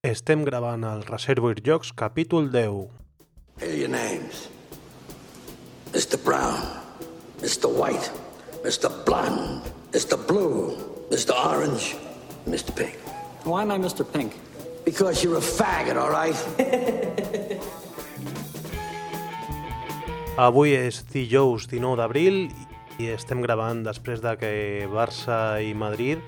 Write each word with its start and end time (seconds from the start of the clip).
Estem 0.00 0.46
gravant 0.48 0.80
el 0.88 1.02
Reservoir 1.04 1.58
Jocs 1.60 1.90
capítol 1.92 2.46
10. 2.50 2.88
Here 3.60 3.68
are 3.68 3.76
your 3.76 3.90
names. 3.90 4.48
Mr. 5.92 6.16
Brown, 6.16 6.56
Mr. 7.42 7.68
White, 7.68 8.08
Mr. 8.64 8.88
Blonde, 9.04 9.60
Mr. 9.92 10.16
Blue, 10.16 10.72
Mr. 11.10 11.36
Orange, 11.36 11.98
Mr. 12.48 12.72
Pink. 12.74 12.96
Why 13.44 13.60
am 13.60 13.72
I 13.72 13.76
Mr. 13.76 14.10
Pink? 14.10 14.32
Because 14.86 15.22
you're 15.22 15.36
a 15.36 15.44
faggot, 15.44 16.00
all 16.00 16.08
right? 16.08 16.32
Avui 20.48 20.72
és 20.80 21.04
dijous 21.12 21.68
19 21.68 22.00
d'abril 22.00 22.48
i 22.96 23.12
estem 23.12 23.44
gravant 23.44 23.84
després 23.84 24.24
de 24.24 24.32
que 24.40 24.88
Barça 24.88 25.60
i 25.60 25.74
Madrid 25.76 26.24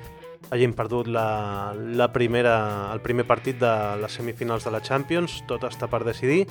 hagin 0.53 0.75
perdut 0.77 1.09
la, 1.09 1.73
la 1.73 2.11
primera, 2.13 2.93
el 2.93 3.01
primer 3.01 3.25
partit 3.25 3.57
de 3.57 3.73
les 4.03 4.13
semifinals 4.13 4.67
de 4.69 4.73
la 4.75 4.83
Champions. 4.85 5.41
Tot 5.49 5.65
està 5.65 5.89
per 5.89 6.05
decidir 6.05 6.45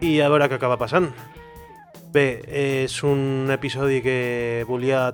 i 0.00 0.18
a 0.20 0.30
veure 0.32 0.48
què 0.48 0.56
acaba 0.56 0.78
passant. 0.80 1.10
Bé, 2.12 2.40
és 2.48 2.94
un 3.04 3.52
episodi 3.52 4.00
que 4.00 4.64
volia, 4.68 5.10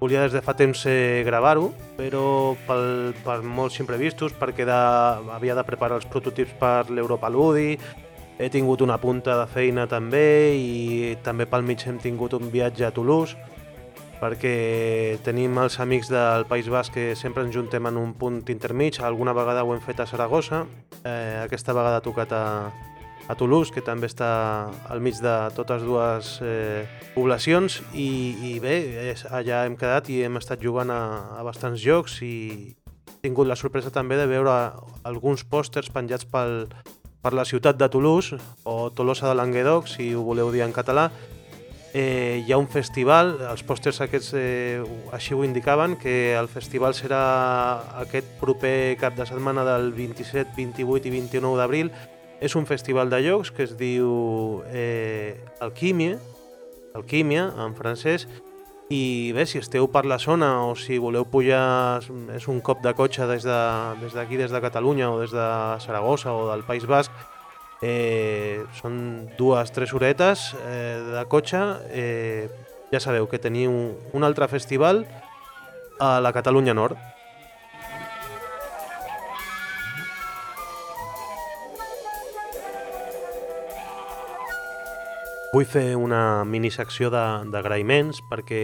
volia 0.00 0.26
des 0.26 0.36
de 0.36 0.42
fa 0.44 0.52
temps 0.58 0.84
eh, 0.90 1.22
gravar-ho, 1.24 1.70
però 1.96 2.52
pel, 2.66 3.14
per 3.24 3.38
molts 3.40 3.80
imprevistos, 3.80 4.34
perquè 4.36 4.66
de, 4.68 4.80
havia 5.32 5.56
de 5.56 5.64
preparar 5.64 5.96
els 6.02 6.08
prototips 6.12 6.52
per 6.60 6.90
l'Europa 6.90 7.32
Ludi, 7.32 7.78
he 8.36 8.50
tingut 8.52 8.84
una 8.84 8.98
punta 9.00 9.38
de 9.38 9.48
feina 9.48 9.86
també 9.88 10.52
i 10.58 11.16
també 11.24 11.46
pel 11.48 11.64
mig 11.64 11.84
hem 11.86 12.00
tingut 12.02 12.36
un 12.36 12.50
viatge 12.52 12.84
a 12.84 12.92
Toulouse 12.92 13.38
perquè 14.22 15.18
tenim 15.26 15.56
els 15.58 15.80
amics 15.82 16.06
del 16.12 16.46
País 16.46 16.68
Basc 16.70 16.94
que 16.94 17.16
sempre 17.18 17.42
ens 17.42 17.54
juntem 17.56 17.88
en 17.90 17.98
un 17.98 18.14
punt 18.14 18.38
intermig, 18.54 19.00
alguna 19.02 19.34
vegada 19.34 19.64
ho 19.66 19.74
hem 19.74 19.82
fet 19.82 19.98
a 19.98 20.06
Saragossa, 20.06 20.62
eh, 21.02 21.42
aquesta 21.42 21.74
vegada 21.74 21.98
ha 21.98 22.04
tocat 22.04 22.30
a, 22.30 22.44
a 23.26 23.34
Toulouse, 23.34 23.74
que 23.74 23.82
també 23.82 24.06
està 24.06 24.70
al 24.90 25.02
mig 25.02 25.18
de 25.18 25.34
totes 25.56 25.82
dues 25.82 26.36
eh, 26.46 26.86
poblacions. 27.16 27.80
I, 27.98 28.08
i 28.52 28.54
bé, 28.62 28.76
és, 29.10 29.26
allà 29.26 29.64
hem 29.66 29.74
quedat 29.80 30.10
i 30.12 30.22
hem 30.22 30.38
estat 30.38 30.62
jugant 30.62 30.94
a, 30.94 31.02
a 31.34 31.42
bastants 31.42 31.82
jocs 31.82 32.20
i 32.22 32.34
he 32.70 33.18
tingut 33.26 33.50
la 33.50 33.58
sorpresa 33.58 33.90
també 33.90 34.18
de 34.18 34.30
veure 34.30 34.54
alguns 35.06 35.42
pòsters 35.42 35.90
penjats 35.90 36.26
pel, 36.30 36.68
per 37.22 37.34
la 37.34 37.46
ciutat 37.46 37.78
de 37.78 37.90
Toulouse 37.90 38.38
o 38.64 38.90
Tolosa 38.94 39.28
de 39.30 39.38
Languedoc, 39.38 39.90
si 39.90 40.12
ho 40.14 40.22
voleu 40.26 40.54
dir 40.54 40.62
en 40.62 40.74
català, 40.74 41.10
eh, 41.92 42.42
hi 42.46 42.52
ha 42.52 42.58
un 42.58 42.68
festival, 42.68 43.34
els 43.50 43.62
pòsters 43.68 44.00
aquests 44.04 44.32
eh, 44.38 44.82
així 45.12 45.34
ho 45.36 45.44
indicaven, 45.44 45.96
que 46.00 46.34
el 46.38 46.48
festival 46.48 46.96
serà 46.96 47.22
aquest 48.02 48.28
proper 48.40 48.96
cap 49.00 49.16
de 49.18 49.26
setmana 49.28 49.64
del 49.68 49.92
27, 49.96 50.56
28 50.56 51.08
i 51.08 51.14
29 51.18 51.60
d'abril. 51.60 51.92
És 52.42 52.56
un 52.58 52.66
festival 52.66 53.10
de 53.10 53.20
llocs 53.22 53.52
que 53.54 53.62
es 53.68 53.76
diu 53.78 54.64
eh, 54.72 55.38
Alquímia, 55.60 56.18
Alquímia 56.98 57.52
en 57.62 57.76
francès, 57.78 58.26
i 58.92 59.32
bé, 59.32 59.46
si 59.48 59.60
esteu 59.60 59.86
per 59.88 60.02
la 60.04 60.18
zona 60.20 60.66
o 60.66 60.74
si 60.76 60.98
voleu 61.00 61.24
pujar, 61.24 62.02
és 62.34 62.48
un 62.50 62.58
cop 62.60 62.82
de 62.84 62.92
cotxe 62.92 63.28
des 63.30 63.46
d'aquí, 63.46 64.02
de, 64.02 64.42
des, 64.42 64.42
des 64.42 64.52
de 64.52 64.60
Catalunya 64.60 65.12
o 65.12 65.20
des 65.20 65.32
de 65.32 65.46
Saragossa 65.80 66.34
o 66.34 66.50
del 66.50 66.64
País 66.66 66.84
Basc, 66.84 67.12
Eh, 67.82 68.62
són 68.78 69.26
dues, 69.34 69.72
tres 69.74 69.90
horetes 69.92 70.52
eh, 70.62 71.02
de 71.02 71.24
cotxe. 71.26 71.62
Eh, 71.90 72.46
ja 72.94 73.00
sabeu 73.02 73.26
que 73.26 73.42
teniu 73.42 73.72
un 74.14 74.22
altre 74.22 74.46
festival 74.46 75.02
a 75.98 76.20
la 76.22 76.30
Catalunya 76.32 76.76
Nord. 76.78 76.94
Vull 85.52 85.66
fer 85.68 85.90
una 85.98 86.44
minisecció 86.48 87.10
d'agraïments 87.12 88.22
perquè 88.30 88.62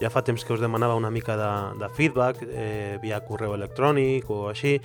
ja 0.00 0.10
fa 0.12 0.22
temps 0.22 0.44
que 0.44 0.54
us 0.54 0.60
demanava 0.62 0.94
una 0.94 1.10
mica 1.10 1.34
de, 1.36 1.50
de 1.80 1.88
feedback 1.96 2.44
eh, 2.46 2.98
via 3.02 3.18
correu 3.26 3.56
electrònic 3.56 4.30
o 4.30 4.46
així 4.52 4.78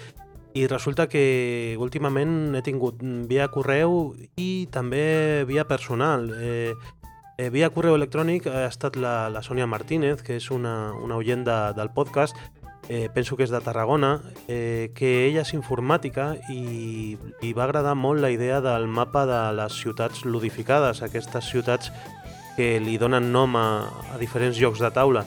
i 0.55 0.67
resulta 0.71 1.09
que 1.11 1.75
últimament 1.83 2.55
he 2.55 2.61
tingut 2.63 3.01
via 3.27 3.49
correu 3.51 4.15
i 4.39 4.67
també 4.71 5.43
via 5.49 5.65
personal. 5.67 6.29
Eh, 6.39 6.71
eh, 7.37 7.49
via 7.51 7.69
correu 7.75 7.97
electrònic 7.99 8.47
ha 8.47 8.63
estat 8.69 8.95
la, 8.95 9.27
la 9.27 9.43
Sònia 9.43 9.67
Martínez, 9.67 10.23
que 10.23 10.37
és 10.39 10.47
una, 10.55 10.93
una 10.95 11.17
oient 11.19 11.43
de, 11.43 11.57
del 11.75 11.91
podcast, 11.91 12.39
eh, 12.87 13.09
penso 13.13 13.35
que 13.35 13.43
és 13.43 13.51
de 13.51 13.59
Tarragona, 13.59 14.21
eh, 14.47 14.93
que 14.95 15.25
ella 15.25 15.43
és 15.43 15.51
informàtica 15.57 16.37
i 16.47 17.17
li 17.41 17.51
va 17.51 17.65
agradar 17.65 17.97
molt 17.99 18.23
la 18.23 18.31
idea 18.31 18.61
del 18.63 18.87
mapa 18.87 19.25
de 19.27 19.41
les 19.59 19.75
ciutats 19.75 20.23
ludificades, 20.23 21.03
aquestes 21.03 21.51
ciutats 21.51 21.91
que 22.55 22.77
li 22.79 22.95
donen 22.95 23.27
nom 23.35 23.59
a, 23.59 23.67
a 24.15 24.21
diferents 24.23 24.55
jocs 24.55 24.79
de 24.79 24.93
taula. 24.95 25.25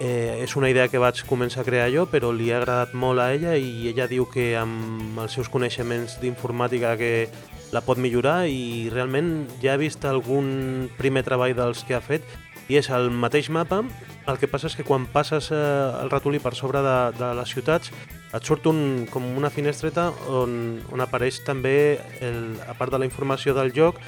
Eh, 0.00 0.42
és 0.42 0.56
una 0.58 0.68
idea 0.72 0.88
que 0.90 0.98
vaig 0.98 1.20
començar 1.28 1.62
a 1.62 1.66
crear 1.66 1.86
jo, 1.92 2.08
però 2.10 2.32
li 2.34 2.50
ha 2.50 2.58
agradat 2.58 2.94
molt 2.98 3.22
a 3.22 3.28
ella 3.34 3.54
i 3.54 3.86
ella 3.92 4.08
diu 4.10 4.26
que 4.26 4.56
amb 4.58 5.20
els 5.22 5.36
seus 5.38 5.48
coneixements 5.48 6.18
d'informàtica 6.22 6.96
que 6.98 7.28
la 7.74 7.82
pot 7.82 7.98
millorar 7.98 8.48
i 8.50 8.90
realment 8.90 9.46
ja 9.62 9.74
he 9.74 9.82
vist 9.84 10.04
algun 10.06 10.90
primer 10.98 11.22
treball 11.26 11.54
dels 11.54 11.84
que 11.86 11.94
ha 11.94 12.02
fet 12.02 12.26
i 12.68 12.78
és 12.80 12.88
el 12.90 13.10
mateix 13.12 13.50
mapa, 13.52 13.82
el 14.26 14.38
que 14.40 14.48
passa 14.48 14.70
és 14.70 14.74
que 14.74 14.86
quan 14.88 15.06
passes 15.12 15.50
eh, 15.52 15.62
el 16.02 16.10
ratolí 16.10 16.40
per 16.42 16.54
sobre 16.58 16.82
de, 16.82 16.98
de 17.18 17.30
les 17.38 17.54
ciutats 17.54 17.92
et 18.34 18.42
surt 18.42 18.66
un, 18.66 19.04
com 19.12 19.26
una 19.38 19.50
finestreta 19.52 20.08
on, 20.26 20.80
on 20.90 21.04
apareix 21.04 21.42
també, 21.46 22.00
el, 22.24 22.56
a 22.66 22.74
part 22.74 22.90
de 22.90 22.98
la 22.98 23.06
informació 23.06 23.54
del 23.54 23.70
joc, 23.76 24.00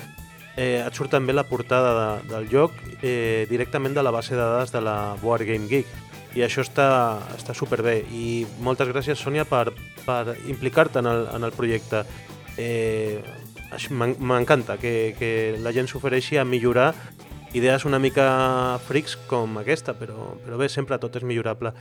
eh, 0.57 0.83
et 0.83 0.97
surt 0.97 1.13
també 1.13 1.37
la 1.37 1.47
portada 1.47 1.93
de, 1.97 2.09
del 2.33 2.49
joc 2.51 2.75
eh, 3.03 3.47
directament 3.51 3.95
de 3.95 4.03
la 4.03 4.11
base 4.11 4.35
de 4.35 4.43
dades 4.43 4.73
de 4.73 4.83
la 4.83 5.15
Board 5.23 5.47
Game 5.47 5.69
Geek. 5.71 5.87
I 6.37 6.45
això 6.45 6.61
està, 6.61 6.89
està 7.37 7.55
superbé. 7.57 8.03
I 8.13 8.45
moltes 8.61 8.91
gràcies 8.91 9.21
Sònia 9.21 9.47
per, 9.49 9.71
per 10.05 10.37
implicar-te 10.49 11.01
en, 11.01 11.09
el, 11.09 11.29
en 11.33 11.49
el 11.49 11.55
projecte. 11.57 12.05
Eh, 12.61 13.23
m'encanta 13.91 14.77
que, 14.81 15.15
que 15.19 15.31
la 15.61 15.73
gent 15.77 15.89
s'ofereixi 15.91 16.37
a 16.39 16.45
millorar 16.45 16.93
idees 17.57 17.87
una 17.89 17.99
mica 17.99 18.79
frics 18.85 19.17
com 19.31 19.57
aquesta, 19.61 19.95
però, 19.97 20.35
però 20.45 20.59
bé, 20.61 20.69
sempre 20.69 20.99
tot 21.01 21.17
és 21.17 21.25
millorable. 21.25 21.73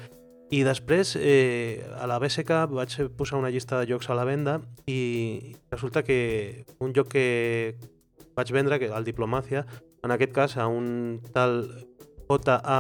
I 0.53 0.61
després, 0.63 1.15
eh, 1.17 1.83
a 1.97 2.05
la 2.07 2.19
BSK 2.21 2.67
vaig 2.71 2.95
posar 3.17 3.39
una 3.41 3.49
llista 3.49 3.79
de 3.81 3.89
jocs 3.89 4.09
a 4.09 4.15
la 4.15 4.23
venda 4.27 4.59
i 4.87 5.55
resulta 5.71 6.03
que 6.05 6.65
un 6.79 6.93
joc 6.95 7.09
que 7.11 7.25
vaig 8.35 8.51
vendre, 8.53 8.79
que 8.79 8.91
el 8.91 9.07
Diplomàcia, 9.07 9.65
en 10.03 10.13
aquest 10.13 10.35
cas 10.35 10.57
a 10.57 10.67
un 10.67 11.21
tal 11.33 11.63
J.A. 12.29 12.79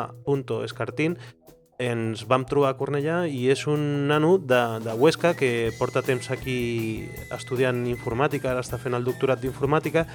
ens 1.77 2.23
vam 2.29 2.45
trobar 2.47 2.71
a 2.71 2.77
Cornellà 2.79 3.25
i 3.27 3.49
és 3.51 3.65
un 3.67 4.07
nano 4.07 4.37
de, 4.39 4.61
de 4.85 4.93
Huesca 4.95 5.33
que 5.35 5.73
porta 5.79 6.05
temps 6.05 6.29
aquí 6.31 7.09
estudiant 7.35 7.83
informàtica, 7.91 8.53
ara 8.53 8.63
està 8.63 8.79
fent 8.79 8.95
el 8.95 9.03
doctorat 9.03 9.41
d'informàtica 9.43 10.05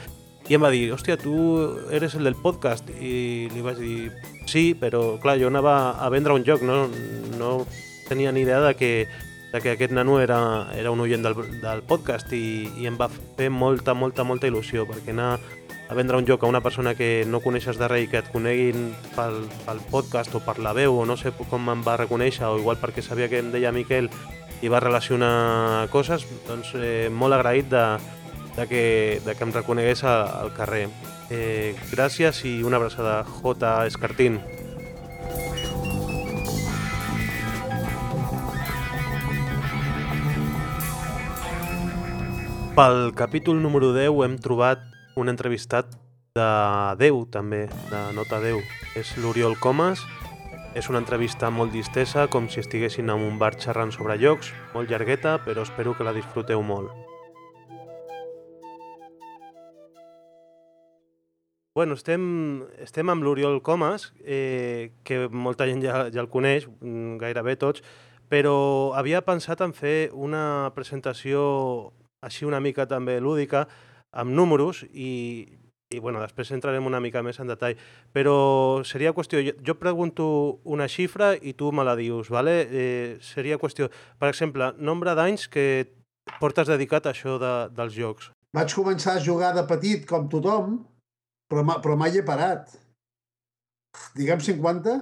i 0.49 0.57
em 0.57 0.63
va 0.65 0.71
dir, 0.73 0.89
hòstia, 0.95 1.19
tu 1.21 1.35
eres 1.93 2.17
el 2.17 2.25
del 2.27 2.39
podcast 2.41 2.89
i 2.97 3.49
li 3.53 3.61
vaig 3.63 3.77
dir, 3.79 4.09
sí, 4.49 4.73
però 4.75 5.21
clar, 5.23 5.37
jo 5.39 5.51
anava 5.53 6.01
a 6.01 6.09
vendre 6.11 6.35
un 6.35 6.47
joc, 6.49 6.65
no, 6.67 6.87
no 7.39 7.53
tenia 8.09 8.33
ni 8.33 8.47
idea 8.47 8.63
de 8.65 8.73
que 8.75 8.91
de 9.53 9.61
que 9.61 9.73
aquest 9.73 9.93
nano 9.93 10.21
era, 10.21 10.71
era 10.79 10.91
un 10.91 11.01
oient 11.01 11.25
del, 11.27 11.35
del 11.61 11.83
podcast 11.83 12.33
i, 12.33 12.71
i 12.79 12.87
em 12.87 12.99
va 12.99 13.11
fer 13.11 13.51
molta, 13.51 13.95
molta, 13.95 14.25
molta 14.25 14.47
il·lusió 14.51 14.87
perquè 14.89 15.15
anar 15.15 15.39
a 15.91 15.95
vendre 15.99 16.17
un 16.17 16.27
joc 16.27 16.45
a 16.45 16.47
una 16.47 16.61
persona 16.63 16.95
que 16.95 17.25
no 17.27 17.41
coneixes 17.43 17.79
de 17.79 17.89
res 17.91 18.05
i 18.05 18.11
que 18.13 18.21
et 18.23 18.29
coneguin 18.31 18.93
pel, 19.17 19.41
pel 19.67 19.81
podcast 19.91 20.37
o 20.39 20.43
per 20.45 20.61
la 20.63 20.75
veu 20.77 21.01
o 21.01 21.07
no 21.07 21.17
sé 21.19 21.33
com 21.51 21.73
em 21.73 21.83
va 21.83 21.97
reconèixer 21.99 22.47
o 22.47 22.61
igual 22.61 22.79
perquè 22.79 23.03
sabia 23.03 23.29
que 23.29 23.43
em 23.43 23.51
deia 23.51 23.75
Miquel 23.75 24.07
i 24.63 24.69
va 24.69 24.81
relacionar 24.81 25.89
coses, 25.91 26.27
doncs 26.47 26.75
eh, 26.77 27.09
molt 27.11 27.35
agraït 27.35 27.71
de, 27.73 27.85
de, 28.57 28.67
que, 28.69 28.85
de 29.25 29.35
que 29.35 29.47
em 29.47 29.55
reconegués 29.57 30.05
al 30.05 30.53
carrer. 30.57 30.87
Eh, 31.31 31.75
gràcies 31.93 32.45
i 32.45 32.61
una 32.67 32.77
abraçada. 32.77 33.23
J. 33.25 33.87
Escartín. 33.87 34.41
Pel 42.71 43.11
capítol 43.19 43.59
número 43.61 43.91
10 43.93 44.15
hem 44.23 44.37
trobat 44.39 44.79
un 45.19 45.27
entrevistat 45.29 45.91
de 46.39 46.47
Déu, 47.01 47.25
també, 47.27 47.65
de 47.91 48.01
Nota 48.15 48.39
Déu. 48.39 48.61
És 48.95 49.11
l'Oriol 49.19 49.57
Comas. 49.59 50.05
És 50.79 50.87
una 50.87 51.01
entrevista 51.03 51.51
molt 51.51 51.75
distesa, 51.75 52.29
com 52.31 52.47
si 52.47 52.63
estiguessin 52.63 53.11
en 53.11 53.27
un 53.27 53.41
bar 53.43 53.57
xerrant 53.59 53.91
sobre 53.91 54.15
llocs, 54.23 54.53
molt 54.71 54.87
llargueta, 54.87 55.41
però 55.43 55.67
espero 55.67 55.97
que 55.99 56.07
la 56.07 56.15
disfruteu 56.15 56.63
molt. 56.63 56.95
Bueno, 61.75 61.99
estem, 61.99 62.23
estem 62.79 63.11
amb 63.11 63.27
l'Oriol 63.27 63.63
Comas, 63.67 64.13
eh, 64.23 64.93
que 65.03 65.27
molta 65.27 65.67
gent 65.67 65.83
ja, 65.83 66.07
ja 66.07 66.23
el 66.23 66.31
coneix, 66.31 66.71
mm, 66.71 67.19
gairebé 67.19 67.59
tots, 67.59 67.83
però 68.31 68.95
havia 68.95 69.27
pensat 69.27 69.61
en 69.61 69.75
fer 69.75 70.11
una 70.15 70.71
presentació 70.77 71.91
així 72.27 72.47
una 72.49 72.61
mica 72.61 72.87
també 72.89 73.19
lúdica, 73.21 73.67
amb 74.11 74.35
números 74.35 74.83
i, 74.91 75.47
i 75.91 76.01
bueno, 76.03 76.21
després 76.23 76.51
entrarem 76.55 76.87
una 76.87 77.01
mica 77.03 77.23
més 77.23 77.41
en 77.41 77.51
detall. 77.51 77.79
Però 78.15 78.83
seria 78.87 79.15
qüestió, 79.17 79.41
jo, 79.45 79.55
jo 79.67 79.77
pregunto 79.79 80.27
una 80.65 80.89
xifra 80.91 81.33
i 81.37 81.55
tu 81.55 81.71
me 81.73 81.87
la 81.87 81.97
dius, 81.99 82.31
¿vale? 82.31 82.57
Eh, 82.67 83.17
seria 83.25 83.59
qüestió, 83.59 83.91
per 84.19 84.31
exemple, 84.31 84.73
nombre 84.79 85.15
d'anys 85.19 85.49
que 85.49 85.67
portes 86.39 86.69
dedicat 86.71 87.07
a 87.07 87.15
això 87.15 87.39
de, 87.43 87.55
dels 87.75 87.97
jocs. 87.97 88.31
Vaig 88.55 88.75
començar 88.75 89.17
a 89.17 89.23
jugar 89.23 89.55
de 89.55 89.63
petit, 89.67 90.07
com 90.07 90.27
tothom, 90.31 90.81
però, 91.51 91.65
ma, 91.67 91.79
però 91.83 91.97
mai 91.99 92.19
he 92.19 92.27
parat. 92.27 92.71
Diguem 94.15 94.43
50? 94.43 94.99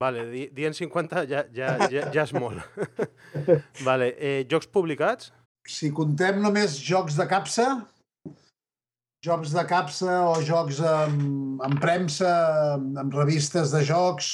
Vale, 0.00 0.24
di, 0.30 0.46
dient 0.56 0.76
50 0.76 1.26
ja, 1.28 1.42
ja, 1.52 1.74
ja, 1.92 2.06
ja 2.08 2.22
és 2.24 2.32
molt. 2.32 2.62
vale, 3.88 4.14
eh, 4.16 4.46
jocs 4.48 4.68
publicats? 4.72 5.28
Si 5.68 5.90
contem 5.94 6.40
només 6.42 6.78
jocs 6.82 7.16
de 7.18 7.26
capsa, 7.28 7.66
jocs 9.24 9.52
de 9.52 9.64
capsa 9.68 10.16
o 10.30 10.38
jocs 10.44 10.80
amb, 10.86 11.60
amb 11.66 11.80
premsa, 11.82 12.32
amb, 12.76 13.12
revistes 13.14 13.74
de 13.74 13.82
jocs, 13.84 14.30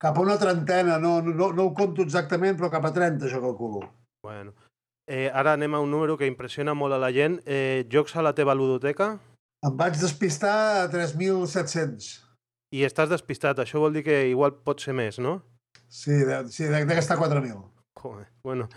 cap 0.00 0.18
a 0.18 0.22
una 0.22 0.38
trentena, 0.38 0.98
no, 1.02 1.18
no, 1.22 1.50
no 1.52 1.66
ho 1.66 1.74
conto 1.74 2.06
exactament, 2.06 2.56
però 2.58 2.70
cap 2.70 2.86
a 2.86 2.94
30 2.94 3.30
jo 3.32 3.42
calculo. 3.42 3.88
Bueno. 4.22 4.54
Eh, 5.08 5.30
ara 5.32 5.54
anem 5.56 5.72
a 5.74 5.80
un 5.80 5.90
número 5.90 6.18
que 6.20 6.28
impressiona 6.28 6.74
molt 6.76 6.92
a 6.94 7.00
la 7.00 7.08
gent. 7.16 7.40
Eh, 7.48 7.86
jocs 7.90 8.14
a 8.16 8.22
la 8.22 8.34
teva 8.36 8.54
ludoteca? 8.54 9.14
Em 9.64 9.76
vaig 9.76 9.96
despistar 9.98 10.54
a 10.84 10.88
3.700. 10.92 12.10
I 12.76 12.84
estàs 12.84 13.08
despistat, 13.08 13.58
això 13.58 13.80
vol 13.80 13.96
dir 13.96 14.04
que 14.04 14.18
igual 14.28 14.52
pot 14.62 14.84
ser 14.84 14.92
més, 14.94 15.16
no? 15.18 15.38
Sí, 15.88 16.12
de, 16.28 16.42
sí, 16.52 16.68
de, 16.68 16.84
de 16.84 16.98
gastar 17.00 17.16
4.000. 17.16 17.56
Joder, 17.98 18.28
bueno. 18.44 18.68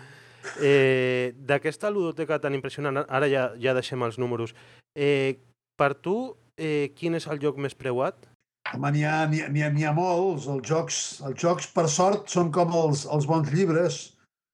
Eh, 0.61 1.33
D'aquesta 1.35 1.91
ludoteca 1.93 2.39
tan 2.41 2.55
impressionant, 2.57 3.03
ara 3.07 3.29
ja, 3.31 3.51
ja 3.61 3.75
deixem 3.77 4.01
els 4.03 4.17
números, 4.21 4.55
eh, 4.95 5.37
per 5.77 5.93
tu, 5.95 6.35
eh, 6.57 6.91
quin 6.97 7.15
és 7.17 7.27
el 7.27 7.41
joc 7.41 7.57
més 7.57 7.77
preuat? 7.77 8.27
Home, 8.71 8.91
n'hi 8.93 9.03
ha, 9.03 9.25
ha, 9.25 9.69
ha, 9.89 9.93
molts. 9.97 10.47
Els 10.47 10.67
jocs, 10.67 10.97
els 11.27 11.39
jocs, 11.41 11.67
per 11.75 11.87
sort, 11.89 12.29
són 12.29 12.51
com 12.55 12.73
els, 12.77 13.05
els 13.09 13.27
bons 13.27 13.49
llibres, 13.51 14.01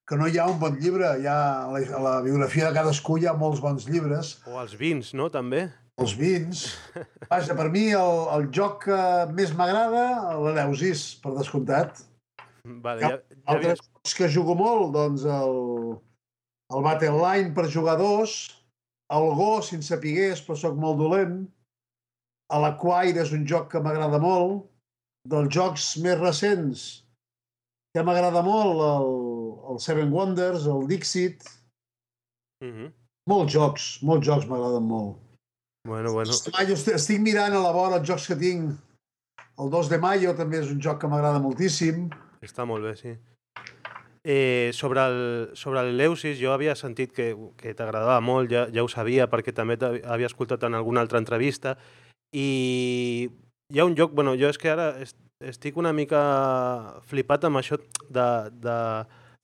que 0.07 0.17
no 0.17 0.29
hi 0.29 0.39
ha 0.39 0.47
un 0.49 0.57
bon 0.61 0.77
llibre. 0.79 1.09
Hi 1.21 1.27
ha, 1.27 1.39
a 1.67 1.73
la, 1.73 1.81
a 1.83 2.03
la 2.05 2.13
biografia 2.25 2.69
de 2.69 2.79
cadascú 2.79 3.19
hi 3.19 3.27
ha 3.27 3.35
molts 3.37 3.61
bons 3.61 3.89
llibres. 3.91 4.37
O 4.47 4.57
els 4.61 4.77
vins, 4.79 5.13
no?, 5.13 5.29
també? 5.33 5.67
Els 5.97 6.13
vins. 6.17 6.63
Vaja, 7.31 7.55
per 7.57 7.71
mi 7.73 7.87
el, 7.97 8.19
el 8.35 8.49
joc 8.53 8.83
que 8.85 8.99
més 9.33 9.53
m'agrada, 9.57 10.03
l'Eleusis, 10.37 11.07
per 11.23 11.33
descomptat. 11.37 12.03
Vale, 12.67 13.01
ja, 13.01 13.15
ja 13.17 13.53
Altres 13.53 13.79
havies... 13.81 13.96
que 14.13 14.29
jugo 14.31 14.55
molt, 14.55 14.93
doncs 14.93 15.25
el, 15.25 15.57
el 16.75 16.85
Battle 16.85 17.17
Line 17.17 17.53
per 17.55 17.67
jugadors, 17.71 18.37
el 19.13 19.29
Go, 19.35 19.61
sense 19.63 19.93
sapigués, 19.93 20.41
però 20.43 20.57
sóc 20.59 20.75
molt 20.79 20.99
dolent, 20.99 21.41
a 22.51 22.59
l'Acquire 22.63 23.23
és 23.23 23.33
un 23.35 23.43
joc 23.47 23.71
que 23.71 23.81
m'agrada 23.83 24.19
molt, 24.23 24.67
dels 25.27 25.51
jocs 25.51 25.97
més 26.03 26.19
recents 26.19 26.87
que 27.95 28.03
m'agrada 28.03 28.43
molt, 28.45 28.83
el, 28.83 29.13
el 29.73 29.79
Seven 29.83 30.11
Wonders, 30.13 30.67
el 30.71 30.87
Dixit, 30.87 31.43
Uh 32.57 32.67
-huh. 32.73 32.91
molts 33.29 33.53
jocs, 33.53 34.01
molts 34.01 34.25
jocs 34.25 34.47
m'agraden 34.49 34.83
molt. 34.83 35.17
Bueno, 35.87 36.11
bueno. 36.11 36.31
Mayo, 36.57 36.73
estic, 36.73 36.95
estic 36.95 37.19
mirant 37.21 37.53
a 37.53 37.59
la 37.61 37.71
vora 37.71 37.99
els 37.99 38.07
jocs 38.07 38.27
que 38.27 38.35
tinc. 38.35 38.73
El 39.57 39.69
2 39.69 39.89
de 39.89 39.97
Mayo 39.97 40.33
també 40.35 40.57
és 40.59 40.71
un 40.71 40.81
joc 40.81 40.99
que 41.01 41.07
m'agrada 41.07 41.39
moltíssim. 41.39 42.09
Està 42.41 42.65
molt 42.65 42.83
bé, 42.83 42.95
sí. 42.95 43.17
Eh, 44.27 44.71
sobre 44.75 44.99
el, 45.07 45.19
sobre 45.55 45.85
l'Eleusis, 45.87 46.35
jo 46.35 46.51
havia 46.51 46.73
sentit 46.75 47.13
que, 47.15 47.29
que 47.55 47.71
t'agradava 47.71 48.17
molt, 48.19 48.51
ja, 48.51 48.65
ja 48.75 48.83
ho 48.83 48.89
sabia, 48.91 49.29
perquè 49.31 49.53
també 49.55 49.77
t'havia 49.79 50.27
escoltat 50.27 50.65
en 50.67 50.75
alguna 50.75 50.99
altra 50.99 51.21
entrevista, 51.21 51.77
i 52.35 53.29
hi 53.71 53.79
ha 53.79 53.85
un 53.87 53.95
joc, 53.95 54.11
bueno, 54.11 54.35
jo 54.35 54.49
és 54.51 54.59
que 54.59 54.73
ara 54.73 54.89
est 54.99 55.15
estic 55.39 55.77
una 55.77 55.93
mica 55.93 56.19
flipat 57.07 57.47
amb 57.47 57.61
això 57.61 57.77
de, 58.09 58.27
de, 58.51 58.77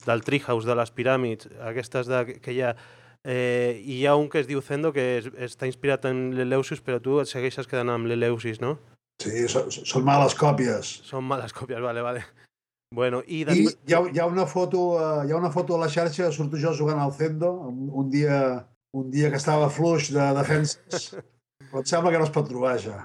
del 0.04 0.24
Treehouse, 0.26 0.66
de 0.66 0.76
les 0.76 0.92
piràmids, 0.92 1.48
aquestes 1.70 2.10
de, 2.10 2.22
que 2.42 2.52
hi 2.52 2.62
ha, 2.66 2.74
eh, 3.24 3.80
i 3.80 4.00
hi 4.00 4.06
ha 4.06 4.16
un 4.20 4.28
que 4.28 4.42
es 4.42 4.48
diu 4.50 4.62
Zendo 4.62 4.92
que 4.92 5.04
es, 5.18 5.30
està 5.48 5.70
inspirat 5.70 6.08
en 6.10 6.26
l'Eleusis, 6.36 6.82
però 6.84 7.00
tu 7.00 7.20
et 7.22 7.30
segueixes 7.30 7.70
quedant 7.70 7.94
amb 7.94 8.10
l'Eleusis, 8.10 8.60
no? 8.60 8.76
Sí, 9.22 9.46
són, 9.48 9.70
són 9.70 10.04
males 10.04 10.34
còpies. 10.34 10.98
Són 11.06 11.24
males 11.28 11.54
còpies, 11.54 11.80
vale, 11.80 12.02
vale. 12.02 12.24
Bueno, 12.94 13.24
i 13.26 13.40
I 13.42 13.46
després... 13.48 13.74
hi 13.88 13.94
ha, 13.96 14.00
hi, 14.06 14.20
ha 14.22 14.26
una 14.30 14.46
foto, 14.46 14.84
eh, 15.00 15.26
hi 15.26 15.32
ha 15.32 15.38
una 15.40 15.50
foto 15.50 15.74
a 15.74 15.80
la 15.82 15.90
xarxa, 15.90 16.30
surto 16.32 16.60
jo 16.62 16.70
jugant 16.78 17.00
al 17.02 17.12
Zendo, 17.16 17.50
un, 17.70 17.88
un 17.90 18.10
dia, 18.12 18.38
un 18.94 19.10
dia 19.10 19.32
que 19.32 19.40
estava 19.40 19.70
fluix 19.72 20.12
de 20.14 20.28
defenses, 20.36 21.08
però 21.70 21.82
em 21.82 21.88
sembla 21.90 22.14
que 22.14 22.22
no 22.22 22.28
es 22.28 22.34
pot 22.36 22.46
trobar 22.50 22.76
ja. 22.84 23.00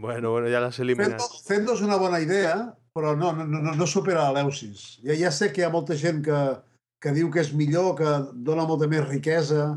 Bueno, 0.00 0.34
bueno, 0.34 0.50
ja 0.52 0.60
l'has 0.60 0.80
eliminat. 0.84 1.16
Zendo, 1.16 1.40
Zendo 1.46 1.78
és 1.78 1.84
una 1.86 1.96
bona 2.00 2.20
idea, 2.20 2.54
però 2.96 3.16
no, 3.16 3.32
no, 3.36 3.46
no, 3.48 3.74
no 3.80 3.88
supera 3.88 4.28
l'Eleusis. 4.28 5.00
Ja, 5.06 5.16
ja 5.16 5.32
sé 5.32 5.50
que 5.52 5.64
hi 5.64 5.68
ha 5.68 5.72
molta 5.72 5.96
gent 5.96 6.20
que, 6.26 6.40
que 7.00 7.16
diu 7.16 7.32
que 7.32 7.40
és 7.40 7.54
millor, 7.56 7.94
que 7.96 8.16
dona 8.46 8.68
molta 8.68 8.90
més 8.92 9.06
riquesa, 9.08 9.72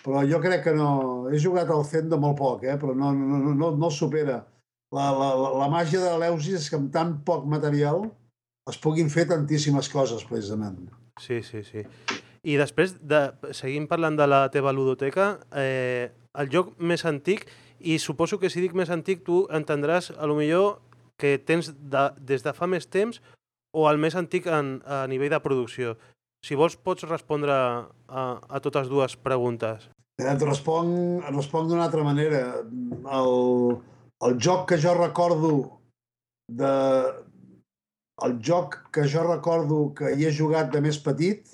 però 0.00 0.24
jo 0.24 0.40
crec 0.40 0.64
que 0.64 0.76
no... 0.76 0.90
He 1.28 1.40
jugat 1.42 1.68
al 1.72 1.84
Zendo 1.84 2.16
molt 2.22 2.38
poc, 2.40 2.64
eh? 2.64 2.76
però 2.80 2.96
no, 2.96 3.12
no, 3.12 3.40
no, 3.42 3.52
no, 3.52 3.72
no 3.76 3.90
el 3.90 3.94
supera. 3.94 4.44
La, 4.94 5.10
la, 5.10 5.32
la, 5.36 5.56
la 5.64 5.68
màgia 5.68 6.00
de 6.00 6.12
l'Eleusis 6.14 6.62
és 6.62 6.70
que 6.70 6.78
amb 6.78 6.92
tan 6.94 7.18
poc 7.26 7.44
material 7.50 8.06
es 8.70 8.78
puguin 8.82 9.10
fer 9.12 9.26
tantíssimes 9.30 9.88
coses, 9.92 10.24
precisament. 10.26 10.88
Sí, 11.22 11.42
sí, 11.42 11.62
sí. 11.64 11.84
I 12.46 12.56
després, 12.60 12.96
de, 13.02 13.30
seguim 13.56 13.86
parlant 13.90 14.18
de 14.18 14.26
la 14.28 14.46
teva 14.54 14.74
ludoteca, 14.74 15.36
eh, 15.54 16.10
el 16.38 16.50
joc 16.52 16.74
més 16.78 17.04
antic, 17.08 17.46
i 17.80 17.98
suposo 18.02 18.38
que 18.40 18.50
si 18.50 18.62
dic 18.62 18.74
més 18.76 18.90
antic 18.90 19.24
tu 19.26 19.44
entendràs 19.52 20.10
a 20.16 20.26
lo 20.28 20.36
millor 20.38 20.80
que 21.20 21.36
tens 21.38 21.72
de, 21.74 22.04
des 22.18 22.44
de 22.44 22.52
fa 22.56 22.68
més 22.68 22.86
temps 22.88 23.20
o 23.76 23.86
el 23.90 23.98
més 24.00 24.16
antic 24.16 24.46
en, 24.48 24.78
a 24.84 25.04
nivell 25.10 25.32
de 25.32 25.42
producció. 25.44 25.96
Si 26.44 26.56
vols 26.56 26.76
pots 26.76 27.06
respondre 27.08 27.52
a, 27.52 28.24
a 28.38 28.60
totes 28.64 28.88
dues 28.88 29.16
preguntes. 29.16 29.88
Et 30.22 30.42
responc, 30.46 31.20
et 31.20 31.34
responc 31.34 31.68
d'una 31.68 31.84
altra 31.88 32.04
manera. 32.04 32.62
El, 33.18 33.76
el 34.24 34.38
joc 34.40 34.68
que 34.70 34.78
jo 34.80 34.94
recordo 34.96 35.52
de, 36.48 36.72
el 38.24 38.38
joc 38.40 38.78
que 38.92 39.04
jo 39.08 39.24
recordo 39.26 39.92
que 39.96 40.14
hi 40.16 40.24
he 40.26 40.32
jugat 40.32 40.70
de 40.72 40.80
més 40.80 40.98
petit 41.04 41.50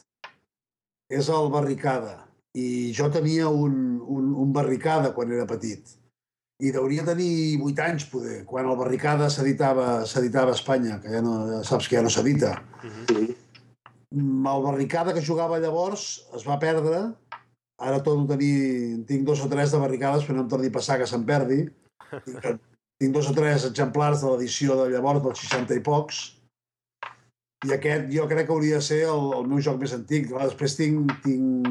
és 1.11 1.29
el 1.29 1.51
Barricada. 1.51 2.21
I 2.55 2.93
jo 2.97 3.09
tenia 3.11 3.49
un, 3.49 3.75
un, 4.01 4.31
un 4.45 4.53
Barricada 4.55 5.13
quan 5.17 5.33
era 5.33 5.49
petit. 5.49 5.97
I 6.63 6.71
hauria 6.79 7.03
de 7.03 7.17
tenir 7.17 7.59
8 7.67 7.85
anys, 7.89 8.05
poder, 8.13 8.43
quan 8.47 8.69
el 8.71 8.79
Barricada 8.79 9.29
s'editava 9.33 10.05
a 10.05 10.55
Espanya, 10.55 11.01
que 11.03 11.11
ja, 11.11 11.23
no, 11.25 11.39
ja 11.49 11.63
saps 11.67 11.89
que 11.91 11.99
ja 11.99 12.05
no 12.07 12.13
s'edita. 12.13 12.53
Uh 12.85 12.93
-huh. 12.93 13.35
El 14.13 14.63
Barricada 14.63 15.15
que 15.15 15.25
jugava 15.25 15.59
llavors 15.59 16.29
es 16.37 16.47
va 16.47 16.59
perdre. 16.59 17.13
Ara 17.79 18.03
torno 18.03 18.25
a 18.25 18.37
tenir... 18.37 19.05
Tinc 19.07 19.25
dos 19.27 19.41
o 19.43 19.49
tres 19.49 19.73
de 19.73 19.79
barricades, 19.79 20.25
però 20.25 20.35
no 20.35 20.43
em 20.43 20.49
torni 20.49 20.69
a 20.69 20.77
passar 20.79 20.99
que 20.99 21.07
se'n 21.07 21.25
perdi. 21.25 21.67
Tinc, 22.25 22.61
tinc 23.01 23.15
dos 23.15 23.31
o 23.31 23.35
tres 23.35 23.65
exemplars 23.65 24.21
de 24.21 24.31
l'edició 24.31 24.77
de 24.77 24.91
llavors, 24.91 25.23
dels 25.23 25.41
60 25.41 25.75
i 25.75 25.81
pocs, 25.81 26.42
i 27.63 27.73
aquest 27.75 28.09
jo 28.11 28.27
crec 28.31 28.49
que 28.49 28.55
hauria 28.55 28.81
de 28.81 28.87
ser 28.87 29.05
el, 29.07 29.29
el 29.39 29.47
meu 29.51 29.61
joc 29.63 29.79
més 29.83 29.95
antic. 29.95 30.29
Després 30.33 30.75
tinc, 30.79 31.13
tinc, 31.27 31.69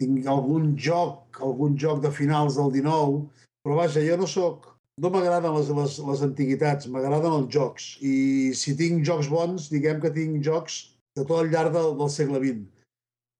tinc 0.00 0.26
algun 0.32 0.72
joc, 0.88 1.38
algun 1.46 1.76
joc 1.78 2.02
de 2.02 2.10
finals 2.14 2.58
del 2.58 2.72
19, 2.74 3.20
però 3.64 3.80
vaja, 3.82 4.04
jo 4.06 4.18
no 4.20 4.28
sóc... 4.30 4.68
No 5.00 5.08
m'agraden 5.08 5.54
les, 5.54 5.68
les, 5.72 5.94
les 6.04 6.22
antiguitats, 6.26 6.88
m'agraden 6.92 7.32
els 7.32 7.46
jocs. 7.54 7.84
I 8.04 8.50
si 8.58 8.74
tinc 8.76 9.06
jocs 9.08 9.30
bons, 9.32 9.70
diguem 9.72 10.02
que 10.02 10.10
tinc 10.12 10.42
jocs 10.44 10.74
de 11.16 11.24
tot 11.24 11.38
el 11.40 11.48
llarg 11.54 11.72
del, 11.72 11.94
del 11.96 12.10
segle 12.12 12.40
XX. 12.42 12.66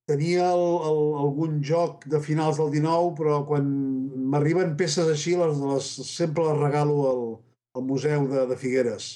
Tenia 0.08 0.46
el, 0.54 0.64
el, 0.88 1.02
algun 1.20 1.58
joc 1.66 2.06
de 2.08 2.22
finals 2.24 2.62
del 2.62 2.72
19, 2.72 3.12
però 3.18 3.42
quan 3.50 3.68
m'arriben 4.32 4.72
peces 4.78 5.10
així, 5.12 5.34
les, 5.36 5.60
les, 5.74 5.90
sempre 6.08 6.46
les 6.48 6.62
regalo 6.62 6.96
al, 7.10 7.20
al 7.76 7.86
Museu 7.90 8.24
de, 8.30 8.46
de 8.54 8.56
Figueres. 8.62 9.10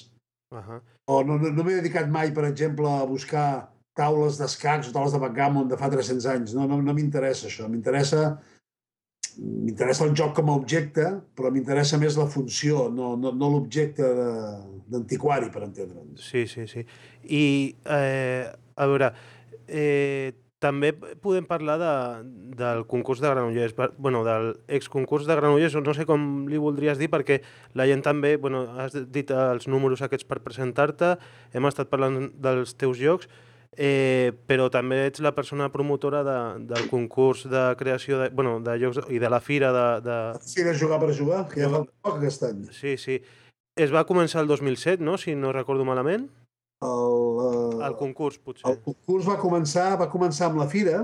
Uh 0.53 0.61
-huh. 0.61 0.79
No, 1.07 1.21
no, 1.21 1.37
no 1.37 1.63
m'he 1.63 1.77
dedicat 1.77 2.09
mai, 2.09 2.31
per 2.33 2.47
exemple, 2.47 2.89
a 2.89 3.05
buscar 3.05 3.47
taules 3.95 4.39
d'escacs 4.39 4.89
o 4.89 4.93
taules 4.95 5.13
de 5.13 5.21
backgammon 5.21 5.69
de 5.69 5.77
fa 5.79 5.89
300 5.93 6.25
anys. 6.33 6.55
No, 6.57 6.65
no, 6.67 6.81
no 6.81 6.95
m'interessa 6.97 7.47
això. 7.49 7.69
M'interessa 7.71 8.25
m'interessa 9.35 10.05
el 10.05 10.13
joc 10.15 10.35
com 10.37 10.49
a 10.49 10.55
objecte, 10.55 11.05
però 11.35 11.51
m'interessa 11.51 11.99
més 11.99 12.17
la 12.19 12.27
funció, 12.31 12.87
no, 12.91 13.13
no, 13.19 13.33
no 13.35 13.49
l'objecte 13.51 14.07
d'antiquari, 14.91 15.49
per 15.51 15.65
entendre'ns. 15.65 16.23
Sí, 16.23 16.45
sí, 16.47 16.65
sí. 16.71 16.85
I, 17.27 17.43
eh, 17.97 18.47
a 18.47 18.87
veure, 18.87 19.11
eh, 19.67 20.31
també 20.65 20.91
podem 21.21 21.45
parlar 21.45 21.77
de, 21.79 21.93
del 22.57 22.83
concurs 22.89 23.21
de 23.21 23.29
Granollers, 23.29 23.75
bueno, 24.01 24.23
del 24.25 24.53
exconcurs 24.67 25.29
de 25.29 25.37
Granollers, 25.37 25.77
no 25.77 25.93
sé 25.93 26.07
com 26.09 26.45
li 26.49 26.61
voldries 26.61 26.97
dir, 26.97 27.11
perquè 27.13 27.41
la 27.77 27.85
gent 27.89 28.01
també, 28.05 28.35
bueno, 28.41 28.65
has 28.81 28.97
dit 29.13 29.31
els 29.31 29.69
números 29.69 30.01
aquests 30.05 30.27
per 30.27 30.41
presentar-te, 30.45 31.15
hem 31.53 31.69
estat 31.69 31.91
parlant 31.91 32.31
dels 32.41 32.73
teus 32.79 32.97
jocs, 33.01 33.29
eh, 33.77 34.31
però 34.47 34.69
també 34.71 35.05
ets 35.09 35.21
la 35.23 35.35
persona 35.35 35.69
promotora 35.73 36.23
de, 36.25 36.37
del 36.71 36.87
concurs 36.89 37.45
de 37.51 37.65
creació 37.79 38.21
de, 38.23 38.29
bueno, 38.33 38.57
de 38.63 38.77
jocs 38.81 39.03
i 39.11 39.19
de 39.21 39.31
la 39.31 39.41
fira 39.43 39.71
de... 39.75 39.87
de... 40.05 40.17
Sí, 40.41 40.63
de 40.63 40.77
jugar 40.79 41.01
per 41.03 41.11
jugar, 41.15 41.45
que 41.51 41.61
ja 41.65 41.71
fa 41.71 41.83
poc 41.85 42.17
aquest 42.17 42.47
any. 42.49 42.65
Sí, 42.75 42.97
sí. 43.01 43.19
Es 43.75 43.91
va 43.91 44.05
començar 44.07 44.41
el 44.41 44.47
2007, 44.47 45.03
no?, 45.03 45.19
si 45.19 45.35
no 45.35 45.51
recordo 45.51 45.85
malament. 45.87 46.29
El, 46.85 47.39
uh, 47.41 47.83
El 47.87 47.95
concurs, 47.99 48.37
potser. 48.37 48.65
el 48.69 48.79
concurs 48.85 49.27
va 49.29 49.39
començar, 49.41 49.87
va 50.01 50.09
començar 50.11 50.49
amb 50.49 50.61
la 50.61 50.67
fira, 50.71 50.99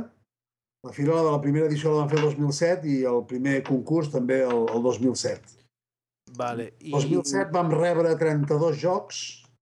la 0.85 0.93
fira 0.95 1.17
de 1.17 1.29
la 1.29 1.41
primera 1.41 1.67
edició 1.69 1.91
la 1.93 2.03
van 2.03 2.11
fer 2.13 2.21
el 2.21 2.29
2007 2.29 2.89
i 2.89 3.01
el 3.09 3.19
primer 3.29 3.59
concurs 3.67 4.09
també 4.13 4.39
el, 4.47 4.63
el 4.73 4.85
2007. 4.87 5.59
Vale. 6.37 6.71
El 6.79 7.05
2007 7.11 7.51
vam 7.53 7.71
rebre 7.73 8.15
32 8.17 8.79
jocs 8.81 9.21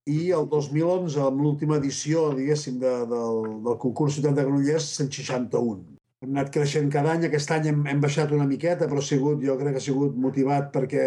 i 0.09 0.31
el 0.33 0.47
2011, 0.49 1.19
amb 1.27 1.41
l'última 1.43 1.77
edició, 1.77 2.29
diguéssim, 2.37 2.79
de, 2.81 2.93
del, 3.09 3.39
del 3.65 3.79
concurs 3.83 4.17
Ciutat 4.17 4.37
de 4.37 4.45
Granollers, 4.47 4.87
161. 4.97 5.97
Hem 6.23 6.35
anat 6.35 6.51
creixent 6.55 6.89
cada 6.93 7.13
any, 7.15 7.25
aquest 7.27 7.51
any 7.55 7.69
hem, 7.71 7.83
hem 7.87 8.01
baixat 8.03 8.31
una 8.35 8.47
miqueta, 8.47 8.87
però 8.89 9.03
ha 9.03 9.09
sigut, 9.09 9.43
jo 9.45 9.55
crec 9.59 9.75
que 9.75 9.83
ha 9.83 9.87
sigut 9.89 10.17
motivat 10.19 10.71
perquè 10.73 11.05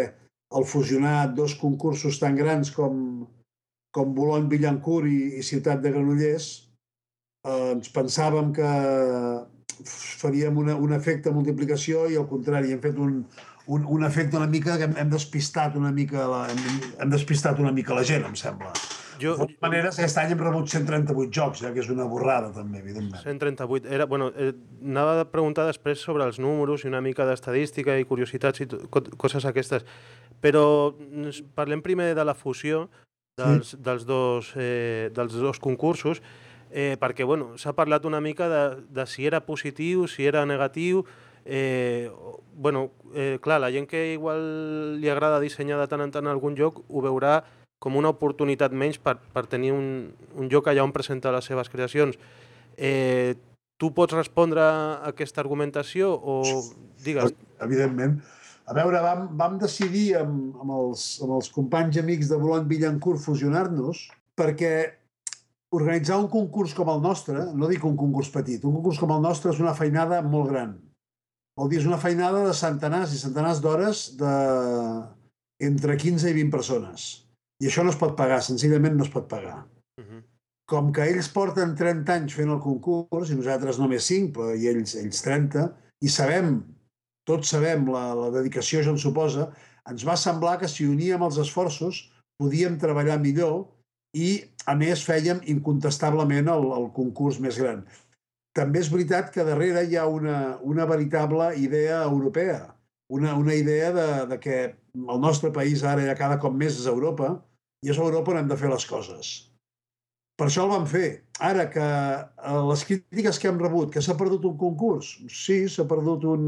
el 0.57 0.65
fusionar 0.69 1.33
dos 1.33 1.57
concursos 1.59 2.19
tan 2.21 2.37
grans 2.37 2.71
com, 2.73 3.25
com 3.93 4.13
Boulogne-Billancourt 4.17 5.09
i, 5.09 5.39
i 5.39 5.45
Ciutat 5.45 5.83
de 5.83 5.93
Granollers, 5.93 6.49
eh, 7.45 7.71
ens 7.75 7.91
pensàvem 7.93 8.51
que 8.55 8.69
faríem 9.83 10.57
una, 10.57 10.75
un 10.75 10.93
efecte 10.95 11.29
de 11.29 11.35
multiplicació 11.35 12.07
i 12.09 12.17
al 12.17 12.27
contrari, 12.29 12.73
hem 12.73 12.81
fet 12.83 12.97
un, 13.01 13.21
un, 13.67 13.85
un 13.85 14.03
efecte 14.05 14.37
una 14.37 14.49
mica 14.49 14.77
que 14.77 14.89
hem, 14.89 14.97
hem 14.97 15.13
despistat 15.13 15.77
una 15.79 15.91
mica 15.91 16.27
la, 16.29 16.43
hem, 16.51 16.83
hem 16.99 17.13
despistat 17.13 17.61
una 17.63 17.71
mica 17.75 17.95
la 17.97 18.05
gent, 18.07 18.25
em 18.27 18.35
sembla. 18.39 18.73
Jo, 19.21 19.35
De 19.37 19.45
totes 19.45 19.59
maneres, 19.61 19.97
aquest 20.01 20.17
any 20.19 20.33
hem 20.33 20.41
rebut 20.41 20.71
138 20.71 21.29
jocs, 21.37 21.61
eh, 21.63 21.71
que 21.75 21.83
és 21.83 21.89
una 21.93 22.07
borrada, 22.09 22.49
també, 22.55 22.81
evidentment. 22.81 23.21
138. 23.21 23.87
Era, 23.93 24.07
bueno, 24.09 24.31
eh, 24.35 24.51
anava 24.81 25.19
a 25.21 25.29
preguntar 25.29 25.67
després 25.69 26.01
sobre 26.01 26.25
els 26.25 26.41
números 26.41 26.83
i 26.83 26.89
una 26.89 27.01
mica 27.05 27.27
d'estadística 27.29 27.95
i 27.99 28.07
curiositats 28.09 28.65
i 28.65 28.67
coses 28.89 29.45
aquestes. 29.45 29.85
Però 30.43 30.65
parlem 31.55 31.85
primer 31.85 32.13
de 32.17 32.25
la 32.25 32.35
fusió 32.35 32.87
dels, 33.37 33.75
dels, 33.81 34.05
dos, 34.05 34.53
eh, 34.55 35.09
dels 35.13 35.33
dos 35.33 35.59
concursos, 35.59 36.21
eh, 36.71 36.97
perquè 37.01 37.25
bueno, 37.25 37.57
s'ha 37.57 37.73
parlat 37.73 38.05
una 38.05 38.21
mica 38.21 38.49
de, 38.49 38.63
de 38.89 39.05
si 39.09 39.25
era 39.25 39.45
positiu, 39.45 40.07
si 40.07 40.25
era 40.25 40.45
negatiu... 40.45 41.05
Eh, 41.45 42.09
bueno, 42.55 42.91
eh, 43.13 43.37
clar, 43.41 43.59
la 43.59 43.69
gent 43.69 43.83
que 43.89 44.13
igual 44.13 45.01
li 45.01 45.09
agrada 45.11 45.41
dissenyar 45.43 45.75
de 45.81 45.89
tant 45.91 45.99
en 45.99 46.13
tant 46.13 46.29
algun 46.31 46.55
joc 46.55 46.77
ho 46.87 47.01
veurà 47.03 47.41
com 47.83 47.97
una 47.99 48.13
oportunitat 48.13 48.71
menys 48.71 48.95
per, 48.95 49.17
per 49.35 49.43
tenir 49.51 49.73
un, 49.75 50.13
un 50.39 50.47
joc 50.47 50.69
allà 50.71 50.85
on 50.87 50.93
presentar 50.95 51.33
les 51.35 51.43
seves 51.43 51.67
creacions. 51.67 52.15
Eh, 52.77 53.35
tu 53.75 53.91
pots 53.91 54.15
respondre 54.15 54.63
a 54.63 55.01
aquesta 55.09 55.43
argumentació 55.43 56.13
o 56.15 56.39
digues? 57.03 57.35
Evidentment. 57.59 58.21
A 58.65 58.73
veure, 58.75 58.99
vam, 59.03 59.25
vam 59.39 59.57
decidir 59.59 60.13
amb, 60.21 60.55
amb, 60.61 60.71
els, 60.71 61.05
amb 61.23 61.35
els 61.37 61.49
companys 61.51 61.97
i 61.97 62.03
amics 62.03 62.29
de 62.31 62.39
Boulogne-Billancourt 62.39 63.19
fusionar-nos 63.19 64.05
perquè 64.39 64.73
organitzar 65.73 66.19
un 66.21 66.29
concurs 66.31 66.75
com 66.77 66.89
el 66.93 67.01
nostre, 67.03 67.47
no 67.57 67.67
dic 67.67 67.83
un 67.83 67.97
concurs 67.99 68.29
petit, 68.31 68.63
un 68.63 68.77
concurs 68.77 69.01
com 69.01 69.11
el 69.15 69.23
nostre 69.25 69.51
és 69.51 69.59
una 69.59 69.73
feinada 69.75 70.21
molt 70.21 70.51
gran. 70.53 70.77
Vol 71.59 71.69
dir, 71.69 71.81
és 71.81 71.89
una 71.89 71.99
feinada 72.01 72.43
de 72.47 72.53
centenars 72.57 73.13
i 73.13 73.19
centenars 73.21 73.59
d'hores 73.61 74.05
de 74.17 74.33
entre 75.67 75.97
15 75.99 76.29
i 76.29 76.37
20 76.37 76.53
persones. 76.53 77.07
I 77.61 77.69
això 77.69 77.83
no 77.85 77.93
es 77.93 77.99
pot 77.99 78.15
pagar, 78.17 78.39
senzillament 78.45 78.95
no 78.97 79.05
es 79.05 79.11
pot 79.13 79.27
pagar. 79.29 79.63
Uh 79.99 80.05
-huh. 80.05 80.21
Com 80.69 80.91
que 80.93 81.05
ells 81.09 81.29
porten 81.29 81.75
30 81.75 82.13
anys 82.13 82.33
fent 82.33 82.49
el 82.49 82.59
concurs, 82.59 83.29
i 83.29 83.35
nosaltres 83.35 83.79
només 83.79 84.05
5, 84.05 84.31
però 84.33 84.55
i 84.55 84.67
ells, 84.67 84.95
ells 84.95 85.21
30, 85.21 85.71
i 86.01 86.09
sabem, 86.09 86.63
tots 87.29 87.53
sabem 87.53 87.85
la, 87.91 88.09
la 88.17 88.29
dedicació 88.33 88.81
això 88.81 88.93
ens 88.95 89.05
suposa, 89.05 89.49
ens 89.89 90.05
va 90.07 90.17
semblar 90.19 90.57
que 90.61 90.69
si 90.71 90.87
uníem 90.87 91.23
els 91.25 91.39
esforços 91.43 92.05
podíem 92.41 92.77
treballar 92.79 93.19
millor 93.21 93.65
i, 94.17 94.43
a 94.69 94.75
més, 94.77 95.03
fèiem 95.05 95.41
incontestablement 95.49 96.49
el, 96.53 96.67
el 96.77 96.89
concurs 96.95 97.39
més 97.43 97.57
gran. 97.59 97.83
També 98.53 98.83
és 98.83 98.91
veritat 98.93 99.31
que 99.33 99.45
darrere 99.45 99.85
hi 99.87 99.97
ha 99.97 100.05
una, 100.05 100.59
una 100.61 100.85
veritable 100.89 101.49
idea 101.57 102.03
europea, 102.05 102.67
una, 103.09 103.33
una 103.35 103.55
idea 103.57 103.89
de, 103.95 104.09
de 104.29 104.37
que 104.39 104.59
el 104.93 105.23
nostre 105.23 105.49
país 105.51 105.83
ara 105.83 106.05
ja 106.05 106.19
cada 106.19 106.37
cop 106.41 106.53
més 106.53 106.77
és 106.77 106.85
Europa 106.89 107.33
i 107.83 107.89
és 107.89 107.97
Europa 107.97 108.31
on 108.31 108.43
hem 108.43 108.51
de 108.51 108.59
fer 108.59 108.69
les 108.69 108.85
coses. 108.85 109.33
Per 110.37 110.47
això 110.47 110.63
el 110.65 110.71
vam 110.71 110.85
fer. 110.89 111.23
Ara 111.41 111.65
que 111.73 111.83
eh, 111.83 112.61
les 112.69 112.85
crítiques 112.89 113.39
que 113.41 113.49
hem 113.49 113.59
rebut, 113.61 113.91
que 113.93 114.01
s'ha 114.01 114.15
perdut 114.17 114.45
un 114.49 114.55
concurs, 114.57 115.15
sí, 115.29 115.63
s'ha 115.69 115.85
perdut 115.89 116.25
un, 116.29 116.47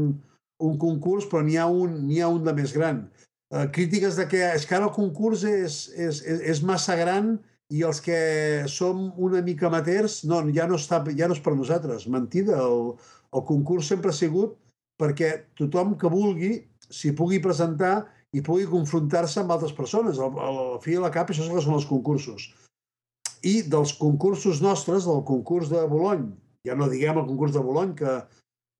un 0.62 0.78
concurs, 0.80 1.26
però 1.30 1.42
n'hi 1.44 1.58
ha, 1.60 1.66
un, 1.68 1.98
ha 2.20 2.28
un 2.32 2.44
de 2.46 2.54
més 2.56 2.72
gran. 2.76 3.04
Eh, 3.54 3.66
crítiques 3.72 4.16
de 4.18 4.26
que 4.30 4.40
és 4.54 4.64
que 4.66 4.76
ara 4.76 4.88
el 4.88 4.94
concurs 4.94 5.44
és, 5.46 5.86
és, 5.94 6.22
és, 6.22 6.40
és 6.54 6.62
massa 6.66 6.96
gran 6.98 7.36
i 7.70 7.82
els 7.86 8.00
que 8.02 8.18
som 8.70 9.10
una 9.22 9.42
mica 9.42 9.68
amateurs, 9.68 10.22
no, 10.26 10.40
ja 10.54 10.66
no, 10.70 10.78
està, 10.78 11.02
ja 11.18 11.28
no 11.28 11.36
és 11.36 11.42
per 11.42 11.54
nosaltres. 11.54 12.06
Mentida, 12.10 12.58
el, 12.62 12.94
el 13.34 13.44
concurs 13.46 13.90
sempre 13.90 14.12
ha 14.12 14.16
sigut 14.16 14.56
perquè 15.00 15.32
tothom 15.58 15.94
que 16.00 16.10
vulgui 16.10 16.52
s'hi 16.88 17.12
pugui 17.18 17.42
presentar 17.42 18.06
i 18.36 18.42
pugui 18.44 18.66
confrontar-se 18.70 19.42
amb 19.42 19.52
altres 19.54 19.74
persones. 19.76 20.20
Al, 20.22 20.38
al 20.38 20.80
fi 20.84 20.94
i 20.94 21.00
a 21.00 21.04
la 21.06 21.12
cap, 21.14 21.30
això 21.30 21.44
és 21.44 21.50
el 21.50 21.58
que 21.58 21.66
són 21.66 21.78
els 21.78 21.88
concursos. 21.90 22.48
I 23.46 23.60
dels 23.70 23.92
concursos 23.98 24.62
nostres, 24.64 25.06
del 25.06 25.22
concurs 25.28 25.70
de 25.70 25.84
Bolony, 25.90 26.26
ja 26.66 26.74
no 26.78 26.90
diguem 26.90 27.20
el 27.20 27.28
concurs 27.28 27.54
de 27.54 27.62
Bolony, 27.62 27.94
que 27.98 28.18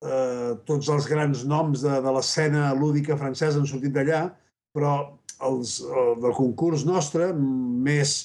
eh, 0.05 0.53
tots 0.69 0.91
els 0.93 1.07
grans 1.11 1.45
noms 1.49 1.85
de, 1.85 2.01
de 2.03 2.15
l'escena 2.17 2.73
lúdica 2.75 3.17
francesa 3.21 3.61
han 3.61 3.69
sortit 3.69 3.95
d'allà, 3.95 4.27
però 4.77 4.97
els, 5.49 5.79
el 5.85 6.17
del 6.23 6.35
concurs 6.37 6.85
nostre, 6.89 7.31
més, 7.33 8.17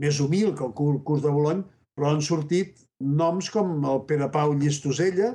més 0.00 0.20
humil 0.20 0.54
que 0.54 0.66
el 0.66 0.74
concurs 0.76 1.24
de 1.24 1.32
Bolony, 1.32 1.64
però 1.96 2.12
han 2.12 2.22
sortit 2.22 2.82
noms 3.00 3.50
com 3.52 3.76
el 3.84 4.02
Pere 4.08 4.30
Pau 4.32 4.54
Llistosella, 4.56 5.34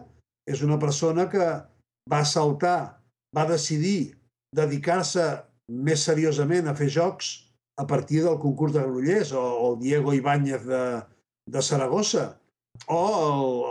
és 0.50 0.64
una 0.66 0.80
persona 0.82 1.28
que 1.30 1.46
va 2.10 2.24
saltar, 2.26 2.98
va 3.36 3.48
decidir 3.50 4.14
dedicar-se 4.56 5.26
més 5.72 6.04
seriosament 6.04 6.68
a 6.68 6.76
fer 6.76 6.90
jocs 6.92 7.32
a 7.80 7.86
partir 7.88 8.24
del 8.26 8.38
concurs 8.42 8.74
de 8.74 8.82
Granollers, 8.84 9.32
o, 9.32 9.42
o 9.42 9.74
el 9.74 9.80
Diego 9.80 10.14
Ibáñez 10.14 10.66
de, 10.68 10.84
de 11.48 11.62
Saragossa, 11.62 12.41
o 12.88 13.01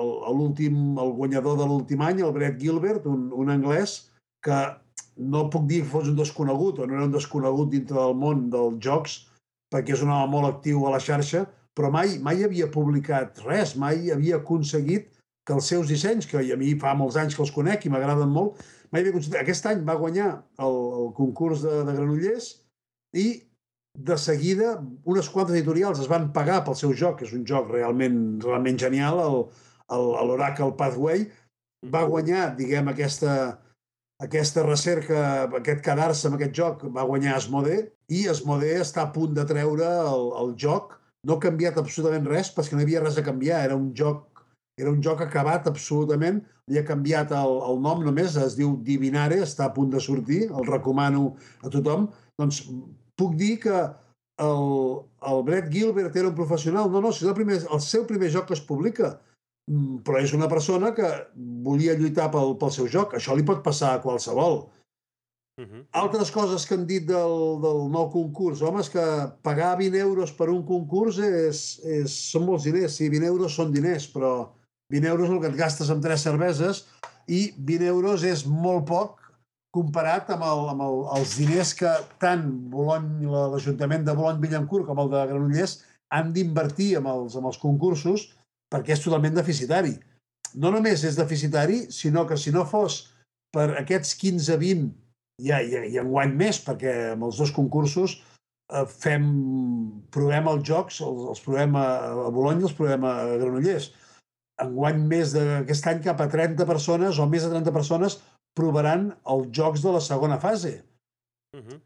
el- 0.00 0.36
l'últim, 0.36 0.98
el, 0.98 1.12
guanyador 1.18 1.58
de 1.58 1.66
l'últim 1.66 2.00
any, 2.02 2.20
el 2.22 2.32
Brett 2.32 2.60
Gilbert, 2.60 3.06
un, 3.06 3.30
un 3.32 3.50
anglès 3.50 4.10
que 4.44 4.58
no 5.16 5.48
puc 5.50 5.66
dir 5.68 5.82
que 5.82 5.90
fos 5.92 6.08
un 6.08 6.16
desconegut 6.16 6.78
o 6.78 6.86
no 6.86 6.96
era 6.96 7.04
un 7.04 7.12
desconegut 7.12 7.70
dintre 7.70 7.98
del 7.98 8.14
món 8.16 8.48
dels 8.52 8.78
jocs, 8.80 9.16
perquè 9.72 9.94
és 9.94 10.02
un 10.02 10.12
home 10.14 10.30
molt 10.32 10.48
actiu 10.48 10.86
a 10.86 10.94
la 10.94 11.00
xarxa, 11.02 11.44
però 11.76 11.90
mai, 11.92 12.18
mai 12.18 12.44
havia 12.44 12.70
publicat 12.72 13.42
res, 13.44 13.76
mai 13.76 14.10
havia 14.10 14.40
aconseguit 14.40 15.10
que 15.46 15.54
els 15.56 15.68
seus 15.72 15.88
dissenys, 15.88 16.26
que 16.26 16.40
a 16.40 16.56
mi 16.56 16.74
fa 16.78 16.94
molts 16.94 17.16
anys 17.20 17.36
que 17.36 17.42
els 17.42 17.52
conec 17.54 17.84
i 17.86 17.92
m'agraden 17.92 18.30
molt, 18.32 18.58
mai 18.92 19.02
havia 19.02 19.14
aconseguit... 19.14 19.38
Aquest 19.42 19.66
any 19.66 19.84
va 19.86 19.98
guanyar 20.00 20.30
el, 20.58 20.80
el 21.02 21.12
concurs 21.16 21.62
de, 21.66 21.82
de 21.86 21.94
Granollers 21.96 22.50
i 23.16 23.26
de 23.98 24.16
seguida 24.18 24.76
unes 25.04 25.28
quantes 25.28 25.56
editorials 25.56 26.00
es 26.00 26.08
van 26.10 26.30
pagar 26.32 26.62
pel 26.64 26.76
seu 26.78 26.92
joc, 26.96 27.18
que 27.20 27.26
és 27.28 27.34
un 27.36 27.44
joc 27.46 27.70
realment, 27.72 28.20
realment 28.44 28.78
genial, 28.78 29.20
l'Oracle 29.90 30.70
Pathway, 30.78 31.26
va 31.92 32.06
guanyar, 32.06 32.54
diguem, 32.56 32.88
aquesta, 32.92 33.34
aquesta 34.22 34.64
recerca, 34.66 35.20
aquest 35.60 35.82
quedar-se 35.84 36.28
amb 36.28 36.38
aquest 36.38 36.56
joc, 36.56 36.86
va 36.94 37.06
guanyar 37.08 37.36
Asmodee, 37.36 37.88
i 38.12 38.26
Asmodee 38.30 38.80
està 38.84 39.06
a 39.06 39.12
punt 39.14 39.34
de 39.36 39.44
treure 39.48 39.88
el, 40.06 40.26
el 40.44 40.56
joc. 40.60 40.96
No 41.26 41.36
ha 41.36 41.42
canviat 41.42 41.76
absolutament 41.80 42.28
res, 42.28 42.52
perquè 42.54 42.76
no 42.76 42.80
hi 42.82 42.86
havia 42.88 43.02
res 43.02 43.18
a 43.20 43.24
canviar. 43.24 43.64
Era 43.66 43.76
un 43.76 43.90
joc 43.96 44.30
era 44.80 44.88
un 44.90 45.02
joc 45.04 45.20
acabat 45.20 45.66
absolutament, 45.68 46.40
li 46.70 46.78
ha 46.80 46.86
canviat 46.88 47.34
el, 47.36 47.58
el 47.68 47.80
nom 47.84 48.00
només, 48.06 48.36
es 48.40 48.56
diu 48.56 48.78
Divinare, 48.86 49.42
està 49.44 49.66
a 49.66 49.74
punt 49.74 49.90
de 49.92 50.00
sortir, 50.00 50.46
el 50.48 50.68
recomano 50.68 51.34
a 51.60 51.72
tothom. 51.74 52.06
Doncs 52.40 52.62
puc 53.20 53.36
dir 53.40 53.58
que 53.62 53.78
el, 54.40 54.68
el 55.30 55.42
Brett 55.46 55.68
Gilbert 55.72 56.16
era 56.16 56.32
un 56.32 56.38
professional. 56.38 56.88
No, 56.90 57.04
no, 57.04 57.12
és 57.12 57.22
el, 57.22 57.36
primer, 57.36 57.60
el 57.68 57.82
seu 57.84 58.08
primer 58.08 58.32
joc 58.32 58.48
que 58.48 58.56
es 58.56 58.64
publica, 58.64 59.18
Mm, 59.70 60.00
però 60.06 60.18
és 60.18 60.32
una 60.34 60.48
persona 60.50 60.90
que 60.96 61.08
volia 61.66 61.94
lluitar 61.98 62.30
pel, 62.34 62.56
pel 62.60 62.72
seu 62.74 62.88
joc. 62.90 63.14
Això 63.14 63.36
li 63.36 63.46
pot 63.46 63.62
passar 63.66 63.94
a 63.94 64.02
qualsevol. 64.02 64.64
Uh 65.60 65.66
-huh. 65.66 65.82
Altres 66.02 66.30
coses 66.30 66.66
que 66.66 66.74
han 66.74 66.86
dit 66.86 67.04
del, 67.06 67.60
del 67.64 67.80
nou 67.96 68.10
concurs. 68.10 68.62
Home, 68.62 68.80
és 68.80 68.88
que 68.90 69.04
pagar 69.42 69.76
20 69.76 69.98
euros 69.98 70.32
per 70.32 70.48
un 70.48 70.64
concurs 70.64 71.18
és, 71.18 71.80
és, 71.84 72.10
són 72.32 72.46
molts 72.46 72.64
diners. 72.64 72.96
Sí, 72.96 73.08
20 73.08 73.26
euros 73.26 73.54
són 73.54 73.72
diners, 73.72 74.08
però 74.14 74.48
20 74.88 75.06
euros 75.06 75.28
és 75.28 75.34
el 75.34 75.40
que 75.40 75.48
et 75.48 75.56
gastes 75.56 75.90
amb 75.90 76.02
tres 76.02 76.22
cerveses 76.22 76.86
i 77.28 77.52
20 77.58 77.86
euros 77.86 78.24
és 78.24 78.46
molt 78.46 78.86
poc 78.86 79.19
comparat 79.74 80.30
amb, 80.34 80.42
el, 80.46 80.64
amb 80.72 80.84
el, 80.84 80.98
els 81.18 81.36
diners 81.38 81.72
que 81.78 81.90
tant 82.22 82.46
l'Ajuntament 82.74 84.04
de 84.06 84.14
Bolony-Billancourt 84.18 84.88
com 84.88 85.02
el 85.02 85.10
de 85.12 85.24
Granollers 85.30 85.76
han 86.14 86.32
d'invertir 86.34 86.96
amb 86.98 87.10
els, 87.12 87.36
amb 87.38 87.50
els 87.50 87.60
concursos 87.62 88.26
perquè 88.70 88.94
és 88.96 89.04
totalment 89.04 89.36
deficitari. 89.36 89.94
No 90.58 90.72
només 90.74 91.04
és 91.06 91.18
deficitari, 91.18 91.84
sinó 91.94 92.26
que 92.26 92.38
si 92.38 92.50
no 92.54 92.66
fos 92.66 93.04
per 93.54 93.68
aquests 93.78 94.16
15-20, 94.18 94.90
ja, 95.46 95.60
ja, 95.62 95.84
ja 95.86 96.02
enguany 96.02 96.34
més, 96.38 96.58
perquè 96.62 97.14
amb 97.14 97.28
els 97.28 97.38
dos 97.40 97.52
concursos 97.54 98.16
eh, 98.18 98.84
fem, 98.90 99.24
provem 100.14 100.50
els 100.50 100.66
jocs, 100.66 101.00
els, 101.06 101.24
els 101.34 101.42
provem 101.46 101.78
a, 101.78 101.86
a 102.26 102.28
Bologna, 102.34 102.66
els 102.66 102.76
provem 102.78 103.06
a 103.06 103.14
Granollers. 103.36 103.90
Enguany 104.60 104.98
més 105.08 105.32
d'aquest 105.34 105.86
any 105.88 106.02
cap 106.04 106.20
a 106.20 106.28
30 106.30 106.66
persones 106.68 107.18
o 107.18 107.26
més 107.30 107.46
de 107.46 107.54
30 107.54 107.74
persones 107.74 108.18
provaran 108.60 109.10
els 109.34 109.50
jocs 109.58 109.84
de 109.84 109.96
la 109.96 110.04
segona 110.04 110.38
fase. 110.46 110.74
Uh 111.56 111.62
-huh. 111.64 111.80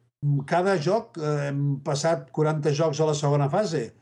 Cada 0.46 0.76
joc, 0.78 1.18
eh, 1.18 1.48
hem 1.48 1.80
passat 1.84 2.30
40 2.30 2.72
jocs 2.72 3.00
a 3.00 3.06
la 3.06 3.14
segona 3.14 3.48
fase. 3.50 3.92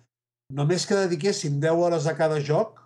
Només 0.59 0.87
que 0.87 0.95
dediquéssim 0.95 1.61
10 1.61 1.79
hores 1.85 2.07
a 2.07 2.15
cada 2.17 2.39
joc, 2.41 2.81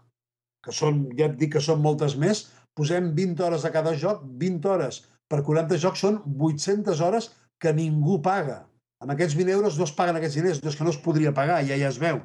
que 0.64 0.72
són, 0.72 1.08
ja 1.18 1.26
et 1.26 1.36
dic 1.36 1.52
que 1.52 1.60
són 1.60 1.82
moltes 1.82 2.16
més, 2.16 2.46
posem 2.78 3.12
20 3.14 3.44
hores 3.44 3.64
a 3.64 3.70
cada 3.70 3.94
joc, 3.94 4.22
20 4.24 4.68
hores 4.68 5.02
per 5.30 5.42
40 5.42 5.78
jocs 5.82 6.02
són 6.04 6.20
800 6.38 7.00
hores 7.00 7.30
que 7.62 7.72
ningú 7.74 8.20
paga. 8.22 8.60
Amb 9.02 9.12
aquests 9.12 9.36
20 9.38 9.52
euros 9.52 9.78
no 9.78 9.84
es 9.84 9.94
paguen 9.96 10.18
aquests 10.18 10.38
diners, 10.38 10.62
no 10.62 10.70
és 10.70 10.76
que 10.78 10.84
no 10.86 10.92
es 10.94 11.00
podria 11.06 11.34
pagar, 11.34 11.58
ja 11.68 11.78
ja 11.80 11.90
es 11.92 11.98
veu. 12.02 12.20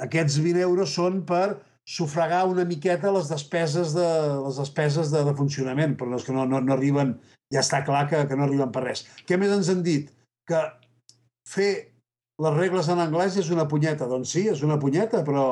Aquests 0.00 0.38
20 0.40 0.62
euros 0.64 0.94
són 0.96 1.20
per 1.28 1.60
sufragar 1.88 2.44
una 2.48 2.64
miqueta 2.64 3.12
les 3.12 3.28
despeses 3.30 3.94
de, 3.96 4.08
les 4.46 4.60
despeses 4.62 5.10
de, 5.12 5.24
de 5.26 5.34
funcionament, 5.36 5.96
però 5.98 6.18
és 6.18 6.26
que 6.26 6.34
no, 6.36 6.46
no, 6.46 6.60
no 6.64 6.76
arriben, 6.76 7.16
ja 7.52 7.64
està 7.64 7.82
clar 7.86 8.06
que, 8.10 8.24
que 8.28 8.38
no 8.38 8.46
arriben 8.46 8.72
per 8.74 8.84
res. 8.86 9.06
Què 9.26 9.38
més 9.40 9.52
ens 9.54 9.70
han 9.72 9.82
dit? 9.86 10.12
Que 10.48 10.60
fer 11.48 11.70
les 12.40 12.56
regles 12.56 12.88
en 12.88 13.02
anglès 13.02 13.36
és 13.40 13.50
una 13.52 13.66
punyeta. 13.68 14.08
Doncs 14.08 14.36
sí, 14.36 14.46
és 14.48 14.62
una 14.66 14.78
punyeta, 14.80 15.24
però 15.26 15.46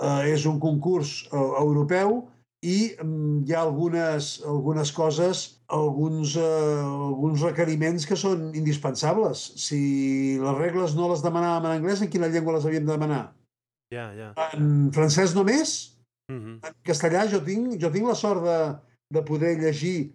eh, 0.00 0.32
és 0.32 0.46
un 0.48 0.60
concurs 0.62 1.22
eh, 1.30 1.48
europeu 1.64 2.22
i 2.62 2.94
mm, 2.94 3.42
hi 3.48 3.56
ha 3.56 3.64
algunes, 3.66 4.36
algunes 4.46 4.92
coses, 4.94 5.42
alguns, 5.66 6.36
eh, 6.38 6.80
alguns 7.10 7.42
requeriments 7.42 8.06
que 8.06 8.18
són 8.18 8.52
indispensables. 8.58 9.44
Si 9.66 9.82
les 10.40 10.58
regles 10.60 10.96
no 10.98 11.10
les 11.10 11.24
demanàvem 11.26 11.68
en 11.68 11.78
anglès, 11.80 12.04
en 12.04 12.12
quina 12.12 12.30
llengua 12.30 12.56
les 12.56 12.68
havíem 12.68 12.86
de 12.86 12.94
demanar? 12.94 13.24
Ja, 13.92 14.08
ja. 14.16 14.32
En 14.56 14.90
francès 14.94 15.34
només? 15.36 15.92
Uh 16.32 16.36
-huh. 16.36 16.56
En 16.68 16.74
castellà 16.88 17.26
jo 17.28 17.42
tinc, 17.44 17.76
jo 17.82 17.90
tinc 17.90 18.08
la 18.08 18.14
sort 18.14 18.42
de, 18.44 18.58
de 19.14 19.22
poder 19.22 19.58
llegir 19.60 20.12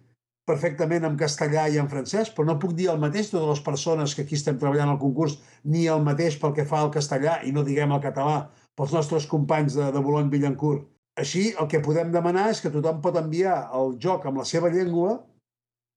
perfectament 0.48 1.04
en 1.04 1.16
castellà 1.20 1.68
i 1.68 1.78
en 1.78 1.88
francès, 1.88 2.30
però 2.34 2.46
no 2.46 2.58
puc 2.58 2.72
dir 2.76 2.88
el 2.90 2.98
mateix 2.98 3.30
totes 3.30 3.48
les 3.48 3.64
persones 3.64 4.14
que 4.14 4.22
aquí 4.24 4.34
estem 4.34 4.58
treballant 4.58 4.88
al 4.88 5.02
concurs, 5.02 5.38
ni 5.64 5.86
el 5.86 6.02
mateix 6.02 6.38
pel 6.40 6.54
que 6.56 6.64
fa 6.70 6.80
al 6.80 6.94
castellà, 6.94 7.42
i 7.44 7.52
no 7.52 7.64
diguem 7.66 7.92
el 7.92 8.00
català, 8.00 8.48
pels 8.78 8.94
nostres 8.96 9.26
companys 9.26 9.74
de, 9.74 9.90
de 9.92 10.00
Boulogne-Billancourt. 10.00 10.86
Així, 11.18 11.54
el 11.60 11.68
que 11.68 11.82
podem 11.84 12.12
demanar 12.14 12.48
és 12.50 12.60
que 12.62 12.70
tothom 12.70 13.00
pot 13.04 13.16
enviar 13.20 13.58
el 13.74 13.96
joc 14.04 14.26
amb 14.26 14.38
la 14.38 14.46
seva 14.46 14.70
llengua 14.70 15.18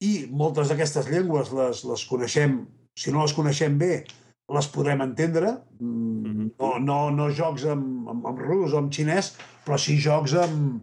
i 0.02 0.28
moltes 0.44 0.72
d'aquestes 0.72 1.08
llengües 1.14 1.52
les, 1.54 1.84
les 1.86 2.06
coneixem, 2.10 2.66
si 2.98 3.14
no 3.14 3.22
les 3.22 3.36
coneixem 3.38 3.78
bé, 3.78 4.04
les 4.54 4.68
podem 4.68 5.02
entendre, 5.02 5.58
Mhm. 5.80 6.52
no, 6.60 6.78
no, 6.80 6.98
no 7.12 7.30
jocs 7.32 7.66
amb, 7.66 8.10
amb, 8.10 8.26
amb 8.28 8.40
rus 8.40 8.74
o 8.74 8.78
amb 8.78 8.92
xinès, 8.92 9.34
però 9.66 9.78
sí 9.80 9.98
jocs 9.98 10.34
amb, 10.36 10.82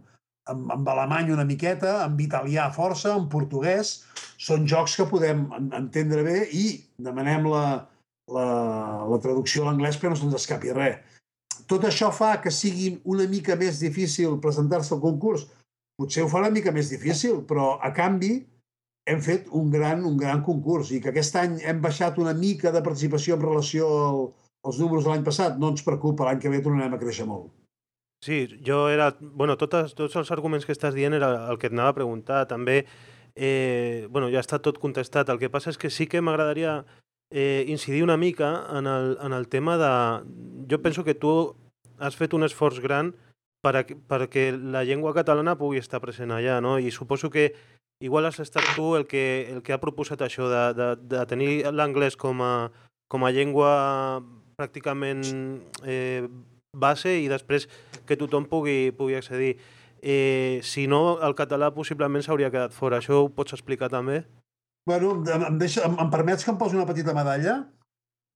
amb, 0.49 0.71
amb 0.71 0.87
alemany 0.89 1.31
una 1.31 1.45
miqueta, 1.45 2.03
amb 2.03 2.19
italià 2.19 2.71
força, 2.73 3.13
amb 3.13 3.29
portuguès. 3.31 4.03
Són 4.37 4.65
jocs 4.67 4.95
que 4.95 5.05
podem 5.05 5.45
en- 5.53 5.71
entendre 5.73 6.23
bé 6.23 6.47
i 6.51 6.65
demanem 6.97 7.45
la, 7.45 7.85
la, 8.31 8.47
la 9.09 9.19
traducció 9.21 9.63
a 9.63 9.69
l'anglès 9.71 9.97
perquè 9.99 10.09
no 10.09 10.15
se'ns 10.15 10.33
escapi 10.35 10.71
res. 10.73 10.97
Tot 11.67 11.83
això 11.85 12.09
fa 12.11 12.39
que 12.41 12.49
sigui 12.49 12.99
una 13.05 13.27
mica 13.27 13.55
més 13.55 13.79
difícil 13.79 14.39
presentar-se 14.41 14.93
al 14.95 15.01
concurs? 15.01 15.45
Potser 15.99 16.23
ho 16.23 16.29
fa 16.31 16.39
una 16.39 16.49
mica 16.49 16.71
més 16.71 16.89
difícil, 16.89 17.43
però 17.45 17.77
a 17.83 17.91
canvi 17.93 18.47
hem 19.09 19.21
fet 19.25 19.47
un 19.57 19.71
gran, 19.73 20.03
un 20.05 20.17
gran 20.17 20.43
concurs 20.45 20.91
i 20.93 20.99
que 21.01 21.11
aquest 21.11 21.37
any 21.41 21.57
hem 21.65 21.81
baixat 21.81 22.19
una 22.21 22.33
mica 22.37 22.73
de 22.75 22.83
participació 22.85 23.37
en 23.37 23.45
relació 23.45 23.87
al, 24.09 24.19
als 24.69 24.81
números 24.81 25.05
de 25.05 25.13
l'any 25.13 25.25
passat, 25.25 25.57
no 25.57 25.71
ens 25.73 25.85
preocupa, 25.85 26.27
l'any 26.27 26.41
que 26.43 26.51
ve 26.53 26.61
tornarem 26.65 26.93
a 26.93 27.01
créixer 27.01 27.25
molt. 27.29 27.49
Sí, 28.25 28.41
jo 28.65 28.89
era... 28.91 29.13
Bueno, 29.19 29.55
totes, 29.57 29.93
tots 29.95 30.17
els 30.19 30.31
arguments 30.35 30.67
que 30.67 30.75
estàs 30.75 30.93
dient 30.95 31.15
era 31.15 31.31
el 31.49 31.59
que 31.59 31.69
et 31.69 31.75
anava 31.75 31.93
a 31.93 31.97
preguntar. 32.01 32.41
També, 32.49 32.81
eh, 33.35 34.07
bueno, 34.11 34.27
ja 34.33 34.43
està 34.43 34.59
tot 34.59 34.77
contestat. 34.81 35.31
El 35.31 35.39
que 35.39 35.51
passa 35.51 35.71
és 35.71 35.79
que 35.79 35.89
sí 35.89 36.07
que 36.11 36.19
m'agradaria 36.19 36.81
eh, 37.31 37.63
incidir 37.67 38.03
una 38.03 38.17
mica 38.17 38.51
en 38.75 38.91
el, 38.91 39.15
en 39.23 39.33
el 39.33 39.47
tema 39.47 39.77
de... 39.79 39.93
Jo 40.69 40.81
penso 40.83 41.07
que 41.07 41.15
tu 41.15 41.55
has 41.97 42.19
fet 42.19 42.35
un 42.35 42.43
esforç 42.43 42.83
gran 42.83 43.13
per 43.63 43.83
perquè 44.07 44.51
la 44.55 44.85
llengua 44.87 45.13
catalana 45.15 45.57
pugui 45.59 45.79
estar 45.79 45.99
present 46.03 46.31
allà, 46.31 46.59
no? 46.63 46.77
I 46.79 46.91
suposo 46.91 47.29
que 47.29 47.53
igual 48.01 48.25
has 48.25 48.39
estat 48.39 48.63
tu 48.75 48.95
el 48.95 49.05
que, 49.07 49.23
el 49.51 49.61
que 49.63 49.73
ha 49.75 49.79
proposat 49.81 50.21
això 50.23 50.47
de, 50.51 50.61
de, 50.77 50.87
de 51.15 51.25
tenir 51.27 51.51
l'anglès 51.71 52.15
com, 52.19 52.41
a, 52.41 52.69
com 53.11 53.25
a 53.27 53.31
llengua 53.35 53.71
pràcticament 54.59 55.23
eh, 55.83 56.27
base 56.75 57.17
i 57.19 57.27
després 57.31 57.67
que 58.07 58.17
tothom 58.19 58.45
pugui, 58.49 58.91
pugui 58.95 59.15
accedir. 59.19 59.57
Eh, 60.01 60.59
si 60.63 60.85
no, 60.87 61.19
el 61.25 61.35
català 61.35 61.73
possiblement 61.75 62.23
s'hauria 62.23 62.51
quedat 62.53 62.71
fora. 62.75 62.99
Això 63.01 63.23
ho 63.25 63.29
pots 63.35 63.55
explicar 63.57 63.89
també? 63.91 64.21
Bueno, 64.87 65.17
em, 65.27 65.57
deixa, 65.59 65.83
em, 65.87 65.97
em 65.99 66.09
permets 66.11 66.45
que 66.45 66.51
em 66.53 66.57
posi 66.59 66.79
una 66.79 66.87
petita 66.87 67.13
medalla? 67.13 67.59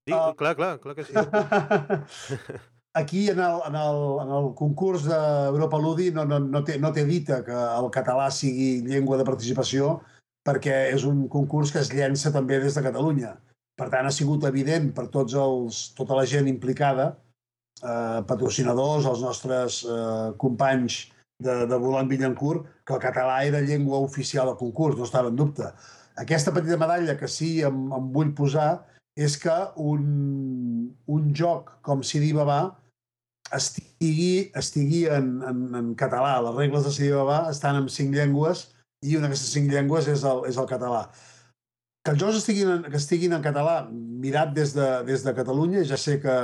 Sí, 0.04 0.12
Ah. 0.12 0.34
clar, 0.36 0.56
clar, 0.60 0.80
clar 0.84 0.95
que 0.95 1.06
sí. 1.08 1.13
Aquí, 2.95 3.27
en 3.29 3.39
el, 3.39 3.62
en 3.65 3.75
el, 3.75 4.01
en 4.21 4.32
el 4.38 4.51
concurs 4.53 5.08
d'Europa 5.08 5.79
Ludi, 5.82 6.12
no, 6.13 6.25
no, 6.29 6.38
no, 6.39 6.62
té, 6.63 6.75
no 6.77 6.91
té 6.93 7.08
dita 7.10 7.39
que 7.45 7.56
el 7.56 7.89
català 7.93 8.27
sigui 8.29 8.84
llengua 8.86 9.17
de 9.17 9.25
participació 9.25 9.95
perquè 10.45 10.75
és 10.91 11.06
un 11.08 11.23
concurs 11.32 11.71
que 11.73 11.82
es 11.82 11.89
llença 11.89 12.32
també 12.36 12.60
des 12.62 12.77
de 12.77 12.84
Catalunya. 12.86 13.32
Per 13.79 13.88
tant, 13.89 14.06
ha 14.06 14.13
sigut 14.13 14.45
evident 14.45 14.91
per 14.93 15.08
tots 15.10 15.34
els, 15.39 15.79
tota 15.97 16.19
la 16.19 16.27
gent 16.29 16.49
implicada, 16.51 17.08
eh, 17.82 18.21
patrocinadors, 18.29 19.08
els 19.10 19.23
nostres 19.25 19.79
eh, 19.88 20.29
companys 20.38 20.99
de, 21.41 21.63
de 21.71 21.79
Volant 21.82 22.12
Villancourt, 22.12 22.67
que 22.86 22.93
el 22.93 23.01
català 23.01 23.39
era 23.47 23.63
llengua 23.63 24.03
oficial 24.03 24.51
del 24.51 24.60
concurs, 24.60 24.99
no 24.99 25.08
estava 25.10 25.34
en 25.34 25.39
dubte. 25.39 25.71
Aquesta 26.21 26.53
petita 26.53 26.77
medalla 26.77 27.17
que 27.17 27.32
sí 27.32 27.56
em, 27.65 27.88
em 27.97 28.13
vull 28.13 28.36
posar 28.38 28.84
és 29.17 29.39
que 29.41 29.56
un, 29.82 30.06
un 31.08 31.34
joc 31.34 31.73
com 31.86 32.06
Sidi 32.06 32.34
Babà 32.38 32.62
estigui, 33.55 34.49
estigui 34.59 35.03
en, 35.11 35.35
en, 35.49 35.61
en 35.79 35.91
català. 35.99 36.39
Les 36.45 36.57
regles 36.57 36.87
de 36.87 36.93
Sidi 36.95 37.11
Babà 37.13 37.43
estan 37.51 37.81
en 37.81 37.89
cinc 37.91 38.15
llengües 38.17 38.67
i 39.03 39.17
una 39.17 39.27
d'aquestes 39.27 39.53
cinc 39.57 39.71
llengües 39.71 40.09
és 40.11 40.25
el, 40.27 40.43
és 40.49 40.59
el 40.59 40.67
català. 40.69 41.05
Que 42.03 42.13
els 42.13 42.19
jocs 42.19 42.41
estiguin 42.41 42.73
en, 42.77 42.83
que 42.91 42.99
estiguin 42.99 43.35
en 43.37 43.45
català, 43.45 43.77
mirat 43.91 44.51
des 44.55 44.73
de, 44.75 44.89
des 45.07 45.23
de 45.23 45.35
Catalunya, 45.37 45.85
ja 45.87 45.99
sé 45.99 46.17
que, 46.23 46.35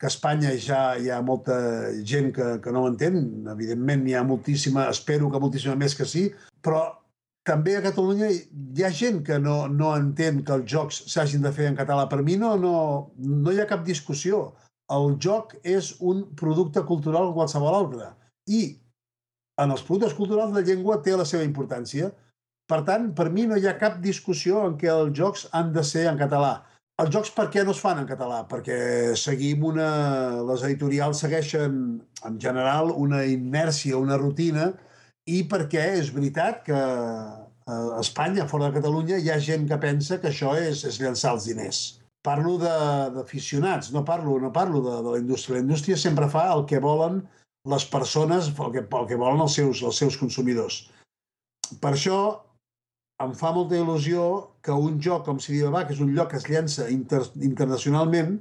que 0.00 0.08
a 0.08 0.12
Espanya 0.12 0.54
ja 0.58 0.82
hi 0.98 1.10
ha 1.10 1.20
molta 1.22 1.56
gent 2.02 2.32
que, 2.34 2.48
que 2.64 2.74
no 2.74 2.82
ho 2.82 2.90
entén, 2.90 3.20
evidentment 3.52 4.02
n'hi 4.02 4.16
ha 4.18 4.24
moltíssima, 4.26 4.88
espero 4.90 5.30
que 5.30 5.42
moltíssima 5.42 5.78
més 5.78 5.94
que 5.98 6.06
sí, 6.08 6.26
però 6.64 6.82
també 7.46 7.76
a 7.76 7.84
Catalunya 7.84 8.30
hi 8.32 8.84
ha 8.84 8.90
gent 8.90 9.22
que 9.26 9.38
no, 9.38 9.68
no 9.68 9.92
entén 9.98 10.42
que 10.46 10.54
els 10.56 10.66
jocs 10.72 11.02
s'hagin 11.12 11.44
de 11.44 11.52
fer 11.54 11.68
en 11.70 11.78
català. 11.78 12.08
Per 12.10 12.22
mi 12.24 12.38
no, 12.40 12.54
no, 12.58 12.76
no 13.20 13.52
hi 13.52 13.60
ha 13.60 13.70
cap 13.70 13.84
discussió. 13.86 14.46
El 14.92 15.14
joc 15.24 15.54
és 15.64 15.94
un 16.00 16.24
producte 16.36 16.82
cultural 16.84 17.32
qualsevol 17.36 17.76
altre. 17.78 18.10
I 18.48 18.76
en 19.62 19.72
els 19.72 19.84
productes 19.86 20.16
culturals 20.18 20.52
la 20.52 20.64
llengua 20.66 21.00
té 21.02 21.14
la 21.16 21.24
seva 21.28 21.46
importància. 21.46 22.10
Per 22.68 22.80
tant, 22.84 23.10
per 23.16 23.30
mi 23.32 23.46
no 23.48 23.56
hi 23.56 23.66
ha 23.68 23.78
cap 23.80 24.00
discussió 24.04 24.64
en 24.68 24.76
què 24.80 24.90
els 24.92 25.12
jocs 25.16 25.46
han 25.52 25.72
de 25.72 25.84
ser 25.84 26.06
en 26.10 26.20
català. 26.20 26.54
Els 27.02 27.10
jocs 27.10 27.32
per 27.34 27.48
què 27.50 27.64
no 27.66 27.72
es 27.74 27.80
fan 27.82 27.98
en 28.00 28.06
català? 28.06 28.44
Perquè 28.50 28.76
seguim 29.18 29.64
una... 29.66 29.88
Les 30.50 30.62
editorials 30.68 31.24
segueixen, 31.24 31.80
en 32.28 32.36
general, 32.40 32.92
una 33.06 33.24
inèrcia, 33.26 33.98
una 33.98 34.18
rutina, 34.20 34.70
i 35.26 35.42
perquè 35.50 35.88
és 35.98 36.12
veritat 36.14 36.62
que 36.68 36.78
a 37.66 37.76
Espanya, 38.00 38.46
fora 38.46 38.68
de 38.68 38.78
Catalunya, 38.78 39.18
hi 39.18 39.30
ha 39.32 39.40
gent 39.40 39.66
que 39.68 39.80
pensa 39.80 40.20
que 40.20 40.30
això 40.30 40.52
és, 40.60 40.84
és 40.84 41.00
llançar 41.00 41.32
els 41.34 41.48
diners. 41.48 41.84
Parlo 42.24 42.56
de- 42.58 43.10
d'aficionats, 43.14 43.90
no 43.92 44.04
parlo, 44.04 44.38
no 44.40 44.50
parlo 44.52 44.80
de, 44.80 44.96
de 45.04 45.10
la 45.14 45.18
indústria. 45.20 45.58
La 45.58 45.64
indústria 45.66 45.96
sempre 46.00 46.28
fa 46.32 46.46
el 46.54 46.64
que 46.70 46.80
volen 46.80 47.22
les 47.68 47.84
persones, 47.88 48.48
el 48.48 48.72
que, 48.72 48.82
el 48.84 49.06
que 49.10 49.18
volen 49.20 49.40
els 49.44 49.54
seus, 49.58 49.82
els 49.82 49.96
seus 50.00 50.16
consumidors. 50.20 50.82
Per 51.80 51.92
això 51.92 52.18
em 53.24 53.32
fa 53.36 53.52
molta 53.56 53.76
il·lusió 53.78 54.24
que 54.64 54.72
un 54.72 54.98
joc 55.00 55.24
com 55.28 55.38
Sidi 55.40 55.62
Babà, 55.64 55.84
que 55.86 55.94
és 55.94 56.00
un 56.04 56.12
lloc 56.16 56.32
que 56.32 56.40
es 56.40 56.48
llença 56.50 56.88
inter, 56.92 57.22
internacionalment, 57.40 58.38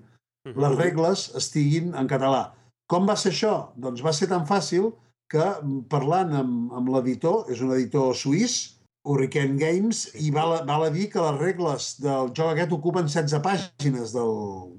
les 0.60 0.74
regles 0.80 1.30
estiguin 1.40 1.94
en 1.96 2.08
català. 2.12 2.54
Com 2.92 3.06
va 3.08 3.16
ser 3.20 3.32
això? 3.32 3.54
Doncs 3.80 4.02
va 4.04 4.12
ser 4.16 4.28
tan 4.32 4.44
fàcil 4.50 4.90
que 5.32 5.44
mm, 5.44 5.86
parlant 5.92 6.34
amb, 6.40 6.74
amb 6.76 6.90
l'editor, 6.96 7.46
és 7.52 7.62
un 7.64 7.72
editor 7.76 8.12
suís, 8.16 8.58
Hurricane 9.04 9.58
Games, 9.60 10.06
i 10.16 10.30
val, 10.32 10.54
val 10.68 10.86
a 10.86 10.92
dir 10.94 11.10
que 11.12 11.20
les 11.20 11.40
regles 11.42 11.88
del 12.00 12.30
joc 12.38 12.54
aquest 12.54 12.72
ocupen 12.76 13.10
16 13.10 13.42
pàgines 13.44 14.14
del, 14.16 14.32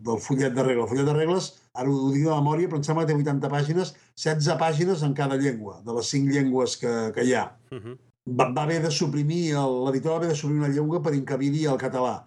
del 0.07 0.21
fullet 0.27 0.55
de 0.57 0.65
regles. 0.65 0.87
El 0.87 0.91
fullet 0.93 1.11
de 1.11 1.17
regles 1.19 1.51
ara 1.75 1.93
ho 1.93 2.09
dic 2.15 2.25
de 2.25 2.33
memòria, 2.33 2.71
però 2.71 2.81
em 2.81 2.87
sembla 2.87 3.05
que 3.05 3.13
té 3.13 3.19
80 3.21 3.51
pàgines, 3.53 3.93
16 4.25 4.57
pàgines 4.63 5.05
en 5.05 5.17
cada 5.19 5.37
llengua, 5.41 5.77
de 5.85 5.97
les 5.99 6.13
5 6.17 6.33
llengües 6.33 6.79
que, 6.81 6.95
que 7.17 7.27
hi 7.29 7.35
ha. 7.37 7.51
Uh 7.71 7.81
-huh. 7.81 7.99
Va, 8.25 8.49
va 8.57 8.63
haver 8.63 8.81
de 8.83 8.91
suprimir, 8.91 9.43
l'editor 9.53 10.13
va 10.13 10.17
haver 10.17 10.31
de 10.33 10.39
suprimir 10.41 10.65
una 10.65 10.73
llengua 10.73 11.03
per 11.03 11.13
encabir-hi 11.13 11.67
el 11.67 11.77
català. 11.77 12.25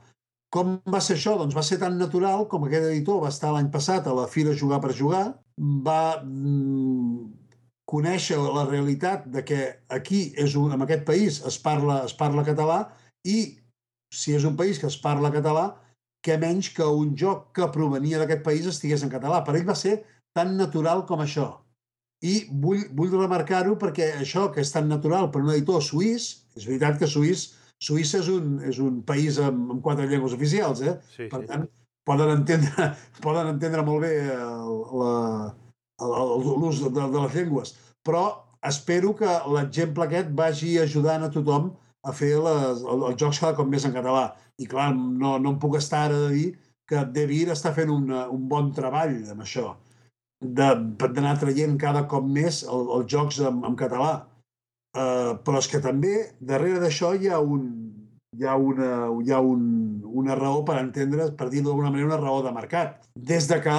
Com 0.53 0.77
va 0.85 1.01
ser 1.01 1.17
això? 1.17 1.35
Doncs 1.37 1.55
va 1.55 1.63
ser 1.63 1.79
tan 1.79 1.97
natural 1.97 2.47
com 2.47 2.63
aquest 2.63 2.85
editor 2.91 3.21
va 3.23 3.33
estar 3.33 3.51
l'any 3.51 3.71
passat 3.71 4.05
a 4.07 4.13
la 4.13 4.27
Fira 4.27 4.53
Jugar 4.53 4.79
per 4.79 4.93
Jugar, 4.93 5.25
va 5.57 6.21
mm, 6.23 7.46
conèixer 7.87 8.37
la 8.41 8.65
realitat 8.67 9.25
de 9.31 9.43
que 9.47 9.59
aquí, 9.95 10.33
és 10.37 10.55
un, 10.59 10.73
en 10.75 10.81
aquest 10.83 11.05
país, 11.07 11.41
es 11.47 11.57
parla, 11.63 12.01
es 12.05 12.13
parla 12.17 12.43
català 12.47 12.81
i 13.23 13.37
si 14.13 14.33
és 14.35 14.43
un 14.47 14.57
país 14.59 14.79
que 14.79 14.87
es 14.91 14.97
parla 14.99 15.31
català, 15.31 15.69
què 16.23 16.35
menys 16.41 16.69
que 16.75 16.83
un 16.83 17.13
joc 17.15 17.53
que 17.55 17.67
provenia 17.71 18.19
d'aquest 18.19 18.43
país 18.43 18.67
estigués 18.67 19.03
en 19.05 19.11
català. 19.13 19.39
Per 19.47 19.55
ell 19.55 19.67
va 19.67 19.75
ser 19.75 20.01
tan 20.35 20.57
natural 20.59 21.05
com 21.07 21.23
això. 21.23 21.47
I 22.25 22.47
vull, 22.49 22.81
vull 22.97 23.11
remarcar-ho 23.13 23.75
perquè 23.79 24.09
això 24.19 24.47
que 24.51 24.63
és 24.65 24.71
tan 24.73 24.87
natural 24.89 25.29
per 25.31 25.43
un 25.43 25.51
editor 25.53 25.83
suís, 25.85 26.27
és 26.57 26.65
veritat 26.65 26.97
que 26.99 27.07
Suís, 27.07 27.53
Suïssa 27.77 28.23
és 28.23 28.27
un, 28.33 28.55
és 28.65 28.79
un 28.81 29.03
país 29.05 29.37
amb, 29.39 29.69
amb 29.75 29.83
quatre 29.85 30.07
llengües 30.09 30.33
oficials, 30.33 30.81
eh? 30.81 30.95
Sí, 31.13 31.27
Per 31.29 31.43
sí. 31.43 31.47
tant, 31.51 31.67
poden 32.09 32.31
entendre, 32.39 32.87
poden 33.25 33.51
entendre 33.53 33.83
molt 33.85 34.01
bé 34.07 34.13
el- 34.33 34.33
la- 34.33 35.13
el- 35.13 35.51
el- 35.51 35.66
l'ús 36.01 36.83
de, 36.83 36.91
de 36.93 37.19
les 37.19 37.35
llengües. 37.35 37.73
Però 38.05 38.23
espero 38.67 39.13
que 39.15 39.39
l'exemple 39.53 40.05
aquest 40.05 40.31
vagi 40.35 40.77
ajudant 40.81 41.25
a 41.25 41.31
tothom 41.33 41.71
a 42.07 42.13
fer 42.13 42.35
les, 42.39 42.83
el, 42.83 43.03
els 43.09 43.19
jocs 43.19 43.41
cada 43.41 43.55
cop 43.57 43.67
més 43.67 43.85
en 43.85 43.95
català. 43.95 44.29
I 44.57 44.67
clar, 44.69 44.93
no, 44.95 45.37
no 45.39 45.53
em 45.53 45.59
puc 45.61 45.77
estar 45.77 46.07
ara 46.07 46.21
de 46.27 46.31
dir 46.35 46.47
que 46.87 47.03
Devir 47.13 47.47
està 47.51 47.73
fent 47.75 47.91
una, 47.91 48.27
un 48.31 48.47
bon 48.47 48.71
treball 48.73 49.17
amb 49.33 49.43
això, 49.43 49.73
d'anar 50.39 51.35
traient 51.41 51.75
cada 51.81 52.05
cop 52.07 52.25
més 52.25 52.63
el, 52.63 52.87
els 52.95 53.11
jocs 53.11 53.41
en, 53.43 53.63
en 53.67 53.75
català. 53.79 54.13
Uh, 54.97 55.35
però 55.45 55.59
és 55.61 55.67
que 55.69 55.81
també 55.83 56.13
darrere 56.39 56.79
d'això 56.81 57.11
hi 57.13 57.27
ha 57.29 57.37
un, 57.43 57.65
hi 58.37 58.47
ha 58.47 58.55
una, 58.55 58.91
hi 59.21 59.33
ha 59.33 59.41
un, 59.43 59.65
una 60.21 60.37
raó 60.39 60.63
per 60.65 60.79
entendre, 60.79 61.27
per 61.37 61.49
dir-ho 61.51 61.67
d'alguna 61.67 61.91
manera, 61.91 62.07
una 62.13 62.21
raó 62.21 62.41
de 62.45 62.53
mercat. 62.55 63.03
Des 63.15 63.49
de 63.51 63.59
que 63.61 63.75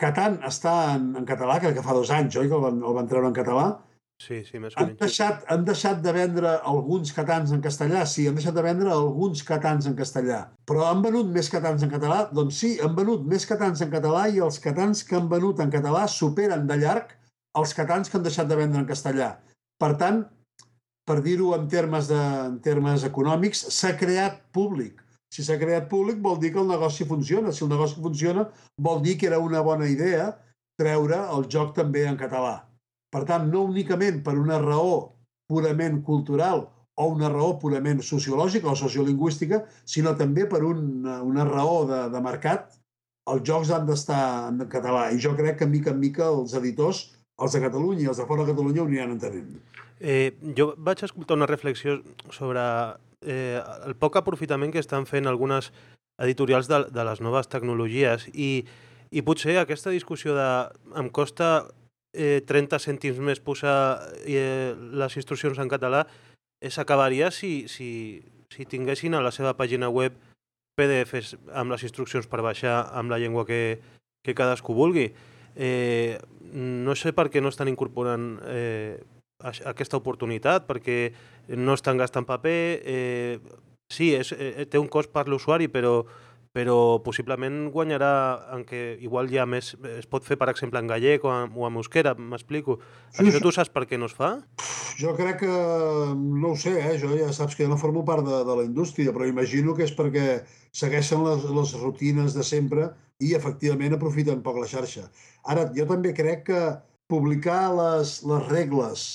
Catan 0.00 0.40
està 0.44 0.76
en, 0.94 1.12
en 1.16 1.26
català, 1.28 1.58
que, 1.62 1.72
que 1.72 1.84
fa 1.84 1.96
dos 1.96 2.10
anys, 2.12 2.36
oi, 2.36 2.50
que 2.50 2.56
el 2.58 2.64
van, 2.64 2.82
el 2.84 2.96
van 2.96 3.10
treure 3.10 3.30
en 3.30 3.36
català, 3.36 3.68
Sí, 4.16 4.38
sí, 4.48 4.56
més 4.56 4.72
o 4.72 4.80
han 4.80 4.86
menys. 4.88 5.00
deixat, 5.02 5.42
han 5.52 5.64
deixat 5.68 5.98
de 6.04 6.12
vendre 6.16 6.54
alguns 6.70 7.10
catans 7.12 7.50
en 7.52 7.60
castellà? 7.64 8.06
Sí, 8.08 8.24
han 8.28 8.38
deixat 8.38 8.54
de 8.56 8.62
vendre 8.64 8.88
alguns 8.92 9.42
catans 9.44 9.88
en 9.90 9.96
castellà. 9.98 10.38
Però 10.68 10.86
han 10.88 11.02
venut 11.04 11.28
més 11.34 11.50
catans 11.52 11.84
en 11.84 11.92
català? 11.92 12.22
Doncs 12.38 12.62
sí, 12.62 12.70
han 12.80 12.94
venut 12.96 13.26
més 13.28 13.44
catans 13.48 13.82
en 13.84 13.92
català 13.92 14.24
i 14.32 14.40
els 14.46 14.58
catans 14.64 15.04
que 15.04 15.18
han 15.18 15.28
venut 15.28 15.60
en 15.60 15.72
català 15.74 16.06
superen 16.08 16.64
de 16.70 16.78
llarg 16.80 17.12
els 17.60 17.76
catans 17.76 18.08
que 18.08 18.16
han 18.16 18.24
deixat 18.24 18.48
de 18.48 18.56
vendre 18.56 18.80
en 18.80 18.88
castellà. 18.88 19.34
Per 19.80 19.92
tant, 20.00 20.22
per 21.06 21.20
dir-ho 21.24 21.52
en, 21.56 21.68
termes 21.68 22.08
de, 22.08 22.22
en 22.48 22.56
termes 22.64 23.04
econòmics, 23.04 23.66
s'ha 23.76 23.92
creat 24.00 24.40
públic. 24.56 25.04
Si 25.32 25.44
s'ha 25.44 25.58
creat 25.60 25.88
públic 25.90 26.20
vol 26.22 26.38
dir 26.40 26.52
que 26.54 26.62
el 26.62 26.70
negoci 26.70 27.04
funciona. 27.04 27.52
Si 27.52 27.64
el 27.64 27.70
negoci 27.72 28.00
funciona 28.00 28.46
vol 28.78 29.02
dir 29.02 29.16
que 29.18 29.26
era 29.30 29.42
una 29.42 29.60
bona 29.60 29.88
idea 29.90 30.30
treure 30.80 31.18
el 31.34 31.48
joc 31.52 31.74
també 31.76 32.06
en 32.06 32.16
català. 32.20 32.60
Per 33.12 33.24
tant, 33.28 33.46
no 33.50 33.64
únicament 33.64 34.22
per 34.24 34.36
una 34.38 34.58
raó 34.62 34.96
purament 35.48 36.02
cultural 36.04 36.66
o 36.96 37.06
una 37.12 37.28
raó 37.32 37.56
purament 37.60 38.00
sociològica 38.02 38.70
o 38.72 38.76
sociolingüística, 38.78 39.62
sinó 39.84 40.14
també 40.16 40.46
per 40.48 40.62
una, 40.64 41.20
una 41.22 41.44
raó 41.48 41.84
de, 41.88 42.00
de 42.12 42.22
mercat, 42.24 42.76
els 43.32 43.42
jocs 43.46 43.72
han 43.74 43.86
d'estar 43.88 44.20
en 44.50 44.64
català. 44.72 45.10
I 45.12 45.20
jo 45.20 45.34
crec 45.36 45.60
que, 45.60 45.68
mica 45.68 45.92
en 45.92 46.00
mica, 46.00 46.28
els 46.32 46.54
editors, 46.56 47.02
els 47.42 47.56
de 47.56 47.62
Catalunya 47.64 48.06
i 48.06 48.10
els 48.12 48.20
de 48.22 48.26
fora 48.28 48.44
de 48.44 48.54
Catalunya, 48.54 48.84
ho 48.84 48.88
aniran 48.88 49.16
entenent. 49.16 49.58
Eh, 50.00 50.36
jo 50.56 50.70
vaig 50.76 51.02
escoltar 51.04 51.36
una 51.36 51.48
reflexió 51.48 51.98
sobre 52.32 52.62
eh, 53.24 53.60
el 53.86 53.96
poc 53.96 54.18
aprofitament 54.18 54.74
que 54.74 54.82
estan 54.82 55.06
fent 55.06 55.26
algunes 55.26 55.72
editorials 56.22 56.68
de, 56.68 56.84
de 56.92 57.04
les 57.04 57.20
noves 57.20 57.48
tecnologies 57.52 58.28
i, 58.32 58.64
i 59.10 59.22
potser 59.22 59.58
aquesta 59.60 59.92
discussió 59.92 60.36
de 60.36 60.48
em 60.96 61.10
costa 61.12 61.68
eh, 62.16 62.40
30 62.48 62.80
cèntims 62.80 63.20
més 63.20 63.42
posar 63.44 63.76
eh, 64.24 64.72
les 64.74 65.16
instruccions 65.16 65.58
en 65.60 65.68
català 65.72 66.06
s'acabaria 66.72 67.30
si, 67.30 67.68
si, 67.68 68.22
si 68.50 68.64
tinguessin 68.64 69.14
a 69.14 69.20
la 69.22 69.30
seva 69.34 69.52
pàgina 69.58 69.90
web 69.92 70.16
PDFs 70.76 71.36
amb 71.56 71.72
les 71.72 71.84
instruccions 71.86 72.28
per 72.28 72.42
baixar 72.44 72.78
amb 72.96 73.12
la 73.12 73.18
llengua 73.20 73.46
que, 73.48 73.78
que 74.24 74.34
cadascú 74.36 74.74
vulgui. 74.76 75.10
Eh, 75.56 76.18
no 76.52 76.94
sé 76.96 77.14
per 77.16 77.30
què 77.32 77.40
no 77.40 77.52
estan 77.52 77.70
incorporant 77.72 78.36
eh, 78.44 79.00
aquesta 79.44 79.98
oportunitat, 79.98 80.66
perquè 80.68 81.12
no 81.56 81.74
estan 81.76 81.98
gastant 82.00 82.26
paper. 82.26 82.60
Eh, 82.84 83.38
sí, 83.88 84.14
és, 84.14 84.32
eh, 84.32 84.66
té 84.70 84.78
un 84.78 84.88
cost 84.88 85.12
per 85.12 85.28
l'usuari, 85.28 85.68
però, 85.68 86.04
però 86.56 87.02
possiblement 87.04 87.68
guanyarà 87.70 88.48
en 88.56 88.64
què 88.64 88.96
igual 89.04 89.28
ja 89.28 89.44
més 89.46 89.74
es 89.98 90.06
pot 90.08 90.24
fer, 90.24 90.38
per 90.40 90.48
exemple, 90.48 90.80
en 90.80 90.88
gallec 90.88 91.24
o 91.24 91.32
en, 91.32 91.52
o 91.52 91.66
en 91.68 91.76
euskera, 91.76 92.14
m'explico. 92.16 92.78
Sí, 93.12 93.26
Això 93.26 93.42
tu 93.44 93.52
saps 93.52 93.70
per 93.74 93.84
què 93.86 93.98
no 94.00 94.08
es 94.08 94.16
fa? 94.16 94.38
Jo 94.96 95.12
crec 95.18 95.42
que, 95.44 95.52
no 96.16 96.54
ho 96.54 96.56
sé, 96.56 96.72
eh? 96.80 96.96
jo 96.98 97.12
ja 97.12 97.28
saps 97.36 97.54
que 97.56 97.66
jo 97.66 97.68
no 97.68 97.76
formo 97.76 98.06
part 98.08 98.24
de, 98.24 98.40
de 98.48 98.56
la 98.56 98.64
indústria, 98.64 99.12
però 99.12 99.28
imagino 99.28 99.76
que 99.76 99.84
és 99.84 99.92
perquè 99.92 100.40
segueixen 100.72 101.24
les, 101.26 101.44
les 101.44 101.76
rutines 101.82 102.32
de 102.32 102.44
sempre 102.46 102.88
i 103.20 103.34
efectivament 103.36 103.96
aprofiten 103.96 104.40
poc 104.44 104.56
la 104.60 104.68
xarxa. 104.70 105.10
Ara, 105.44 105.68
jo 105.76 105.84
també 105.88 106.16
crec 106.16 106.48
que 106.48 106.64
publicar 107.06 107.68
les, 107.76 108.22
les 108.24 108.48
regles 108.48 109.06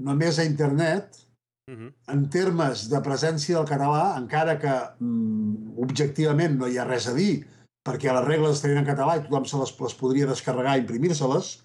només 0.00 0.38
a 0.38 0.44
internet, 0.44 1.20
Uh 1.64 1.74
-huh. 1.74 1.92
en 2.12 2.28
termes 2.28 2.90
de 2.90 2.98
presència 3.00 3.56
del 3.56 3.64
català, 3.64 4.18
encara 4.18 4.58
que 4.58 4.72
mm, 5.00 5.78
objectivament 5.80 6.58
no 6.58 6.68
hi 6.68 6.76
ha 6.76 6.84
res 6.84 7.06
a 7.08 7.14
dir, 7.14 7.46
perquè 7.88 8.12
les 8.12 8.26
regles 8.26 8.56
estarien 8.56 8.80
en 8.82 8.86
català 8.86 9.16
i 9.16 9.22
tothom 9.22 9.46
se 9.46 9.56
les, 9.56 9.72
les 9.80 9.94
podria 9.94 10.26
descarregar 10.26 10.76
i 10.76 10.80
imprimir-se-les, 10.82 11.64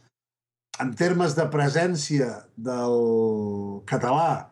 en 0.80 0.96
termes 0.96 1.36
de 1.36 1.46
presència 1.52 2.30
del 2.56 3.84
català 3.86 4.50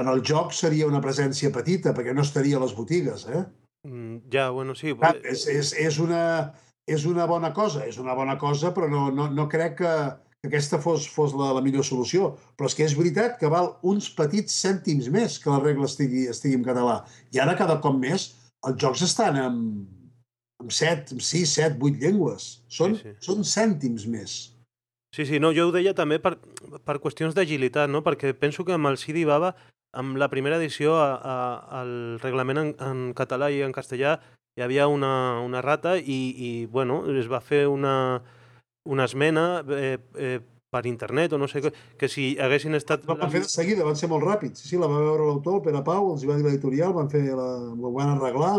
en 0.00 0.08
el 0.08 0.22
joc 0.24 0.52
seria 0.56 0.88
una 0.88 1.00
presència 1.04 1.52
petita, 1.52 1.92
perquè 1.92 2.14
no 2.14 2.24
estaria 2.24 2.56
a 2.58 2.60
les 2.64 2.74
botigues. 2.76 3.26
Eh? 3.28 3.44
Mm, 3.88 4.18
Ja, 4.32 4.50
bueno, 4.50 4.74
sí. 4.74 4.94
Clar, 4.94 5.16
és, 5.24 5.46
és, 5.48 5.72
és, 5.72 5.98
una, 5.98 6.52
és 6.86 7.04
una 7.04 7.26
bona 7.26 7.52
cosa, 7.52 7.84
és 7.86 7.98
una 7.98 8.14
bona 8.14 8.38
cosa, 8.38 8.72
però 8.74 8.88
no, 8.88 9.10
no, 9.10 9.28
no 9.30 9.48
crec 9.48 9.78
que, 9.82 9.94
que 10.42 10.50
aquesta 10.50 10.80
fos, 10.82 11.06
fos 11.06 11.34
la, 11.38 11.52
la 11.54 11.62
millor 11.62 11.84
solució. 11.86 12.32
Però 12.58 12.66
és 12.66 12.74
que 12.74 12.84
és 12.84 12.96
veritat 12.98 13.36
que 13.38 13.50
val 13.50 13.76
uns 13.86 14.08
petits 14.10 14.56
cèntims 14.64 15.08
més 15.14 15.38
que 15.38 15.52
la 15.52 15.60
regla 15.62 15.86
estigui, 15.86 16.26
estigui 16.32 16.58
en 16.58 16.64
català. 16.66 17.02
I 17.30 17.42
ara, 17.44 17.54
cada 17.58 17.78
cop 17.84 17.94
més, 17.98 18.32
els 18.66 18.80
jocs 18.82 19.04
estan 19.06 19.38
en, 19.38 19.60
en 20.62 20.74
7, 20.74 21.20
6, 21.22 21.54
7, 21.62 21.78
8 21.78 22.02
llengües. 22.02 22.48
Són, 22.66 22.98
Sí, 22.98 23.12
sí. 23.12 23.14
són 23.22 23.46
cèntims 23.46 24.08
més. 24.10 24.34
Sí, 25.14 25.28
sí, 25.28 25.38
no, 25.38 25.52
jo 25.54 25.68
ho 25.68 25.72
deia 25.74 25.94
també 25.94 26.18
per, 26.18 26.38
per 26.82 26.98
qüestions 26.98 27.36
d'agilitat, 27.36 27.90
no? 27.92 28.02
perquè 28.02 28.32
penso 28.34 28.64
que 28.64 28.74
amb 28.74 28.88
el 28.90 28.98
CD 28.98 29.26
Baba, 29.28 29.52
amb 29.94 30.16
la 30.16 30.30
primera 30.32 30.56
edició, 30.56 30.96
a, 30.96 31.10
a, 31.20 31.82
el 31.82 32.18
reglament 32.22 32.58
en, 32.58 32.70
en 32.80 33.02
català 33.14 33.50
i 33.52 33.60
en 33.62 33.74
castellà, 33.76 34.16
hi 34.56 34.64
havia 34.64 34.88
una, 34.88 35.38
una 35.44 35.60
rata 35.62 35.98
i, 36.00 36.20
i 36.32 36.50
bueno, 36.66 37.04
es 37.12 37.28
va 37.30 37.42
fer 37.44 37.66
una, 37.68 38.22
una 38.84 39.04
esmena 39.04 39.64
eh, 39.68 39.98
eh, 40.16 40.40
per 40.72 40.86
internet 40.86 41.34
o 41.34 41.38
no 41.38 41.48
sé, 41.48 41.60
que, 41.60 41.72
que 42.00 42.08
si 42.08 42.32
haguessin 42.40 42.74
estat... 42.78 43.04
La 43.06 43.18
van 43.20 43.32
fer 43.32 43.44
de 43.44 43.50
seguida, 43.52 43.84
van 43.84 43.98
ser 43.98 44.08
molt 44.08 44.24
ràpids. 44.24 44.62
Sí, 44.62 44.72
sí, 44.72 44.80
la 44.80 44.88
va 44.88 45.02
veure 45.02 45.26
l'autor, 45.28 45.60
el 45.60 45.66
Pere 45.66 45.82
Pau, 45.84 46.14
els 46.14 46.24
hi 46.24 46.30
va 46.30 46.38
dir 46.38 46.46
l'editorial, 46.46 46.94
van 46.96 47.12
fer 47.12 47.26
la, 47.28 47.50
ho 47.76 47.92
van 47.92 48.14
arreglar, 48.14 48.54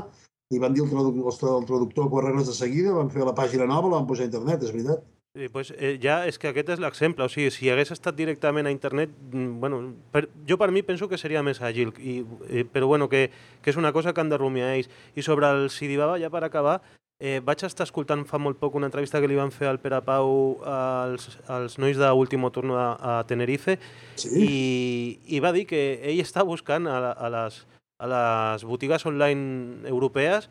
li 0.53 0.61
van 0.61 0.77
dir 0.77 0.85
el 0.85 0.91
traductor, 0.91 1.57
el 1.57 1.65
traductor 1.65 2.07
que 2.07 2.15
ho 2.15 2.21
arregles 2.21 2.51
de 2.51 2.55
seguida, 2.59 2.93
van 2.93 3.09
fer 3.09 3.25
la 3.25 3.33
pàgina 3.33 3.65
nova, 3.65 3.89
la 3.89 3.99
van 4.01 4.07
posar 4.11 4.27
a 4.27 4.29
internet, 4.29 4.61
és 4.61 4.75
veritat. 4.75 5.01
Sí, 5.33 5.47
pues, 5.49 5.73
eh, 5.75 5.95
ja 5.97 6.27
és 6.29 6.37
que 6.37 6.51
aquest 6.51 6.67
és 6.75 6.81
l'exemple, 6.83 7.25
o 7.25 7.31
sigui, 7.33 7.49
si 7.49 7.71
hagués 7.73 7.89
estat 7.95 8.13
directament 8.13 8.69
a 8.69 8.73
internet, 8.73 9.09
mm, 9.09 9.55
bueno, 9.63 9.79
per, 10.13 10.27
jo 10.45 10.59
per 10.61 10.69
mi 10.69 10.83
penso 10.85 11.09
que 11.09 11.17
seria 11.17 11.41
més 11.41 11.57
àgil, 11.57 11.89
i, 11.97 12.19
eh, 12.49 12.61
però 12.69 12.85
bueno, 12.85 13.09
que, 13.09 13.31
que 13.63 13.73
és 13.73 13.79
una 13.81 13.91
cosa 13.91 14.13
que 14.13 14.21
han 14.21 14.29
de 14.29 14.37
rumiar 14.37 14.75
ells. 14.75 14.91
I 15.15 15.25
sobre 15.25 15.49
el 15.49 15.71
Sidibaba, 15.73 16.19
ja 16.21 16.29
per 16.29 16.43
acabar, 16.43 16.83
eh, 17.19 17.39
vaig 17.43 17.63
estar 17.63 17.85
escoltant 17.87 18.25
fa 18.29 18.39
molt 18.41 18.57
poc 18.59 18.75
una 18.75 18.87
entrevista 18.89 19.21
que 19.21 19.27
li 19.29 19.37
van 19.37 19.51
fer 19.51 19.67
al 19.69 19.79
Pere 19.83 20.01
Pau 20.05 20.59
als, 20.65 21.29
als 21.47 21.77
nois 21.77 21.97
d'Último 21.97 22.51
Turno 22.51 22.77
a, 22.79 22.89
a 22.97 23.13
Tenerife, 23.29 23.77
Sí, 24.15 24.33
i, 24.39 25.37
i 25.37 25.39
va 25.43 25.51
dir 25.55 25.65
que 25.69 25.99
ell 26.03 26.19
està 26.23 26.43
buscant 26.43 26.87
a, 26.87 27.13
a, 27.13 27.29
les, 27.33 27.61
a 27.99 28.09
les 28.11 28.65
botigues 28.67 29.05
online 29.05 29.87
europees 29.89 30.49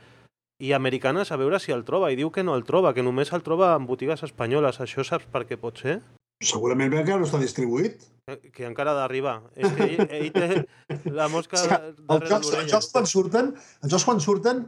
i 0.62 0.72
americanes 0.72 1.32
a 1.32 1.36
veure 1.40 1.58
si 1.58 1.72
el 1.74 1.82
troba, 1.84 2.12
i 2.12 2.16
diu 2.16 2.30
que 2.30 2.44
no 2.46 2.54
el 2.54 2.62
troba, 2.64 2.94
que 2.94 3.02
només 3.02 3.32
el 3.34 3.42
troba 3.42 3.74
en 3.74 3.86
botigues 3.88 4.22
espanyoles. 4.22 4.78
Això 4.80 5.02
saps 5.02 5.26
per 5.26 5.42
què 5.48 5.58
pot 5.58 5.78
ser? 5.82 6.00
segurament 6.42 6.90
encara 6.90 7.20
no 7.20 7.26
està 7.26 7.38
distribuït. 7.38 8.00
Que, 8.26 8.34
que 8.54 8.64
encara 8.66 8.90
ha 8.90 8.96
d'arribar. 8.96 9.44
És 9.54 9.70
que 9.76 9.84
ell, 9.86 10.00
ell 10.10 10.32
té 10.34 11.10
la 11.14 11.28
mosca 11.30 11.58
Sí, 11.60 11.68
Els 11.70 12.08
darrere 12.08 12.30
jocs, 12.32 12.46
els 12.48 12.50
l'orella. 12.50 12.70
jocs 12.72 12.88
quan 12.90 13.06
surten, 13.06 13.52
els 13.82 13.92
jocs 13.94 14.06
quan 14.08 14.22
surten 14.22 14.64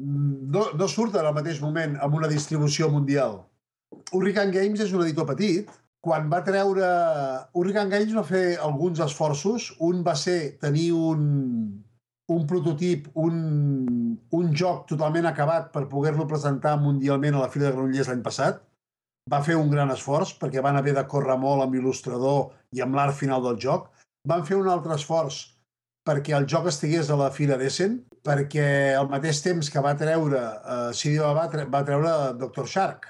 no, 0.00 0.66
no 0.78 0.88
surten 0.88 1.26
al 1.26 1.36
mateix 1.36 1.60
moment 1.60 1.96
amb 2.00 2.16
una 2.16 2.30
distribució 2.30 2.88
mundial. 2.90 3.42
Hurricane 4.12 4.52
Games 4.54 4.80
és 4.80 4.92
un 4.92 5.04
editor 5.04 5.26
petit. 5.28 5.70
Quan 6.02 6.28
va 6.32 6.42
treure... 6.46 6.86
Hurricane 7.54 7.92
Games 7.92 8.16
va 8.16 8.24
fer 8.26 8.58
alguns 8.58 9.00
esforços. 9.04 9.70
Un 9.80 10.02
va 10.06 10.16
ser 10.18 10.56
tenir 10.62 10.90
un, 10.96 11.22
un 12.32 12.46
prototip, 12.48 13.08
un, 13.14 14.18
un 14.32 14.52
joc 14.56 14.88
totalment 14.90 15.28
acabat 15.30 15.70
per 15.74 15.86
poder-lo 15.92 16.26
presentar 16.26 16.78
mundialment 16.80 17.38
a 17.38 17.44
la 17.44 17.50
Fira 17.52 17.68
de 17.68 17.76
Granollers 17.76 18.10
l'any 18.10 18.24
passat. 18.24 18.62
Va 19.30 19.42
fer 19.46 19.54
un 19.54 19.70
gran 19.70 19.92
esforç 19.94 20.34
perquè 20.40 20.64
van 20.64 20.76
haver 20.80 20.96
de 20.96 21.06
córrer 21.06 21.36
molt 21.38 21.62
amb 21.62 21.76
l'il·lustrador 21.76 22.48
i 22.74 22.82
amb 22.82 22.96
l'art 22.98 23.14
final 23.14 23.44
del 23.44 23.60
joc. 23.62 23.86
Van 24.26 24.42
fer 24.48 24.58
un 24.58 24.70
altre 24.72 24.96
esforç 24.96 25.44
perquè 26.08 26.34
el 26.36 26.46
joc 26.50 26.68
estigués 26.70 27.10
a 27.10 27.16
la 27.18 27.30
Fira 27.34 27.56
d'Essen, 27.58 28.00
perquè 28.26 28.66
al 28.98 29.08
mateix 29.10 29.42
temps 29.44 29.70
que 29.70 29.82
va 29.84 29.94
treure, 29.98 30.40
eh, 30.42 30.92
CD 30.98 31.22
va, 31.22 31.48
tre 31.52 31.66
va 31.70 31.82
treure 31.86 32.14
Dr. 32.40 32.66
Shark. 32.66 33.08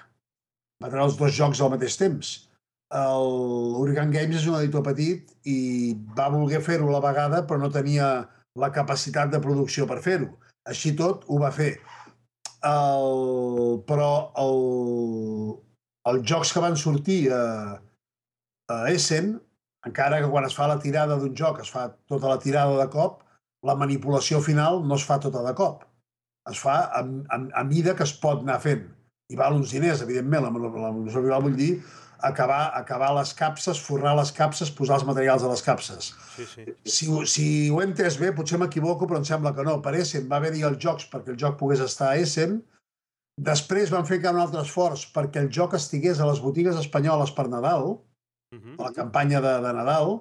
Va 0.82 0.90
treure 0.90 1.06
els 1.08 1.18
dos 1.18 1.32
jocs 1.36 1.60
al 1.60 1.72
mateix 1.72 1.96
temps. 2.00 2.32
El 2.92 3.76
Hurricane 3.80 4.12
Games 4.12 4.42
és 4.42 4.48
un 4.50 4.58
editor 4.58 4.84
petit 4.84 5.30
i 5.48 5.58
va 6.16 6.28
voler 6.32 6.60
fer-ho 6.60 6.90
a 6.90 6.96
la 6.98 7.04
vegada, 7.04 7.40
però 7.46 7.60
no 7.62 7.72
tenia 7.72 8.08
la 8.60 8.72
capacitat 8.72 9.30
de 9.32 9.40
producció 9.40 9.86
per 9.88 10.02
fer-ho. 10.04 10.28
Així 10.68 10.92
tot, 10.98 11.24
ho 11.28 11.38
va 11.40 11.50
fer. 11.54 11.72
El, 12.68 13.80
però 13.88 14.10
el, 14.38 14.60
els 16.12 16.28
jocs 16.28 16.52
que 16.52 16.62
van 16.62 16.76
sortir 16.78 17.22
a, 17.32 17.40
a 18.70 18.76
Essen 18.92 19.32
encara 19.86 20.20
que 20.22 20.30
quan 20.30 20.46
es 20.46 20.56
fa 20.56 20.68
la 20.70 20.78
tirada 20.82 21.18
d'un 21.18 21.34
joc 21.38 21.60
es 21.62 21.70
fa 21.72 21.88
tota 22.10 22.30
la 22.30 22.38
tirada 22.42 22.76
de 22.78 22.88
cop, 22.90 23.22
la 23.66 23.74
manipulació 23.78 24.40
final 24.42 24.82
no 24.86 24.98
es 24.98 25.06
fa 25.06 25.18
tota 25.22 25.42
de 25.46 25.54
cop. 25.58 25.82
Es 26.50 26.58
fa 26.58 26.78
a, 26.90 27.02
a, 27.02 27.38
a 27.60 27.64
mida 27.64 27.94
que 27.98 28.06
es 28.06 28.14
pot 28.18 28.42
anar 28.42 28.58
fent. 28.62 28.86
I 29.30 29.38
val 29.38 29.54
uns 29.56 29.72
diners, 29.74 30.02
evidentment. 30.02 30.42
La 30.44 30.50
manipulació 30.54 31.22
final 31.22 31.44
vull 31.44 31.58
dir 31.58 31.72
acabar, 32.22 32.72
acabar 32.78 33.12
les 33.18 33.32
capses, 33.38 33.78
forrar 33.78 34.14
les 34.18 34.32
capses, 34.34 34.70
posar 34.74 34.98
els 35.00 35.06
materials 35.06 35.44
a 35.46 35.50
les 35.50 35.62
capses. 35.66 36.12
Sí, 36.36 36.46
sí. 36.50 36.66
Si, 36.84 37.08
si 37.30 37.46
ho 37.70 37.80
he 37.80 37.86
entès 37.86 38.18
bé, 38.20 38.32
potser 38.34 38.60
m'equivoco, 38.62 39.08
però 39.10 39.20
em 39.22 39.26
sembla 39.26 39.54
que 39.56 39.66
no. 39.66 39.78
Per 39.84 39.94
Essen 39.98 40.28
va 40.30 40.38
haver-hi 40.38 40.66
els 40.68 40.78
jocs 40.82 41.08
perquè 41.12 41.34
el 41.34 41.40
joc 41.42 41.58
pogués 41.60 41.82
estar 41.84 42.12
a 42.12 42.20
Essen. 42.22 42.60
Després 43.42 43.90
van 43.94 44.06
fer 44.06 44.20
un 44.30 44.38
altre 44.42 44.62
esforç 44.62 45.06
perquè 45.14 45.42
el 45.42 45.50
joc 45.54 45.74
estigués 45.78 46.20
a 46.20 46.28
les 46.28 46.42
botigues 46.42 46.78
espanyoles 46.78 47.32
per 47.34 47.48
Nadal, 47.48 47.96
uh 48.52 48.58
-huh. 48.58 48.76
a 48.78 48.82
la 48.88 48.92
campanya 48.92 49.40
de, 49.40 49.54
de 49.66 49.72
Nadal, 49.72 50.20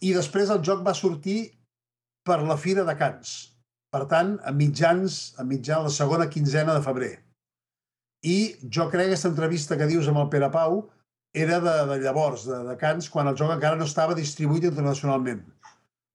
i 0.00 0.12
després 0.12 0.50
el 0.50 0.62
joc 0.62 0.86
va 0.86 0.94
sortir 0.94 1.52
per 2.26 2.42
la 2.42 2.56
Fira 2.56 2.84
de 2.84 2.96
Cans. 2.96 3.52
Per 3.92 4.06
tant, 4.08 4.38
a 4.44 4.52
mitjans, 4.52 5.34
a 5.38 5.44
mitjans 5.44 5.84
la 5.84 5.90
segona 5.90 6.28
quinzena 6.28 6.74
de 6.74 6.82
febrer. 6.82 7.12
I 8.24 8.54
jo 8.70 8.88
crec 8.88 9.06
que 9.06 9.12
aquesta 9.12 9.28
entrevista 9.28 9.76
que 9.76 9.86
dius 9.90 10.08
amb 10.08 10.18
el 10.22 10.28
Pere 10.28 10.50
Pau 10.50 10.90
era 11.34 11.58
de, 11.60 11.74
de 11.90 11.98
llavors, 12.04 12.46
de, 12.46 12.62
de 12.68 12.76
Cans, 12.76 13.10
quan 13.10 13.28
el 13.28 13.36
joc 13.36 13.50
encara 13.50 13.76
no 13.76 13.84
estava 13.84 14.14
distribuït 14.14 14.64
internacionalment. 14.68 15.42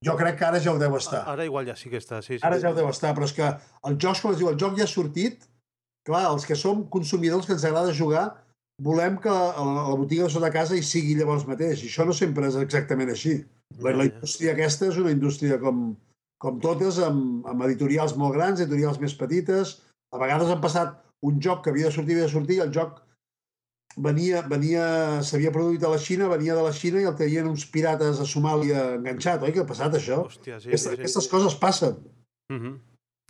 Jo 0.05 0.13
crec 0.17 0.37
que 0.39 0.45
ara 0.45 0.59
ja 0.61 0.73
ho 0.73 0.79
deu 0.81 0.95
estar. 0.97 1.23
Ara 1.29 1.45
igual 1.45 1.65
ja 1.65 1.75
sí 1.75 1.89
que 1.89 1.97
està, 1.97 2.21
sí. 2.21 2.37
sí. 2.37 2.43
Ara 2.45 2.59
ja 2.61 2.71
ho 2.71 2.77
deu 2.77 2.89
estar, 2.89 3.13
però 3.17 3.25
és 3.25 3.33
que 3.33 3.47
el 3.47 3.97
joc, 3.97 4.21
com 4.21 4.33
es 4.33 4.41
diu, 4.41 4.49
el 4.51 4.59
joc 4.61 4.77
ja 4.77 4.85
ha 4.85 4.91
sortit, 4.91 5.47
clar, 6.05 6.27
els 6.31 6.45
que 6.45 6.55
som 6.55 6.85
consumidors 6.93 7.47
que 7.47 7.55
ens 7.57 7.65
agrada 7.65 7.95
jugar, 7.97 8.27
volem 8.83 9.17
que 9.17 9.29
a 9.29 9.63
la 9.65 9.95
botiga 9.95 10.27
de 10.27 10.33
sota 10.33 10.51
casa 10.53 10.77
hi 10.77 10.83
sigui 10.85 11.15
llavors 11.17 11.47
mateix. 11.49 11.81
I 11.81 11.89
això 11.89 12.05
no 12.05 12.13
sempre 12.13 12.47
és 12.49 12.57
exactament 12.61 13.09
així. 13.13 13.39
La, 13.81 13.93
la 13.97 14.05
indústria 14.09 14.53
aquesta 14.53 14.91
és 14.91 14.99
una 15.01 15.11
indústria 15.11 15.57
com, 15.61 15.89
com 16.43 16.61
totes, 16.63 17.01
amb, 17.03 17.47
amb 17.49 17.65
editorials 17.67 18.15
molt 18.19 18.37
grans, 18.37 18.61
editorials 18.61 19.01
més 19.01 19.17
petites. 19.17 19.77
A 20.13 20.21
vegades 20.21 20.53
han 20.53 20.63
passat 20.63 20.95
un 21.25 21.41
joc 21.41 21.63
que 21.63 21.73
havia 21.73 21.89
de 21.89 21.95
sortir, 21.95 22.15
havia 22.15 22.29
de 22.29 22.33
sortir, 22.33 22.59
el 22.63 22.73
joc 22.73 23.01
venia, 23.97 24.43
venia 24.49 24.83
s'havia 25.25 25.51
produït 25.53 25.83
a 25.83 25.91
la 25.91 25.99
Xina, 26.01 26.29
venia 26.29 26.55
de 26.55 26.65
la 26.67 26.73
Xina 26.75 27.01
i 27.01 27.07
el 27.09 27.17
tenien 27.17 27.49
uns 27.49 27.65
pirates 27.73 28.21
a 28.21 28.27
Somàlia 28.29 28.91
enganxat, 28.99 29.43
oi? 29.43 29.55
Que 29.55 29.65
ha 29.65 29.69
passat 29.69 29.97
això? 29.97 30.21
Hòstia, 30.29 30.61
sí, 30.61 30.69
Aquesta, 30.69 30.93
sí, 30.93 30.95
sí. 30.95 31.01
Aquestes 31.01 31.29
coses 31.33 31.57
passen. 31.57 31.97
Uh 32.53 32.59
-huh. 32.61 32.75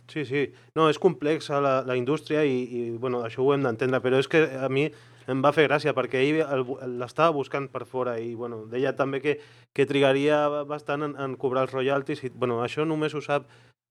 Sí, 0.08 0.24
sí. 0.24 0.52
No, 0.74 0.88
és 0.88 0.98
complexa 0.98 1.60
la, 1.60 1.82
la 1.84 1.96
indústria 1.96 2.44
i, 2.44 2.62
i 2.62 2.90
bueno, 2.96 3.24
això 3.24 3.42
ho 3.44 3.52
hem 3.54 3.62
d'entendre, 3.62 4.00
però 4.00 4.18
és 4.18 4.28
que 4.28 4.44
a 4.56 4.68
mi 4.68 4.90
em 5.28 5.42
va 5.44 5.52
fer 5.52 5.66
gràcia 5.68 5.94
perquè 5.96 6.22
ell 6.24 6.62
l'estava 6.98 7.34
buscant 7.36 7.68
per 7.72 7.84
fora 7.86 8.16
i 8.20 8.34
bueno, 8.34 8.62
deia 8.70 8.94
també 8.96 9.20
que, 9.24 9.38
que 9.76 9.86
trigaria 9.86 10.64
bastant 10.68 11.04
en, 11.04 11.16
en 11.20 11.36
cobrar 11.40 11.66
els 11.66 11.74
royalties 11.74 12.24
i 12.24 12.32
bueno, 12.34 12.62
això 12.64 12.86
només 12.88 13.14
ho 13.14 13.22
sap 13.24 13.48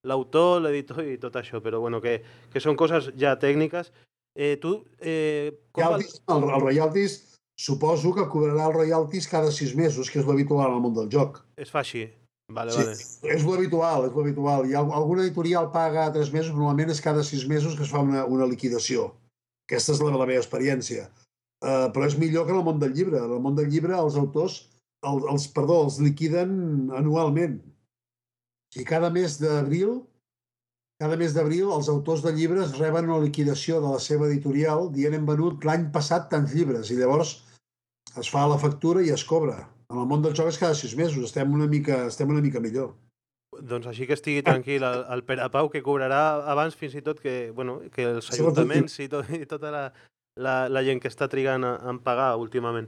l'autor, 0.07 0.61
l'editor 0.63 1.03
i 1.05 1.17
tot 1.21 1.35
això, 1.39 1.61
però 1.63 1.81
bueno, 1.83 2.01
que, 2.01 2.19
que 2.53 2.61
són 2.63 2.77
coses 2.79 3.11
ja 3.19 3.35
tècniques. 3.39 3.91
Eh, 4.37 4.55
tu, 4.61 4.77
eh, 5.01 5.53
com 5.73 5.83
royalties, 5.83 6.21
el, 6.29 6.45
el 6.45 6.61
royalties 6.61 7.17
suposo 7.57 8.13
que 8.13 8.27
cobrarà 8.29 8.69
els 8.69 8.77
royalties 8.77 9.27
cada 9.31 9.51
sis 9.51 9.73
mesos, 9.75 10.11
que 10.13 10.21
és 10.21 10.27
l'habitual 10.29 10.69
en 10.69 10.77
el 10.77 10.83
món 10.83 10.95
del 10.97 11.09
joc. 11.13 11.41
Es 11.57 11.73
fa 11.73 11.81
així. 11.81 12.05
Vale, 12.53 12.71
sí, 12.71 12.79
vale. 12.79 13.33
és 13.33 13.43
l'habitual, 13.43 14.05
és 14.07 14.13
l'habitual. 14.15 14.67
I 14.69 14.77
alguna 14.77 15.25
editorial 15.25 15.71
paga 15.73 16.07
tres 16.15 16.29
mesos, 16.31 16.53
normalment 16.55 16.93
és 16.93 17.01
cada 17.03 17.25
sis 17.25 17.47
mesos 17.49 17.75
que 17.75 17.83
es 17.83 17.91
fa 17.91 18.05
una, 18.05 18.23
una 18.25 18.47
liquidació. 18.47 19.09
Aquesta 19.67 19.97
és 19.97 20.03
la, 20.05 20.13
la 20.15 20.29
meva 20.29 20.39
experiència. 20.39 21.09
Uh, 21.57 21.87
però 21.93 22.05
és 22.05 22.17
millor 22.21 22.45
que 22.45 22.53
en 22.53 22.59
el 22.59 22.67
món 22.67 22.81
del 22.81 22.93
llibre. 22.93 23.17
En 23.17 23.31
el 23.33 23.41
món 23.41 23.55
del 23.57 23.69
llibre 23.71 23.95
els 23.97 24.17
autors 24.19 24.59
el, 25.05 25.23
els, 25.31 25.47
perdó, 25.53 25.83
els 25.87 25.97
liquiden 26.03 26.91
anualment. 26.97 27.57
I 28.77 28.85
cada 28.85 29.09
mes 29.13 29.39
d'abril 29.41 30.01
cada 31.01 31.17
mes 31.17 31.33
d'abril 31.33 31.69
els 31.69 31.89
autors 31.93 32.23
de 32.25 32.31
llibres 32.33 32.73
reben 32.79 33.09
una 33.09 33.21
liquidació 33.21 33.77
de 33.83 33.91
la 33.93 33.99
seva 34.01 34.25
editorial 34.27 34.87
dient 34.93 35.13
hem 35.13 35.27
venut 35.29 35.65
l'any 35.65 35.91
passat 35.93 36.25
tants 36.31 36.55
llibres 36.57 36.89
i 36.89 36.97
llavors 36.97 37.35
es 38.17 38.31
fa 38.33 38.47
la 38.49 38.57
factura 38.57 39.03
i 39.05 39.11
es 39.13 39.23
cobra. 39.23 39.59
En 39.93 40.01
el 40.01 40.07
món 40.09 40.23
del 40.23 40.33
joc 40.35 40.49
és 40.49 40.57
cada 40.57 40.75
sis 40.75 40.95
mesos, 40.97 41.29
estem 41.29 41.53
una 41.53 41.67
mica, 41.69 42.07
estem 42.09 42.33
una 42.33 42.41
mica 42.41 42.59
millor. 42.63 42.95
Doncs 43.57 43.87
així 43.89 44.07
que 44.09 44.17
estigui 44.17 44.41
tranquil 44.43 44.83
el, 44.83 45.03
el 45.13 45.23
Pere 45.27 45.45
Pau, 45.53 45.69
que 45.71 45.83
cobrarà 45.85 46.41
abans 46.51 46.75
fins 46.75 46.97
i 46.97 47.03
tot 47.05 47.21
que, 47.21 47.51
bueno, 47.55 47.77
que 47.93 48.09
els 48.17 48.31
ajuntaments 48.33 48.97
i, 49.05 49.07
tot, 49.11 49.29
i 49.37 49.45
tota 49.49 49.71
la, 49.73 49.83
la, 50.37 50.67
la 50.69 50.83
gent 50.85 51.01
que 51.03 51.11
està 51.11 51.27
trigant 51.31 51.65
a, 51.65 51.75
a 51.81 51.93
pagar 52.03 52.35
últimament. 52.39 52.87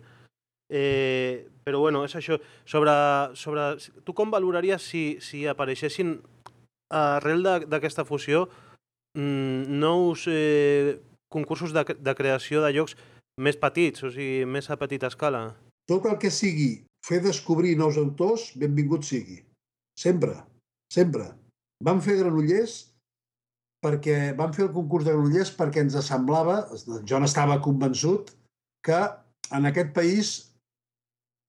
Eh, 0.70 1.50
però 1.66 1.82
bueno, 1.82 2.04
és 2.06 2.16
això. 2.16 2.38
Sobre, 2.66 2.94
sobre, 3.36 3.76
tu 4.06 4.14
com 4.14 4.32
valoraries 4.32 4.86
si, 4.86 5.04
si 5.22 5.46
apareixessin 5.50 6.20
arrel 6.90 7.46
d'aquesta 7.70 8.06
fusió 8.06 8.48
mm, 9.18 9.80
nous 9.82 10.26
eh, 10.30 11.00
concursos 11.30 11.74
de, 11.74 11.86
de 11.98 12.16
creació 12.18 12.64
de 12.66 12.74
llocs 12.74 12.96
més 13.40 13.58
petits, 13.58 14.04
o 14.04 14.12
sigui, 14.14 14.46
més 14.46 14.70
a 14.70 14.78
petita 14.78 15.10
escala? 15.10 15.54
Tot 15.90 16.06
el 16.10 16.18
que 16.22 16.30
sigui 16.34 16.84
fer 17.06 17.22
descobrir 17.24 17.78
nous 17.78 17.98
autors, 17.98 18.52
benvingut 18.60 19.06
sigui. 19.08 19.40
Sempre, 19.98 20.36
sempre. 20.92 21.32
Vam 21.84 22.02
fer 22.04 22.20
Granollers 22.20 22.89
perquè 23.84 24.34
vam 24.38 24.52
fer 24.56 24.66
el 24.68 24.74
concurs 24.76 25.08
de 25.08 25.14
Granollers 25.16 25.54
perquè 25.56 25.84
ens 25.86 25.98
semblava, 26.06 26.62
jo 27.08 27.20
n'estava 27.20 27.62
convençut, 27.64 28.34
que 28.86 29.00
en 29.56 29.68
aquest 29.70 29.94
país 29.96 30.34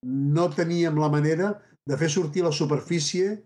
no 0.07 0.49
teníem 0.55 0.99
la 0.99 1.11
manera 1.13 1.55
de 1.89 1.99
fer 2.01 2.09
sortir 2.11 2.45
la 2.47 2.55
superfície 2.55 3.39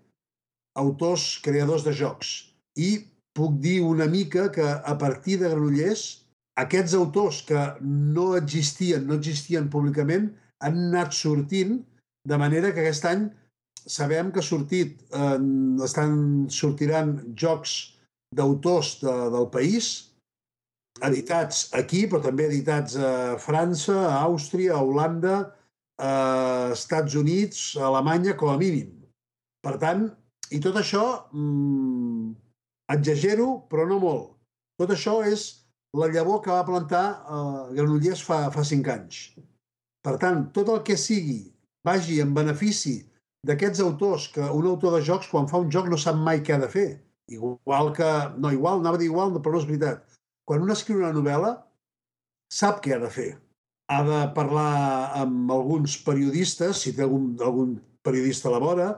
autors 0.78 1.38
creadors 1.44 1.84
de 1.86 1.94
jocs. 1.94 2.34
I 2.76 3.06
puc 3.34 3.56
dir 3.62 3.80
una 3.82 4.06
mica 4.10 4.50
que 4.52 4.64
a 4.64 4.94
partir 4.98 5.38
de 5.40 5.48
Granollers 5.50 6.24
aquests 6.60 6.94
autors 6.94 7.40
que 7.48 7.62
no 7.82 8.34
existien, 8.38 9.06
no 9.06 9.18
existien 9.18 9.70
públicament, 9.70 10.30
han 10.62 10.78
anat 10.90 11.16
sortint, 11.16 11.80
de 12.24 12.38
manera 12.38 12.70
que 12.72 12.84
aquest 12.84 13.08
any 13.10 13.26
sabem 13.84 14.30
que 14.32 14.40
ha 14.40 14.46
sortit, 14.46 15.02
eh, 15.12 15.38
estan, 15.84 16.46
sortiran 16.48 17.16
jocs 17.36 17.93
d'autors 18.38 18.98
de, 19.02 19.14
del 19.34 19.48
país, 19.54 19.90
editats 21.02 21.68
aquí, 21.74 22.04
però 22.10 22.22
també 22.22 22.46
editats 22.48 22.96
a 22.96 23.12
França, 23.42 23.96
a 24.10 24.20
Àustria, 24.26 24.76
a 24.76 24.82
Holanda, 24.82 25.38
a 25.98 26.12
Estats 26.74 27.16
Units, 27.18 27.64
a 27.78 27.88
Alemanya, 27.88 28.36
com 28.38 28.52
a 28.52 28.58
mínim. 28.60 28.92
Per 29.64 29.76
tant, 29.82 30.08
i 30.52 30.60
tot 30.62 30.76
això, 30.78 31.04
mmm, 31.32 32.34
exagero, 32.94 33.64
però 33.70 33.86
no 33.88 33.98
molt. 34.02 34.30
Tot 34.78 34.92
això 34.94 35.20
és 35.26 35.46
la 35.94 36.10
llavor 36.10 36.42
que 36.42 36.52
va 36.52 36.66
plantar 36.66 37.04
eh, 37.14 37.74
Granollers 37.76 38.22
fa, 38.26 38.48
fa 38.54 38.64
cinc 38.66 38.90
anys. 38.92 39.24
Per 40.04 40.16
tant, 40.20 40.48
tot 40.56 40.70
el 40.74 40.82
que 40.86 40.98
sigui 41.00 41.40
vagi 41.86 42.20
en 42.20 42.34
benefici 42.36 42.98
d'aquests 43.46 43.80
autors, 43.84 44.28
que 44.34 44.44
un 44.58 44.66
autor 44.66 44.96
de 44.96 45.02
jocs, 45.04 45.28
quan 45.30 45.48
fa 45.48 45.60
un 45.62 45.70
joc, 45.72 45.88
no 45.88 46.00
sap 46.00 46.16
mai 46.16 46.42
què 46.44 46.56
ha 46.56 46.62
de 46.62 46.70
fer. 46.72 46.88
Igual 47.30 47.92
que... 47.96 48.10
No, 48.38 48.52
igual, 48.52 48.80
anava 48.80 48.98
a 48.98 49.00
dir 49.00 49.08
igual, 49.08 49.32
però 49.40 49.56
no 49.56 49.62
és 49.62 49.68
veritat. 49.68 50.04
Quan 50.44 50.64
un 50.64 50.74
escriu 50.74 51.00
una 51.00 51.14
novel·la, 51.14 51.54
sap 52.52 52.82
què 52.84 52.96
ha 52.96 53.00
de 53.02 53.10
fer. 53.12 53.30
Ha 53.92 54.00
de 54.04 54.20
parlar 54.36 54.70
amb 55.20 55.50
alguns 55.52 55.96
periodistes, 56.04 56.84
si 56.84 56.94
té 56.96 57.04
algun, 57.04 57.34
algun 57.40 57.76
periodista 58.04 58.48
a 58.50 58.54
la 58.54 58.62
vora, 58.62 58.88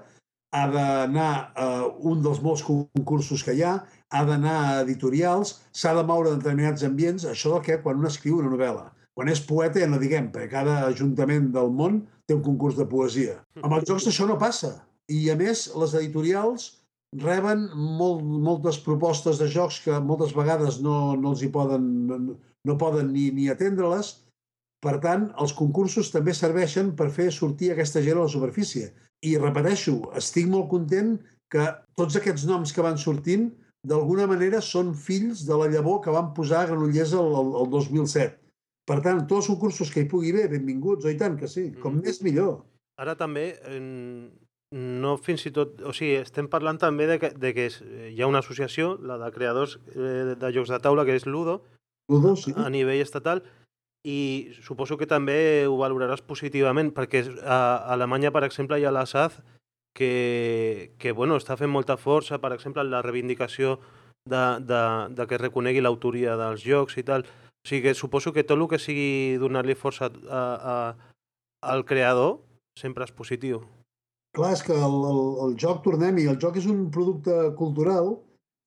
ha 0.57 0.65
d'anar 0.71 1.31
a 1.59 1.69
un 2.11 2.23
dels 2.25 2.41
molts 2.43 2.63
concursos 2.67 3.43
que 3.45 3.55
hi 3.55 3.63
ha, 3.67 3.77
ha 4.11 4.23
d'anar 4.27 4.57
a 4.65 4.77
editorials, 4.85 5.57
s'ha 5.75 5.95
de 5.97 6.05
moure 6.07 6.33
en 6.33 6.43
determinats 6.43 6.87
ambients, 6.87 7.27
això 7.31 7.53
del 7.55 7.65
que 7.67 7.81
quan 7.83 7.99
un 8.01 8.09
escriu 8.11 8.39
una 8.41 8.53
novel·la. 8.53 8.87
Quan 9.17 9.31
és 9.33 9.41
poeta 9.49 9.81
ja 9.81 9.89
no 9.89 10.01
diguem, 10.01 10.29
perquè 10.33 10.51
cada 10.53 10.81
ajuntament 10.87 11.49
del 11.55 11.71
món 11.73 12.03
té 12.29 12.37
un 12.37 12.43
concurs 12.45 12.77
de 12.77 12.85
poesia. 12.89 13.39
Amb 13.63 13.79
els 13.79 13.87
jocs 13.89 14.09
això 14.11 14.27
no 14.29 14.37
passa. 14.39 14.75
I, 15.09 15.31
a 15.31 15.37
més, 15.39 15.69
les 15.79 15.95
editorials 15.97 16.67
reben 17.15 17.67
molt, 17.75 18.23
moltes 18.23 18.79
propostes 18.83 19.39
de 19.39 19.49
jocs 19.49 19.81
que 19.85 19.99
moltes 20.01 20.35
vegades 20.37 20.81
no, 20.85 21.17
no 21.17 21.33
els 21.35 21.43
hi 21.43 21.51
poden, 21.53 21.85
no, 22.07 22.37
no 22.67 22.79
poden 22.79 23.13
ni, 23.15 23.31
ni 23.31 23.49
atendre-les. 23.53 24.13
Per 24.83 24.99
tant, 25.03 25.31
els 25.41 25.55
concursos 25.57 26.11
també 26.13 26.35
serveixen 26.37 26.93
per 26.97 27.09
fer 27.11 27.31
sortir 27.33 27.73
aquesta 27.73 28.03
gent 28.05 28.19
a 28.19 28.27
la 28.27 28.33
superfície. 28.33 28.93
I 29.25 29.39
repeteixo, 29.41 30.01
estic 30.19 30.51
molt 30.51 30.69
content 30.71 31.17
que 31.51 31.65
tots 31.97 32.19
aquests 32.19 32.45
noms 32.47 32.75
que 32.75 32.85
van 32.85 32.99
sortint 33.01 33.49
d'alguna 33.87 34.27
manera 34.27 34.61
són 34.61 34.93
fills 34.99 35.45
de 35.47 35.57
la 35.57 35.71
llavor 35.73 36.03
que 36.05 36.15
van 36.15 36.33
posar 36.35 36.65
a 36.65 36.71
Granollers 36.71 37.15
el, 37.15 37.33
el, 37.41 37.53
el 37.63 37.71
2007. 37.73 38.35
Per 38.87 38.99
tant, 39.03 39.23
tots 39.27 39.47
els 39.47 39.53
concursos 39.55 39.91
que 39.91 40.03
hi 40.03 40.11
pugui 40.11 40.33
haver, 40.35 40.49
benvinguts, 40.53 41.07
oi 41.09 41.17
tant 41.19 41.39
que 41.39 41.49
sí, 41.51 41.71
com 41.83 41.97
mm. 41.97 42.07
més 42.07 42.21
millor. 42.23 42.61
Ara 43.03 43.17
també, 43.19 43.49
no 44.77 45.17
fins 45.17 45.47
i 45.49 45.53
tot... 45.57 45.81
O 45.89 45.93
sigui, 45.97 46.19
estem 46.21 46.51
parlant 46.53 46.79
també 46.83 47.09
de 47.09 47.19
que, 47.23 47.33
de 47.33 47.53
que 47.57 47.69
hi 48.13 48.21
ha 48.21 48.29
una 48.29 48.43
associació, 48.45 48.95
la 49.01 49.17
de 49.23 49.31
creadors 49.33 49.79
eh, 49.95 50.37
de 50.37 50.53
jocs 50.53 50.73
de 50.73 50.81
taula, 50.85 51.07
que 51.09 51.17
és 51.17 51.27
Ludo, 51.27 51.63
Ludo 52.13 52.35
sí. 52.37 52.53
a 52.57 52.69
nivell 52.71 53.01
estatal, 53.01 53.43
i 54.07 54.53
suposo 54.63 54.99
que 55.01 55.09
també 55.11 55.67
ho 55.67 55.79
valoraràs 55.81 56.23
positivament, 56.23 56.93
perquè 56.95 57.25
a 57.43 57.59
Alemanya, 57.95 58.31
per 58.35 58.45
exemple, 58.47 58.79
hi 58.79 58.87
ha 58.87 58.95
la 58.95 59.07
SAZ, 59.09 59.41
que, 59.97 60.93
que 61.01 61.13
bueno, 61.17 61.39
està 61.41 61.57
fent 61.57 61.73
molta 61.73 61.97
força, 61.97 62.39
per 62.39 62.53
exemple, 62.53 62.85
en 62.85 62.93
la 62.93 63.01
reivindicació 63.03 63.79
de, 64.29 64.45
de, 64.61 64.83
de 65.17 65.27
que 65.27 65.41
reconegui 65.41 65.81
l'autoria 65.81 66.37
dels 66.39 66.63
jocs 66.67 67.01
i 67.01 67.07
tal. 67.07 67.25
O 67.25 67.69
sigui 67.69 67.89
que 67.89 67.97
suposo 67.99 68.35
que 68.37 68.45
tot 68.45 68.61
el 68.61 68.69
que 68.71 68.79
sigui 68.79 69.41
donar-li 69.41 69.75
força 69.75 70.11
a, 70.13 70.43
a, 70.75 70.77
al 71.73 71.87
creador 71.89 72.43
sempre 72.79 73.09
és 73.09 73.17
positiu. 73.17 73.65
Clar, 74.37 74.53
és 74.53 74.63
que 74.65 74.75
el, 74.77 74.97
el, 75.11 75.21
el 75.47 75.55
joc, 75.61 75.81
tornem-hi, 75.87 76.27
el 76.29 76.41
joc 76.43 76.59
és 76.61 76.67
un 76.69 76.87
producte 76.93 77.37
cultural 77.57 78.13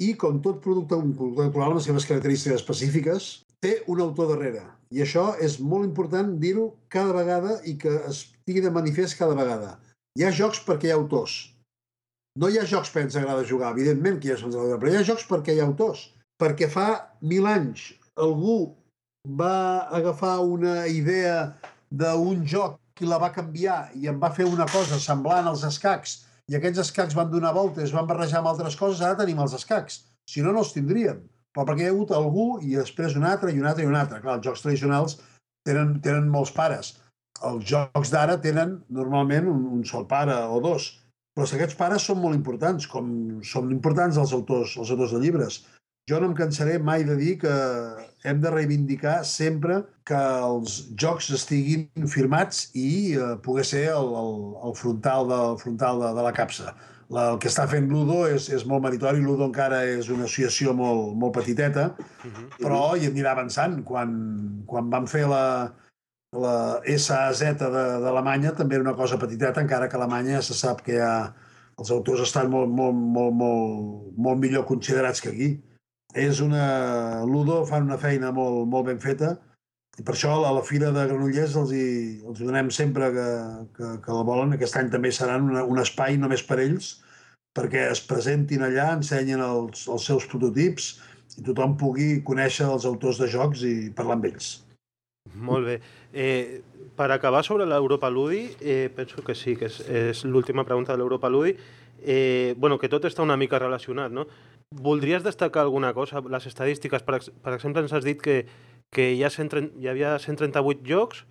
i, 0.01 0.15
com 0.17 0.39
tot 0.41 0.63
producte, 0.63 0.97
un 0.97 1.13
cultural 1.13 1.69
amb 1.69 1.77
les 1.77 1.85
seves 1.89 2.07
característiques 2.09 2.63
específiques, 2.63 3.29
té 3.61 3.75
un 3.91 4.01
autor 4.01 4.31
darrere. 4.31 4.63
I 4.95 5.03
això 5.05 5.35
és 5.45 5.59
molt 5.61 5.85
important 5.85 6.31
dir-ho 6.41 6.71
cada 6.89 7.13
vegada 7.13 7.59
i 7.69 7.75
que 7.77 7.91
es 8.09 8.23
tingui 8.47 8.63
de 8.65 8.73
manifest 8.73 9.19
cada 9.19 9.37
vegada 9.37 9.75
hi 10.17 10.25
ha 10.25 10.31
jocs 10.35 10.59
perquè 10.65 10.89
hi 10.89 10.93
ha 10.93 10.97
autors. 10.99 11.35
No 12.39 12.49
hi 12.49 12.57
ha 12.59 12.65
jocs 12.67 12.91
perquè 12.93 13.07
ens 13.07 13.17
agrada 13.19 13.45
jugar, 13.47 13.71
evidentment 13.75 14.19
que 14.19 14.29
hi 14.29 14.33
ha 14.33 14.39
jocs 14.41 14.57
però 14.81 14.91
hi 14.91 14.97
ha 14.99 15.05
jocs 15.11 15.25
perquè 15.29 15.55
hi 15.55 15.61
ha 15.61 15.67
autors. 15.69 16.07
Perquè 16.41 16.69
fa 16.71 16.89
mil 17.31 17.47
anys 17.51 17.89
algú 18.25 18.57
va 19.41 19.87
agafar 19.99 20.39
una 20.41 20.75
idea 20.87 21.35
d'un 21.91 22.45
joc 22.47 22.78
i 23.01 23.09
la 23.09 23.19
va 23.21 23.31
canviar 23.35 23.79
i 23.95 24.07
en 24.11 24.19
va 24.21 24.31
fer 24.35 24.47
una 24.49 24.67
cosa 24.71 24.99
semblant 25.01 25.47
als 25.49 25.65
escacs 25.67 26.19
i 26.49 26.57
aquests 26.57 26.83
escacs 26.85 27.17
van 27.17 27.29
donar 27.31 27.53
voltes, 27.53 27.93
van 27.93 28.07
barrejar 28.09 28.39
amb 28.39 28.51
altres 28.51 28.77
coses, 28.79 29.01
ara 29.05 29.19
tenim 29.19 29.39
els 29.43 29.53
escacs. 29.53 30.01
Si 30.29 30.41
no, 30.41 30.53
no 30.53 30.63
els 30.63 30.73
tindríem. 30.73 31.21
Però 31.53 31.65
perquè 31.65 31.85
hi 31.85 31.89
ha 31.89 31.93
hagut 31.93 32.11
algú 32.13 32.47
i 32.65 32.75
després 32.77 33.15
un 33.17 33.25
altre 33.25 33.53
i 33.53 33.61
un 33.61 33.67
altre 33.69 33.85
i 33.85 33.89
un 33.89 33.97
altre. 33.97 34.21
Clar, 34.23 34.39
els 34.39 34.47
jocs 34.47 34.65
tradicionals 34.65 35.19
tenen, 35.65 35.99
tenen 36.05 36.29
molts 36.33 36.53
pares 36.55 36.95
els 37.45 37.65
jocs 37.67 38.11
d'ara 38.11 38.37
tenen 38.43 38.79
normalment 38.89 39.47
un, 39.51 39.65
un 39.79 39.83
sol 39.87 40.05
pare 40.09 40.35
o 40.51 40.59
dos, 40.63 40.91
però 41.35 41.47
aquests 41.47 41.77
pares 41.79 42.05
són 42.09 42.19
molt 42.21 42.35
importants, 42.35 42.87
com 42.87 43.11
són 43.45 43.71
importants 43.75 44.17
els 44.19 44.33
autors, 44.35 44.75
els 44.77 44.91
autors 44.91 45.15
de 45.15 45.21
llibres. 45.23 45.61
Jo 46.09 46.19
no 46.19 46.31
em 46.31 46.35
cansaré 46.35 46.79
mai 46.79 47.05
de 47.07 47.15
dir 47.19 47.37
que 47.43 47.53
hem 48.23 48.39
de 48.43 48.51
reivindicar 48.51 49.23
sempre 49.25 49.81
que 50.07 50.19
els 50.19 50.79
jocs 50.99 51.29
estiguin 51.35 52.07
firmats 52.11 52.69
i 52.75 53.15
eh, 53.15 53.35
poder 53.45 53.65
ser 53.67 53.85
el, 53.93 54.13
el, 54.21 54.31
el 54.69 54.75
frontal, 54.75 55.27
de, 55.29 55.41
el 55.53 55.59
frontal 55.61 56.01
de, 56.03 56.13
de 56.17 56.25
la 56.25 56.33
capsa. 56.35 56.75
La, 57.09 57.31
el 57.33 57.39
que 57.41 57.49
està 57.49 57.65
fent 57.69 57.87
Ludo 57.89 58.21
és, 58.29 58.49
és 58.53 58.65
molt 58.69 58.83
meritori. 58.85 59.21
Ludo 59.23 59.47
encara 59.47 59.81
és 59.87 60.11
una 60.13 60.27
associació 60.27 60.75
molt, 60.77 61.15
molt 61.17 61.33
petiteta, 61.39 61.91
uh 61.97 62.25
mhm. 62.27 62.33
-huh. 62.35 62.49
però 62.59 62.81
hi 62.97 63.07
anirà 63.07 63.31
avançant. 63.31 63.83
Quan, 63.83 64.11
quan 64.65 64.89
vam 64.89 65.07
fer 65.07 65.25
la, 65.27 65.71
la 66.33 66.81
SAS 66.97 67.39
d'Alemanya 67.41 68.53
també 68.55 68.75
era 68.75 68.83
una 68.83 68.97
cosa 68.97 69.17
petiteta, 69.17 69.61
encara 69.61 69.87
que 69.89 69.97
a 69.97 69.99
Alemanya 69.99 70.41
se 70.41 70.53
sap 70.53 70.81
que 70.81 71.01
ha, 71.01 71.33
els 71.79 71.91
autors 71.91 72.21
estan 72.21 72.49
molt, 72.49 72.69
molt, 72.69 72.95
molt, 72.95 73.33
molt, 73.33 74.13
molt 74.17 74.39
millor 74.39 74.65
considerats 74.65 75.21
que 75.21 75.29
aquí. 75.29 75.49
És 76.17 76.39
una... 76.41 77.25
Ludo 77.29 77.61
fan 77.69 77.85
una 77.85 77.99
feina 78.01 78.31
molt, 78.33 78.65
molt 78.67 78.87
ben 78.89 78.99
feta 79.03 79.35
i 79.99 80.03
per 80.05 80.15
això 80.15 80.31
a 80.47 80.53
la 80.55 80.63
Fira 80.63 80.93
de 80.95 81.03
Granollers 81.09 81.57
els 81.59 81.73
hi, 81.75 81.87
els 82.23 82.39
hi 82.39 82.47
donem 82.47 82.69
sempre 82.71 83.09
que, 83.11 83.27
que, 83.75 83.91
que 84.05 84.15
la 84.15 84.23
volen. 84.23 84.55
Aquest 84.55 84.77
any 84.79 84.89
també 84.93 85.11
seran 85.11 85.49
una, 85.51 85.65
un 85.67 85.81
espai 85.81 86.17
només 86.17 86.45
per 86.47 86.61
ells 86.63 86.95
perquè 87.57 87.89
es 87.91 87.99
presentin 88.05 88.63
allà, 88.63 88.93
ensenyen 88.95 89.41
els, 89.43 89.87
els 89.91 90.05
seus 90.05 90.27
prototips 90.29 90.93
i 91.39 91.43
tothom 91.45 91.75
pugui 91.79 92.21
conèixer 92.25 92.67
els 92.69 92.85
autors 92.87 93.19
de 93.19 93.27
jocs 93.31 93.65
i 93.67 93.73
parlar 93.95 94.17
amb 94.17 94.29
ells. 94.29 94.51
Molt 95.35 95.67
bé. 95.67 95.75
Eh, 96.13 96.61
per 96.97 97.09
acabar 97.11 97.43
sobre 97.45 97.67
l'Europa 97.69 98.09
Ludi, 98.09 98.45
eh, 98.61 98.89
penso 98.95 99.23
que 99.25 99.35
sí, 99.35 99.55
que 99.59 99.67
és, 99.69 99.81
és 99.87 100.23
l'última 100.25 100.65
pregunta 100.65 100.93
de 100.93 101.01
l'Europa 101.01 101.29
Ludi, 101.29 101.55
eh, 102.01 102.55
bueno, 102.57 102.79
que 102.79 102.89
tot 102.89 103.05
està 103.05 103.25
una 103.25 103.37
mica 103.37 103.59
relacionat, 103.59 104.11
no? 104.11 104.25
Voldries 104.75 105.23
destacar 105.25 105.63
alguna 105.63 105.93
cosa? 105.93 106.21
Les 106.21 106.45
estadístiques, 106.45 107.03
per, 107.03 107.19
per 107.43 107.53
exemple, 107.55 107.81
ens 107.81 107.93
has 107.93 108.05
dit 108.05 108.21
que, 108.21 108.43
que 108.93 109.11
hi, 109.15 109.23
ha 109.23 109.31
130, 109.33 109.79
hi 109.81 109.89
havia 109.89 110.17
138 110.19 110.85
jocs, 110.85 111.25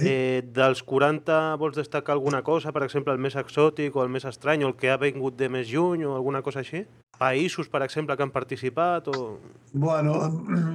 Eh, 0.00 0.40
dels 0.48 0.80
40 0.82 1.56
vols 1.60 1.76
destacar 1.76 2.14
alguna 2.14 2.40
cosa, 2.42 2.72
per 2.72 2.82
exemple, 2.86 3.12
el 3.12 3.20
més 3.20 3.34
exòtic 3.36 3.92
o 3.92 4.00
el 4.00 4.08
més 4.08 4.24
estrany 4.24 4.64
o 4.64 4.70
el 4.70 4.76
que 4.80 4.88
ha 4.88 4.96
vingut 4.96 5.36
de 5.36 5.50
més 5.52 5.68
lluny 5.68 6.06
o 6.08 6.14
alguna 6.16 6.40
cosa 6.40 6.62
així? 6.62 6.86
Països, 7.20 7.68
per 7.68 7.82
exemple, 7.84 8.16
que 8.16 8.24
han 8.24 8.32
participat 8.32 9.10
o... 9.12 9.36
Bueno, 9.74 10.16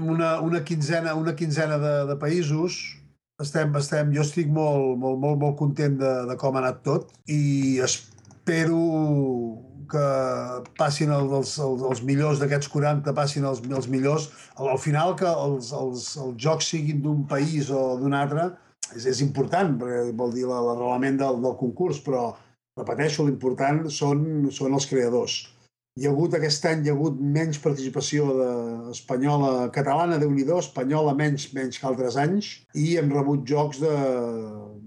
una, 0.06 0.40
una 0.40 0.62
quinzena, 0.64 1.16
una 1.16 1.34
quinzena 1.36 1.80
de, 1.82 1.96
de 2.12 2.18
països. 2.22 2.78
Estem, 3.42 3.74
estem, 3.82 4.14
jo 4.14 4.22
estic 4.22 4.54
molt, 4.54 4.94
molt, 5.02 5.18
molt, 5.18 5.42
molt 5.42 5.58
content 5.58 5.98
de, 5.98 6.14
de 6.30 6.38
com 6.38 6.54
ha 6.54 6.62
anat 6.62 6.84
tot 6.86 7.10
i 7.26 7.78
espero 7.86 8.78
que 9.92 10.06
passin 10.80 11.12
els, 11.16 11.58
els, 11.60 11.84
els, 11.90 12.04
millors 12.08 12.42
d'aquests 12.42 12.70
40, 12.74 13.14
passin 13.18 13.48
els, 13.50 13.62
els 13.66 13.90
millors. 13.92 14.30
Al, 14.56 14.72
al 14.76 14.82
final 14.84 15.16
que 15.20 15.28
els, 15.28 15.72
els, 15.76 16.08
els 16.24 16.40
jocs 16.44 16.72
siguin 16.74 17.04
d'un 17.06 17.26
país 17.30 17.72
o 17.72 17.84
d'un 18.02 18.16
altre, 18.18 18.50
és, 18.94 19.06
és 19.14 19.22
important, 19.26 19.76
perquè 19.80 20.04
vol 20.18 20.34
dir 20.36 20.48
l'arrelament 20.48 21.20
del, 21.20 21.42
del 21.44 21.58
concurs, 21.60 22.02
però 22.04 22.30
repeteixo, 22.78 23.26
l'important 23.28 23.86
són, 23.92 24.50
són 24.54 24.78
els 24.78 24.88
creadors. 24.90 25.40
Hi 25.98 26.06
ha 26.06 26.12
hagut 26.14 26.36
aquest 26.38 26.66
any, 26.70 26.84
hi 26.86 26.92
ha 26.92 26.94
hagut 26.94 27.18
menys 27.36 27.58
participació 27.58 28.28
de 28.38 28.50
espanyola, 28.92 29.70
catalana, 29.74 30.20
de 30.22 30.28
nhi 30.30 30.44
espanyola 30.58 31.16
menys, 31.18 31.48
menys 31.58 31.80
que 31.82 31.88
altres 31.90 32.18
anys, 32.22 32.52
i 32.78 33.00
hem 33.02 33.10
rebut 33.10 33.48
jocs 33.50 33.80
de, 33.82 33.94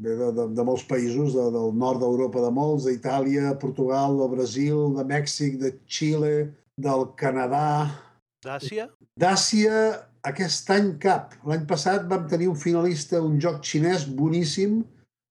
de, 0.04 0.14
de, 0.36 0.44
de 0.54 0.66
molts 0.68 0.84
països, 0.86 1.34
de, 1.34 1.48
del 1.56 1.74
nord 1.82 1.98
d'Europa 2.04 2.44
de 2.44 2.52
molts, 2.54 2.86
d'Itàlia, 2.86 3.56
Portugal, 3.58 4.20
del 4.20 4.30
Brasil, 4.36 4.84
de 5.00 5.06
Mèxic, 5.10 5.58
de 5.58 5.74
Xile, 5.86 6.36
del 6.78 7.04
Canadà... 7.18 7.90
D'Àsia? 8.46 8.86
D'Àsia, 9.18 9.82
aquest 10.30 10.70
any 10.70 10.94
cap. 11.02 11.34
L'any 11.42 11.66
passat 11.68 12.06
vam 12.08 12.30
tenir 12.30 12.52
un 12.52 12.58
finalista, 12.58 13.18
un 13.18 13.40
joc 13.42 13.64
xinès 13.66 14.06
boníssim, 14.06 14.84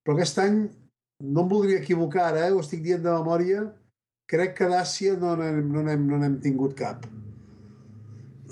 però 0.04 0.20
aquest 0.20 0.44
any 0.44 0.66
no 1.24 1.44
em 1.44 1.52
voldria 1.52 1.80
equivocar 1.80 2.34
eh? 2.38 2.50
ho 2.52 2.60
estic 2.60 2.84
dient 2.84 3.02
de 3.04 3.16
memòria, 3.16 3.70
crec 4.30 4.56
que 4.60 4.70
d'Àsia 4.70 5.16
no 5.20 5.36
n'hem 5.40 5.66
no 5.74 5.84
n'hem 5.86 6.06
no 6.10 6.22
n'hem 6.22 6.38
tingut 6.44 6.76
cap. 6.80 7.06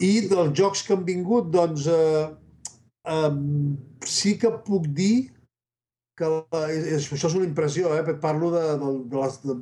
I 0.01 0.11
dels 0.29 0.53
jocs 0.57 0.83
que 0.85 0.93
han 0.93 1.05
vingut, 1.05 1.49
doncs, 1.53 1.87
eh, 1.89 2.27
eh, 3.13 3.31
sí 4.05 4.35
que 4.41 4.51
puc 4.65 4.89
dir 4.97 5.31
que 6.17 6.29
la, 6.33 6.63
és, 6.73 7.07
això 7.13 7.29
és 7.29 7.37
una 7.37 7.45
impressió, 7.45 7.93
eh? 7.93 8.17
parlo 8.21 8.49
de, 8.53 8.63
de, 8.81 8.91
de, 9.11 9.21
les, 9.21 9.39
de, 9.45 9.55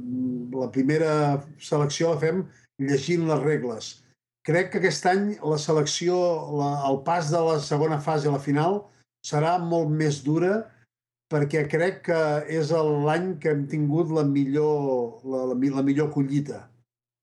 la 0.55 0.69
primera 0.71 1.11
selecció 1.59 2.13
la 2.13 2.21
fem 2.21 2.43
llegint 2.79 3.27
les 3.27 3.43
regles 3.43 3.91
Crec 4.45 4.69
que 4.71 4.77
aquest 4.77 5.07
any 5.09 5.23
la 5.41 5.57
selecció, 5.57 6.15
la, 6.59 6.69
el 6.85 6.99
pas 7.07 7.31
de 7.33 7.39
la 7.41 7.57
segona 7.65 7.97
fase 7.97 8.29
a 8.29 8.35
la 8.35 8.41
final 8.41 8.83
serà 9.25 9.55
molt 9.57 9.89
més 9.89 10.19
dura 10.21 10.59
perquè 11.31 11.65
crec 11.69 12.03
que 12.07 12.19
és 12.51 12.71
l'any 12.71 13.35
que 13.41 13.51
hem 13.53 13.65
tingut 13.69 14.11
la 14.13 14.23
millor, 14.27 15.21
la, 15.25 15.45
la, 15.51 15.57
la 15.79 15.85
millor 15.85 16.11
collita. 16.13 16.65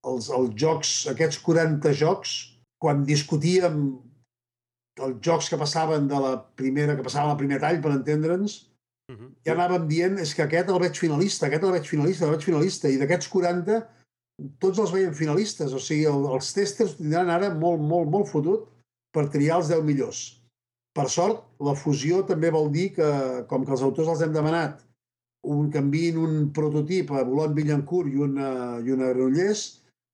Els, 0.09 0.29
els 0.35 0.57
jocs, 0.59 0.95
aquests 1.13 1.39
40 1.47 1.93
jocs, 1.95 2.35
quan 2.83 3.05
discutíem 3.07 3.79
els 5.01 5.23
jocs 5.25 5.49
que 5.49 5.59
passaven 5.61 6.09
de 6.11 6.19
la 6.21 6.35
primera, 6.59 6.97
que 6.99 7.07
passaven 7.07 7.33
al 7.33 7.41
primer 7.41 7.61
tall, 7.63 7.81
per 7.81 7.95
entendre'ns, 7.95 8.59
uh 9.09 9.15
-huh. 9.15 9.31
ja 9.47 9.55
anàvem 9.55 9.87
dient, 9.89 10.19
és 10.19 10.35
que 10.35 10.43
aquest 10.43 10.69
el 10.69 10.81
veig 10.83 10.99
finalista, 10.99 11.47
aquest 11.47 11.65
el 11.65 11.73
veig 11.73 11.87
finalista, 11.87 12.27
el 12.27 12.35
veig 12.35 12.45
finalista, 12.45 12.89
i 12.89 12.99
d'aquests 12.99 13.29
40 13.29 13.83
tots 14.59 14.79
els 14.79 14.93
veiem 14.93 15.15
finalistes, 15.15 15.73
o 15.73 15.81
sigui, 15.81 16.07
el, 16.09 16.27
els 16.35 16.53
testers 16.57 16.97
tindran 16.99 17.31
ara 17.31 17.53
molt, 17.55 17.81
molt, 17.81 18.11
molt 18.11 18.31
fotut 18.31 18.69
per 19.15 19.29
triar 19.31 19.61
els 19.61 19.69
10 19.69 19.85
millors. 19.85 20.41
Per 20.93 21.09
sort, 21.09 21.47
la 21.64 21.72
fusió 21.78 22.20
també 22.28 22.51
vol 22.53 22.68
dir 22.72 22.90
que, 22.97 23.11
com 23.49 23.64
que 23.64 23.72
els 23.72 23.84
autors 23.84 24.11
els 24.12 24.24
hem 24.24 24.34
demanat 24.34 24.82
un 25.43 25.70
canviïn 25.74 26.18
un 26.22 26.34
prototip 26.55 27.11
a 27.11 27.24
Boulogne-Billancourt 27.26 28.12
i 28.12 28.20
una, 28.26 28.51
i 28.84 28.93
una 28.95 29.09
Granollers, 29.11 29.64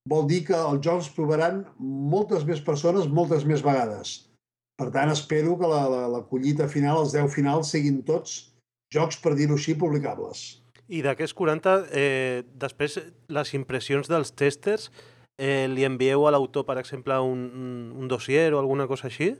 vol 0.08 0.24
dir 0.30 0.44
que 0.46 0.56
els 0.56 0.80
jocs 0.84 1.10
provaran 1.12 1.64
moltes 1.78 2.46
més 2.48 2.62
persones 2.64 3.10
moltes 3.12 3.44
més 3.44 3.64
vegades. 3.64 4.14
Per 4.78 4.88
tant, 4.94 5.10
espero 5.10 5.56
que 5.58 5.68
la, 5.68 5.82
la, 5.90 6.06
la 6.08 6.22
collita 6.30 6.68
final, 6.70 7.02
els 7.02 7.12
10 7.16 7.34
finals, 7.34 7.74
siguin 7.74 8.00
tots 8.06 8.38
jocs, 8.94 9.18
per 9.20 9.34
dir-ho 9.36 9.58
així, 9.58 9.74
publicables. 9.76 10.62
I 10.88 11.02
d'aquests 11.04 11.34
40, 11.36 11.74
eh, 11.92 12.42
després 12.56 12.96
les 13.28 13.54
impressions 13.58 14.08
dels 14.08 14.32
testers, 14.32 14.88
eh, 15.36 15.66
li 15.68 15.84
envieu 15.84 16.24
a 16.24 16.32
l'autor, 16.32 16.64
per 16.64 16.78
exemple, 16.80 17.18
un, 17.20 17.92
un 17.92 18.08
dossier 18.08 18.48
o 18.54 18.62
alguna 18.62 18.86
cosa 18.88 19.10
així? 19.10 19.34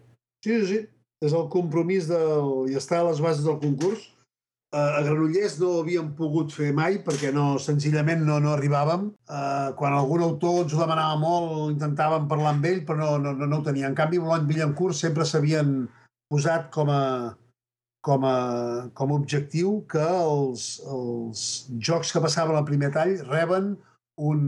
Sí, 0.44 0.58
sí. 0.66 0.82
És 1.24 1.34
el 1.34 1.48
compromís 1.52 2.06
del... 2.10 2.70
i 2.70 2.78
està 2.78 3.00
a 3.00 3.08
les 3.08 3.20
bases 3.24 3.44
del 3.46 3.58
concurs. 3.62 4.06
A 4.76 5.00
Granollers 5.00 5.54
no 5.62 5.70
ho 5.72 5.80
havíem 5.80 6.10
pogut 6.16 6.52
fer 6.52 6.74
mai 6.76 6.98
perquè 7.04 7.30
no, 7.32 7.54
senzillament 7.62 8.20
no, 8.26 8.36
no 8.44 8.52
arribàvem. 8.52 9.06
Uh, 9.24 9.72
quan 9.80 9.96
algun 9.96 10.26
autor 10.26 10.62
ens 10.64 10.74
ho 10.76 10.82
demanava 10.82 11.16
molt, 11.22 11.72
intentàvem 11.72 12.28
parlar 12.28 12.52
amb 12.52 12.68
ell, 12.68 12.82
però 12.88 13.16
no, 13.16 13.32
no, 13.32 13.48
no 13.48 13.60
ho 13.60 13.64
tenia. 13.64 13.88
En 13.88 13.96
canvi, 13.96 14.20
Boulogne-Billancourt 14.20 14.98
sempre 14.98 15.24
s'havien 15.24 15.86
posat 16.28 16.68
com 16.74 16.92
a, 16.92 17.02
com 18.04 18.28
a, 18.28 18.36
com 18.92 19.10
a 19.10 19.18
objectiu 19.18 19.78
que 19.90 20.04
els, 20.04 20.68
els 20.84 21.44
jocs 21.88 22.12
que 22.12 22.22
passaven 22.22 22.60
al 22.60 22.68
primer 22.68 22.92
tall 22.92 23.16
reben 23.32 23.72
un, 24.20 24.42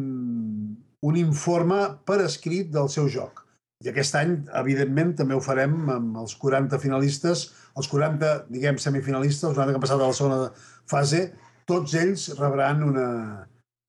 un 1.00 1.16
informe 1.16 1.80
per 2.04 2.20
escrit 2.26 2.68
del 2.76 2.92
seu 2.92 3.08
joc. 3.08 3.39
I 3.80 3.88
aquest 3.88 4.16
any, 4.18 4.34
evidentment, 4.60 5.14
també 5.16 5.36
ho 5.36 5.40
farem 5.40 5.76
amb 5.88 6.18
els 6.20 6.34
40 6.40 6.78
finalistes, 6.82 7.46
els 7.80 7.88
40, 7.88 8.32
diguem, 8.52 8.76
semifinalistes, 8.82 9.46
els 9.48 9.56
40 9.56 9.72
que 9.72 9.78
han 9.78 9.86
passat 9.86 10.02
a 10.02 10.10
la 10.10 10.16
segona 10.18 10.50
fase, 10.90 11.22
tots 11.70 11.94
ells 11.96 12.26
rebran, 12.36 12.82
una, 12.84 13.06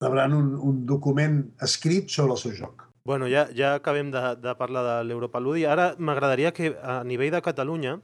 rebran 0.04 0.38
un, 0.38 0.54
un 0.56 0.86
document 0.88 1.42
escrit 1.68 2.08
sobre 2.14 2.38
el 2.38 2.40
seu 2.40 2.56
joc. 2.56 2.86
Bueno, 3.04 3.28
ja, 3.28 3.48
ja 3.58 3.74
acabem 3.76 4.12
de, 4.14 4.22
de 4.38 4.54
parlar 4.56 4.84
de 4.86 4.96
l'Europa 5.10 5.42
Ludi. 5.42 5.66
Ara 5.66 5.96
m'agradaria 5.98 6.54
que 6.54 6.76
a 6.78 7.02
nivell 7.04 7.34
de 7.34 7.42
Catalunya 7.42 7.98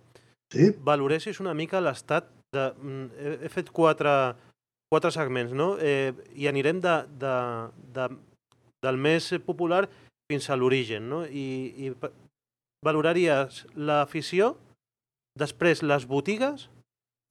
sí? 0.54 0.72
valoressis 0.84 1.40
una 1.40 1.54
mica 1.54 1.82
l'estat 1.84 2.32
de... 2.56 2.72
Mm, 2.82 3.06
he, 3.22 3.36
he 3.46 3.52
fet 3.54 3.70
quatre, 3.72 4.12
quatre 4.92 5.14
segments, 5.14 5.54
no? 5.54 5.76
Eh, 5.78 6.12
I 6.36 6.50
anirem 6.50 6.82
de, 6.82 6.98
de, 7.22 7.36
de, 7.94 8.10
del 8.84 9.00
més 9.00 9.30
popular 9.46 9.86
fins 10.32 10.50
a 10.50 10.58
l'origen, 10.60 11.08
no? 11.10 11.24
I, 11.26 11.74
i 11.88 11.92
valoraries 12.86 13.64
l'afició, 13.76 14.56
després 15.40 15.84
les 15.84 16.08
botigues, 16.08 16.68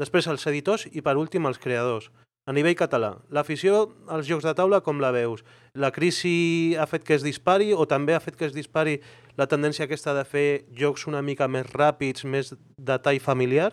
després 0.00 0.28
els 0.32 0.46
editors 0.48 0.86
i 0.92 1.02
per 1.04 1.16
últim 1.20 1.46
els 1.48 1.60
creadors. 1.60 2.08
A 2.46 2.54
nivell 2.54 2.76
català, 2.78 3.16
l'afició 3.34 3.88
als 4.06 4.28
jocs 4.28 4.44
de 4.46 4.52
taula 4.54 4.78
com 4.80 5.00
la 5.02 5.10
veus? 5.10 5.42
La 5.74 5.90
crisi 5.90 6.76
ha 6.78 6.86
fet 6.86 7.02
que 7.04 7.16
es 7.16 7.24
dispari 7.26 7.72
o 7.74 7.88
també 7.90 8.14
ha 8.14 8.22
fet 8.22 8.36
que 8.38 8.46
es 8.46 8.54
dispari 8.54 9.00
la 9.36 9.48
tendència 9.50 9.88
aquesta 9.88 10.14
de 10.14 10.22
fer 10.24 10.46
jocs 10.78 11.08
una 11.10 11.24
mica 11.26 11.48
més 11.50 11.66
ràpids, 11.72 12.24
més 12.24 12.54
de 12.54 12.98
tall 13.02 13.18
familiar? 13.20 13.72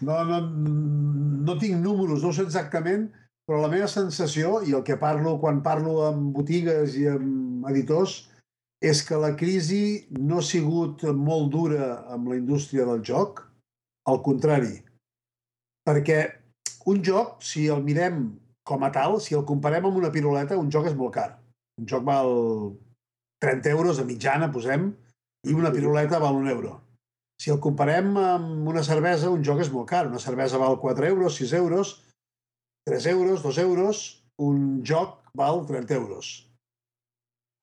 No, 0.00 0.16
no, 0.24 0.40
no 0.40 1.58
tinc 1.60 1.76
números, 1.84 2.24
no 2.24 2.32
sé 2.32 2.48
exactament, 2.48 3.10
però 3.44 3.60
la 3.60 3.70
meva 3.72 3.88
sensació, 3.90 4.60
i 4.64 4.72
el 4.76 4.84
que 4.86 4.96
parlo 5.00 5.36
quan 5.40 5.62
parlo 5.64 5.98
amb 6.08 6.32
botigues 6.36 6.96
i 7.00 7.08
amb 7.10 7.66
editors, 7.68 8.22
és 8.84 9.02
que 9.06 9.18
la 9.20 9.32
crisi 9.40 10.06
no 10.20 10.40
ha 10.40 10.44
sigut 10.44 11.04
molt 11.16 11.50
dura 11.52 12.04
amb 12.12 12.32
la 12.32 12.38
indústria 12.40 12.86
del 12.88 13.02
joc, 13.04 13.44
al 14.08 14.20
contrari. 14.24 14.78
Perquè 15.84 16.18
un 16.92 17.00
joc, 17.04 17.38
si 17.44 17.66
el 17.72 17.84
mirem 17.84 18.26
com 18.68 18.84
a 18.84 18.90
tal, 18.92 19.18
si 19.20 19.36
el 19.36 19.44
comparem 19.48 19.88
amb 19.88 20.00
una 20.00 20.12
piruleta, 20.12 20.58
un 20.60 20.70
joc 20.72 20.88
és 20.90 20.96
molt 20.96 21.14
car. 21.16 21.30
Un 21.80 21.88
joc 21.88 22.04
val 22.04 22.32
30 23.44 23.72
euros 23.72 24.00
a 24.00 24.06
mitjana, 24.08 24.50
posem, 24.52 24.90
i 25.44 25.52
una 25.56 25.72
piruleta 25.72 26.20
val 26.20 26.36
un 26.40 26.48
euro. 26.48 26.78
Si 27.40 27.50
el 27.52 27.60
comparem 27.60 28.14
amb 28.20 28.68
una 28.70 28.84
cervesa, 28.86 29.32
un 29.32 29.44
joc 29.44 29.60
és 29.64 29.72
molt 29.72 29.88
car. 29.90 30.06
Una 30.08 30.22
cervesa 30.22 30.60
val 30.60 30.78
4 30.80 31.08
euros, 31.10 31.36
6 31.40 31.52
euros, 31.60 31.98
3 32.84 33.06
euros, 33.06 33.42
2 33.42 33.58
euros, 33.58 34.24
un 34.36 34.82
joc 34.84 35.20
val 35.34 35.64
30 35.66 35.94
euros. 35.94 36.50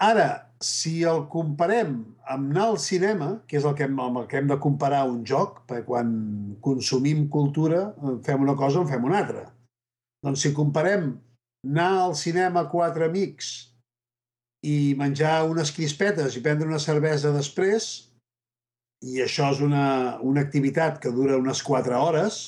Ara, 0.01 0.51
si 0.61 1.03
el 1.05 1.27
comparem 1.29 1.93
amb 2.25 2.51
anar 2.51 2.67
al 2.71 2.79
cinema, 2.81 3.31
que 3.45 3.59
és 3.59 3.65
el 3.65 3.75
que, 3.77 3.85
amb 3.85 4.21
el 4.23 4.27
que 4.29 4.39
hem 4.39 4.47
de 4.49 4.57
comparar 4.61 5.03
un 5.09 5.21
joc, 5.25 5.59
perquè 5.69 5.85
quan 5.85 6.13
consumim 6.65 7.27
cultura 7.29 7.91
fem 8.25 8.41
una 8.41 8.55
cosa 8.57 8.79
o 8.79 8.85
en 8.85 8.89
fem 8.89 9.05
una 9.05 9.19
altra. 9.21 9.43
Doncs 10.25 10.45
si 10.45 10.53
comparem 10.57 11.11
anar 11.67 11.91
al 12.05 12.15
cinema 12.17 12.65
quatre 12.69 13.05
amics 13.09 13.51
i 14.65 14.93
menjar 14.97 15.43
unes 15.49 15.73
crispetes 15.73 16.37
i 16.37 16.41
prendre 16.45 16.69
una 16.69 16.81
cervesa 16.81 17.33
després, 17.33 17.91
i 19.01 19.21
això 19.21 19.51
és 19.53 19.61
una, 19.65 20.17
una 20.21 20.41
activitat 20.45 20.99
que 21.01 21.13
dura 21.13 21.37
unes 21.41 21.61
4 21.65 21.97
hores, 21.97 22.41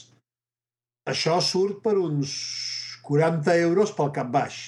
això 1.10 1.40
surt 1.42 1.82
per 1.84 1.98
uns 2.00 2.32
40 3.04 3.58
euros 3.66 3.92
pel 3.96 4.14
cap 4.16 4.30
baix. 4.32 4.62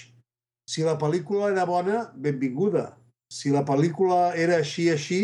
Si 0.67 0.83
la 0.83 0.97
pel·lícula 0.99 1.51
era 1.53 1.65
bona, 1.69 2.09
benvinguda. 2.15 2.89
Si 3.31 3.51
la 3.53 3.63
pel·lícula 3.67 4.33
era 4.35 4.59
així, 4.59 4.89
així, 4.91 5.21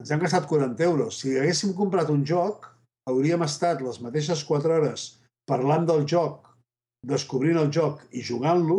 ens 0.00 0.10
hem 0.12 0.22
gastat 0.22 0.46
40 0.50 0.84
euros. 0.86 1.20
Si 1.20 1.34
haguéssim 1.38 1.74
comprat 1.76 2.10
un 2.12 2.24
joc, 2.28 2.68
hauríem 3.10 3.42
estat 3.46 3.82
les 3.84 4.00
mateixes 4.04 4.44
4 4.46 4.78
hores 4.78 5.08
parlant 5.48 5.84
del 5.88 6.06
joc, 6.08 6.48
descobrint 7.04 7.58
el 7.60 7.70
joc 7.72 8.00
i 8.16 8.22
jugant-lo, 8.24 8.78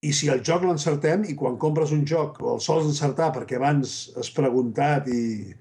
i 0.00 0.12
si 0.16 0.30
el 0.32 0.40
joc 0.46 0.64
l'encertem, 0.64 1.26
i 1.28 1.34
quan 1.36 1.58
compres 1.60 1.92
un 1.92 2.06
joc 2.08 2.38
el 2.40 2.62
sols 2.64 2.86
encertar 2.88 3.28
perquè 3.34 3.58
abans 3.58 3.96
has 4.16 4.30
preguntat 4.32 5.10
i, 5.12 5.52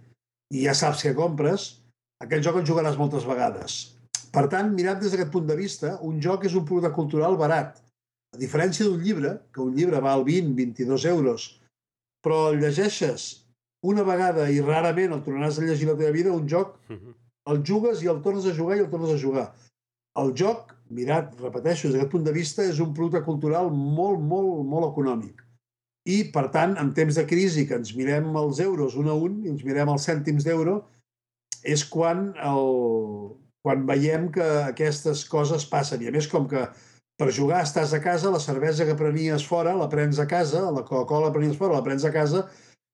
i 0.56 0.64
ja 0.64 0.76
saps 0.78 1.04
què 1.04 1.12
compres, 1.18 1.74
aquest 2.24 2.46
joc 2.48 2.62
el 2.62 2.68
jugaràs 2.70 3.00
moltes 3.00 3.28
vegades. 3.28 3.80
Per 4.32 4.46
tant, 4.52 4.74
mirat 4.76 5.00
des 5.02 5.12
d'aquest 5.14 5.32
punt 5.34 5.48
de 5.50 5.56
vista, 5.58 5.96
un 6.06 6.20
joc 6.22 6.46
és 6.46 6.56
un 6.56 6.66
producte 6.66 6.94
cultural 6.96 7.38
barat. 7.38 7.80
A 8.36 8.38
diferència 8.38 8.86
d'un 8.86 9.02
llibre, 9.02 9.40
que 9.54 9.62
un 9.64 9.74
llibre 9.74 10.02
val 10.06 10.24
20, 10.28 10.54
22 10.58 11.06
euros, 11.10 11.48
però 12.22 12.50
el 12.52 12.60
llegeixes 12.62 13.30
una 13.82 14.04
vegada 14.04 14.50
i 14.52 14.60
rarament 14.62 15.16
el 15.16 15.24
tornaràs 15.24 15.58
a 15.58 15.64
llegir 15.66 15.88
la 15.88 15.96
teva 15.98 16.12
vida, 16.12 16.34
un 16.36 16.48
joc 16.48 16.78
Mhm. 16.90 17.16
el 17.50 17.64
jugues 17.66 18.04
i 18.04 18.08
el 18.08 18.22
tornes 18.22 18.46
a 18.46 18.54
jugar 18.54 18.78
i 18.78 18.82
el 18.82 18.90
tornes 18.90 19.10
a 19.16 19.18
jugar. 19.18 19.48
El 20.20 20.34
joc, 20.36 20.76
mirat, 20.90 21.34
repeteixo, 21.40 21.88
des 21.88 21.94
d'aquest 21.96 22.12
punt 22.12 22.24
de 22.26 22.32
vista, 22.34 22.64
és 22.64 22.80
un 22.80 22.94
producte 22.94 23.24
cultural 23.24 23.72
molt, 23.72 24.20
molt, 24.20 24.66
molt 24.66 24.92
econòmic. 24.92 25.42
I, 26.06 26.24
per 26.32 26.50
tant, 26.52 26.78
en 26.78 26.94
temps 26.94 27.16
de 27.16 27.26
crisi, 27.26 27.66
que 27.68 27.76
ens 27.76 27.96
mirem 27.96 28.36
els 28.36 28.60
euros 28.60 28.96
un 28.96 29.08
a 29.08 29.14
un 29.14 29.44
i 29.46 29.50
ens 29.50 29.64
mirem 29.64 29.90
els 29.90 30.06
cèntims 30.08 30.44
d'euro, 30.44 30.84
és 31.64 31.84
quan, 31.86 32.34
el, 32.38 33.36
quan 33.70 33.86
veiem 33.86 34.32
que 34.34 34.46
aquestes 34.66 35.22
coses 35.30 35.68
passen. 35.70 36.02
I 36.02 36.10
a 36.10 36.14
més, 36.16 36.26
com 36.28 36.48
que 36.50 36.66
per 37.20 37.30
jugar 37.36 37.62
estàs 37.62 37.94
a 37.94 38.02
casa, 38.02 38.32
la 38.34 38.42
cervesa 38.42 38.88
que 38.88 38.98
prenies 38.98 39.46
fora 39.46 39.76
la 39.78 39.90
prens 39.92 40.18
a 40.18 40.26
casa, 40.26 40.64
la 40.74 40.82
Coca-Cola 40.88 41.30
prenies 41.36 41.60
fora 41.60 41.78
la 41.78 41.86
prens 41.86 42.08
a 42.08 42.14
casa 42.16 42.48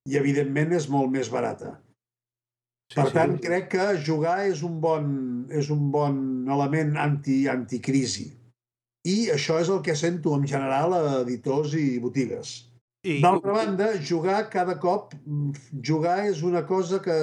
i, 0.09 0.17
evidentment, 0.19 0.75
és 0.75 0.89
molt 0.91 1.13
més 1.13 1.31
barata. 1.31 1.77
Sí, 2.91 2.99
Per 2.99 3.07
sí. 3.07 3.15
tant, 3.15 3.37
crec 3.41 3.69
que 3.71 3.85
jugar 4.03 4.35
és 4.49 4.65
un 4.67 4.81
bon, 4.83 5.07
és 5.49 5.71
un 5.73 5.87
bon 5.93 6.17
element 6.51 6.99
anti, 7.01 7.45
anticrisi. 7.49 8.27
I 9.07 9.15
això 9.33 9.61
és 9.61 9.71
el 9.71 9.79
que 9.85 9.95
sento 9.95 10.35
en 10.35 10.45
general 10.49 10.93
a 10.97 11.03
editors 11.21 11.73
i 11.79 12.01
botigues. 12.03 12.57
I, 13.05 13.19
D'altra 13.23 13.53
banda, 13.53 13.91
jugar 14.01 14.41
cada 14.51 14.75
cop, 14.81 15.13
jugar 15.85 16.23
és 16.25 16.41
una 16.43 16.65
cosa 16.65 16.99
que 17.05 17.15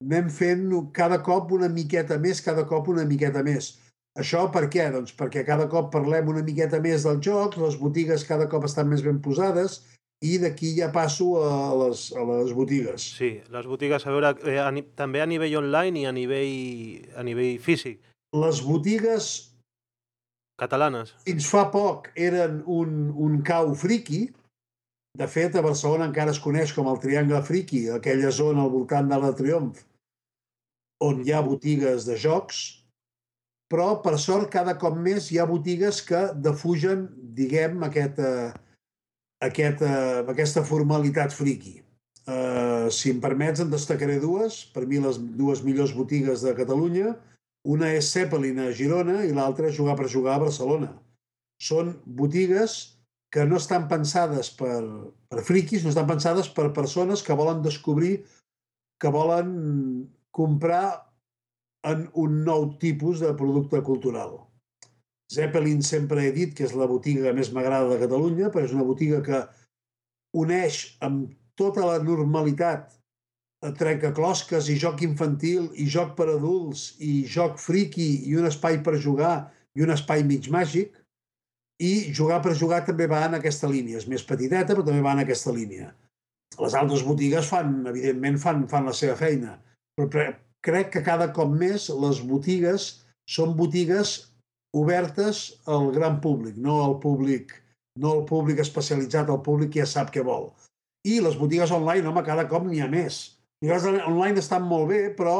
anem 0.00 0.28
fent 0.32 0.66
cada 0.96 1.20
cop 1.22 1.52
una 1.52 1.68
miqueta 1.68 2.18
més, 2.18 2.40
cada 2.40 2.64
cop 2.66 2.88
una 2.88 3.04
miqueta 3.04 3.42
més. 3.44 3.74
Això 4.18 4.46
per 4.52 4.66
què? 4.72 4.88
Doncs 4.92 5.14
perquè 5.16 5.44
cada 5.46 5.68
cop 5.70 5.92
parlem 5.92 6.28
una 6.32 6.42
miqueta 6.42 6.80
més 6.82 7.04
del 7.06 7.20
joc, 7.22 7.56
les 7.60 7.76
botigues 7.78 8.24
cada 8.26 8.48
cop 8.50 8.64
estan 8.66 8.88
més 8.90 9.04
ben 9.06 9.20
posades 9.22 9.82
i 10.20 10.36
d'aquí 10.40 10.74
ja 10.76 10.90
passo 10.92 11.36
a 11.40 11.52
les, 11.84 12.10
a 12.12 12.24
les 12.28 12.50
botigues. 12.52 13.04
Sí, 13.16 13.30
les 13.52 13.66
botigues, 13.68 14.04
a 14.04 14.10
veure, 14.12 14.34
eh, 14.44 14.58
a, 14.60 14.72
també 14.98 15.22
a 15.22 15.28
nivell 15.30 15.60
online 15.62 16.02
i 16.02 16.08
a 16.08 16.12
nivell, 16.12 17.06
a 17.16 17.24
nivell 17.24 17.60
físic, 17.62 18.00
Les 18.36 18.60
botigues 18.62 19.30
catalanes. 20.60 21.14
fins 21.24 21.46
fa 21.50 21.64
poc 21.72 22.10
eren 22.14 22.60
un, 22.66 23.10
un 23.16 23.40
cau 23.42 23.72
friki. 23.74 24.28
De 25.18 25.26
fet, 25.26 25.56
a 25.56 25.62
Barcelona 25.64 26.06
encara 26.06 26.30
es 26.30 26.38
coneix 26.38 26.72
com 26.76 26.86
el 26.86 27.00
Triangle 27.02 27.40
Friki, 27.42 27.88
aquella 27.90 28.30
zona 28.30 28.62
al 28.62 28.70
voltant 28.70 29.08
de 29.10 29.16
la 29.18 29.32
Triomf, 29.34 29.80
on 31.00 31.24
hi 31.24 31.32
ha 31.32 31.42
botigues 31.44 32.06
de 32.08 32.16
jocs, 32.20 32.80
però, 33.70 34.00
per 34.02 34.16
sort, 34.18 34.48
cada 34.50 34.74
cop 34.82 34.96
més 34.98 35.28
hi 35.30 35.38
ha 35.38 35.46
botigues 35.46 36.00
que 36.02 36.24
defugen, 36.46 37.06
diguem, 37.38 37.78
aquesta, 37.86 38.30
aquesta, 39.46 39.92
aquesta 40.32 40.64
formalitat 40.66 41.36
friki. 41.36 41.76
Uh, 42.26 42.90
si 42.92 43.12
em 43.14 43.20
permets, 43.22 43.62
en 43.62 43.70
destacaré 43.70 44.18
dues. 44.22 44.64
Per 44.74 44.84
mi, 44.90 44.98
les 45.02 45.20
dues 45.38 45.62
millors 45.66 45.94
botigues 45.94 46.42
de 46.46 46.54
Catalunya. 46.58 47.14
Una 47.70 47.92
és 47.94 48.10
Zeppelin 48.10 48.58
a 48.64 48.70
Girona 48.74 49.20
i 49.28 49.32
l'altra 49.36 49.70
Jugar 49.76 49.96
per 49.98 50.10
Jugar 50.10 50.34
a 50.36 50.42
Barcelona. 50.42 50.90
Són 51.62 51.94
botigues 52.06 52.80
que 53.30 53.44
no 53.46 53.60
estan 53.60 53.86
pensades 53.86 54.50
per, 54.58 54.80
per 55.30 55.44
friquis, 55.46 55.84
no 55.84 55.92
estan 55.92 56.08
pensades 56.08 56.48
per 56.50 56.72
persones 56.74 57.22
que 57.22 57.36
volen 57.38 57.62
descobrir, 57.62 58.24
que 59.00 59.12
volen 59.14 59.52
comprar 60.34 61.10
en 61.86 62.06
un 62.14 62.42
nou 62.44 62.70
tipus 62.82 63.20
de 63.24 63.32
producte 63.36 63.80
cultural. 63.82 64.36
Zeppelin 65.32 65.82
sempre 65.86 66.26
he 66.26 66.32
dit 66.34 66.54
que 66.56 66.66
és 66.66 66.74
la 66.76 66.88
botiga 66.90 67.32
més 67.36 67.52
m'agrada 67.54 67.92
de 67.92 68.00
Catalunya, 68.02 68.50
però 68.50 68.66
és 68.66 68.74
una 68.74 68.86
botiga 68.86 69.20
que 69.26 69.44
uneix 70.36 70.80
amb 71.06 71.30
tota 71.58 71.86
la 71.86 72.00
normalitat 72.02 72.96
trencaclosques 73.76 74.70
i 74.72 74.78
joc 74.80 75.02
infantil 75.04 75.68
i 75.76 75.86
joc 75.94 76.14
per 76.16 76.30
adults 76.32 76.94
i 77.04 77.26
joc 77.28 77.58
friki 77.60 78.08
i 78.30 78.36
un 78.40 78.48
espai 78.48 78.80
per 78.84 78.96
jugar 78.96 79.34
i 79.76 79.84
un 79.84 79.92
espai 79.92 80.24
mig 80.24 80.48
màgic 80.50 80.96
i 81.80 82.12
jugar 82.16 82.40
per 82.44 82.56
jugar 82.56 82.80
també 82.86 83.06
va 83.08 83.22
en 83.26 83.36
aquesta 83.38 83.68
línia. 83.68 84.00
És 84.00 84.08
més 84.08 84.24
petiteta, 84.24 84.72
però 84.72 84.84
també 84.84 85.04
va 85.04 85.14
en 85.16 85.22
aquesta 85.24 85.52
línia. 85.56 85.90
Les 86.60 86.74
altres 86.76 87.04
botigues 87.06 87.48
fan, 87.48 87.78
evidentment, 87.88 88.38
fan, 88.40 88.66
fan 88.68 88.88
la 88.88 88.96
seva 88.96 89.16
feina, 89.16 89.54
però 90.08 90.30
crec 90.64 90.90
que 90.94 91.04
cada 91.04 91.30
cop 91.36 91.52
més 91.52 91.88
les 92.02 92.20
botigues 92.24 92.90
són 93.28 93.54
botigues 93.58 94.16
obertes 94.76 95.42
al 95.66 95.90
gran 95.94 96.20
públic, 96.24 96.56
no 96.56 96.80
al 96.84 96.98
públic, 97.02 97.52
no 97.98 98.12
al 98.16 98.24
públic 98.28 98.60
especialitzat, 98.62 99.30
al 99.30 99.42
públic 99.42 99.74
que 99.74 99.82
ja 99.82 99.88
sap 99.88 100.12
què 100.14 100.24
vol. 100.26 100.50
I 101.08 101.20
les 101.24 101.36
botigues 101.40 101.72
online, 101.72 102.06
home, 102.06 102.22
cada 102.26 102.46
cop 102.48 102.66
n'hi 102.66 102.82
ha 102.84 102.90
més. 102.90 103.22
Les 103.64 103.86
online 103.88 104.40
estan 104.40 104.64
molt 104.68 104.88
bé, 104.92 105.00
però 105.16 105.38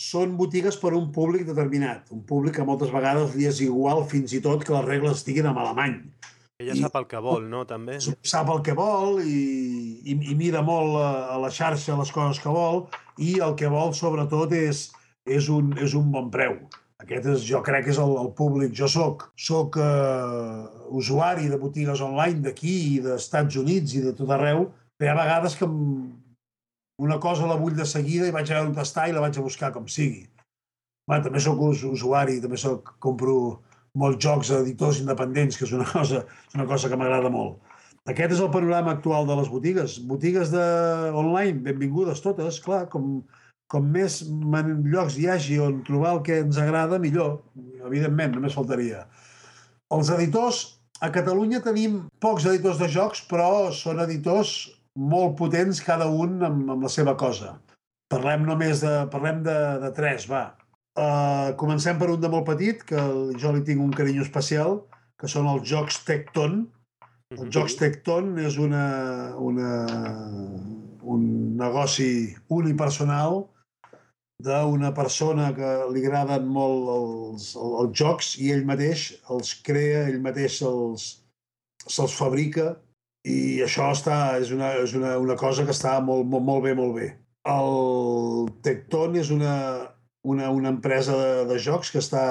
són 0.00 0.36
botigues 0.38 0.78
per 0.80 0.92
a 0.92 0.98
un 0.98 1.10
públic 1.14 1.44
determinat. 1.46 2.10
Un 2.14 2.22
públic 2.26 2.56
que 2.56 2.66
moltes 2.66 2.90
vegades 2.94 3.36
li 3.36 3.46
és 3.50 3.60
igual 3.62 4.06
fins 4.08 4.32
i 4.34 4.40
tot 4.42 4.64
que 4.64 4.74
les 4.74 4.86
regles 4.88 5.20
estiguin 5.20 5.50
en 5.50 5.60
alemany. 5.62 5.98
Ella 6.62 6.76
I, 6.78 6.82
sap 6.84 6.96
el 7.00 7.08
que 7.10 7.20
vol, 7.22 7.48
no? 7.50 7.64
També. 7.68 7.98
Sap 8.02 8.50
el 8.54 8.62
que 8.66 8.74
vol 8.78 9.18
i, 9.22 9.40
i, 10.06 10.14
i 10.14 10.36
mira 10.38 10.62
molt 10.66 10.98
a, 11.00 11.08
a 11.34 11.40
la 11.42 11.50
xarxa 11.50 11.98
les 11.98 12.12
coses 12.14 12.40
que 12.42 12.52
vol 12.52 12.84
i 13.18 13.36
el 13.44 13.56
que 13.58 13.70
vol, 13.72 13.92
sobretot, 13.98 14.54
és, 14.56 14.86
és, 15.26 15.50
un, 15.52 15.74
és 15.82 15.96
un 15.98 16.08
bon 16.14 16.30
preu. 16.32 16.56
Aquest 17.02 17.26
és, 17.32 17.44
jo 17.48 17.58
crec 17.66 17.88
que 17.88 17.94
és 17.94 17.98
el, 17.98 18.14
el 18.20 18.30
públic. 18.38 18.74
Jo 18.78 18.86
soc, 18.90 19.26
soc 19.34 19.78
uh, 19.82 20.68
usuari 20.94 21.50
de 21.50 21.58
botigues 21.58 22.02
online 22.04 22.44
d'aquí 22.46 22.74
i 22.94 23.00
d'Estats 23.02 23.58
Units 23.58 23.96
i 23.98 24.04
de 24.06 24.14
tot 24.18 24.30
arreu, 24.30 24.68
però 24.96 25.10
hi 25.10 25.12
ha 25.12 25.18
vegades 25.18 25.58
que 25.58 25.66
una 27.02 27.18
cosa 27.18 27.48
la 27.50 27.58
vull 27.58 27.74
de 27.74 27.88
seguida 27.88 28.28
i 28.28 28.34
vaig 28.34 28.50
a 28.52 28.60
veure 28.60 28.70
on 28.70 28.78
està 28.78 29.08
i 29.08 29.16
la 29.16 29.24
vaig 29.24 29.38
a 29.38 29.44
buscar 29.44 29.72
com 29.74 29.88
sigui. 29.90 30.28
Va, 31.10 31.18
també 31.18 31.42
sóc 31.42 31.58
usuari, 31.58 32.38
també 32.40 32.60
sóc, 32.60 32.94
compro 33.02 33.34
molts 33.98 34.22
jocs 34.24 34.50
editors 34.56 35.00
independents, 35.02 35.58
que 35.58 35.66
és 35.68 35.74
una 35.76 35.86
cosa, 35.96 36.24
és 36.48 36.58
una 36.58 36.66
cosa 36.70 36.90
que 36.90 36.98
m'agrada 36.98 37.32
molt. 37.32 37.60
Aquest 38.10 38.34
és 38.34 38.42
el 38.42 38.50
panorama 38.50 38.96
actual 38.96 39.28
de 39.28 39.36
les 39.38 39.48
botigues. 39.52 40.00
Botigues 40.10 40.50
de 40.50 40.64
online, 41.14 41.60
benvingudes 41.62 42.22
totes, 42.24 42.58
clar, 42.64 42.88
com, 42.90 43.20
com 43.70 43.90
més 43.94 44.22
llocs 44.26 45.18
hi 45.18 45.28
hagi 45.30 45.60
on 45.62 45.82
trobar 45.86 46.16
el 46.16 46.22
que 46.26 46.40
ens 46.42 46.58
agrada, 46.58 46.98
millor. 47.02 47.36
Evidentment, 47.86 48.34
només 48.34 48.58
faltaria. 48.58 49.04
Els 49.94 50.10
editors, 50.10 50.64
a 51.02 51.12
Catalunya 51.14 51.62
tenim 51.62 52.00
pocs 52.22 52.48
editors 52.50 52.80
de 52.82 52.88
jocs, 52.90 53.22
però 53.30 53.70
són 53.76 54.02
editors 54.02 54.56
molt 54.98 55.36
potents, 55.38 55.80
cada 55.84 56.08
un 56.10 56.42
amb, 56.42 56.66
amb 56.74 56.88
la 56.88 56.90
seva 56.92 57.14
cosa. 57.20 57.54
Parlem 58.12 58.44
només 58.48 58.82
de, 58.82 58.92
parlem 59.12 59.44
de, 59.46 59.56
de 59.84 59.92
tres, 59.96 60.26
va. 60.28 60.44
Uh, 60.92 61.54
comencem 61.56 61.96
per 61.96 62.10
un 62.12 62.20
de 62.20 62.28
molt 62.28 62.44
petit, 62.50 62.82
que 62.84 63.00
jo 63.40 63.52
li 63.54 63.62
tinc 63.64 63.80
un 63.80 63.94
carinyo 63.96 64.26
especial, 64.26 64.82
que 65.20 65.30
són 65.30 65.48
els 65.48 65.64
jocs 65.68 66.02
Tecton. 66.04 66.66
Els 67.32 67.48
jocs 67.54 67.78
Tecton 67.80 68.34
és 68.42 68.58
una, 68.60 68.84
una, 69.40 69.70
un 71.14 71.24
negoci 71.56 72.34
unipersonal 72.52 73.40
d'una 74.42 74.90
persona 74.92 75.52
que 75.56 75.70
li 75.94 76.02
agraden 76.02 76.48
molt 76.50 76.88
els, 76.96 77.48
els 77.56 77.96
jocs 77.98 78.34
i 78.42 78.50
ell 78.52 78.64
mateix 78.68 79.12
els 79.30 79.54
crea, 79.64 80.08
ell 80.10 80.20
mateix 80.24 80.58
se'ls 80.58 81.06
se 81.88 82.06
fabrica 82.10 82.72
i 83.24 83.62
això 83.62 83.92
està, 83.94 84.18
és, 84.42 84.50
una, 84.54 84.72
és 84.82 84.96
una, 84.98 85.14
una 85.22 85.36
cosa 85.38 85.64
que 85.64 85.74
està 85.74 85.94
molt, 86.02 86.26
molt, 86.26 86.44
molt 86.44 86.64
bé, 86.66 86.74
molt 86.74 86.96
bé. 86.98 87.08
El 87.48 88.50
Tecton 88.66 89.16
és 89.22 89.30
una, 89.34 89.54
una, 90.22 90.50
una 90.50 90.70
empresa 90.70 91.16
de, 91.18 91.32
de 91.50 91.58
jocs 91.58 91.90
que 91.90 92.00
està 92.02 92.26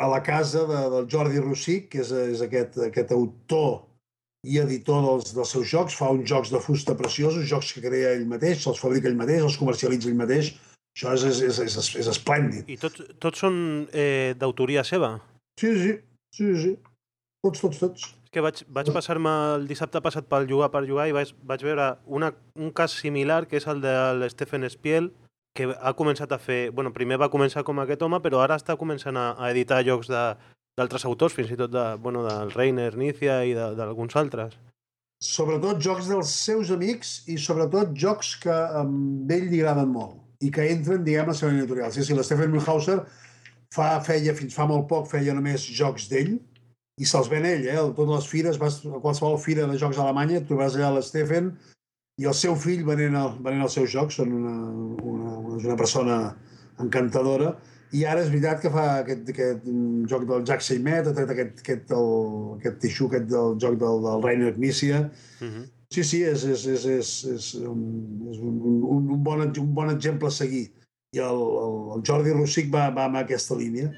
a 0.00 0.08
la 0.08 0.22
casa 0.24 0.64
de, 0.66 0.80
del 0.94 1.06
Jordi 1.12 1.40
Rossic, 1.42 1.90
que 1.92 2.02
és, 2.02 2.10
és 2.10 2.42
aquest, 2.44 2.78
aquest 2.88 3.12
autor 3.16 3.86
i 4.48 4.56
editor 4.62 5.02
dels, 5.04 5.34
dels 5.36 5.50
seus 5.52 5.68
jocs, 5.68 5.96
fa 5.98 6.08
uns 6.14 6.28
jocs 6.28 6.52
de 6.52 6.60
fusta 6.64 6.96
preciosos, 6.96 7.48
jocs 7.48 7.74
que 7.76 7.84
crea 7.84 8.14
ell 8.16 8.26
mateix, 8.28 8.62
se'ls 8.62 8.80
fabrica 8.80 9.10
ell 9.10 9.18
mateix, 9.18 9.44
els 9.44 9.58
comercialitza 9.60 10.08
ell 10.08 10.16
mateix, 10.16 10.54
això 10.96 11.12
és, 11.14 11.26
és, 11.28 11.58
és, 11.66 11.76
és, 11.76 11.90
és 12.02 12.08
esplèndid. 12.10 12.70
I 12.72 12.78
tots, 12.80 13.04
tots 13.20 13.44
són 13.44 13.58
eh, 13.92 14.32
d'autoria 14.40 14.84
seva? 14.86 15.18
Sí, 15.60 15.74
sí, 15.76 15.92
sí, 16.34 16.48
sí. 16.64 16.72
Tots, 17.44 17.60
tots, 17.60 17.78
tots. 17.80 18.08
És 18.24 18.32
que 18.32 18.42
vaig, 18.44 18.64
vaig 18.68 18.90
passar-me 18.92 19.30
el 19.54 19.68
dissabte 19.68 20.00
passat 20.04 20.26
pel 20.28 20.48
jugar 20.48 20.70
per 20.72 20.86
jugar 20.88 21.06
i 21.08 21.14
vaig, 21.16 21.32
vaig 21.44 21.64
veure 21.64 21.92
una, 22.06 22.32
un 22.56 22.72
cas 22.72 22.96
similar, 22.96 23.44
que 23.48 23.60
és 23.60 23.68
el 23.68 23.80
de 23.84 23.94
l'Stephen 24.18 24.68
Spiel, 24.72 25.12
que 25.56 25.68
ha 25.74 25.92
començat 25.98 26.32
a 26.32 26.38
fer... 26.38 26.70
bueno, 26.70 26.92
primer 26.94 27.18
va 27.20 27.30
començar 27.32 27.64
com 27.66 27.82
aquest 27.82 28.02
home, 28.02 28.20
però 28.24 28.42
ara 28.44 28.58
està 28.60 28.76
començant 28.80 29.16
a, 29.18 29.32
a 29.38 29.50
editar 29.50 29.82
jocs 29.86 30.10
d'altres 30.10 31.06
autors, 31.08 31.34
fins 31.36 31.52
i 31.52 31.58
tot 31.58 31.72
de, 31.72 31.86
bueno, 32.02 32.24
del 32.26 32.52
Reiner, 32.54 32.92
Nícia 32.98 33.42
i 33.44 33.54
d'alguns 33.54 34.16
altres. 34.16 34.56
Sobretot 35.20 35.82
jocs 35.84 36.08
dels 36.08 36.30
seus 36.32 36.70
amics 36.72 37.26
i 37.28 37.36
sobretot 37.36 37.90
jocs 37.92 38.36
que 38.40 38.54
a 38.54 38.84
ell 38.84 39.50
li 39.50 39.60
agraden 39.60 39.90
molt 39.92 40.20
i 40.40 40.48
que 40.48 40.64
entren, 40.72 41.02
diguem, 41.04 41.28
a 41.28 41.34
la 41.34 41.36
seva 41.36 41.52
editorial. 41.52 41.90
Sí, 41.92 42.06
sí, 42.06 42.14
l'Stephen 42.16 42.54
Milhauser 42.54 43.02
fa, 43.74 43.98
feia, 44.06 44.32
fins 44.38 44.56
fa 44.56 44.64
molt 44.70 44.86
poc, 44.88 45.10
feia 45.10 45.34
només 45.36 45.66
jocs 45.76 46.08
d'ell, 46.08 46.38
i 47.00 47.08
se'ls 47.08 47.28
ven 47.32 47.44
ell, 47.48 47.66
eh? 47.68 47.76
A 47.80 47.84
totes 47.96 48.14
les 48.14 48.30
fires, 48.30 48.58
vas 48.60 48.78
a 48.84 49.00
qualsevol 49.02 49.38
fira 49.40 49.66
de 49.68 49.76
jocs 49.80 49.98
a 49.98 50.06
Alemanya, 50.06 50.42
trobaràs 50.48 50.76
allà 50.76 50.94
l'Stephen 50.96 51.52
i 52.20 52.28
el 52.28 52.36
seu 52.36 52.54
fill 52.60 52.84
venent, 52.86 53.16
el, 53.16 53.34
venent 53.44 53.64
els 53.66 53.76
seus 53.78 53.90
jocs, 53.92 54.20
són 54.20 54.36
una, 54.36 54.54
una, 55.14 55.34
una, 55.56 55.76
persona 55.80 56.20
encantadora, 56.84 57.54
i 57.96 58.04
ara 58.06 58.22
és 58.22 58.30
veritat 58.30 58.60
que 58.62 58.70
fa 58.70 58.86
aquest, 59.00 59.32
aquest 59.32 59.66
joc 60.10 60.28
del 60.28 60.44
Jack 60.46 60.62
Seymet, 60.62 61.08
ha 61.08 61.16
tret 61.16 61.34
aquest, 61.34 61.64
aquest, 61.64 61.92
el, 61.96 62.10
aquest 62.60 62.80
tixú, 62.84 63.08
aquest 63.10 63.28
del 63.32 63.58
joc 63.64 63.80
del, 63.80 64.02
del 64.06 64.24
Rainer 64.26 64.54
Knizia, 64.58 65.04
uh 65.08 65.44
mhm. 65.44 65.52
-huh 65.58 65.68
Sí, 65.92 66.04
sí, 66.04 66.20
és, 66.22 66.44
és, 66.46 66.64
és, 66.70 66.84
és, 66.86 67.08
és, 67.34 67.46
un, 67.66 67.78
és 68.30 68.36
un, 68.38 68.58
un, 68.62 69.08
un, 69.10 69.22
bon, 69.26 69.40
un 69.42 69.72
bon 69.74 69.88
exemple 69.90 70.28
a 70.28 70.30
seguir. 70.30 70.68
I 71.16 71.18
el, 71.18 71.40
el, 71.62 71.72
el 71.96 72.04
Jordi 72.06 72.30
Rossic 72.36 72.68
va, 72.70 72.84
va 72.94 73.08
amb 73.08 73.18
aquesta 73.18 73.56
línia, 73.58 73.88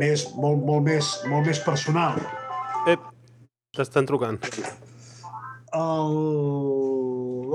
més, 0.00 0.24
molt, 0.34 0.64
molt, 0.66 0.82
més, 0.88 1.12
molt 1.30 1.46
més 1.46 1.60
personal. 1.62 2.18
Ep, 2.90 3.06
t'estan 3.78 4.10
trucant. 4.10 4.40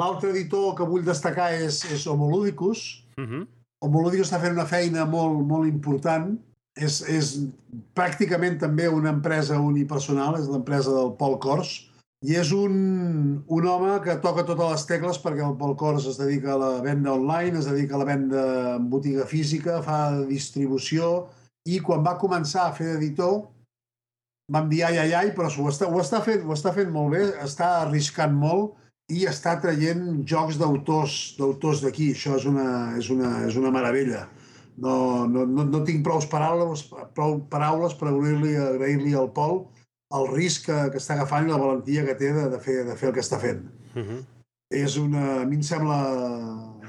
L'altre 0.03 0.33
editor 0.33 0.73
que 0.75 0.87
vull 0.87 1.05
destacar 1.07 1.53
és, 1.55 1.83
és 1.87 2.07
Homoludicus. 2.07 3.05
Uh 3.15 3.23
-huh. 3.23 3.45
Homoludicus 3.85 4.27
està 4.27 4.39
fent 4.41 4.57
una 4.57 4.67
feina 4.67 5.05
molt, 5.05 5.45
molt 5.47 5.67
important. 5.67 6.35
És, 6.75 7.01
és 7.07 7.45
pràcticament 7.95 8.59
també 8.59 8.89
una 8.89 9.09
empresa 9.09 9.59
unipersonal, 9.59 10.39
és 10.39 10.47
l'empresa 10.49 10.91
del 10.91 11.13
Paul 11.19 11.37
Kors, 11.39 11.93
i 12.23 12.35
és 12.39 12.51
un, 12.55 13.43
un 13.47 13.65
home 13.67 13.97
que 14.03 14.15
toca 14.23 14.45
totes 14.47 14.69
les 14.71 14.85
tecles 14.87 15.19
perquè 15.19 15.43
el 15.43 15.57
Pol 15.59 15.75
Cors 15.75 16.05
es 16.07 16.17
dedica 16.17 16.53
a 16.53 16.57
la 16.57 16.81
venda 16.81 17.13
online, 17.13 17.59
es 17.59 17.67
dedica 17.67 17.95
a 17.95 17.99
la 17.99 18.07
venda 18.07 18.43
en 18.75 18.89
botiga 18.89 19.25
física, 19.27 19.81
fa 19.83 19.99
distribució 20.29 21.27
i 21.67 21.81
quan 21.83 22.03
va 22.03 22.15
començar 22.21 22.67
a 22.67 22.75
fer 22.77 22.93
d'editor 22.93 23.41
vam 24.51 24.69
dir 24.71 24.83
ai, 24.87 24.97
ai, 25.03 25.11
ai, 25.19 25.33
però 25.35 25.49
ho 25.51 25.67
està, 25.71 25.87
ho, 25.87 25.99
està 25.99 26.21
fent, 26.23 26.47
ho 26.47 26.55
està 26.55 26.71
fent 26.75 26.89
molt 26.91 27.11
bé, 27.15 27.25
està 27.43 27.69
arriscant 27.81 28.33
molt 28.35 28.79
i 29.11 29.25
està 29.27 29.57
traient 29.61 30.23
jocs 30.29 30.57
d'autors 30.61 31.35
d'autors 31.37 31.83
d'aquí. 31.83 32.11
Això 32.13 32.37
és 32.39 32.47
una, 32.49 32.67
és 32.99 33.09
una, 33.13 33.35
és 33.47 33.59
una 33.59 33.71
meravella. 33.73 34.27
No, 34.77 35.27
no, 35.29 35.45
no, 35.45 35.65
no 35.69 35.83
tinc 35.85 36.01
prou 36.05 36.21
paraules, 36.31 36.87
prou 37.13 37.37
paraules 37.51 37.93
per 37.99 38.09
agrair-li 38.09 38.55
agrair, 38.57 39.15
al 39.19 39.29
Pol 39.35 39.67
el 40.17 40.27
risc 40.29 40.67
que, 40.69 40.77
que 40.93 41.01
està 41.01 41.15
agafant 41.15 41.47
i 41.47 41.51
la 41.51 41.61
valentia 41.61 42.05
que 42.05 42.15
té 42.17 42.31
de, 42.33 42.45
de, 42.53 42.59
fer, 42.61 42.83
de 42.87 42.95
fer 42.97 43.09
el 43.09 43.15
que 43.15 43.23
està 43.25 43.39
fent. 43.41 43.65
Uh 43.93 43.99
mhm. 43.99 44.07
-huh. 44.09 44.21
És 44.73 44.97
una, 44.97 45.41
a 45.41 45.45
mi 45.45 45.55
em 45.55 45.61
sembla, 45.61 45.97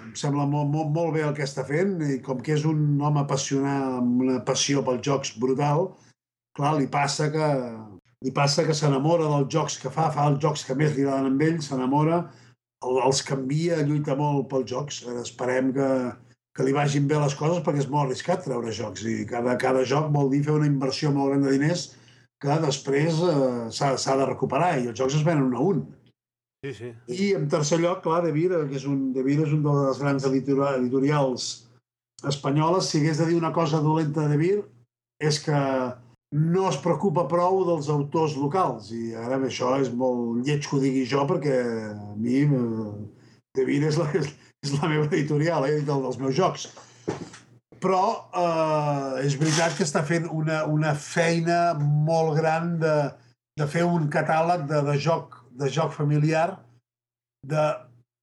em 0.03 0.15
sembla 0.17 0.47
molt, 0.47 0.71
molt, 0.73 0.89
molt 0.89 1.13
bé 1.15 1.23
el 1.23 1.35
que 1.35 1.45
està 1.45 1.65
fent 1.69 2.01
i 2.01 2.21
com 2.23 2.41
que 2.41 2.55
és 2.55 2.65
un 2.65 3.01
home 3.01 3.21
apassionat 3.21 3.99
amb 3.99 4.23
una 4.23 4.39
passió 4.41 4.83
pels 4.83 5.03
jocs 5.05 5.35
brutal, 5.39 5.91
clar, 6.57 6.79
li 6.79 6.87
passa 6.87 7.31
que 7.31 7.49
li 8.25 8.33
passa 8.33 8.65
que 8.65 8.75
s'enamora 8.77 9.29
dels 9.29 9.51
jocs 9.53 9.77
que 9.83 9.93
fa, 9.93 10.09
fa 10.15 10.29
els 10.31 10.41
jocs 10.43 10.65
que 10.65 10.77
més 10.79 10.95
li 10.97 11.05
agraden 11.05 11.33
amb 11.33 11.43
ell, 11.45 11.59
s'enamora, 11.63 12.23
el, 12.85 13.01
els 13.07 13.21
canvia, 13.27 13.83
lluita 13.85 14.17
molt 14.17 14.49
pels 14.53 14.71
jocs. 14.71 15.03
Ara 15.09 15.25
esperem 15.25 15.73
que, 15.77 15.89
que 16.57 16.67
li 16.67 16.77
vagin 16.77 17.09
bé 17.11 17.19
les 17.21 17.37
coses 17.37 17.61
perquè 17.65 17.85
és 17.85 17.91
molt 17.91 18.09
arriscat 18.09 18.47
treure 18.47 18.73
jocs 18.73 19.05
i 19.11 19.19
cada, 19.29 19.59
cada 19.61 19.85
joc 19.89 20.09
vol 20.15 20.33
dir 20.33 20.45
fer 20.47 20.57
una 20.57 20.71
inversió 20.71 21.13
molt 21.13 21.33
gran 21.33 21.45
de 21.45 21.53
diners 21.57 21.91
que 22.41 22.57
després 22.63 23.21
eh, 23.25 23.67
s'ha 23.73 24.17
de 24.21 24.27
recuperar 24.29 24.75
i 24.79 24.89
els 24.91 24.99
jocs 24.99 25.19
es 25.19 25.27
venen 25.27 25.49
un 25.49 25.59
a 25.59 25.65
un. 25.65 25.85
Sí, 26.65 26.73
sí. 26.73 26.91
I 27.13 27.35
en 27.37 27.45
tercer 27.53 27.77
lloc, 27.83 28.01
clar, 28.07 28.23
De 28.25 28.33
Vir, 28.33 28.49
que 28.71 28.79
és 28.79 28.87
un, 28.89 29.11
De 29.13 29.25
Vir 29.25 29.43
és 29.45 29.53
un 29.53 29.61
dels 29.65 30.01
grans 30.01 30.25
editorials 30.25 31.49
espanyoles. 32.25 32.89
Si 32.89 33.03
hagués 33.03 33.21
de 33.21 33.29
dir 33.29 33.37
una 33.37 33.53
cosa 33.53 33.83
dolenta 33.85 34.25
de 34.25 34.33
De 34.33 34.39
Vir, 34.41 34.57
és 35.21 35.41
que 35.45 35.59
no 36.33 36.69
es 36.69 36.79
preocupa 36.83 37.27
prou 37.31 37.63
dels 37.69 37.91
autors 37.93 38.35
locals. 38.41 38.91
I 38.95 39.15
ara 39.19 39.39
això 39.39 39.75
és 39.83 39.93
molt 39.95 40.47
lleig 40.47 40.65
que 40.67 40.77
ho 40.77 40.81
digui 40.83 41.05
jo, 41.07 41.27
perquè 41.29 41.59
a 41.93 42.15
mi 42.17 42.43
eh, 42.45 42.95
De 43.55 43.63
és 43.71 43.97
la, 44.01 44.09
és 44.65 44.73
la 44.81 44.89
meva 44.91 45.07
editorial, 45.07 45.67
he 45.67 45.77
dit 45.79 45.89
el 45.89 46.03
dels 46.03 46.19
meus 46.19 46.35
jocs. 46.35 46.67
Però 47.85 48.03
eh, 48.35 49.27
és 49.27 49.37
veritat 49.39 49.77
que 49.77 49.87
està 49.87 50.03
fent 50.03 50.27
una, 50.33 50.65
una 50.67 50.95
feina 50.99 51.75
molt 51.79 52.35
gran 52.41 52.79
de, 52.83 52.97
de 53.61 53.67
fer 53.71 53.85
un 53.87 54.09
catàleg 54.11 54.67
de, 54.71 54.81
de, 54.89 54.97
joc, 54.99 55.39
de 55.55 55.69
joc 55.71 55.93
familiar, 55.95 56.49
de 57.47 57.67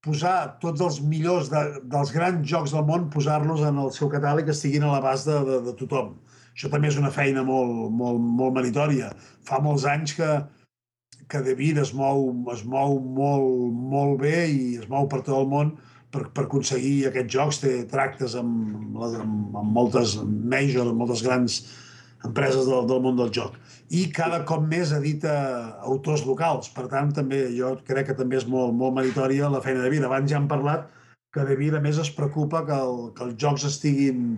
posar 0.04 0.58
tots 0.60 0.82
els 0.82 0.98
millors 1.06 1.52
de, 1.54 1.62
dels 1.94 2.12
grans 2.12 2.44
jocs 2.50 2.74
del 2.76 2.84
món, 2.90 3.08
posar-los 3.14 3.62
en 3.70 3.78
el 3.86 3.92
seu 3.96 4.10
catàleg 4.12 4.50
que 4.50 4.56
estiguin 4.58 4.88
a 4.88 4.96
l'abast 4.96 5.30
de, 5.30 5.38
de, 5.48 5.60
de 5.70 5.76
tothom. 5.80 6.16
Això 6.54 6.72
també 6.72 6.90
és 6.92 6.98
una 7.00 7.12
feina 7.14 7.44
molt, 7.48 7.92
molt, 7.96 8.20
molt 8.40 8.58
meritòria. 8.58 9.12
Fa 9.48 9.62
molts 9.64 9.86
anys 9.90 10.16
que, 10.18 10.30
que 11.32 11.44
De 11.46 11.56
Vir 11.58 11.78
es 11.82 11.94
mou, 11.98 12.28
es 12.54 12.66
mou 12.68 13.00
molt, 13.00 13.80
molt 13.94 14.20
bé 14.22 14.36
i 14.52 14.76
es 14.82 14.90
mou 14.92 15.08
per 15.12 15.22
tot 15.24 15.38
el 15.40 15.50
món 15.52 15.76
per, 16.12 16.28
per 16.36 16.46
aconseguir 16.46 17.08
aquests 17.08 17.34
jocs. 17.38 17.62
Té 17.64 17.78
tractes 17.92 18.36
amb, 18.40 18.98
amb, 19.00 19.56
amb 19.64 19.78
moltes 19.78 20.18
majors, 20.26 20.92
amb 20.92 21.04
moltes 21.06 21.24
grans 21.28 21.62
empreses 22.28 22.68
del, 22.68 22.86
del 22.90 23.02
món 23.04 23.18
del 23.18 23.32
joc. 23.34 23.56
I 23.92 24.06
cada 24.16 24.44
cop 24.48 24.64
més 24.70 24.94
edita 24.96 25.34
autors 25.88 26.24
locals. 26.28 26.70
Per 26.76 26.88
tant, 26.92 27.12
també 27.16 27.46
jo 27.56 27.74
crec 27.88 28.12
que 28.12 28.18
també 28.18 28.38
és 28.40 28.48
molt, 28.48 28.76
molt 28.78 28.96
meritòria 29.00 29.50
la 29.52 29.64
feina 29.64 29.84
de 29.84 29.92
Vir. 29.94 30.04
Abans 30.06 30.30
ja 30.32 30.40
hem 30.40 30.50
parlat 30.52 30.90
que 31.32 31.46
De 31.48 31.56
Vir, 31.56 31.72
a 31.76 31.82
més, 31.84 32.00
es 32.00 32.12
preocupa 32.12 32.66
que, 32.68 32.76
el, 32.76 33.12
que 33.16 33.24
els 33.28 33.38
jocs 33.40 33.66
estiguin 33.70 34.36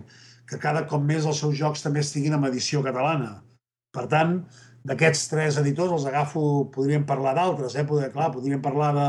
que 0.48 0.60
cada 0.60 0.84
cop 0.88 1.02
més 1.02 1.26
els 1.26 1.40
seus 1.40 1.56
jocs 1.58 1.82
també 1.84 2.02
estiguin 2.04 2.36
en 2.36 2.46
edició 2.50 2.82
catalana. 2.84 3.38
Per 3.94 4.06
tant, 4.12 4.40
d'aquests 4.84 5.28
tres 5.30 5.58
editors 5.60 5.92
els 5.96 6.08
agafo, 6.10 6.42
podríem 6.74 7.06
parlar 7.08 7.34
d'altres, 7.38 7.76
eh? 7.76 7.86
Poder, 7.88 8.10
clar, 8.12 8.30
podríem 8.34 8.60
parlar 8.64 8.90
de, 8.96 9.08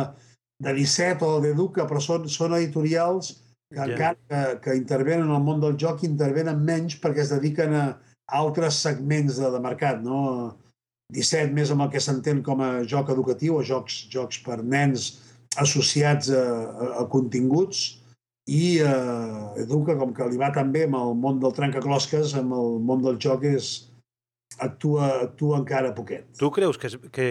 de 0.64 0.76
17 0.78 1.26
o 1.28 1.42
d'Educa, 1.44 1.88
però 1.90 2.00
són, 2.04 2.30
són 2.32 2.56
editorials 2.60 3.36
que 3.74 3.82
Ja. 3.82 3.88
encara 3.90 4.16
que, 4.30 4.60
que 4.62 4.76
intervenen 4.78 5.26
en 5.26 5.36
el 5.36 5.44
món 5.44 5.60
del 5.60 5.76
joc, 5.82 6.04
intervenen 6.06 6.62
menys 6.64 7.00
perquè 7.02 7.26
es 7.26 7.34
dediquen 7.34 7.74
a, 7.74 7.86
a 8.30 8.40
altres 8.40 8.78
segments 8.86 9.42
de, 9.42 9.50
de 9.52 9.60
mercat, 9.60 10.00
no? 10.06 10.56
17 11.14 11.54
més 11.54 11.72
amb 11.74 11.86
el 11.86 11.92
que 11.94 12.02
s'entén 12.02 12.42
com 12.46 12.62
a 12.62 12.70
joc 12.88 13.12
educatiu 13.14 13.60
o 13.60 13.66
jocs, 13.66 14.06
jocs 14.14 14.40
per 14.46 14.62
nens 14.64 15.12
associats 15.62 16.32
a, 16.34 16.42
a, 16.42 16.88
a 17.02 17.06
continguts 17.12 18.05
i 18.46 18.78
eh, 18.78 19.64
Educa, 19.64 19.96
com 19.98 20.14
que 20.14 20.28
li 20.30 20.38
va 20.38 20.52
tan 20.54 20.72
bé 20.74 20.86
amb 20.86 21.00
el 21.00 21.14
món 21.18 21.42
del 21.42 21.54
trencaclosques, 21.58 22.36
amb 22.38 22.54
el 22.54 22.80
món 22.86 23.02
del 23.02 23.18
joc, 23.22 23.46
és, 23.50 23.72
actua, 24.60 25.10
actua 25.26 25.60
encara 25.60 25.94
poquet. 25.96 26.28
Tu 26.38 26.50
creus 26.52 26.78
que 26.78 26.88
es, 26.88 26.98
que, 27.12 27.30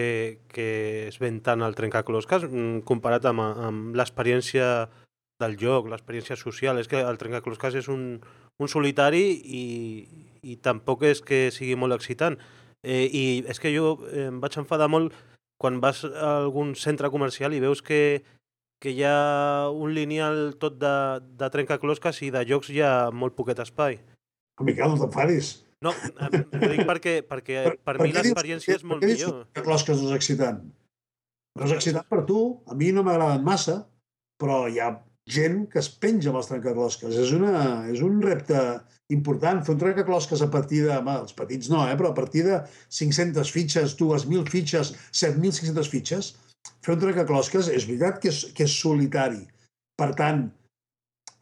que 0.51 0.67
es 1.07 1.19
ven 1.19 1.39
tant 1.45 1.63
el 1.65 1.75
trencaclosques 1.77 2.47
mm, 2.49 2.83
comparat 2.87 3.25
amb, 3.31 3.41
amb 3.41 3.95
l'experiència 3.95 4.89
del 5.41 5.55
joc, 5.59 5.87
l'experiència 5.91 6.37
social? 6.39 6.79
És 6.79 6.91
que 6.91 6.99
el 6.99 7.19
trencaclosques 7.21 7.79
és 7.81 7.89
un, 7.91 8.19
un 8.59 8.71
solitari 8.71 9.25
i, 9.31 9.65
i 10.43 10.59
tampoc 10.63 11.07
és 11.07 11.23
que 11.23 11.47
sigui 11.55 11.79
molt 11.79 11.95
excitant. 11.95 12.37
Eh, 12.85 13.07
I 13.07 13.25
és 13.49 13.59
que 13.59 13.73
jo 13.73 13.97
em 14.13 14.43
vaig 14.43 14.59
enfadar 14.61 14.91
molt 14.91 15.15
quan 15.57 15.79
vas 15.81 16.03
a 16.05 16.41
algun 16.43 16.75
centre 16.75 17.09
comercial 17.09 17.55
i 17.55 17.63
veus 17.63 17.81
que, 17.81 18.21
que 18.83 18.91
hi 18.93 19.03
ha 19.07 19.69
un 19.71 19.93
lineal 19.95 20.55
tot 20.61 20.77
de, 20.81 20.95
de 21.39 21.49
trencaclosques 21.53 22.21
i 22.27 22.31
de 22.33 22.43
jocs 22.47 22.69
hi 22.73 22.81
ha 22.85 23.09
molt 23.11 23.35
poquet 23.37 23.61
espai. 23.63 23.99
Miquel, 24.63 24.91
no 24.91 24.99
t'enfadis. 25.01 25.55
No, 25.83 25.91
ho 25.91 26.69
dic 26.71 26.85
perquè, 26.87 27.17
perquè 27.27 27.63
per, 27.83 27.97
mi 27.99 28.09
què 28.09 28.13
dius- 28.13 28.21
l'experiència 28.21 28.77
és 28.79 28.85
molt 28.87 29.03
per 29.03 29.09
què 29.09 29.15
dius 29.15 29.25
millor. 29.27 29.47
que 29.55 29.65
no 29.67 30.07
és 30.09 30.15
excitant? 30.19 30.61
No 31.55 31.67
és 31.67 31.73
excitant 31.75 32.07
per 32.11 32.23
tu, 32.27 32.39
a 32.67 32.75
mi 32.75 32.91
no 32.95 33.03
m'agraden 33.05 33.43
massa, 33.47 33.81
però 34.41 34.65
hi 34.71 34.79
ha 34.83 34.93
gent 35.31 35.65
que 35.71 35.79
es 35.81 35.89
penja 35.89 36.29
amb 36.29 36.39
els 36.41 36.49
trencaclosques. 36.51 37.15
És, 37.17 37.31
una, 37.35 37.53
és 37.91 38.01
un 38.05 38.19
repte 38.23 38.59
important. 39.13 39.61
Fer 39.65 39.75
un 39.75 39.81
trencaclosques 39.81 40.43
a 40.45 40.49
partir 40.53 40.83
de... 40.85 40.93
Home, 40.97 41.15
els 41.25 41.35
petits 41.37 41.69
no, 41.71 41.83
eh? 41.89 41.95
però 41.97 42.11
a 42.11 42.17
partir 42.17 42.43
de 42.47 42.59
500 42.99 43.51
fitxes, 43.55 43.95
2.000 43.99 44.51
fitxes, 44.51 44.93
7.500 45.11 45.91
fitxes, 45.91 46.31
fer 46.85 46.95
un 46.95 47.01
trencaclosques 47.01 47.69
és 47.73 47.87
veritat 47.89 48.21
que 48.21 48.31
és, 48.33 48.43
que 48.55 48.67
és 48.67 48.77
solitari. 48.81 49.41
Per 49.99 50.11
tant, 50.19 50.45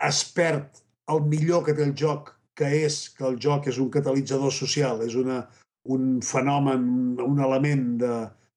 es 0.08 0.24
perd 0.36 0.84
el 1.12 1.26
millor 1.32 1.66
que 1.66 1.76
té 1.76 1.84
el 1.86 1.94
joc, 2.00 2.34
que 2.58 2.70
és 2.86 3.10
que 3.18 3.26
el 3.28 3.40
joc 3.42 3.68
és 3.72 3.80
un 3.82 3.90
catalitzador 3.94 4.54
social, 4.54 5.02
és 5.06 5.16
una, 5.20 5.42
un 5.90 6.20
fenomen, 6.24 6.86
un 7.24 7.42
element 7.44 7.86
de, 8.04 8.14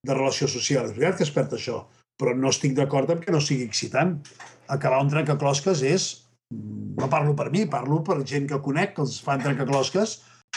de 0.06 0.14
relació 0.14 0.48
social. 0.50 0.86
És 0.86 0.96
veritat 0.98 1.20
que 1.20 1.26
es 1.26 1.34
perd 1.34 1.56
això, 1.56 1.80
però 2.20 2.34
no 2.36 2.52
estic 2.52 2.76
d'acord 2.76 3.10
amb 3.12 3.24
que 3.24 3.34
no 3.34 3.42
sigui 3.42 3.66
excitant. 3.66 4.18
Acabar 4.72 5.02
un 5.02 5.12
trencaclosques 5.12 5.84
és... 5.86 6.12
No 6.96 7.08
parlo 7.10 7.32
per 7.36 7.48
mi, 7.50 7.64
parlo 7.66 7.98
per 8.06 8.20
gent 8.22 8.44
que 8.46 8.60
conec, 8.62 8.92
que 8.94 9.02
els 9.02 9.16
fan 9.20 9.40
trencaclosques, 9.42 10.12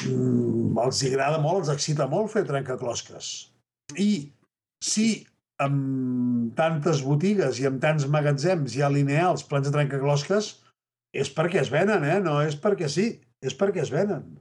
mm, 0.06 0.78
els 0.84 1.00
agrada 1.08 1.40
molt, 1.42 1.64
els 1.64 1.72
excita 1.74 2.06
molt 2.12 2.30
fer 2.36 2.44
trencaclosques. 2.46 3.32
I 3.98 4.30
si 4.86 5.08
amb 5.60 6.54
tantes 6.58 7.02
botigues 7.06 7.60
i 7.60 7.68
amb 7.68 7.82
tants 7.84 8.08
magatzems 8.08 8.78
ha 8.80 8.90
lineals 8.92 9.44
plans 9.48 9.68
de 9.68 9.74
trencaclosques, 9.76 10.54
és 11.16 11.32
perquè 11.36 11.62
es 11.64 11.72
venen, 11.74 12.06
eh? 12.06 12.20
No 12.24 12.40
és 12.46 12.56
perquè 12.60 12.88
sí, 12.92 13.10
és 13.44 13.56
perquè 13.58 13.84
es 13.84 13.92
venen. 13.92 14.38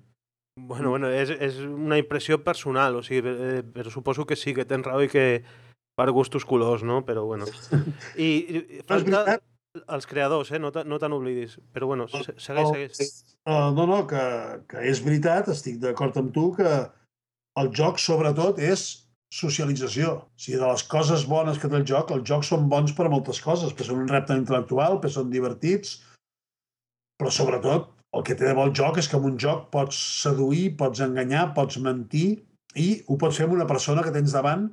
Bueno, 0.59 0.91
bueno, 0.91 1.09
és, 1.15 1.31
és 1.31 1.61
una 1.63 1.99
impressió 2.01 2.41
personal, 2.43 2.97
o 2.99 3.03
sigui, 3.07 3.31
eh, 3.31 3.63
però 3.63 3.91
suposo 3.91 4.27
que 4.27 4.37
sí, 4.37 4.55
que 4.55 4.67
tens 4.67 4.87
raó 4.87 5.05
i 5.05 5.11
que 5.11 5.45
per 5.99 6.11
gustos 6.15 6.45
colors, 6.47 6.83
no? 6.83 7.05
Però 7.07 7.25
bueno. 7.27 7.47
I, 8.17 8.29
i 8.29 8.83
falta 8.87 9.39
els 9.87 10.07
creadors, 10.11 10.51
eh? 10.51 10.59
No 10.63 10.73
te- 10.75 10.85
no 10.85 10.99
n'oblidis. 10.99 11.59
Però 11.75 11.87
bueno, 11.91 12.09
se- 12.11 12.35
segueix, 12.43 12.71
segueix. 12.75 13.11
Uh, 13.49 13.71
no, 13.75 13.87
no, 13.87 14.05
que, 14.11 14.23
que 14.71 14.83
és 14.91 15.03
veritat, 15.05 15.51
estic 15.55 15.79
d'acord 15.83 16.17
amb 16.19 16.33
tu, 16.35 16.51
que 16.59 16.71
el 17.59 17.71
joc, 17.75 17.99
sobretot, 18.03 18.59
és 18.59 19.08
socialització. 19.35 20.15
O 20.25 20.41
sigui, 20.41 20.59
de 20.61 20.67
les 20.67 20.85
coses 20.89 21.27
bones 21.29 21.61
que 21.61 21.69
té 21.69 21.79
el 21.81 21.87
joc, 21.89 22.13
els 22.15 22.27
jocs 22.29 22.51
són 22.53 22.69
bons 22.73 22.95
per 22.97 23.07
a 23.07 23.13
moltes 23.13 23.41
coses, 23.45 23.73
perquè 23.73 23.89
són 23.91 24.03
un 24.05 24.11
repte 24.13 24.37
intel·lectual, 24.37 24.99
perquè 24.99 25.19
són 25.19 25.31
divertits, 25.33 25.99
però 27.19 27.33
sobretot 27.35 27.91
el 28.17 28.25
que 28.25 28.37
té 28.39 28.49
de 28.49 28.55
bo 28.57 28.65
el 28.69 28.75
joc 28.77 28.99
és 29.01 29.09
que 29.09 29.19
amb 29.19 29.29
un 29.29 29.39
joc 29.41 29.69
pots 29.75 29.97
seduir, 30.23 30.77
pots 30.81 31.03
enganyar, 31.05 31.51
pots 31.57 31.81
mentir 31.85 32.29
i 32.79 32.89
ho 33.07 33.19
pots 33.21 33.37
fer 33.37 33.49
amb 33.49 33.57
una 33.59 33.69
persona 33.69 34.05
que 34.05 34.15
tens 34.15 34.33
davant 34.37 34.69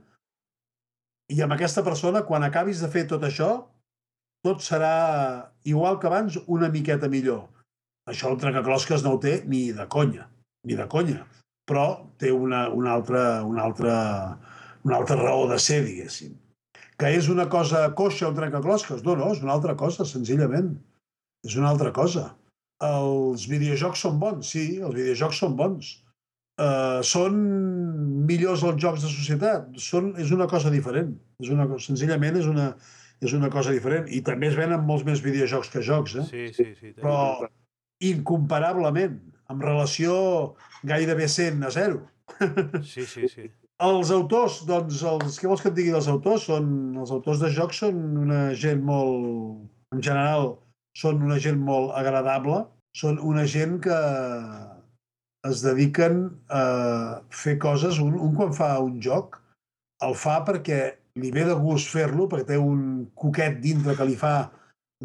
i 1.33 1.41
amb 1.41 1.55
aquesta 1.55 1.83
persona, 1.83 2.21
quan 2.23 2.45
acabis 2.45 2.83
de 2.83 2.89
fer 2.93 3.07
tot 3.09 3.23
això, 3.25 3.49
tot 4.45 4.61
serà 4.61 5.51
igual 5.65 5.97
que 5.99 6.07
abans, 6.07 6.37
una 6.45 6.69
miqueta 6.69 7.09
millor. 7.09 7.47
Això 8.05 8.29
el 8.29 8.37
trencaclosques 8.37 9.03
no 9.03 9.15
ho 9.15 9.19
té 9.21 9.39
ni 9.49 9.71
de 9.73 9.87
conya, 9.89 10.27
ni 10.69 10.77
de 10.77 10.85
conya, 10.87 11.23
però 11.69 11.85
té 12.21 12.31
una, 12.31 12.67
una, 12.69 12.95
altra, 12.97 13.43
una, 13.43 13.65
altra, 13.65 13.95
una 14.85 14.99
altra 15.01 15.17
raó 15.19 15.47
de 15.49 15.59
ser, 15.61 15.81
diguéssim. 15.85 16.35
Que 16.95 17.11
és 17.17 17.27
una 17.31 17.47
cosa 17.51 17.89
coixa 17.97 18.29
un 18.29 18.37
trencaclosques? 18.37 19.03
No, 19.03 19.17
no, 19.19 19.33
és 19.35 19.43
una 19.43 19.55
altra 19.57 19.75
cosa, 19.79 20.05
senzillament. 20.07 20.75
És 21.45 21.57
una 21.59 21.69
altra 21.73 21.91
cosa. 21.95 22.29
Els 22.85 23.45
videojocs 23.51 24.01
són 24.05 24.19
bons, 24.21 24.51
sí, 24.55 24.65
els 24.79 24.95
videojocs 24.95 25.41
són 25.43 25.55
bons. 25.59 25.91
Uh, 26.55 27.01
són 27.03 27.35
millors 28.29 28.63
els 28.63 28.79
jocs 28.79 29.03
de 29.03 29.11
societat? 29.11 29.67
Són, 29.81 30.13
és 30.21 30.31
una 30.31 30.47
cosa 30.51 30.71
diferent. 30.71 31.11
És 31.43 31.51
una, 31.51 31.67
senzillament 31.83 32.39
és 32.39 32.47
una, 32.47 32.69
és 33.25 33.35
una 33.35 33.51
cosa 33.51 33.75
diferent. 33.75 34.07
I 34.07 34.21
també 34.23 34.47
es 34.51 34.57
venen 34.59 34.87
molts 34.87 35.03
més 35.07 35.23
videojocs 35.25 35.71
que 35.73 35.83
jocs, 35.83 36.15
eh? 36.21 36.25
Sí, 36.29 36.47
sí, 36.55 36.69
sí. 36.79 36.93
però 37.01 37.17
incomparablement, 38.03 39.19
amb 39.51 39.63
relació 39.65 40.15
gairebé 40.83 41.27
100 41.31 41.63
a 41.65 41.71
0. 41.75 42.01
Sí, 42.83 43.05
sí, 43.05 43.29
sí. 43.29 43.49
Els 43.85 44.11
autors, 44.15 44.61
doncs, 44.69 45.01
els, 45.03 45.39
què 45.39 45.49
vols 45.51 45.61
que 45.63 45.67
et 45.71 45.75
digui 45.75 45.91
dels 45.91 46.07
autors? 46.07 46.45
Són, 46.47 46.67
els 47.01 47.11
autors 47.11 47.41
de 47.41 47.49
jocs 47.51 47.81
són 47.83 47.97
una 48.23 48.53
gent 48.55 48.83
molt, 48.87 49.65
en 49.91 50.03
general, 50.05 50.53
són 50.95 51.19
una 51.27 51.37
gent 51.43 51.59
molt 51.59 51.91
agradable, 51.99 52.61
són 52.95 53.19
una 53.19 53.43
gent 53.51 53.81
que 53.83 53.97
es 55.49 55.61
dediquen 55.61 56.21
a 56.49 56.61
fer 57.29 57.57
coses, 57.61 57.99
un, 58.01 58.15
un 58.15 58.31
quan 58.37 58.55
fa 58.55 58.77
un 58.81 59.01
joc, 59.03 59.41
el 60.07 60.15
fa 60.17 60.39
perquè 60.47 60.79
li 61.19 61.31
ve 61.35 61.45
de 61.47 61.55
gust 61.59 61.91
fer-lo 61.91 62.29
perquè 62.31 62.53
té 62.53 62.57
un 62.59 63.05
coquet 63.19 63.59
dintre 63.63 63.95
que 63.99 64.07
li 64.07 64.15
fa, 64.19 64.35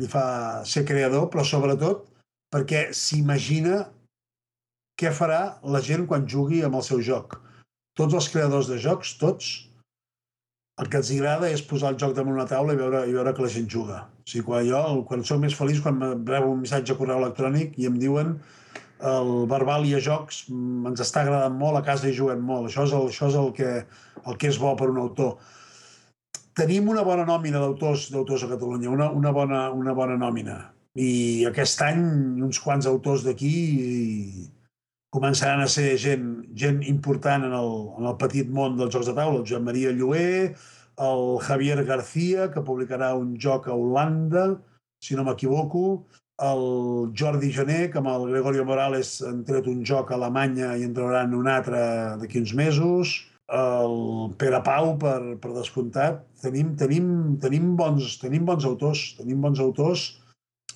li 0.01 0.09
fa 0.11 0.25
ser 0.67 0.87
creador, 0.87 1.29
però 1.31 1.45
sobretot 1.47 2.07
perquè 2.55 2.89
s'imagina 2.97 3.85
què 5.01 5.13
farà 5.17 5.41
la 5.75 5.81
gent 5.85 6.07
quan 6.11 6.29
jugui 6.29 6.61
amb 6.67 6.77
el 6.81 6.87
seu 6.87 7.01
joc. 7.05 7.39
Tots 7.97 8.17
els 8.17 8.29
creadors 8.33 8.69
de 8.71 8.79
jocs, 8.81 9.17
tots, 9.21 9.51
el 10.81 10.89
que 10.89 11.01
els 11.01 11.11
agrada 11.13 11.51
és 11.53 11.63
posar 11.67 11.93
el 11.93 11.99
joc 12.01 12.15
damunt 12.17 12.39
una 12.39 12.49
taula 12.49 12.73
i 12.73 12.79
veure, 12.79 13.03
i 13.09 13.13
veure 13.17 13.35
que 13.37 13.45
la 13.45 13.53
gent 13.53 13.69
juga. 13.69 14.05
O 14.23 14.31
sigui, 14.31 14.47
quan 14.47 14.65
jo, 14.69 14.81
quan 15.09 15.25
soc 15.29 15.43
més 15.43 15.57
feliç, 15.57 15.83
quan 15.85 16.01
rebo 16.01 16.53
un 16.55 16.63
missatge 16.63 16.95
a 16.95 16.99
correu 17.01 17.21
electrònic 17.21 17.77
i 17.81 17.89
em 17.91 17.99
diuen 18.01 18.39
el 19.11 19.31
verbal 19.49 19.87
i 19.89 19.95
a 19.97 20.01
jocs 20.05 20.43
ens 20.51 21.01
està 21.05 21.25
agradant 21.25 21.57
molt, 21.57 21.79
a 21.79 21.85
casa 21.85 22.09
hi 22.09 22.17
juguem 22.17 22.41
molt. 22.45 22.69
Això 22.71 22.85
és 22.89 22.95
el, 22.97 23.09
això 23.13 23.29
és 23.33 23.39
el, 23.41 23.51
que, 23.57 23.73
el 24.25 24.39
que 24.41 24.53
és 24.53 24.61
bo 24.61 24.73
per 24.77 24.91
un 24.93 25.01
autor. 25.03 25.37
Tenim 26.57 26.89
una 26.93 27.05
bona 27.07 27.25
nòmina 27.29 27.61
d'autors 27.63 28.09
d'autors 28.13 28.45
a 28.45 28.51
Catalunya, 28.51 28.91
una, 28.93 29.11
una, 29.17 29.33
bona, 29.33 29.61
una 29.73 29.97
bona 29.97 30.17
nòmina. 30.21 30.59
I 31.01 31.11
aquest 31.49 31.81
any 31.87 32.03
uns 32.45 32.59
quants 32.61 32.89
autors 32.91 33.25
d'aquí 33.25 33.53
començaran 35.15 35.63
a 35.65 35.69
ser 35.71 35.97
gent, 35.99 36.27
gent 36.55 36.83
important 36.87 37.45
en 37.47 37.55
el, 37.57 37.73
en 37.99 38.07
el 38.11 38.17
petit 38.21 38.51
món 38.51 38.79
dels 38.79 38.95
jocs 38.95 39.11
de 39.11 39.17
taula. 39.17 39.41
El 39.41 39.49
Joan 39.49 39.67
Maria 39.67 39.93
Lluer, 39.95 40.55
el 41.11 41.25
Javier 41.47 41.85
García, 41.85 42.51
que 42.55 42.63
publicarà 42.67 43.15
un 43.19 43.35
joc 43.41 43.69
a 43.69 43.75
Holanda, 43.75 44.47
si 45.03 45.17
no 45.17 45.25
m'equivoco, 45.27 46.05
el 46.41 46.63
Jordi 47.17 47.51
Gené, 47.53 47.81
que 47.93 47.99
amb 48.01 48.09
el 48.13 48.29
Gregorio 48.31 48.65
Morales 48.65 49.19
han 49.27 49.43
tret 49.49 49.67
un 49.69 49.83
joc 49.85 50.13
a 50.13 50.17
Alemanya 50.17 50.73
i 50.79 50.87
en 50.87 50.95
trauran 50.97 51.35
un 51.37 51.51
altre 51.51 51.83
d'aquí 52.21 52.41
uns 52.41 52.55
mesos, 52.57 53.19
el 53.51 54.31
Pere 54.39 54.63
Pau, 54.65 54.95
per, 55.03 55.19
per 55.43 55.53
descomptat. 55.57 56.23
Tenim, 56.41 56.77
tenim, 56.81 57.11
tenim, 57.43 57.75
bons, 57.77 58.15
tenim 58.23 58.47
bons 58.49 58.65
autors, 58.69 59.11
tenim 59.19 59.43
bons 59.43 59.61
autors 59.61 60.07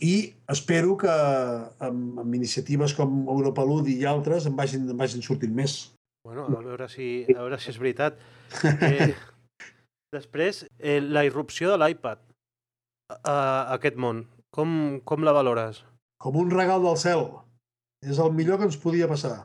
i 0.05 0.15
espero 0.53 0.97
que 1.01 1.13
amb, 1.13 2.19
amb 2.21 2.37
iniciatives 2.37 2.95
com 2.99 3.23
Europa 3.33 3.65
Ludi 3.65 3.97
i 4.01 4.09
altres 4.09 4.49
en 4.51 4.57
vagin, 4.59 4.85
en 4.91 5.01
vagin 5.01 5.25
sortint 5.25 5.55
més. 5.55 5.77
Bueno, 6.25 6.47
a 6.49 6.61
veure 6.65 6.89
si, 6.93 7.09
a 7.29 7.41
veure 7.41 7.61
si 7.61 7.71
és 7.73 7.81
veritat. 7.81 8.21
Eh, 8.65 9.13
després, 10.17 10.65
eh, 10.79 11.01
la 11.01 11.25
irrupció 11.29 11.73
de 11.73 11.81
l'iPad 11.81 12.21
a, 13.13 13.35
a 13.35 13.39
aquest 13.79 13.97
món. 14.01 14.25
Com, 14.55 15.01
com 15.09 15.25
la 15.27 15.35
valores? 15.35 15.83
Com 16.23 16.37
un 16.41 16.53
regal 16.53 16.85
del 16.85 17.01
cel. 17.01 17.27
És 18.05 18.21
el 18.23 18.33
millor 18.37 18.61
que 18.61 18.69
ens 18.71 18.81
podia 18.81 19.11
passar. 19.11 19.43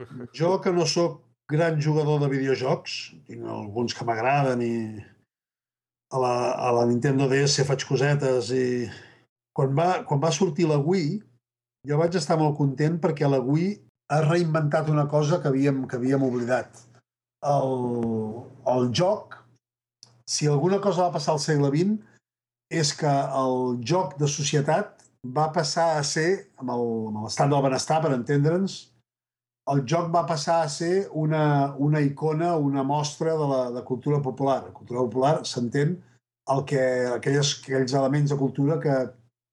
Jo, 0.38 0.56
que 0.60 0.72
no 0.74 0.88
sóc 0.90 1.20
gran 1.50 1.76
jugador 1.82 2.22
de 2.22 2.28
videojocs, 2.32 2.94
tinc 3.28 3.44
alguns 3.46 3.94
que 3.94 4.06
m'agraden 4.08 4.62
i 4.64 4.76
a 6.14 6.20
la, 6.20 6.36
a 6.54 6.70
la 6.78 6.86
Nintendo 6.88 7.28
DS 7.28 7.66
faig 7.68 7.84
cosetes 7.88 8.50
i 8.54 8.64
quan 9.56 9.74
va, 9.78 9.88
quan 10.08 10.20
va 10.22 10.32
sortir 10.34 10.66
la 10.68 10.80
Wii 10.82 11.18
jo 11.88 11.98
vaig 12.00 12.16
estar 12.18 12.38
molt 12.40 12.56
content 12.58 12.98
perquè 13.02 13.28
la 13.28 13.40
Wii 13.44 13.74
ha 14.12 14.20
reinventat 14.24 14.90
una 14.92 15.06
cosa 15.08 15.40
que 15.40 15.48
havíem, 15.48 15.84
que 15.88 15.96
havíem 15.96 16.24
oblidat. 16.24 16.80
El, 17.44 17.74
el 18.72 18.90
joc, 18.96 19.36
si 20.28 20.48
alguna 20.48 20.80
cosa 20.80 21.06
va 21.06 21.16
passar 21.16 21.34
al 21.34 21.42
segle 21.44 21.70
XX, 21.72 21.98
és 22.72 22.92
que 22.96 23.12
el 23.42 23.78
joc 23.84 24.16
de 24.20 24.28
societat 24.30 25.04
va 25.36 25.50
passar 25.52 25.94
a 25.98 26.02
ser, 26.04 26.50
amb 26.60 26.72
l'estat 27.24 27.52
del 27.52 27.64
benestar, 27.64 28.00
per 28.04 28.12
entendre'ns, 28.16 28.78
el 29.72 29.84
joc 29.88 30.10
va 30.12 30.24
passar 30.28 30.58
a 30.62 30.70
ser 30.72 31.06
una, 31.16 31.74
una 31.80 32.00
icona, 32.04 32.54
una 32.60 32.82
mostra 32.84 33.36
de 33.36 33.46
la 33.52 33.60
de 33.76 33.84
cultura 33.84 34.20
popular. 34.22 34.62
La 34.66 34.74
cultura 34.76 35.04
popular 35.06 35.36
s'entén 35.48 35.94
el 36.52 36.64
que, 36.68 36.82
aquells, 37.14 37.54
aquells 37.62 37.94
elements 37.96 38.32
de 38.32 38.40
cultura 38.40 38.76
que, 38.80 38.96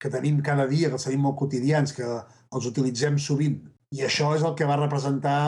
que 0.02 0.10
tenim 0.10 0.42
cada 0.42 0.66
dia, 0.68 0.90
que 0.90 1.00
tenim 1.02 1.28
molt 1.28 1.38
quotidians, 1.38 1.94
que 1.94 2.08
els 2.08 2.68
utilitzem 2.68 3.20
sovint. 3.22 3.60
I 3.94 4.06
això 4.08 4.32
és 4.36 4.44
el 4.48 4.56
que 4.58 4.68
va 4.68 4.80
representar 4.80 5.40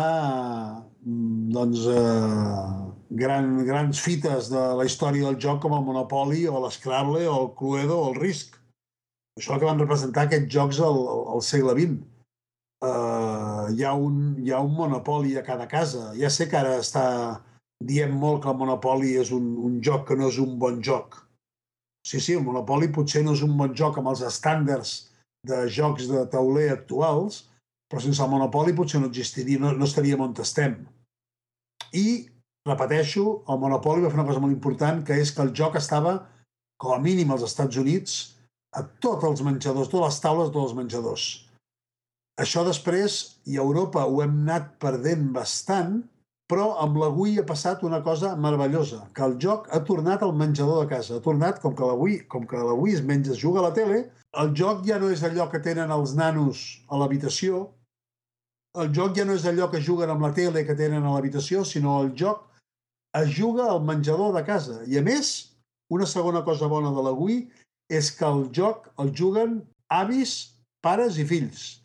doncs, 1.56 1.86
eh, 1.88 2.94
gran, 3.24 3.66
grans 3.66 4.00
fites 4.04 4.50
de 4.52 4.64
la 4.80 4.86
història 4.86 5.30
del 5.30 5.40
joc 5.40 5.62
com 5.64 5.76
el 5.78 5.86
Monopoly 5.86 6.46
o 6.48 6.60
l'Scrabble 6.66 7.26
o 7.28 7.38
el 7.42 7.50
Cluedo 7.60 8.00
o 8.00 8.10
el 8.12 8.20
Risk. 8.20 8.60
Això 9.40 9.58
que 9.58 9.66
van 9.66 9.82
representar 9.82 10.28
aquests 10.28 10.52
jocs 10.54 10.82
al, 10.84 11.00
al 11.36 11.42
segle 11.42 11.74
XX. 11.80 12.02
Uh, 12.84 13.72
hi, 13.72 13.84
ha 13.88 13.94
un, 13.96 14.18
hi 14.44 14.52
ha 14.52 14.60
un 14.62 14.74
monopoli 14.76 15.38
a 15.40 15.44
cada 15.48 15.70
casa. 15.72 16.12
Ja 16.20 16.30
sé 16.30 16.50
que 16.52 16.60
ara 16.60 16.76
està 16.82 17.06
dient 17.84 18.12
molt 18.12 18.44
que 18.44 18.52
el 18.52 18.60
Monopoly 18.60 19.16
és 19.22 19.32
un, 19.36 19.54
un 19.68 19.80
joc 19.82 20.10
que 20.10 20.18
no 20.20 20.30
és 20.30 20.40
un 20.44 20.58
bon 20.60 20.82
joc. 20.84 21.24
Sí, 22.04 22.20
sí, 22.20 22.36
el 22.36 22.44
Monopoly 22.44 22.90
potser 22.92 23.24
no 23.24 23.34
és 23.38 23.44
un 23.46 23.56
bon 23.58 23.74
joc 23.80 23.98
amb 24.00 24.12
els 24.12 24.24
estàndards 24.28 24.94
de 25.48 25.64
jocs 25.72 26.10
de 26.12 26.26
tauler 26.32 26.70
actuals, 26.74 27.46
però 27.90 28.02
sense 28.04 28.24
el 28.24 28.32
Monopoly 28.32 28.76
potser 28.76 29.00
no 29.00 29.10
existiria, 29.12 29.60
no, 29.60 29.72
no 29.78 29.88
estaríem 29.88 30.22
on 30.24 30.36
estem. 30.44 30.82
I 31.94 32.06
repeteixo, 32.68 33.24
el 33.52 33.60
Monopoli 33.60 34.04
va 34.04 34.12
fer 34.12 34.20
una 34.20 34.28
cosa 34.28 34.42
molt 34.44 34.56
important, 34.56 35.04
que 35.08 35.18
és 35.20 35.32
que 35.36 35.44
el 35.44 35.52
joc 35.56 35.76
estava, 35.80 36.16
com 36.80 36.96
a 36.96 37.02
mínim 37.04 37.32
als 37.32 37.44
Estats 37.48 37.80
Units, 37.80 38.16
a 38.74 38.84
tots 39.04 39.28
els 39.28 39.44
menjadors, 39.46 39.92
totes 39.92 40.08
les 40.08 40.22
taules 40.24 40.50
de 40.50 40.56
tots 40.56 40.72
els 40.72 40.78
menjadors. 40.78 41.26
Això 42.44 42.64
després, 42.66 43.20
i 43.46 43.60
a 43.60 43.66
Europa 43.66 44.08
ho 44.10 44.24
hem 44.24 44.40
anat 44.46 44.72
perdent 44.82 45.28
bastant, 45.36 46.00
però 46.54 46.76
amb 46.78 47.00
la 47.02 47.08
Wii 47.10 47.40
ha 47.42 47.46
passat 47.50 47.82
una 47.82 47.98
cosa 48.06 48.36
meravellosa, 48.38 49.00
que 49.18 49.24
el 49.26 49.40
joc 49.42 49.66
ha 49.74 49.80
tornat 49.88 50.22
al 50.22 50.36
menjador 50.38 50.84
de 50.84 50.90
casa. 50.92 51.16
Ha 51.18 51.26
tornat, 51.26 51.58
com 51.64 51.74
que 51.74 51.88
la 51.90 51.96
Wii, 51.98 52.28
com 52.30 52.46
que 52.46 52.60
la 52.62 52.76
Wii 52.78 53.00
es 53.00 53.02
menja, 53.02 53.32
es 53.34 53.42
juga 53.42 53.64
a 53.64 53.64
la 53.66 53.72
tele, 53.74 54.04
el 54.38 54.52
joc 54.60 54.84
ja 54.86 55.00
no 55.02 55.10
és 55.10 55.24
allò 55.26 55.48
que 55.50 55.62
tenen 55.66 55.90
els 55.96 56.14
nanos 56.20 56.62
a 56.94 57.00
l'habitació, 57.02 57.64
el 58.78 58.94
joc 58.94 59.18
ja 59.18 59.26
no 59.26 59.34
és 59.34 59.48
allò 59.50 59.72
que 59.72 59.82
juguen 59.82 60.14
amb 60.14 60.28
la 60.28 60.30
tele 60.38 60.62
que 60.68 60.78
tenen 60.78 61.02
a 61.02 61.16
l'habitació, 61.16 61.66
sinó 61.66 61.96
el 62.04 62.14
joc 62.22 62.46
es 63.18 63.34
juga 63.34 63.72
al 63.72 63.82
menjador 63.90 64.38
de 64.38 64.46
casa. 64.46 64.80
I 64.86 65.02
a 65.02 65.04
més, 65.06 65.34
una 65.90 66.06
segona 66.06 66.46
cosa 66.46 66.70
bona 66.70 66.94
de 66.94 67.02
la 67.10 67.18
Wii 67.18 67.48
és 67.98 68.14
que 68.14 68.30
el 68.30 68.46
joc 68.54 68.92
el 69.02 69.10
juguen 69.18 69.64
avis, 69.90 70.54
pares 70.86 71.18
i 71.18 71.26
fills. 71.26 71.83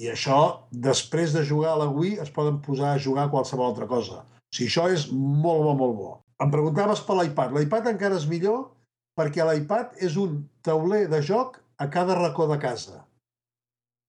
I 0.00 0.08
això, 0.12 0.38
després 0.72 1.34
de 1.36 1.42
jugar 1.44 1.74
a 1.74 1.80
la 1.82 1.88
Wii, 1.92 2.18
es 2.24 2.30
poden 2.32 2.60
posar 2.64 2.94
a 2.94 3.00
jugar 3.02 3.26
a 3.26 3.32
qualsevol 3.32 3.68
altra 3.68 3.88
cosa. 3.90 4.22
O 4.22 4.56
sigui, 4.56 4.70
això 4.70 4.86
és 4.92 5.08
molt 5.12 5.66
bo, 5.66 5.74
molt 5.76 5.96
bo. 5.98 6.12
Em 6.42 6.50
preguntaves 6.52 7.02
per 7.04 7.18
l'iPad. 7.18 7.52
L'iPad 7.52 7.90
encara 7.92 8.16
és 8.18 8.28
millor 8.30 8.70
perquè 9.18 9.44
l'iPad 9.44 10.00
és 10.00 10.16
un 10.16 10.40
tauler 10.64 11.04
de 11.12 11.20
joc 11.22 11.60
a 11.78 11.88
cada 11.92 12.16
racó 12.18 12.48
de 12.48 12.58
casa. 12.62 13.02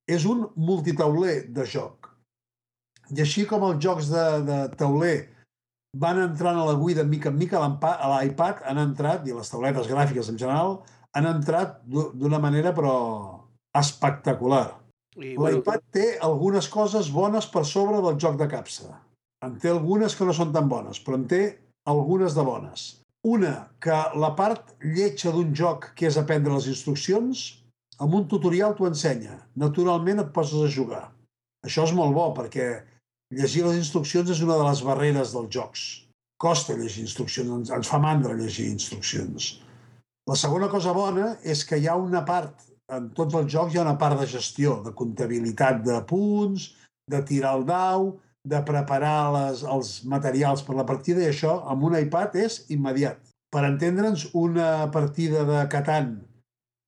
És 0.07 0.25
un 0.27 0.47
multitauler 0.55 1.43
de 1.55 1.67
joc. 1.67 2.09
I 3.11 3.21
així 3.23 3.43
com 3.47 3.63
els 3.67 3.83
jocs 3.83 4.09
de, 4.11 4.25
de 4.47 4.59
tauler 4.79 5.15
van 5.99 6.19
entrant 6.23 6.57
a 6.57 6.65
la 6.65 6.77
Wii 6.79 6.95
de 6.97 7.05
mica 7.05 7.29
en 7.29 7.37
mica, 7.37 7.59
a 7.59 8.07
l'iPad 8.15 8.63
han 8.69 8.79
entrat, 8.81 9.27
i 9.27 9.35
les 9.35 9.51
tauletes 9.51 9.89
gràfiques 9.91 10.31
en 10.31 10.39
general, 10.39 10.79
han 11.13 11.27
entrat 11.29 11.81
d'una 11.85 12.39
manera 12.41 12.73
però 12.73 12.95
espectacular. 13.77 14.82
L'iPad 15.17 15.83
té 15.93 16.05
algunes 16.25 16.67
coses 16.71 17.09
bones 17.13 17.47
per 17.53 17.65
sobre 17.69 18.01
del 18.01 18.19
joc 18.19 18.37
de 18.39 18.47
capsa. 18.49 18.89
En 19.45 19.57
té 19.59 19.69
algunes 19.69 20.15
que 20.15 20.25
no 20.25 20.33
són 20.33 20.53
tan 20.55 20.69
bones, 20.71 21.01
però 21.03 21.19
en 21.19 21.25
té 21.29 21.41
algunes 21.89 22.35
de 22.37 22.45
bones. 22.47 22.85
Una, 23.23 23.53
que 23.79 23.97
la 24.19 24.33
part 24.35 24.73
lletja 24.83 25.31
d'un 25.31 25.53
joc, 25.55 25.91
que 25.95 26.07
és 26.09 26.17
aprendre 26.19 26.53
les 26.55 26.67
instruccions, 26.71 27.43
amb 28.03 28.15
un 28.17 28.25
tutorial 28.31 28.73
t'ho 28.75 28.87
ensenya. 28.89 29.37
Naturalment 29.59 30.23
et 30.23 30.33
poses 30.35 30.63
a 30.63 30.71
jugar. 30.71 31.05
Això 31.63 31.85
és 31.87 31.93
molt 31.95 32.15
bo, 32.15 32.25
perquè 32.35 32.67
llegir 33.33 33.63
les 33.67 33.79
instruccions 33.79 34.29
és 34.33 34.41
una 34.43 34.57
de 34.59 34.65
les 34.67 34.81
barreres 34.83 35.31
dels 35.35 35.53
jocs. 35.55 35.85
Costa 36.41 36.75
llegir 36.75 37.05
instruccions, 37.05 37.53
ens, 37.59 37.71
ens 37.71 37.91
fa 37.91 38.01
mandra 38.03 38.35
llegir 38.35 38.67
instruccions. 38.71 39.53
La 40.27 40.35
segona 40.39 40.69
cosa 40.71 40.91
bona 40.95 41.33
és 41.43 41.63
que 41.67 41.79
hi 41.79 41.87
ha 41.87 41.95
una 41.99 42.23
part, 42.27 42.72
en 42.97 43.09
tots 43.17 43.35
els 43.39 43.49
jocs 43.51 43.73
hi 43.73 43.79
ha 43.79 43.85
una 43.85 43.97
part 43.99 44.19
de 44.19 44.27
gestió, 44.29 44.79
de 44.85 44.93
comptabilitat 44.97 45.81
de 45.85 45.99
punts, 46.09 46.71
de 47.09 47.21
tirar 47.27 47.57
el 47.57 47.65
dau, 47.67 48.07
de 48.43 48.59
preparar 48.67 49.31
les, 49.35 49.63
els 49.63 49.93
materials 50.09 50.63
per 50.67 50.75
la 50.75 50.87
partida 50.87 51.23
i 51.23 51.29
això 51.31 51.61
amb 51.71 51.85
un 51.87 51.97
iPad 51.99 52.35
és 52.43 52.63
immediat. 52.75 53.19
Per 53.53 53.63
entendre'ns, 53.67 54.27
una 54.33 54.89
partida 54.91 55.43
de 55.47 55.61
Catan 55.71 56.15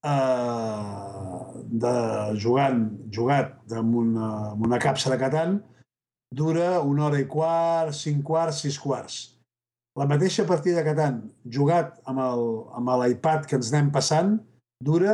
eh, 0.07 1.35
de 1.83 1.95
jugant, 2.41 2.83
jugat 3.13 3.77
amb 3.77 4.01
una, 4.01 4.31
amb 4.55 4.67
una 4.67 4.81
capsa 4.81 5.13
de 5.13 5.19
Catan 5.21 5.59
dura 6.35 6.81
una 6.81 7.07
hora 7.07 7.21
i 7.21 7.27
quart, 7.29 7.95
cinc 7.95 8.25
quarts, 8.27 8.63
sis 8.65 8.79
quarts. 8.81 9.21
La 9.95 10.07
mateixa 10.09 10.43
partida 10.43 10.83
que 10.83 10.95
tant 10.97 11.21
jugat 11.47 12.01
amb 12.11 12.89
l'iPad 12.99 13.45
que 13.47 13.55
ens 13.55 13.71
anem 13.71 13.93
passant 13.95 14.33
dura 14.83 15.13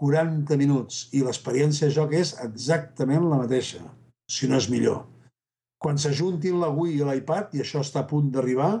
40 0.00 0.56
minuts 0.60 1.06
i 1.16 1.22
l'experiència 1.24 1.88
de 1.88 1.94
joc 1.96 2.14
és 2.16 2.34
exactament 2.44 3.26
la 3.28 3.40
mateixa, 3.42 3.82
si 4.30 4.48
no 4.48 4.56
és 4.60 4.68
millor. 4.72 5.04
Quan 5.80 6.00
s'ajuntin 6.00 6.60
la 6.60 6.70
Wii 6.72 7.00
i 7.00 7.06
l'iPad, 7.06 7.54
i 7.56 7.62
això 7.64 7.84
està 7.84 8.02
a 8.02 8.08
punt 8.08 8.30
d'arribar, 8.32 8.72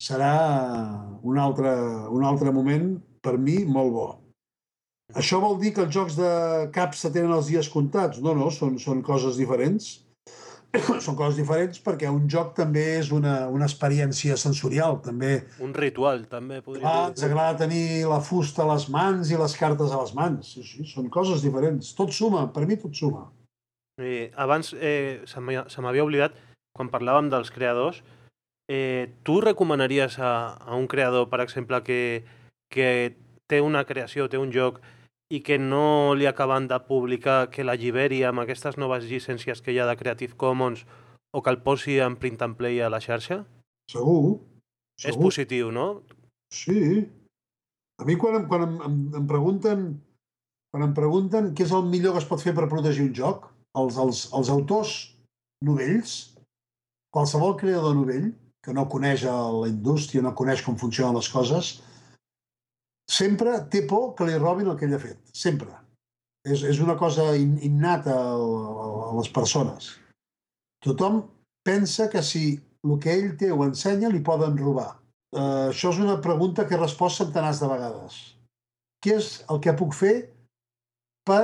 serà 0.00 0.34
un 1.22 1.40
altre, 1.40 1.72
un 2.12 2.24
altre 2.24 2.52
moment, 2.52 2.94
per 3.24 3.36
mi, 3.40 3.62
molt 3.64 3.92
bo. 3.92 4.08
Això 5.12 5.38
vol 5.40 5.58
dir 5.60 5.74
que 5.76 5.84
els 5.84 5.92
jocs 5.94 6.16
de 6.16 6.30
capsa 6.72 7.12
tenen 7.12 7.32
els 7.36 7.48
dies 7.52 7.68
comptats? 7.72 8.20
No, 8.24 8.34
no, 8.36 8.50
són, 8.52 8.78
són 8.80 9.02
coses 9.04 9.36
diferents. 9.40 10.03
Són 11.04 11.16
coses 11.18 11.36
diferents 11.38 11.78
perquè 11.84 12.08
un 12.10 12.24
joc 12.30 12.54
també 12.56 12.82
és 12.98 13.10
una, 13.14 13.48
una 13.52 13.66
experiència 13.68 14.36
sensorial, 14.40 15.00
també. 15.04 15.44
Un 15.62 15.74
ritual, 15.74 16.24
també, 16.30 16.60
podria 16.62 16.86
Ah, 16.88 16.94
dir. 17.06 17.14
ens 17.14 17.22
agrada 17.28 17.58
tenir 17.64 18.06
la 18.10 18.20
fusta 18.20 18.64
a 18.64 18.70
les 18.72 18.88
mans 18.90 19.30
i 19.30 19.38
les 19.38 19.56
cartes 19.56 19.92
a 19.94 20.00
les 20.02 20.14
mans. 20.14 20.54
Sí, 20.54 20.62
sí, 20.66 20.84
són 20.90 21.08
coses 21.10 21.42
diferents. 21.42 21.94
Tot 21.94 22.10
suma, 22.12 22.46
per 22.52 22.66
mi 22.66 22.76
tot 22.76 22.94
suma. 22.94 23.28
Eh, 24.02 24.32
abans 24.34 24.72
eh, 24.74 25.22
se 25.26 25.40
m'havia 25.40 26.02
oblidat, 26.04 26.34
quan 26.74 26.90
parlàvem 26.90 27.28
dels 27.30 27.52
creadors, 27.54 28.02
eh, 28.68 29.12
tu 29.22 29.40
recomanaries 29.40 30.18
a, 30.18 30.56
a 30.58 30.74
un 30.74 30.88
creador, 30.90 31.28
per 31.30 31.40
exemple, 31.44 31.78
que, 31.86 32.24
que 32.74 33.14
té 33.46 33.60
una 33.62 33.84
creació, 33.84 34.26
té 34.28 34.38
un 34.40 34.50
joc, 34.50 34.80
i 35.32 35.40
que 35.40 35.58
no 35.58 36.14
li 36.14 36.26
acaben 36.28 36.68
de 36.68 36.78
publicar, 36.88 37.50
que 37.50 37.64
l'alliberi 37.64 38.22
amb 38.28 38.44
aquestes 38.44 38.76
noves 38.80 39.06
llicències 39.08 39.62
que 39.64 39.72
hi 39.72 39.80
ha 39.80 39.88
de 39.88 39.96
Creative 39.96 40.36
Commons 40.36 40.84
o 41.34 41.42
que 41.42 41.50
el 41.50 41.62
posi 41.64 41.98
en 42.04 42.16
print 42.20 42.42
and 42.44 42.58
play 42.58 42.80
a 42.80 42.90
la 42.92 43.00
xarxa? 43.00 43.44
Segur. 43.90 44.40
És 45.00 45.14
segur. 45.14 45.28
positiu, 45.28 45.72
no? 45.74 46.02
Sí. 46.52 47.08
A 47.98 48.04
mi 48.04 48.16
quan, 48.20 48.42
em, 48.42 48.46
quan 48.50 48.66
em, 48.68 48.76
em, 48.86 49.00
em 49.22 49.26
pregunten 49.30 49.88
quan 50.74 50.88
em 50.88 50.94
pregunten 50.94 51.52
què 51.54 51.62
és 51.62 51.72
el 51.74 51.84
millor 51.86 52.16
que 52.16 52.20
es 52.24 52.26
pot 52.26 52.40
fer 52.42 52.52
per 52.54 52.66
protegir 52.66 53.04
un 53.06 53.12
joc, 53.14 53.44
els, 53.78 53.98
els, 54.04 54.24
els 54.34 54.48
autors 54.50 54.94
novells, 55.62 56.14
qualsevol 57.14 57.54
creador 57.60 57.94
novell 57.94 58.32
que 58.64 58.74
no 58.74 58.88
coneix 58.90 59.22
la 59.28 59.68
indústria, 59.70 60.24
no 60.24 60.34
coneix 60.34 60.64
com 60.66 60.74
funcionen 60.80 61.14
les 61.14 61.28
coses, 61.30 61.68
sempre 63.10 63.56
té 63.70 63.84
por 63.88 64.14
que 64.16 64.26
li 64.28 64.36
robin 64.38 64.70
el 64.70 64.78
que 64.78 64.86
ell 64.88 64.96
ha 64.96 65.02
fet. 65.02 65.20
Sempre. 65.32 65.72
És, 66.44 66.62
és 66.68 66.80
una 66.84 66.96
cosa 67.00 67.30
in, 67.40 67.56
innata 67.64 68.14
a, 68.14 68.34
a, 68.36 69.12
les 69.16 69.30
persones. 69.32 69.94
Tothom 70.84 71.22
pensa 71.64 72.10
que 72.12 72.22
si 72.22 72.44
el 72.84 72.98
que 73.00 73.14
ell 73.14 73.32
té 73.40 73.50
ho 73.52 73.64
ensenya, 73.64 74.12
li 74.12 74.20
poden 74.24 74.58
robar. 74.60 74.90
Uh, 75.34 75.70
això 75.72 75.90
és 75.94 76.00
una 76.04 76.20
pregunta 76.22 76.66
que 76.68 76.76
he 76.76 76.80
respost 76.80 77.22
centenars 77.22 77.62
de 77.62 77.70
vegades. 77.70 78.18
Què 79.02 79.16
és 79.18 79.30
el 79.50 79.60
que 79.64 79.76
puc 79.76 79.96
fer 79.96 80.14
per 81.28 81.42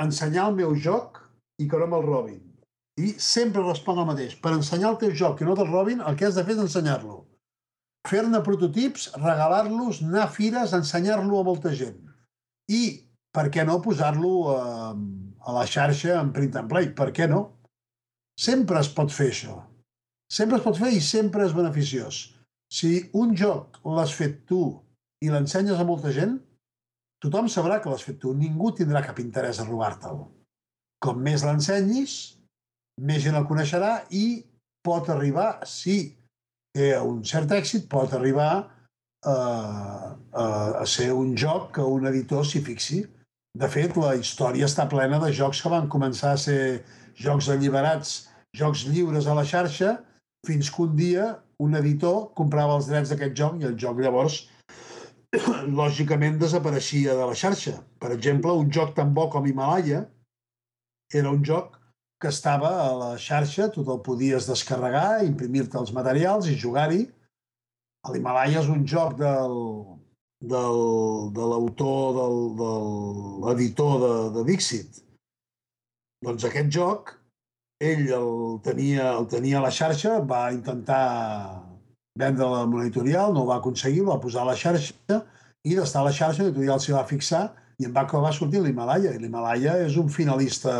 ensenyar 0.00 0.50
el 0.50 0.58
meu 0.60 0.74
joc 0.76 1.22
i 1.60 1.68
que 1.68 1.80
no 1.80 1.88
me'l 1.88 2.04
robin? 2.04 2.42
I 3.00 3.14
sempre 3.18 3.64
responc 3.64 3.98
el 3.98 4.10
mateix. 4.12 4.36
Per 4.38 4.52
ensenyar 4.54 4.92
el 4.92 5.00
teu 5.00 5.14
joc 5.16 5.40
i 5.40 5.48
no 5.48 5.56
te'l 5.58 5.72
robin, 5.72 6.04
el 6.04 6.20
que 6.20 6.28
has 6.28 6.36
de 6.38 6.44
fer 6.46 6.54
és 6.54 6.62
ensenyar-lo. 6.68 7.24
Fer-ne 8.08 8.40
prototips, 8.44 9.08
regalar-los, 9.16 10.02
anar 10.04 10.26
a 10.26 10.32
fires, 10.32 10.74
ensenyar-lo 10.76 11.40
a 11.40 11.46
molta 11.46 11.72
gent. 11.76 12.00
I, 12.68 12.82
per 13.32 13.48
què 13.52 13.64
no, 13.64 13.78
posar-lo 13.84 14.32
a, 14.52 14.64
a 14.92 15.54
la 15.56 15.64
xarxa 15.68 16.18
en 16.20 16.32
print 16.36 16.58
and 16.60 16.68
play? 16.70 16.90
Per 16.96 17.10
què 17.16 17.28
no? 17.30 17.46
Sempre 18.40 18.80
es 18.80 18.90
pot 18.92 19.12
fer 19.14 19.30
això. 19.32 19.56
Sempre 20.30 20.58
es 20.58 20.64
pot 20.66 20.76
fer 20.80 20.90
i 20.92 21.00
sempre 21.04 21.46
és 21.46 21.56
beneficiós. 21.56 22.20
Si 22.68 22.90
un 23.16 23.34
joc 23.38 23.78
l'has 23.86 24.12
fet 24.16 24.42
tu 24.50 24.62
i 25.24 25.30
l'ensenyes 25.32 25.80
a 25.80 25.86
molta 25.88 26.12
gent, 26.12 26.38
tothom 27.24 27.48
sabrà 27.48 27.78
que 27.80 27.92
l'has 27.92 28.04
fet 28.04 28.18
tu. 28.20 28.34
Ningú 28.36 28.72
tindrà 28.76 29.04
cap 29.04 29.20
interès 29.22 29.60
a 29.60 29.68
robar-te'l. 29.68 30.24
Com 31.04 31.20
més 31.24 31.44
l'ensenyis, 31.46 32.16
més 33.00 33.22
gent 33.24 33.38
el 33.38 33.48
coneixerà 33.48 33.94
i 34.10 34.42
pot 34.84 35.08
arribar, 35.12 35.64
si 35.68 36.16
té 36.74 36.92
un 36.98 37.22
cert 37.26 37.52
èxit, 37.54 37.86
pot 37.90 38.12
arribar 38.16 38.52
a, 39.24 39.34
a, 39.34 40.46
a 40.82 40.86
ser 40.86 41.10
un 41.14 41.34
joc 41.38 41.70
que 41.76 41.84
un 41.96 42.06
editor 42.10 42.44
s'hi 42.46 42.62
fixi. 42.66 43.04
De 43.54 43.68
fet, 43.70 43.94
la 44.00 44.16
història 44.18 44.66
està 44.66 44.88
plena 44.90 45.20
de 45.22 45.30
jocs 45.32 45.62
que 45.62 45.70
van 45.70 45.86
començar 45.90 46.34
a 46.34 46.40
ser 46.44 46.82
jocs 47.14 47.48
alliberats, 47.54 48.16
jocs 48.58 48.84
lliures 48.90 49.28
a 49.30 49.36
la 49.38 49.46
xarxa, 49.46 49.94
fins 50.46 50.70
que 50.70 50.82
un 50.82 50.96
dia 50.98 51.30
un 51.62 51.76
editor 51.78 52.34
comprava 52.34 52.74
els 52.80 52.88
drets 52.90 53.12
d'aquest 53.12 53.36
joc 53.38 53.60
i 53.60 53.68
el 53.68 53.76
joc 53.78 54.00
llavors 54.02 54.40
lògicament 55.80 56.40
desapareixia 56.40 57.14
de 57.14 57.28
la 57.30 57.38
xarxa. 57.38 57.78
Per 58.02 58.10
exemple, 58.16 58.52
un 58.52 58.70
joc 58.74 58.94
tan 58.98 59.14
bo 59.14 59.28
com 59.30 59.46
Himalaya 59.46 60.04
era 61.14 61.30
un 61.30 61.44
joc 61.46 61.78
que 62.24 62.32
estava 62.32 62.70
a 62.86 62.92
la 62.96 63.10
xarxa, 63.20 63.68
tu 63.72 63.84
te'l 63.84 64.00
podies 64.06 64.48
descarregar, 64.48 65.24
imprimir-te 65.26 65.76
els 65.80 65.92
materials 65.92 66.48
i 66.48 66.56
jugar-hi. 66.56 67.02
L'Himalaya 68.12 68.62
és 68.62 68.70
un 68.72 68.86
joc 68.88 69.18
del, 69.20 69.58
del, 70.54 70.80
de 71.36 71.50
l'autor, 71.50 72.16
del, 72.16 72.40
de 72.60 72.72
l'editor 73.44 73.94
de, 74.04 74.14
de 74.38 74.46
Dixit. 74.48 75.02
Doncs 76.24 76.48
aquest 76.48 76.72
joc, 76.72 77.14
ell 77.84 78.08
el 78.16 78.32
tenia, 78.64 79.12
el 79.18 79.28
tenia 79.28 79.60
a 79.60 79.64
la 79.66 79.72
xarxa, 79.82 80.16
va 80.24 80.46
intentar 80.56 81.04
vendre-la 82.16 82.64
una 82.64 82.84
editorial, 82.86 83.34
no 83.34 83.44
ho 83.44 83.50
va 83.52 83.60
aconseguir, 83.60 84.06
va 84.08 84.20
posar 84.22 84.44
a 84.44 84.52
la 84.52 84.56
xarxa 84.56 85.20
i 85.64 85.76
d'estar 85.76 86.00
a 86.00 86.08
la 86.08 86.14
xarxa 86.16 86.46
l'editorial 86.46 86.80
s'hi 86.80 86.96
va 86.96 87.08
fixar 87.08 87.48
i 87.80 87.88
en 87.88 87.92
va 87.92 88.04
acabar 88.08 88.32
sortint 88.32 88.64
l'Himalaya. 88.64 89.12
I 89.12 89.20
l'Himalaya 89.20 89.80
és 89.84 89.98
un 90.00 90.08
finalista, 90.08 90.74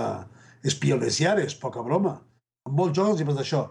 és 0.65 0.77
Pielesiares, 0.81 1.57
poca 1.61 1.85
broma. 1.85 2.19
En 2.69 2.75
molts 2.79 2.97
jocs 2.97 3.15
els 3.15 3.23
hi 3.23 3.29
passa 3.29 3.45
això. 3.45 3.63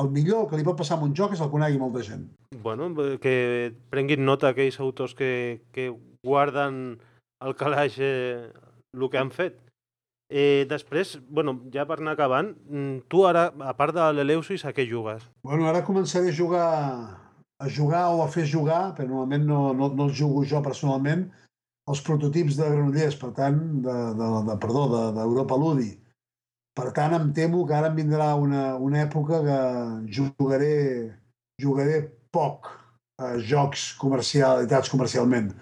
El 0.00 0.10
millor 0.12 0.46
que 0.50 0.58
li 0.58 0.64
pot 0.64 0.78
passar 0.78 0.96
amb 0.96 1.06
un 1.08 1.14
joc 1.16 1.34
és 1.34 1.42
el 1.42 1.50
conegui 1.50 1.80
molta 1.80 2.04
gent. 2.04 2.26
Bueno, 2.62 2.90
que 3.22 3.36
prenguin 3.90 4.24
nota 4.24 4.52
aquells 4.52 4.78
autors 4.84 5.16
que, 5.16 5.62
que 5.72 5.88
guarden 6.24 6.98
al 7.40 7.56
calaix 7.56 7.96
eh, 7.98 8.52
el 8.94 9.08
que 9.10 9.20
han 9.20 9.32
fet. 9.32 9.58
Eh, 10.28 10.66
després, 10.68 11.16
bueno, 11.30 11.54
ja 11.72 11.86
per 11.86 12.00
anar 12.00 12.16
acabant, 12.16 12.50
mm, 12.66 13.06
tu 13.10 13.22
ara, 13.26 13.48
a 13.62 13.74
part 13.78 13.94
de 13.94 14.06
l'Eleusis, 14.12 14.64
a 14.66 14.74
què 14.74 14.86
jugues? 14.90 15.22
Bueno, 15.46 15.68
ara 15.70 15.84
començaré 15.86 16.32
a 16.32 16.36
jugar 16.36 16.66
a 17.58 17.68
jugar 17.68 18.10
o 18.12 18.22
a 18.22 18.28
fer 18.28 18.44
jugar, 18.44 18.94
però 18.96 19.08
normalment 19.08 19.46
no, 19.48 19.60
no, 19.72 19.88
no 19.88 20.08
els 20.08 20.16
jugo 20.18 20.44
jo 20.44 20.60
personalment, 20.64 21.24
els 21.88 22.02
prototips 22.04 22.58
de 22.58 22.68
Granollers, 22.68 23.16
per 23.20 23.30
tant, 23.36 23.60
de, 23.86 23.94
de, 24.18 24.28
de 24.50 24.56
perdó, 24.60 24.86
d'Europa 25.16 25.56
de, 25.56 25.60
Ludi. 25.62 25.88
Per 26.76 26.90
tant, 26.96 27.14
em 27.16 27.30
temo 27.32 27.64
que 27.68 27.72
ara 27.72 27.88
em 27.88 27.96
vindrà 27.96 28.34
una, 28.36 28.74
una 28.76 29.00
època 29.06 29.40
que 29.44 29.60
jugaré, 30.18 30.74
jugaré 31.62 32.02
poc 32.36 32.68
a 33.16 33.36
jocs 33.40 33.94
comercialitats 33.96 34.92
comercialment. 34.92 35.54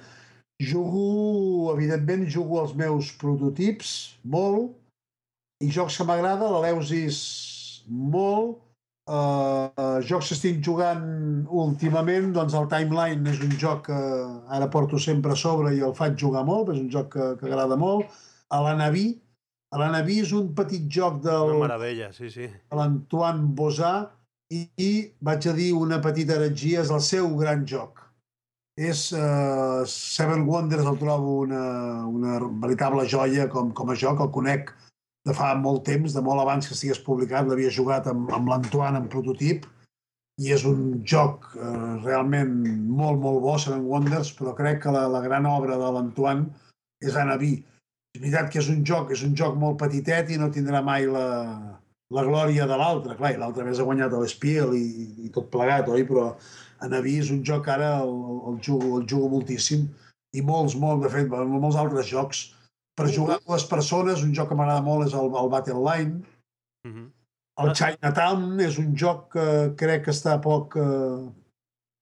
Jugo, 0.59 1.71
evidentment, 1.75 2.27
jugo 2.31 2.61
els 2.65 2.75
meus 2.79 3.13
prototips, 3.21 3.95
molt, 4.27 4.75
i 5.63 5.71
jocs 5.71 6.01
que 6.01 6.07
m'agrada, 6.09 6.51
l'Eleusis, 6.51 7.19
molt, 7.87 8.59
uh, 9.11 10.01
jocs 10.03 10.33
que 10.33 10.39
estic 10.39 10.63
jugant 10.67 11.05
últimament, 11.47 12.33
doncs 12.35 12.59
el 12.59 12.67
Timeline 12.71 13.31
és 13.31 13.43
un 13.45 13.55
joc 13.61 13.87
que 13.89 14.01
ara 14.59 14.71
porto 14.71 14.99
sempre 14.99 15.35
a 15.35 15.39
sobre 15.39 15.77
i 15.77 15.83
el 15.87 15.95
faig 15.95 16.19
jugar 16.21 16.43
molt, 16.49 16.75
és 16.75 16.83
un 16.83 16.91
joc 16.91 17.13
que, 17.15 17.35
que 17.39 17.51
agrada 17.51 17.79
molt. 17.79 18.11
A 18.51 18.63
la 18.67 18.75
Naví, 18.79 19.13
a 19.75 19.81
la 19.81 19.91
Naví 19.91 20.21
és 20.23 20.31
un 20.37 20.53
petit 20.55 20.87
joc 20.97 21.19
del... 21.25 21.57
Una 21.57 21.67
meravella, 21.67 22.13
sí, 22.15 22.31
sí. 22.31 22.47
l'Antoine 22.79 23.51
Bosà 23.59 23.95
i, 24.55 24.63
i, 24.79 24.91
vaig 25.25 25.49
a 25.51 25.55
dir 25.57 25.73
una 25.75 25.99
petita 26.05 26.37
heretgia, 26.37 26.85
és 26.85 26.93
el 26.95 27.03
seu 27.03 27.33
gran 27.41 27.65
joc. 27.67 28.05
És 28.79 29.09
uh, 29.15 29.83
Seven 29.91 30.47
Wonders, 30.47 30.87
el 30.87 30.99
trobo 30.99 31.41
una, 31.43 31.65
una 32.07 32.39
veritable 32.63 33.07
joia 33.11 33.49
com, 33.51 33.73
com 33.75 33.91
a 33.91 33.99
joc, 33.99 34.23
el 34.23 34.33
conec 34.35 34.73
de 35.27 35.35
fa 35.35 35.53
molt 35.59 35.85
temps, 35.89 36.15
de 36.15 36.23
molt 36.23 36.43
abans 36.43 36.67
que 36.69 36.75
estigués 36.77 37.03
publicat, 37.03 37.49
l'havia 37.49 37.73
jugat 37.75 38.07
amb, 38.11 38.31
amb 38.35 38.51
l'Antoine 38.51 39.01
en 39.01 39.11
prototip, 39.11 39.67
i 40.43 40.51
és 40.55 40.65
un 40.67 41.01
joc 41.07 41.47
eh, 41.55 41.69
realment 42.05 42.55
molt, 42.91 43.21
molt 43.23 43.41
bo, 43.43 43.55
Seven 43.59 43.87
Wonders, 43.91 44.35
però 44.39 44.55
crec 44.59 44.83
que 44.85 44.95
la, 44.95 45.07
la 45.11 45.23
gran 45.25 45.47
obra 45.47 45.79
de 45.81 45.93
l'Antoine 45.95 46.51
és 47.03 47.17
Anaví. 47.19 47.57
És 48.15 48.21
veritat 48.21 48.51
que 48.53 48.61
és 48.61 48.69
un 48.71 48.85
joc, 48.87 49.11
és 49.11 49.25
un 49.27 49.35
joc 49.35 49.57
molt 49.59 49.81
petitet 49.81 50.29
i 50.31 50.39
no 50.39 50.53
tindrà 50.55 50.81
mai 50.87 51.09
la, 51.11 51.27
la 52.15 52.23
glòria 52.27 52.69
de 52.71 52.77
l'altre. 52.79 53.17
Clar, 53.19 53.33
i 53.35 53.41
l'altre 53.41 53.67
més 53.67 53.81
ha 53.81 53.87
guanyat 53.89 54.15
l'Espiel 54.15 54.77
i, 54.79 54.87
i 55.27 55.33
tot 55.35 55.51
plegat, 55.51 55.91
oi? 55.91 56.07
Però 56.07 56.29
Anaví 56.87 57.17
és 57.23 57.33
un 57.35 57.43
joc 57.47 57.65
que 57.67 57.75
ara 57.75 57.91
el, 58.05 58.15
el, 58.53 58.61
jugo, 58.63 59.01
el 59.01 59.09
jugo 59.11 59.31
moltíssim 59.33 59.89
i 60.35 60.43
molts, 60.43 60.77
molt, 60.79 61.03
de 61.03 61.11
fet, 61.11 61.31
molts 61.31 61.79
altres 61.81 62.07
jocs 62.11 62.45
per 62.95 63.11
jugar 63.11 63.41
amb 63.41 63.51
dues 63.51 63.67
persones, 63.67 64.23
un 64.23 64.35
joc 64.37 64.51
que 64.51 64.59
m'agrada 64.59 64.83
molt 64.87 65.09
és 65.09 65.15
el, 65.19 65.31
el 65.41 65.51
Battle 65.51 65.83
Line. 65.83 66.23
Uh 66.87 66.93
-huh. 66.93 67.07
El 67.65 67.73
Chinatown 67.79 68.61
és 68.61 68.79
un 68.79 68.95
joc 68.99 69.33
que 69.33 69.75
crec 69.77 70.05
que 70.05 70.15
està 70.15 70.41
poc... 70.43 70.77
Eh, 70.77 71.44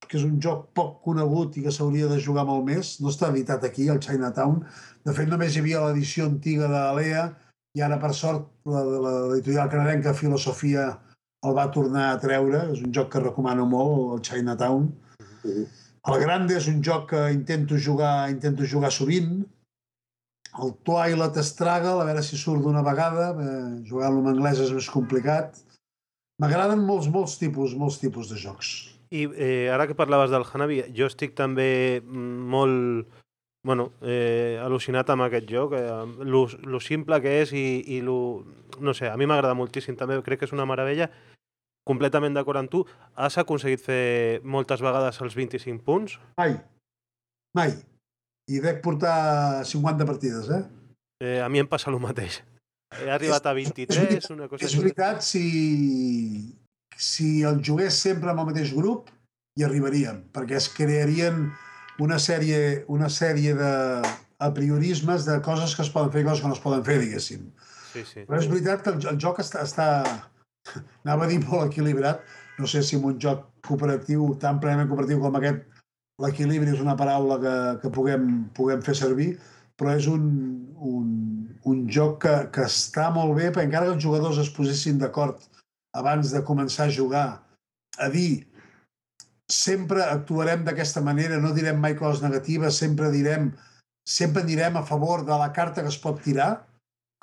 que 0.08 0.18
és 0.18 0.24
un 0.26 0.38
joc 0.42 0.66
poc 0.76 0.98
conegut 1.04 1.56
i 1.56 1.62
que 1.66 1.72
s'hauria 1.74 2.08
de 2.10 2.18
jugar 2.20 2.44
molt 2.48 2.66
més. 2.66 2.96
No 3.00 3.12
està 3.12 3.30
editat 3.32 3.64
aquí, 3.68 3.88
el 3.92 4.00
Chinatown. 4.02 4.60
De 5.06 5.14
fet, 5.16 5.30
només 5.30 5.54
hi 5.54 5.62
havia 5.62 5.84
l'edició 5.86 6.26
antiga 6.30 6.68
de 6.70 6.82
l'EA 6.98 7.28
i 7.78 7.84
ara, 7.84 7.98
per 8.00 8.12
sort, 8.16 8.50
l'editorial 8.66 9.70
canadenca 9.72 10.12
Filosofia 10.16 10.90
el 11.46 11.56
va 11.56 11.70
tornar 11.74 12.10
a 12.10 12.20
treure. 12.22 12.66
És 12.74 12.82
un 12.84 12.92
joc 12.94 13.12
que 13.14 13.24
recomano 13.24 13.66
molt, 13.68 14.12
el 14.16 14.22
Chinatown. 14.28 14.90
El 16.02 16.20
Grande 16.22 16.58
és 16.58 16.68
un 16.70 16.82
joc 16.82 17.08
que 17.14 17.24
intento 17.32 17.78
jugar, 17.78 18.30
intento 18.30 18.68
jugar 18.68 18.92
sovint. 18.94 19.42
El 20.60 20.74
Twilight 20.84 21.38
Struggle, 21.48 22.02
a 22.02 22.06
veure 22.08 22.22
si 22.26 22.36
surt 22.36 22.60
d'una 22.66 22.82
vegada. 22.84 23.30
Eh, 23.32 23.84
Jugar-lo 23.88 24.20
en 24.20 24.34
anglès 24.34 24.60
és 24.60 24.72
més 24.76 24.90
complicat. 24.92 25.62
M'agraden 26.42 26.82
molts, 26.84 27.08
molts 27.08 27.38
tipus, 27.40 27.76
molts 27.78 28.02
tipus 28.02 28.28
de 28.28 28.40
jocs. 28.42 28.91
I 29.12 29.26
eh, 29.36 29.68
ara 29.68 29.86
que 29.86 29.96
parlaves 29.98 30.32
del 30.32 30.46
Hanabi, 30.48 30.80
jo 30.96 31.08
estic 31.10 31.34
també 31.36 32.00
mm, 32.00 32.46
molt 32.52 33.20
bueno, 33.62 33.92
eh, 34.02 34.58
al·lucinat 34.58 35.12
amb 35.12 35.26
aquest 35.28 35.46
joc, 35.46 35.76
eh, 35.78 35.84
lo, 36.26 36.46
lo 36.66 36.80
simple 36.82 37.20
que 37.22 37.36
és 37.44 37.52
i, 37.54 37.66
i 37.94 38.00
lo, 38.02 38.16
no 38.80 38.94
sé, 38.96 39.06
a 39.06 39.16
mi 39.20 39.28
m'agrada 39.30 39.54
moltíssim 39.54 39.94
també, 39.98 40.18
crec 40.26 40.42
que 40.42 40.48
és 40.48 40.54
una 40.56 40.66
meravella, 40.66 41.10
completament 41.86 42.34
d'acord 42.34 42.58
amb 42.58 42.72
tu. 42.72 42.82
Has 43.14 43.38
aconseguit 43.38 43.82
fer 43.82 44.40
moltes 44.42 44.82
vegades 44.82 45.20
els 45.22 45.36
25 45.38 45.82
punts? 45.86 46.18
Mai. 46.40 46.56
Mai. 47.58 47.74
I 48.50 48.62
dec 48.62 48.80
portar 48.82 49.62
50 49.66 50.08
partides, 50.08 50.50
eh? 50.50 50.62
eh 51.22 51.38
a 51.42 51.48
mi 51.48 51.62
em 51.62 51.68
passa 51.70 51.90
el 51.92 52.00
mateix. 52.02 52.40
He 52.98 53.08
arribat 53.10 53.46
a 53.46 53.54
23, 53.56 54.26
una 54.34 54.48
cosa 54.50 54.66
És 54.66 54.74
veritat, 54.76 55.22
si, 55.24 55.44
si 56.96 57.42
el 57.48 57.62
jugués 57.64 57.98
sempre 57.98 58.30
amb 58.32 58.44
el 58.44 58.50
mateix 58.52 58.72
grup, 58.76 59.10
hi 59.58 59.66
arribaríem, 59.66 60.22
perquè 60.32 60.56
es 60.58 60.68
crearien 60.72 61.46
una 62.02 62.18
sèrie, 62.22 62.84
una 62.88 63.10
sèrie 63.12 63.54
de 63.58 63.72
a 64.42 64.50
priorismes 64.54 65.24
de 65.24 65.38
coses 65.42 65.76
que 65.76 65.84
es 65.84 65.90
poden 65.94 66.10
fer 66.10 66.22
i 66.24 66.26
coses 66.26 66.42
que 66.42 66.50
no 66.50 66.56
es 66.56 66.62
poden 66.62 66.82
fer, 66.86 66.98
diguéssim. 66.98 67.44
Sí, 67.92 68.02
sí. 68.08 68.24
Però 68.26 68.40
és 68.40 68.48
veritat 68.50 68.82
que 68.82 68.90
el, 68.94 68.98
el 69.12 69.20
joc 69.22 69.38
està, 69.42 69.62
està, 69.68 69.86
anava 71.04 71.28
a 71.28 71.30
dir 71.30 71.38
molt 71.44 71.68
equilibrat. 71.68 72.24
No 72.58 72.68
sé 72.68 72.82
si 72.82 72.98
en 72.98 73.06
un 73.06 73.20
joc 73.22 73.46
cooperatiu, 73.66 74.32
tan 74.42 74.58
plenament 74.62 74.90
cooperatiu 74.90 75.22
com 75.22 75.38
aquest, 75.38 75.62
l'equilibri 76.22 76.74
és 76.74 76.82
una 76.82 76.96
paraula 76.98 77.38
que, 77.42 77.54
que 77.82 77.92
puguem, 77.94 78.28
puguem 78.56 78.82
fer 78.84 78.96
servir, 78.98 79.30
però 79.78 79.94
és 79.98 80.08
un, 80.10 80.26
un, 80.76 81.06
un 81.68 81.86
joc 81.90 82.18
que, 82.26 82.34
que 82.54 82.66
està 82.68 83.08
molt 83.14 83.36
bé, 83.38 83.50
perquè 83.50 83.68
encara 83.68 83.88
que 83.88 83.96
els 83.96 84.04
jugadors 84.04 84.42
es 84.42 84.50
posessin 84.54 84.98
d'acord 85.00 85.46
abans 85.94 86.32
de 86.32 86.42
començar 86.42 86.86
a 86.88 86.94
jugar, 86.94 87.42
a 87.98 88.08
dir 88.08 88.46
sempre 89.52 90.02
actuarem 90.02 90.64
d'aquesta 90.64 91.02
manera, 91.04 91.40
no 91.40 91.52
direm 91.52 91.76
mai 91.76 91.94
coses 91.94 92.22
negatives, 92.24 92.78
sempre 92.80 93.10
direm 93.12 93.52
sempre 94.08 94.42
anirem 94.42 94.76
a 94.76 94.82
favor 94.82 95.24
de 95.24 95.36
la 95.38 95.52
carta 95.52 95.82
que 95.82 95.88
es 95.88 95.98
pot 95.98 96.20
tirar, 96.22 96.66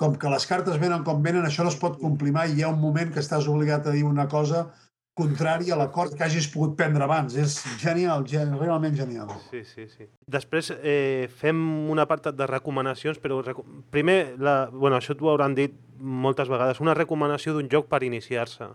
com 0.00 0.14
que 0.16 0.30
les 0.32 0.46
cartes 0.48 0.78
venen 0.80 1.04
com 1.04 1.20
venen, 1.22 1.44
això 1.44 1.64
no 1.66 1.72
es 1.72 1.76
pot 1.76 1.98
complir 2.00 2.32
mai, 2.32 2.54
hi 2.54 2.62
ha 2.64 2.72
un 2.72 2.80
moment 2.80 3.12
que 3.12 3.20
estàs 3.20 3.48
obligat 3.52 3.86
a 3.86 3.92
dir 3.92 4.04
una 4.08 4.26
cosa 4.28 4.70
contrària 5.18 5.74
a 5.74 5.78
l'acord 5.80 6.14
que 6.16 6.24
hagis 6.24 6.48
pogut 6.52 6.76
prendre 6.78 7.04
abans. 7.04 7.34
És 7.36 7.58
genial, 7.82 8.24
gen 8.28 8.56
realment 8.58 8.96
genial. 8.96 9.30
Sí, 9.50 9.62
sí, 9.68 9.86
sí. 9.90 10.08
Després 10.30 10.72
eh, 10.76 11.28
fem 11.40 11.60
un 11.90 12.00
apartat 12.02 12.36
de 12.38 12.48
recomanacions, 12.48 13.20
però 13.22 13.40
reco 13.44 13.64
primer, 13.92 14.36
la, 14.38 14.56
bueno, 14.72 14.96
això 14.98 15.16
t'ho 15.16 15.32
hauran 15.32 15.56
dit 15.58 15.74
moltes 16.00 16.48
vegades, 16.48 16.80
una 16.80 16.96
recomanació 16.96 17.56
d'un 17.56 17.68
joc 17.72 17.90
per 17.90 18.02
iniciar-se. 18.06 18.70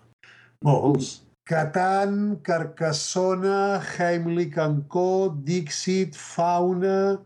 Molts. 0.66 1.22
Catan, 1.46 2.40
Carcassona, 2.42 3.80
Heimlich 3.98 4.58
Co, 4.90 5.30
Dixit, 5.46 6.16
Fauna... 6.18 7.22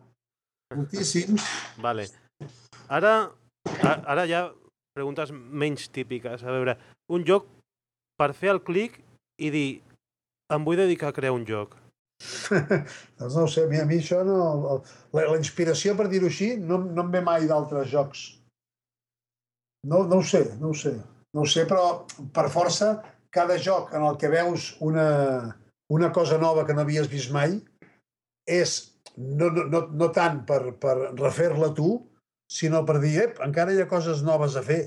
Moltíssims. 0.76 1.42
Vale. 1.82 2.04
Ara, 2.94 3.32
ara 3.82 4.26
ja 4.30 4.44
preguntes 4.94 5.32
menys 5.34 5.88
típiques. 5.90 6.44
A 6.44 6.54
veure, 6.54 6.76
un 7.10 7.24
joc 7.26 7.48
per 8.20 8.34
fer 8.38 8.52
el 8.54 8.64
clic 8.68 9.00
i 9.40 9.52
dir 9.54 9.70
em 10.54 10.66
vull 10.66 10.80
dedicar 10.80 11.12
a 11.12 11.16
crear 11.16 11.36
un 11.36 11.46
joc? 11.48 11.78
doncs 13.20 13.36
no 13.36 13.46
ho 13.46 13.52
sé, 13.52 13.64
a 13.64 13.70
mi, 13.72 13.80
a 13.80 13.86
mi 13.88 14.00
això 14.02 14.24
no... 14.28 14.40
La, 15.16 15.24
la 15.30 15.38
inspiració, 15.38 15.96
per 15.96 16.10
dir-ho 16.12 16.28
així, 16.28 16.52
no, 16.60 16.82
no 16.84 17.06
em 17.06 17.14
ve 17.14 17.22
mai 17.24 17.48
d'altres 17.48 17.88
jocs. 17.94 18.26
No, 19.88 20.04
no 20.04 20.20
ho 20.20 20.26
sé, 20.26 20.44
no 20.60 20.74
ho 20.74 20.76
sé. 20.76 20.98
No 21.36 21.46
ho 21.46 21.50
sé, 21.50 21.64
però 21.70 22.04
per 22.36 22.50
força, 22.52 22.98
cada 23.32 23.58
joc 23.62 23.94
en 23.94 24.04
el 24.04 24.18
que 24.20 24.32
veus 24.34 24.74
una, 24.82 25.10
una 25.94 26.12
cosa 26.12 26.40
nova 26.42 26.66
que 26.66 26.74
no 26.74 26.82
havies 26.82 27.10
vist 27.12 27.32
mai 27.32 27.60
és 28.50 28.80
no, 29.16 29.50
no, 29.54 29.66
no, 29.70 29.84
no 29.94 30.08
tant 30.16 30.42
per, 30.50 30.74
per 30.82 30.96
refer-la 31.20 31.70
tu, 31.78 31.92
sinó 32.50 32.82
per 32.88 32.98
dir, 33.04 33.14
ep, 33.28 33.44
encara 33.46 33.76
hi 33.76 33.84
ha 33.84 33.90
coses 33.92 34.24
noves 34.26 34.58
a 34.58 34.66
fer. 34.66 34.82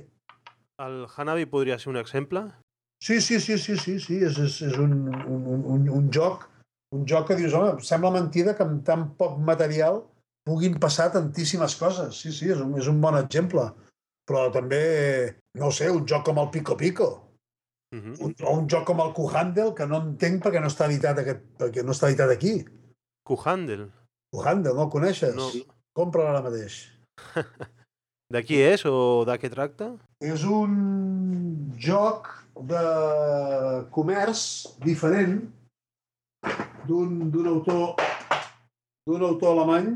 El 0.82 1.04
Hanabi 1.06 1.46
podria 1.46 1.78
ser 1.78 1.92
un 1.92 2.00
exemple? 2.00 2.48
Sí, 3.02 3.20
sí, 3.20 3.40
sí, 3.42 3.58
sí, 3.58 3.76
sí, 3.76 3.98
sí. 3.98 4.22
És, 4.22 4.38
és, 4.38 4.60
és 4.70 4.78
un, 4.78 4.94
un, 5.10 5.46
un, 5.74 5.88
un 5.90 6.08
joc 6.14 6.48
un 6.92 7.06
joc 7.08 7.30
que 7.30 7.36
dius, 7.38 7.54
home, 7.56 7.80
sembla 7.84 8.12
mentida 8.12 8.54
que 8.56 8.64
amb 8.66 8.82
tan 8.86 9.06
poc 9.18 9.38
material 9.40 10.02
puguin 10.46 10.76
passar 10.80 11.08
tantíssimes 11.14 11.76
coses. 11.80 12.20
Sí, 12.20 12.32
sí, 12.36 12.50
és 12.52 12.60
un, 12.60 12.74
és 12.78 12.88
un 12.90 13.00
bon 13.00 13.16
exemple. 13.18 13.70
Però 14.28 14.46
també, 14.54 14.82
no 15.58 15.72
sé, 15.74 15.88
un 15.90 16.04
joc 16.08 16.26
com 16.28 16.40
el 16.42 16.50
Pico 16.54 16.76
Pico. 16.76 17.08
Uh 17.92 17.98
-huh. 17.98 18.16
un, 18.24 18.34
o 18.40 18.52
un 18.58 18.68
joc 18.68 18.84
com 18.86 19.00
el 19.00 19.12
Kuhandel, 19.12 19.74
que 19.74 19.86
no 19.86 20.00
entenc 20.00 20.44
perquè 20.44 20.60
no 20.60 20.68
està 20.68 20.86
editat, 20.86 21.18
aquest, 21.18 21.40
perquè 21.58 21.84
no 21.84 21.92
està 21.92 22.08
editat 22.08 22.30
aquí. 22.30 22.64
Kuhandel? 23.24 23.90
Kuhandel, 24.32 24.74
no 24.74 24.84
el 24.84 24.90
coneixes? 24.90 25.34
No. 25.34 25.50
Compra-la 25.92 26.30
ara 26.30 26.42
mateix. 26.42 26.88
de 28.34 28.42
qui 28.42 28.56
és 28.56 28.84
o 28.86 29.24
de 29.24 29.38
què 29.38 29.50
tracta? 29.50 29.96
És 30.20 30.44
un 30.44 31.72
joc 31.76 32.41
de 32.56 32.84
comerç 33.94 34.44
diferent 34.84 35.40
d'un 36.88 37.46
autor 37.46 37.96
d'un 39.06 39.22
autor 39.22 39.54
alemany 39.56 39.94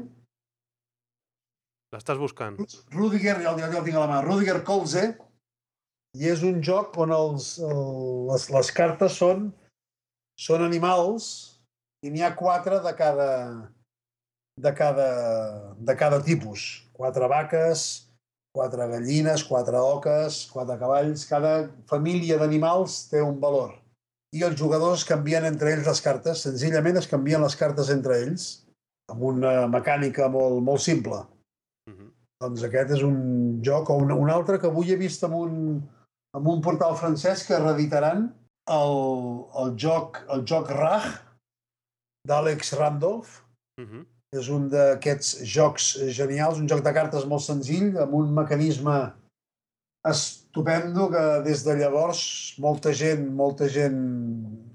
L'estàs 1.95 2.19
buscant? 2.19 2.57
Rudiger, 2.93 3.39
ja 3.41 3.53
el, 3.55 3.61
ja 3.63 3.69
el 3.71 3.85
tinc 3.87 3.97
a 3.97 4.03
la 4.03 4.09
mà. 4.11 4.17
Rudiger 4.25 4.59
Kolze, 4.67 5.05
i 6.17 6.31
és 6.33 6.43
un 6.47 6.63
joc 6.65 6.97
on 7.03 7.13
els, 7.15 7.57
el, 7.63 7.83
les, 8.31 8.49
les 8.53 8.73
cartes 8.75 9.19
són, 9.21 9.51
són 10.41 10.65
animals 10.65 11.29
i 12.05 12.13
n'hi 12.13 12.25
ha 12.25 12.35
quatre 12.39 12.81
de 12.85 12.93
cada, 12.97 13.31
de 14.63 14.73
cada, 14.77 15.09
de 15.77 15.97
cada 15.97 16.21
tipus. 16.25 16.67
Quatre 16.97 17.29
vaques, 17.29 18.06
quatre 18.57 18.87
gallines, 18.89 19.45
quatre 19.45 19.81
oques, 19.81 20.45
quatre 20.53 20.79
cavalls. 20.81 21.27
Cada 21.29 21.69
família 21.91 22.39
d'animals 22.41 23.03
té 23.11 23.21
un 23.25 23.37
valor. 23.43 23.75
I 24.37 24.45
els 24.49 24.57
jugadors 24.59 25.05
canvien 25.09 25.45
entre 25.49 25.75
ells 25.75 25.89
les 25.89 26.03
cartes. 26.05 26.45
Senzillament 26.47 27.01
es 27.01 27.11
canvien 27.11 27.45
les 27.45 27.57
cartes 27.61 27.93
entre 27.93 28.17
ells 28.25 28.49
amb 29.13 29.23
una 29.29 29.53
mecànica 29.71 30.31
molt, 30.33 30.63
molt 30.65 30.83
simple. 30.83 31.21
Uh 31.87 31.95
-huh. 31.95 32.09
Doncs 32.43 32.65
aquest 32.65 32.91
és 32.97 33.03
un 33.03 33.61
joc, 33.63 33.91
o 33.91 33.97
un, 34.03 34.11
un 34.13 34.31
altre 34.31 34.59
que 34.59 34.67
avui 34.67 34.93
he 34.93 34.97
vist 34.97 35.23
en 35.23 35.33
un, 35.33 35.53
en 36.37 36.47
un 36.55 36.61
portal 36.61 36.97
francès 36.97 37.47
que 37.47 37.59
reeditaran 37.59 38.35
el, 38.81 38.97
el 39.63 39.77
joc, 39.79 40.25
el 40.29 40.43
joc 40.45 40.71
Rag 40.71 41.07
d'Àlex 42.29 42.77
Randolph. 42.79 43.43
Uh 43.81 43.87
-huh 43.87 44.16
és 44.35 44.49
un 44.51 44.67
d'aquests 44.73 45.45
jocs 45.47 45.93
genials, 46.17 46.59
un 46.59 46.69
joc 46.71 46.83
de 46.85 46.93
cartes 46.97 47.27
molt 47.31 47.45
senzill, 47.45 47.93
amb 48.03 48.15
un 48.19 48.33
mecanisme 48.35 48.97
estupendo 50.07 51.09
que 51.11 51.25
des 51.47 51.65
de 51.67 51.75
llavors 51.79 52.21
molta 52.63 52.93
gent, 52.95 53.27
molta 53.41 53.69
gent 53.69 53.99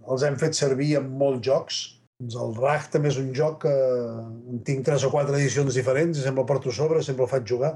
els 0.07 0.23
hem 0.27 0.37
fet 0.39 0.57
servir 0.57 0.95
en 0.99 1.09
molts 1.21 1.43
jocs. 1.47 1.81
Doncs 2.21 2.37
el 2.37 2.55
RAG 2.59 2.89
també 2.93 3.09
és 3.09 3.17
un 3.17 3.31
joc 3.33 3.63
que 3.63 3.73
en 3.73 4.61
tinc 4.67 4.85
tres 4.85 5.05
o 5.07 5.11
quatre 5.13 5.37
edicions 5.39 5.77
diferents 5.77 6.19
i 6.19 6.25
sempre 6.25 6.43
el 6.43 6.49
porto 6.49 6.73
sobre, 6.75 7.01
sempre 7.03 7.25
el 7.25 7.31
faig 7.31 7.47
jugar. 7.47 7.73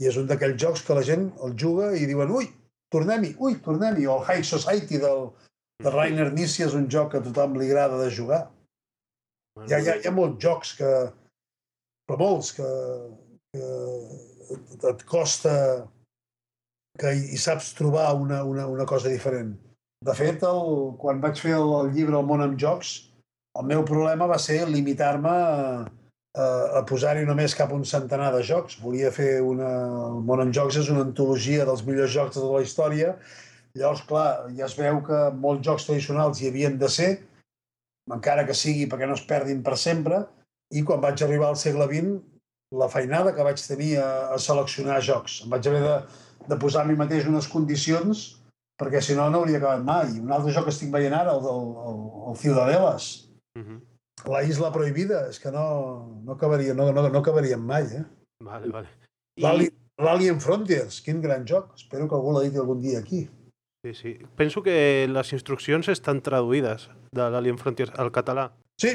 I 0.00 0.08
és 0.08 0.16
un 0.18 0.28
d'aquells 0.30 0.60
jocs 0.62 0.84
que 0.86 0.96
la 0.96 1.04
gent 1.06 1.28
el 1.44 1.56
juga 1.58 1.92
i 1.98 2.06
diuen 2.08 2.30
ui, 2.32 2.48
tornem-hi, 2.94 3.34
ui, 3.38 3.58
tornem-hi. 3.66 4.06
O 4.06 4.20
el 4.20 4.24
High 4.28 4.46
Society 4.48 5.02
del, 5.02 5.28
de 5.82 5.92
Rainer 5.92 6.30
Nissi 6.32 6.64
és 6.66 6.74
un 6.78 6.88
joc 6.90 7.12
que 7.12 7.20
a 7.20 7.26
tothom 7.26 7.58
li 7.58 7.68
agrada 7.68 8.00
de 8.00 8.10
jugar. 8.14 8.46
Hi 9.60 9.74
ha, 9.74 9.78
hi 9.78 9.88
ha, 9.90 9.96
hi 10.00 10.08
ha 10.08 10.14
molts 10.16 10.40
jocs 10.42 10.72
que, 10.78 10.90
però 12.08 12.18
molts 12.20 12.52
que, 12.56 12.68
que 13.52 14.92
et 14.92 15.04
costa 15.08 15.52
que 17.00 17.12
hi, 17.12 17.26
hi 17.34 17.40
saps 17.40 17.72
trobar 17.76 18.10
una, 18.20 18.42
una, 18.48 18.66
una 18.68 18.86
cosa 18.88 19.12
diferent. 19.12 19.52
De 20.04 20.14
fet, 20.16 20.42
el, 20.48 20.62
quan 21.00 21.20
vaig 21.22 21.40
fer 21.40 21.54
el, 21.58 21.68
el 21.82 21.92
llibre 21.94 22.18
El 22.18 22.28
món 22.28 22.42
amb 22.44 22.56
jocs, 22.60 22.94
el 23.60 23.68
meu 23.68 23.84
problema 23.88 24.28
va 24.30 24.38
ser 24.40 24.62
limitar-me 24.68 25.32
a, 25.32 25.66
a, 25.84 26.46
a 26.80 26.82
posar-hi 26.88 27.24
només 27.28 27.56
cap 27.56 27.72
un 27.76 27.84
centenar 27.88 28.32
de 28.34 28.42
jocs. 28.48 28.78
Volia 28.82 29.12
fer 29.14 29.34
una... 29.44 29.70
El 30.08 30.22
món 30.28 30.42
amb 30.44 30.56
jocs 30.56 30.80
és 30.80 30.88
una 30.92 31.04
antologia 31.06 31.68
dels 31.68 31.84
millors 31.86 32.14
jocs 32.16 32.36
de 32.36 32.40
tota 32.40 32.56
la 32.56 32.64
història. 32.66 33.12
Llavors, 33.78 34.02
clar, 34.08 34.28
ja 34.56 34.66
es 34.66 34.76
veu 34.80 35.00
que 35.04 35.20
molts 35.44 35.64
jocs 35.68 35.86
tradicionals 35.88 36.40
hi 36.40 36.50
havien 36.50 36.80
de 36.80 36.90
ser, 36.92 37.12
encara 38.10 38.46
que 38.46 38.56
sigui 38.56 38.88
perquè 38.90 39.06
no 39.06 39.14
es 39.14 39.24
perdin 39.28 39.62
per 39.62 39.76
sempre, 39.78 40.24
i 40.72 40.82
quan 40.82 41.00
vaig 41.00 41.22
arribar 41.22 41.52
al 41.52 41.58
segle 41.60 41.86
XX, 41.86 42.18
la 42.80 42.88
feinada 42.88 43.34
que 43.36 43.44
vaig 43.44 43.60
tenir 43.60 43.98
a, 44.00 44.32
a 44.32 44.38
seleccionar 44.40 45.02
jocs. 45.04 45.42
Em 45.44 45.50
vaig 45.52 45.66
haver 45.68 45.82
de, 45.84 45.96
de 46.48 46.56
posar 46.58 46.82
a 46.82 46.88
mi 46.88 46.96
mateix 46.96 47.28
unes 47.28 47.48
condicions 47.52 48.22
perquè 48.80 49.02
si 49.04 49.14
no, 49.14 49.28
no 49.30 49.42
hauria 49.42 49.60
acabat 49.60 49.84
mai. 49.84 50.16
Un 50.18 50.32
altre 50.32 50.54
joc 50.54 50.64
que 50.66 50.72
estic 50.74 50.90
veient 50.90 51.14
ara, 51.14 51.36
el 51.36 51.44
del 51.44 51.68
el, 51.90 52.00
el 52.32 52.40
Ciudadelas, 52.40 53.12
Uh 53.52 53.60
-huh. 53.60 53.80
la 54.32 54.42
Isla 54.42 54.72
Prohibida, 54.72 55.28
és 55.28 55.38
que 55.38 55.50
no, 55.50 56.22
no, 56.24 56.32
acabaria, 56.32 56.72
no, 56.72 56.90
no, 56.90 57.08
no 57.08 57.18
acabaríem 57.18 57.60
mai, 57.60 57.84
eh? 57.84 58.04
Vale, 58.40 58.70
vale. 58.72 58.88
I, 59.36 59.68
L'Alien 60.00 60.40
Frontiers, 60.40 61.00
quin 61.04 61.20
gran 61.20 61.44
joc. 61.46 61.74
Espero 61.76 62.08
que 62.08 62.14
algú 62.14 62.32
l'ha 62.32 62.42
dit 62.48 62.56
algun 62.56 62.80
dia 62.80 62.98
aquí. 62.98 63.28
Sí, 63.84 63.94
sí. 63.94 64.18
Penso 64.36 64.62
que 64.62 65.06
les 65.10 65.32
instruccions 65.32 65.88
estan 65.92 66.22
traduïdes 66.22 66.88
de 67.12 67.30
l'Alien 67.30 67.58
Frontiers 67.58 67.92
al 67.98 68.12
català. 68.14 68.50
Sí, 68.80 68.94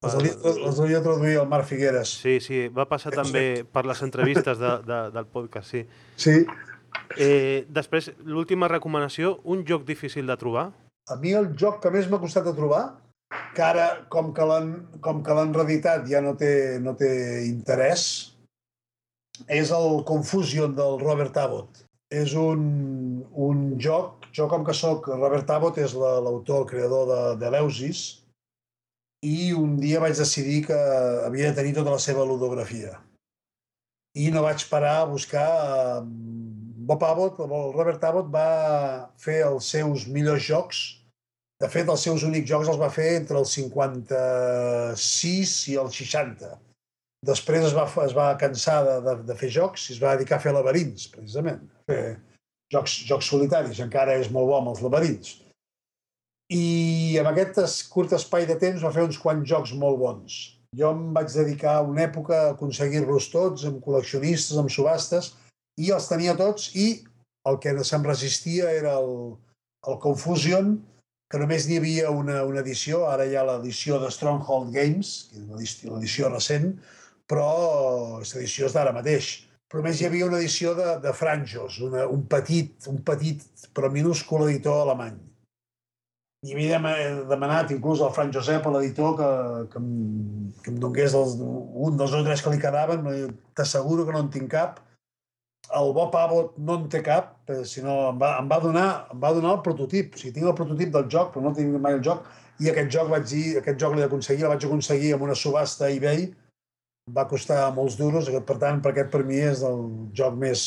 les 0.00 0.14
hauria, 0.16 0.32
les 0.64 0.78
hauria 0.80 1.02
traduir 1.04 1.34
el 1.36 1.48
Marc 1.48 1.66
Figueres. 1.68 2.08
Sí, 2.22 2.38
sí, 2.40 2.60
va 2.72 2.86
passar 2.88 3.12
també 3.12 3.66
per 3.68 3.84
les 3.84 4.00
entrevistes 4.06 4.56
de, 4.56 4.70
de, 4.86 5.00
del 5.12 5.26
podcast, 5.28 5.68
sí. 5.74 5.82
sí. 6.16 6.36
Eh, 7.20 7.66
després, 7.68 8.08
l'última 8.24 8.70
recomanació, 8.72 9.36
un 9.44 9.66
joc 9.68 9.84
difícil 9.84 10.30
de 10.30 10.38
trobar. 10.40 10.70
A 11.12 11.18
mi 11.20 11.34
el 11.36 11.50
joc 11.60 11.82
que 11.84 11.92
més 11.92 12.08
m'ha 12.08 12.20
costat 12.22 12.48
de 12.48 12.54
trobar, 12.56 12.84
que 13.52 13.62
ara, 13.66 13.86
com 14.08 14.32
que 14.32 14.46
l'han 14.48 15.54
reeditat, 15.58 16.08
ja 16.08 16.24
no 16.24 16.32
té, 16.40 16.52
no 16.80 16.96
té 16.96 17.12
interès, 17.44 18.06
és 19.52 19.72
el 19.76 20.00
Confusion 20.08 20.72
del 20.80 20.96
Robert 21.04 21.36
Abbott. 21.44 21.84
És 22.10 22.32
un, 22.34 23.22
un 23.38 23.78
joc, 23.78 24.26
jo 24.34 24.48
com 24.50 24.64
que 24.66 24.74
sóc, 24.74 25.06
Robert 25.14 25.46
Abbott 25.54 25.76
és 25.78 25.92
la- 25.94 26.16
l'autor, 26.24 26.64
el 26.64 26.68
creador 26.72 27.04
de, 27.10 27.20
de 27.44 27.48
l'Eusis, 27.54 28.00
i 29.22 29.52
un 29.54 29.76
dia 29.78 30.00
vaig 30.02 30.16
decidir 30.18 30.64
que 30.66 30.78
havia 31.28 31.50
de 31.50 31.56
tenir 31.60 31.74
tota 31.76 31.92
la 31.94 32.00
seva 32.02 32.24
ludografia. 32.26 32.92
I 34.18 34.30
no 34.34 34.42
vaig 34.42 34.64
parar 34.70 34.96
a 35.02 35.06
buscar... 35.10 35.48
eh, 36.00 36.02
Bob 36.90 37.02
Abbott, 37.06 37.36
el 37.44 37.50
Robert 37.76 38.02
Abbott, 38.08 38.30
va 38.34 38.48
fer 39.22 39.44
els 39.46 39.68
seus 39.70 40.08
millors 40.10 40.42
jocs. 40.42 40.78
De 41.62 41.68
fet, 41.70 41.86
els 41.92 42.02
seus 42.02 42.24
únics 42.26 42.48
jocs 42.50 42.66
els 42.72 42.80
va 42.80 42.88
fer 42.90 43.12
entre 43.20 43.38
el 43.38 43.46
56 43.46 45.52
i 45.70 45.76
el 45.78 45.86
60. 45.94 46.50
Després 47.26 47.66
es 47.68 47.74
va, 47.76 47.84
es 48.06 48.14
va 48.16 48.30
cansar 48.40 48.78
de, 48.86 48.96
de, 49.04 49.14
de 49.28 49.34
fer 49.36 49.50
jocs 49.52 49.88
i 49.90 49.94
es 49.96 50.00
va 50.00 50.14
dedicar 50.16 50.38
a 50.38 50.44
fer 50.44 50.54
laberints, 50.56 51.08
precisament. 51.12 51.60
A 51.84 51.92
fer 51.92 52.02
jocs, 52.72 52.94
jocs 53.10 53.28
solitaris. 53.28 53.80
Encara 53.84 54.16
és 54.20 54.30
molt 54.32 54.48
bo 54.48 54.56
amb 54.56 54.72
els 54.72 54.80
laberints. 54.84 55.34
I 56.50 57.18
en 57.20 57.28
aquest 57.30 57.60
es- 57.62 57.82
curt 57.92 58.14
espai 58.16 58.46
de 58.48 58.56
temps 58.58 58.82
va 58.82 58.92
fer 58.94 59.04
uns 59.04 59.18
quants 59.20 59.46
jocs 59.48 59.74
molt 59.78 60.00
bons. 60.00 60.38
Jo 60.76 60.90
em 60.94 61.12
vaig 61.14 61.28
dedicar 61.34 61.80
una 61.82 62.06
època 62.06 62.36
a 62.40 62.50
aconseguir-los 62.54 63.28
tots, 63.30 63.66
amb 63.68 63.82
col·leccionistes, 63.84 64.56
amb 64.58 64.70
subhastes, 64.70 65.32
i 65.78 65.90
els 65.94 66.08
tenia 66.08 66.36
tots, 66.38 66.70
i 66.74 67.02
el 67.48 67.58
que 67.62 67.72
se'm 67.84 68.04
resistia 68.06 68.70
era 68.70 68.96
el, 68.98 69.36
el 69.88 69.98
Confusion, 70.02 70.78
que 71.30 71.38
només 71.38 71.66
n'hi 71.68 71.78
havia 71.78 72.10
una, 72.10 72.40
una 72.44 72.62
edició, 72.64 73.04
ara 73.06 73.26
hi 73.26 73.36
ha 73.38 73.44
l'edició 73.46 74.00
de 74.02 74.10
Stronghold 74.10 74.72
Games, 74.74 75.12
que 75.30 75.42
és 75.62 75.76
l'edició 75.86 76.30
recent, 76.32 76.72
però 77.30 77.48
aquesta 78.18 78.40
edició 78.42 78.66
és 78.66 78.74
d'ara 78.76 78.94
mateix. 78.96 79.30
Però 79.70 79.84
només 79.84 80.00
hi 80.00 80.06
havia 80.08 80.26
una 80.26 80.40
edició 80.42 80.74
de, 80.74 80.96
de 81.04 81.12
Franjos, 81.14 81.78
una, 81.86 82.06
un 82.10 82.24
petit, 82.26 82.72
un 82.90 82.98
petit 83.06 83.44
però 83.76 83.90
minúscul 83.94 84.48
editor 84.48 84.82
alemany. 84.82 85.18
I 86.42 86.54
havia 86.56 86.78
dema- 86.78 87.24
demanat 87.28 87.70
inclús 87.74 88.00
al 88.02 88.14
Fran 88.16 88.32
Josep, 88.34 88.66
a 88.66 88.72
l'editor, 88.74 89.12
que, 89.18 89.30
que, 89.70 89.82
em, 89.82 90.52
que 90.64 90.72
em 90.72 90.78
donés 90.82 91.14
els, 91.14 91.36
un 91.38 91.98
dels 92.00 92.14
o 92.16 92.22
tres 92.26 92.42
que 92.42 92.54
li 92.54 92.60
quedaven. 92.62 93.04
T'asseguro 93.54 94.06
que 94.08 94.16
no 94.16 94.24
en 94.24 94.30
tinc 94.32 94.50
cap. 94.56 94.80
El 95.76 95.92
Bob 95.94 96.16
Abbott 96.16 96.56
no 96.58 96.80
en 96.80 96.88
té 96.90 97.02
cap, 97.06 97.34
eh, 97.52 97.60
sinó 97.68 98.08
em 98.08 98.18
va, 98.18 98.32
em, 98.40 98.48
va 98.50 98.58
donar, 98.64 98.88
em 99.12 99.20
va 99.22 99.34
donar 99.36 99.52
el 99.58 99.62
prototip. 99.66 100.16
O 100.16 100.18
sigui, 100.18 100.32
tinc 100.34 100.48
el 100.48 100.56
prototip 100.58 100.90
del 100.96 101.06
joc, 101.12 101.34
però 101.34 101.44
no 101.44 101.52
tinc 101.54 101.76
mai 101.78 101.98
el 102.00 102.02
joc. 102.02 102.24
I 102.58 102.72
aquest 102.72 102.90
joc 102.96 103.12
vaig 103.12 103.28
dir, 103.28 103.44
aquest 103.60 103.78
joc 103.78 103.94
l'he 103.94 104.02
d'aconseguir, 104.02 104.48
el 104.48 104.54
vaig 104.56 104.66
aconseguir 104.66 105.12
amb 105.14 105.28
una 105.28 105.36
subhasta 105.38 105.86
a 105.86 105.92
eBay. 105.94 106.30
Va 107.16 107.26
costar 107.30 107.64
molts 107.76 107.96
duros, 107.98 108.30
per 108.46 108.56
tant, 108.62 108.80
per 108.82 108.92
aquest 108.92 109.10
per 109.12 109.24
mi 109.26 109.40
és 109.42 109.64
el 109.66 109.82
joc 110.16 110.36
més, 110.38 110.64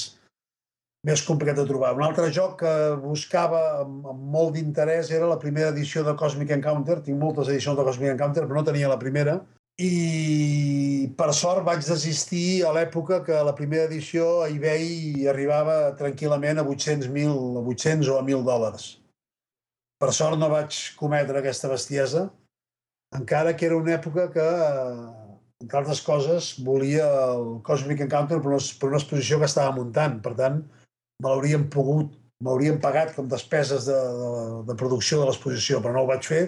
més 1.08 1.24
complicat 1.28 1.60
de 1.60 1.66
trobar. 1.70 1.94
Un 1.98 2.06
altre 2.06 2.30
joc 2.36 2.58
que 2.62 2.74
buscava 3.04 3.62
amb, 3.82 4.06
amb 4.14 4.30
molt 4.36 4.56
d'interès 4.58 5.12
era 5.12 5.30
la 5.30 5.40
primera 5.40 5.74
edició 5.74 6.04
de 6.08 6.16
Cosmic 6.20 6.54
Encounter. 6.56 7.02
Tinc 7.04 7.20
moltes 7.20 7.52
edicions 7.52 7.80
de 7.80 7.86
Cosmic 7.90 8.14
Encounter, 8.16 8.46
però 8.48 8.62
no 8.62 8.70
tenia 8.70 8.92
la 8.92 9.00
primera. 9.02 9.40
I 9.82 11.10
per 11.18 11.32
sort 11.34 11.66
vaig 11.66 11.82
desistir 11.86 12.62
a 12.64 12.74
l'època 12.76 13.24
que 13.26 13.40
la 13.48 13.56
primera 13.58 13.88
edició 13.90 14.44
a 14.44 14.50
eBay 14.54 15.26
arribava 15.32 15.96
tranquil·lament 15.98 16.62
a 16.62 16.68
800.000, 16.68 17.34
a 17.58 17.64
800 17.74 18.12
o 18.14 18.20
a 18.20 18.22
1.000 18.22 18.46
dòlars. 18.46 18.86
Per 20.00 20.12
sort 20.14 20.38
no 20.38 20.52
vaig 20.52 20.78
cometre 21.00 21.40
aquesta 21.40 21.72
bestiesa, 21.72 22.28
encara 23.18 23.54
que 23.58 23.66
era 23.66 23.78
una 23.78 23.96
època 23.96 24.28
que, 24.34 24.46
entre 25.64 25.80
altres 25.80 26.02
coses, 26.04 26.50
volia 26.66 27.08
el 27.32 27.62
Cosmic 27.64 28.04
Encounter 28.04 28.42
per 28.42 28.52
una, 28.52 28.60
per 28.80 28.90
una 28.92 29.00
exposició 29.00 29.40
que 29.40 29.48
estava 29.48 29.76
muntant. 29.78 30.20
Per 30.26 30.36
tant, 30.40 30.60
me 31.24 31.32
l'haurien 31.32 31.70
pogut, 31.72 32.12
m'haurien 32.44 32.80
pagat 32.84 33.14
com 33.16 33.30
despeses 33.32 33.88
de, 33.88 33.98
de, 34.20 34.32
de 34.68 34.78
producció 34.80 35.22
de 35.22 35.30
l'exposició, 35.30 35.80
però 35.84 35.96
no 35.96 36.04
ho 36.04 36.10
vaig 36.12 36.28
fer. 36.28 36.44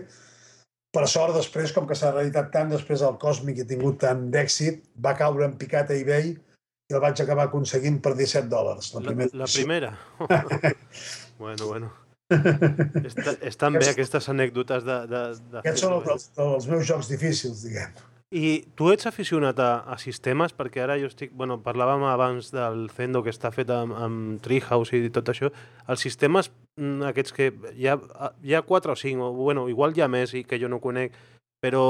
Per 0.95 1.03
sort, 1.11 1.35
després, 1.35 1.73
com 1.75 1.87
que 1.87 1.95
s'ha 1.97 2.13
reeditat 2.13 2.51
tant, 2.53 2.71
després 2.71 3.03
el 3.03 3.17
Cosmic 3.19 3.61
ha 3.63 3.67
tingut 3.67 3.99
tant 4.03 4.27
d'èxit, 4.31 4.83
va 5.03 5.15
caure 5.19 5.47
en 5.47 5.55
picat 5.59 5.91
a 5.91 5.99
eBay 5.99 6.33
i 6.35 6.95
el 6.95 7.03
vaig 7.03 7.19
acabar 7.19 7.47
aconseguint 7.49 8.01
per 8.03 8.13
17 8.15 8.51
dòlars. 8.51 8.93
La 8.95 9.03
La, 9.03 9.11
primera. 9.11 9.39
la 9.43 9.47
primera? 9.51 9.93
bueno, 11.43 11.67
bueno. 11.67 11.93
Està, 13.05 13.35
estan 13.45 13.75
bé 13.77 13.87
aquestes 13.91 14.27
anècdotes 14.31 14.83
de... 14.87 14.99
de, 15.11 15.23
de 15.51 15.61
Aquests 15.61 15.83
són 15.85 15.97
els, 15.99 16.11
els, 16.13 16.29
els 16.47 16.67
meus 16.71 16.87
jocs 16.89 17.11
difícils, 17.11 17.63
diguem. 17.67 17.91
I 18.35 18.65
tu 18.75 18.89
ets 18.91 19.07
aficionat 19.07 19.59
a, 19.63 19.69
a 19.87 19.95
sistemes? 20.01 20.51
Perquè 20.55 20.81
ara 20.83 20.97
jo 20.99 21.07
estic... 21.07 21.31
Bueno, 21.31 21.55
parlàvem 21.63 22.03
abans 22.09 22.49
del 22.51 22.89
Zendo 22.91 23.21
que 23.23 23.31
està 23.31 23.51
fet 23.55 23.69
amb, 23.71 23.95
amb 23.95 24.41
Treehouse 24.43 24.97
i 24.97 25.11
tot 25.13 25.31
això. 25.31 25.51
Els 25.87 26.03
sistemes 26.03 26.49
mm, 26.75 27.05
aquests 27.13 27.35
que 27.37 27.47
hi 27.77 27.87
ha, 27.87 27.95
hi 28.43 28.57
ha 28.57 28.65
quatre 28.67 28.91
o 28.91 28.97
cinc, 28.99 29.23
o 29.23 29.31
bueno, 29.37 29.69
igual 29.71 29.95
hi 29.95 30.03
ha 30.03 30.09
més 30.11 30.35
i 30.35 30.43
que 30.43 30.59
jo 30.59 30.67
no 30.67 30.81
conec, 30.83 31.15
però 31.63 31.85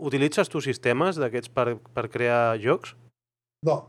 utilitzes 0.00 0.48
tu 0.48 0.62
sistemes 0.62 1.18
d'aquests 1.18 1.50
per, 1.52 1.74
per 1.96 2.06
crear 2.14 2.54
jocs? 2.62 2.94
No. 3.66 3.82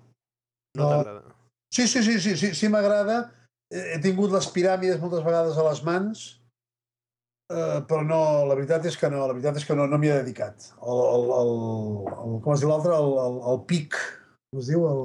No, 0.73 0.87
No. 0.87 0.89
t'agrada? 0.89 1.37
Sí, 1.71 1.85
sí, 1.87 2.01
sí, 2.03 2.17
sí, 2.19 2.35
sí, 2.35 2.55
sí 2.57 2.67
m'agrada. 2.73 3.29
He 3.71 3.95
he 3.95 3.99
tingut 4.03 4.33
les 4.33 4.49
piràmides 4.51 4.99
moltes 4.99 5.21
vegades 5.23 5.55
a 5.55 5.63
les 5.69 5.79
mans, 5.87 6.40
eh, 7.51 7.81
però 7.89 8.01
no, 8.07 8.21
la 8.47 8.55
veritat 8.57 8.85
és 8.89 8.97
que 8.97 9.09
no, 9.11 9.25
la 9.27 9.35
veritat 9.35 9.59
és 9.59 9.67
que 9.67 9.75
no, 9.77 9.85
no 9.91 9.99
m'hi 10.01 10.09
he 10.11 10.17
dedicat. 10.21 10.71
El, 10.81 11.03
el, 11.17 11.27
el, 11.41 11.53
el, 12.15 12.35
com 12.45 12.55
es 12.55 12.63
diu 12.63 12.71
l'altre? 12.71 12.95
El, 12.97 13.13
el, 13.25 13.37
el 13.53 13.61
pic, 13.69 13.97
com 14.51 14.63
es 14.63 14.71
diu? 14.71 14.87
El... 14.89 15.03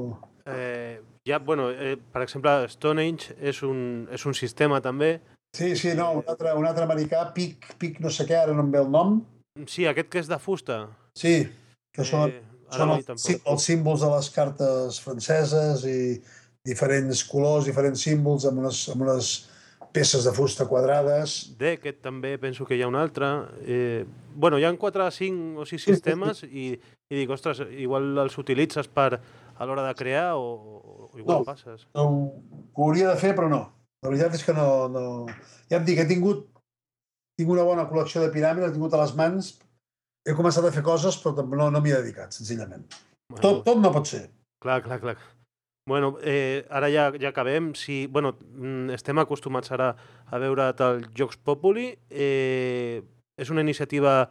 Eh, 0.54 0.98
ja, 1.26 1.40
bueno, 1.42 1.70
eh, 1.70 1.96
per 2.12 2.22
exemple, 2.22 2.54
Stonehenge 2.72 3.34
és 3.40 3.62
un, 3.66 3.80
és 4.14 4.26
un 4.26 4.36
sistema 4.38 4.80
també. 4.84 5.16
Sí, 5.56 5.72
sí, 5.78 5.94
no, 5.96 6.10
un 6.20 6.26
altre, 6.28 6.52
un 6.58 6.66
altre 6.68 6.84
americà, 6.84 7.22
pic, 7.34 7.70
pic 7.80 8.00
no 8.04 8.10
sé 8.12 8.26
què, 8.28 8.36
ara 8.38 8.54
no 8.54 8.66
em 8.66 8.72
ve 8.74 8.82
el 8.82 8.90
nom. 8.92 9.20
Sí, 9.66 9.86
aquest 9.88 10.10
que 10.12 10.20
és 10.20 10.28
de 10.28 10.38
fusta. 10.42 10.82
Sí, 11.16 11.38
que 11.96 12.04
són, 12.04 12.30
Eh, 12.30 12.42
són 12.74 12.90
tampoc. 13.06 13.22
sí, 13.22 13.38
els 13.46 13.64
símbols 13.64 14.02
de 14.04 14.10
les 14.12 14.28
cartes 14.34 14.98
franceses 15.00 15.84
i 15.88 16.20
diferents 16.66 17.22
colors, 17.30 17.64
diferents 17.70 18.02
símbols 18.02 18.44
amb 18.48 18.58
unes, 18.64 18.82
amb 18.92 19.06
unes 19.06 19.30
peces 19.96 20.26
de 20.28 20.32
fusta 20.36 20.66
quadrades. 20.68 21.38
D'aquest 21.60 22.02
també 22.04 22.34
penso 22.42 22.66
que 22.68 22.76
hi 22.76 22.82
ha 22.84 22.88
un 22.90 22.98
altre. 23.00 23.30
Eh, 23.64 24.04
bueno, 24.36 24.58
hi 24.60 24.66
ha 24.68 24.72
4, 24.76 25.08
5 25.18 25.62
o 25.62 25.66
6 25.68 25.86
sistemes 25.90 26.42
i, 26.44 26.68
i 26.76 27.20
dic, 27.22 27.32
ostres, 27.32 27.62
igual 27.72 28.12
els 28.26 28.36
utilitzes 28.42 28.90
per 28.92 29.14
a 29.56 29.64
l'hora 29.68 29.86
de 29.86 29.94
crear 29.96 30.34
o, 30.36 30.50
o 31.08 31.18
igual 31.18 31.40
No. 31.40 31.44
passes. 31.48 31.86
No, 31.96 32.04
ho 32.74 32.84
hauria 32.90 33.08
de 33.14 33.16
fer, 33.20 33.32
però 33.38 33.48
no. 33.48 33.62
La 34.04 34.12
veritat 34.12 34.36
és 34.36 34.44
que 34.44 34.52
no... 34.56 34.66
no... 34.92 35.04
Ja 35.70 35.80
em 35.80 35.86
dic, 35.88 35.98
he 35.98 36.06
tingut, 36.06 36.44
tinc 37.40 37.48
una 37.50 37.64
bona 37.66 37.88
col·lecció 37.90 38.20
de 38.22 38.28
piràmides, 38.34 38.70
he 38.70 38.76
tingut 38.76 38.92
a 38.94 39.00
les 39.00 39.14
mans, 39.18 39.54
he 40.28 40.34
començat 40.36 40.68
a 40.68 40.74
fer 40.74 40.84
coses, 40.86 41.16
però 41.22 41.42
no, 41.48 41.70
no 41.72 41.80
m'hi 41.80 41.94
he 41.94 42.02
dedicat, 42.02 42.36
senzillament. 42.36 42.84
Bueno, 43.32 43.40
Tot, 43.42 43.64
tot 43.66 43.80
no 43.82 43.90
pot 43.94 44.06
ser. 44.12 44.26
Clar, 44.62 44.82
clar, 44.84 45.00
clar. 45.02 45.16
Bueno, 45.86 46.16
eh, 46.20 46.66
ara 46.68 46.90
ja, 46.90 47.12
ja 47.14 47.28
acabem. 47.30 47.74
Si, 47.74 48.06
bueno, 48.06 48.34
mm, 48.40 48.90
estem 48.90 49.18
acostumats 49.22 49.70
ara 49.70 49.92
a 50.26 50.38
veure 50.42 50.72
el 50.88 51.06
Jocs 51.14 51.38
Populi. 51.38 51.92
Eh, 52.10 53.02
és 53.38 53.50
una 53.50 53.62
iniciativa 53.62 54.28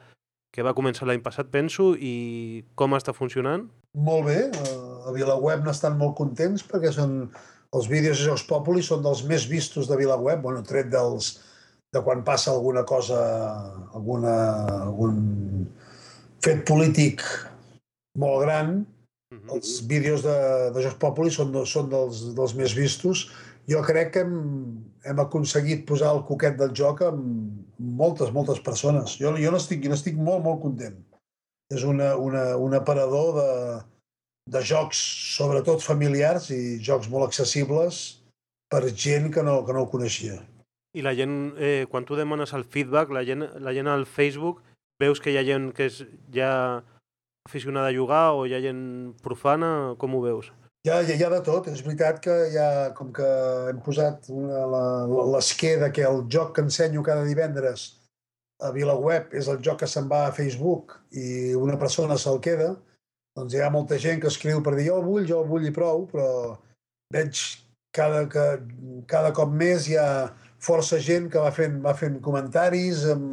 que 0.51 0.63
va 0.63 0.75
començar 0.75 1.07
l'any 1.07 1.21
passat, 1.23 1.47
penso, 1.51 1.93
i 1.95 2.63
com 2.75 2.95
està 2.95 3.13
funcionant? 3.15 3.69
Molt 3.95 4.25
bé, 4.27 4.39
eh, 4.51 5.07
a 5.07 5.11
VilaWeb 5.15 5.63
n'estan 5.63 5.97
molt 5.97 6.15
contents 6.19 6.63
perquè 6.67 6.91
són 6.91 7.31
els 7.75 7.87
vídeos 7.91 8.19
de 8.19 8.29
Jocs 8.29 8.43
Populi 8.47 8.83
són 8.83 9.03
dels 9.03 9.23
més 9.27 9.47
vistos 9.47 9.87
de 9.87 9.95
VilaWeb, 9.99 10.41
bueno, 10.43 10.63
tret 10.63 10.91
dels, 10.91 11.37
de 11.91 12.01
quan 12.03 12.23
passa 12.27 12.51
alguna 12.51 12.83
cosa, 12.83 13.19
alguna, 13.95 14.35
algun 14.89 15.67
fet 16.43 16.63
polític 16.67 17.23
molt 18.19 18.43
gran, 18.43 18.85
Mhm. 19.35 19.55
Els 19.55 19.81
vídeos 19.87 20.23
de, 20.25 20.35
de 20.75 20.85
Jocs 20.85 20.99
Populi 21.01 21.33
són, 21.33 21.51
de, 21.53 21.65
són 21.69 21.89
dels, 21.91 22.21
dels 22.37 22.55
més 22.57 22.75
vistos. 22.77 23.27
Jo 23.69 23.81
crec 23.85 24.13
que 24.13 24.21
hem, 24.25 24.35
hem 25.05 25.19
aconseguit 25.23 25.85
posar 25.89 26.13
el 26.13 26.23
coquet 26.27 26.57
del 26.59 26.73
joc 26.77 27.01
amb 27.07 27.81
moltes, 28.01 28.31
moltes 28.31 28.61
persones. 28.61 29.17
Jo, 29.21 29.33
jo 29.41 29.51
n'estic 29.53 29.87
n'estic 29.89 30.17
molt, 30.17 30.43
molt 30.45 30.61
content. 30.61 30.97
És 31.73 31.83
una, 31.83 32.13
una, 32.21 32.43
un 32.61 32.75
aparador 32.77 33.31
de, 33.39 33.51
de 34.53 34.61
jocs, 34.61 34.99
sobretot 35.37 35.81
familiars, 35.81 36.51
i 36.53 36.77
jocs 36.77 37.09
molt 37.09 37.25
accessibles 37.25 38.21
per 38.69 38.85
gent 38.93 39.31
que 39.33 39.43
no, 39.45 39.63
que 39.65 39.73
no 39.73 39.85
ho 39.85 39.89
coneixia. 39.89 40.37
I 40.95 41.03
la 41.03 41.15
gent, 41.17 41.55
eh, 41.59 41.85
quan 41.91 42.05
tu 42.05 42.15
demanes 42.15 42.53
el 42.53 42.63
feedback, 42.63 43.09
la 43.11 43.25
gent, 43.27 43.43
la 43.59 43.73
gent 43.75 43.89
al 43.91 44.05
Facebook, 44.05 44.61
veus 45.01 45.19
que 45.19 45.33
hi 45.33 45.39
ha 45.39 45.43
gent 45.43 45.71
que 45.75 45.89
és 45.89 46.03
ja 46.33 46.51
aficionada 47.45 47.89
a 47.89 47.95
jugar 47.95 48.33
o 48.33 48.45
hi 48.45 48.55
ha 48.55 48.61
gent 48.61 49.15
profana? 49.23 49.95
Com 50.01 50.15
ho 50.15 50.21
veus? 50.21 50.51
Hi 50.85 50.91
ha, 50.93 51.01
hi 51.01 51.23
ha 51.23 51.29
de 51.33 51.41
tot. 51.45 51.69
És 51.71 51.83
veritat 51.85 52.19
que 52.21 52.33
ha, 52.61 52.71
com 52.97 53.11
que 53.13 53.27
hem 53.71 53.81
posat 53.85 54.27
de 54.29 55.91
que 55.93 56.05
el 56.05 56.25
joc 56.29 56.55
que 56.55 56.65
ensenyo 56.65 57.03
cada 57.05 57.23
divendres 57.25 57.87
a 58.63 58.71
VilaWeb 58.71 59.33
és 59.35 59.49
el 59.51 59.61
joc 59.63 59.81
que 59.83 59.89
se'n 59.89 60.07
va 60.11 60.25
a 60.27 60.33
Facebook 60.35 60.95
i 61.11 61.53
una 61.59 61.77
persona 61.77 62.17
se'l 62.17 62.39
queda, 62.39 62.69
doncs 63.35 63.53
hi 63.53 63.61
ha 63.61 63.71
molta 63.73 63.97
gent 63.99 64.21
que 64.23 64.31
escriu 64.31 64.61
per 64.63 64.75
dir 64.77 64.87
jo 64.87 65.01
el 65.01 65.05
vull, 65.09 65.27
jo 65.27 65.41
el 65.43 65.49
vull 65.49 65.67
i 65.67 65.73
prou, 65.75 66.05
però 66.11 66.55
veig 67.11 67.41
cada, 67.95 68.23
que, 68.31 68.45
cada 69.11 69.33
cop 69.35 69.51
més 69.51 69.89
hi 69.89 69.97
ha 69.99 70.31
força 70.65 70.99
gent 71.03 71.27
que 71.31 71.43
va 71.43 71.51
fent, 71.51 71.81
va 71.83 71.93
fent 71.97 72.21
comentaris, 72.23 73.03
em 73.11 73.25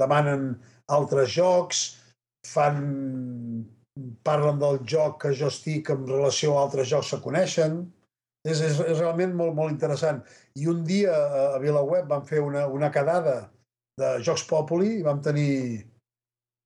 demanen 0.00 0.54
altres 0.88 1.28
jocs, 1.36 1.82
fan 2.48 2.80
parlen 4.26 4.58
del 4.60 4.80
joc 4.88 5.20
que 5.24 5.32
jo 5.36 5.48
estic 5.52 5.90
en 5.94 6.06
relació 6.08 6.56
a 6.56 6.64
altres 6.64 6.90
jocs 6.90 7.14
que 7.14 7.22
coneixen. 7.24 7.80
És, 8.40 8.60
és, 8.64 8.78
és 8.80 8.96
realment 8.96 9.34
molt, 9.36 9.52
molt 9.56 9.72
interessant. 9.72 10.22
I 10.56 10.68
un 10.72 10.84
dia 10.88 11.12
a, 11.12 11.42
a 11.56 11.58
VilaWeb 11.60 12.08
vam 12.08 12.22
fer 12.28 12.40
una, 12.40 12.66
una 12.72 12.88
quedada 12.92 13.50
de 14.00 14.14
Jocs 14.24 14.46
Populi 14.48 14.94
i 14.96 15.04
vam 15.04 15.20
tenir 15.20 15.50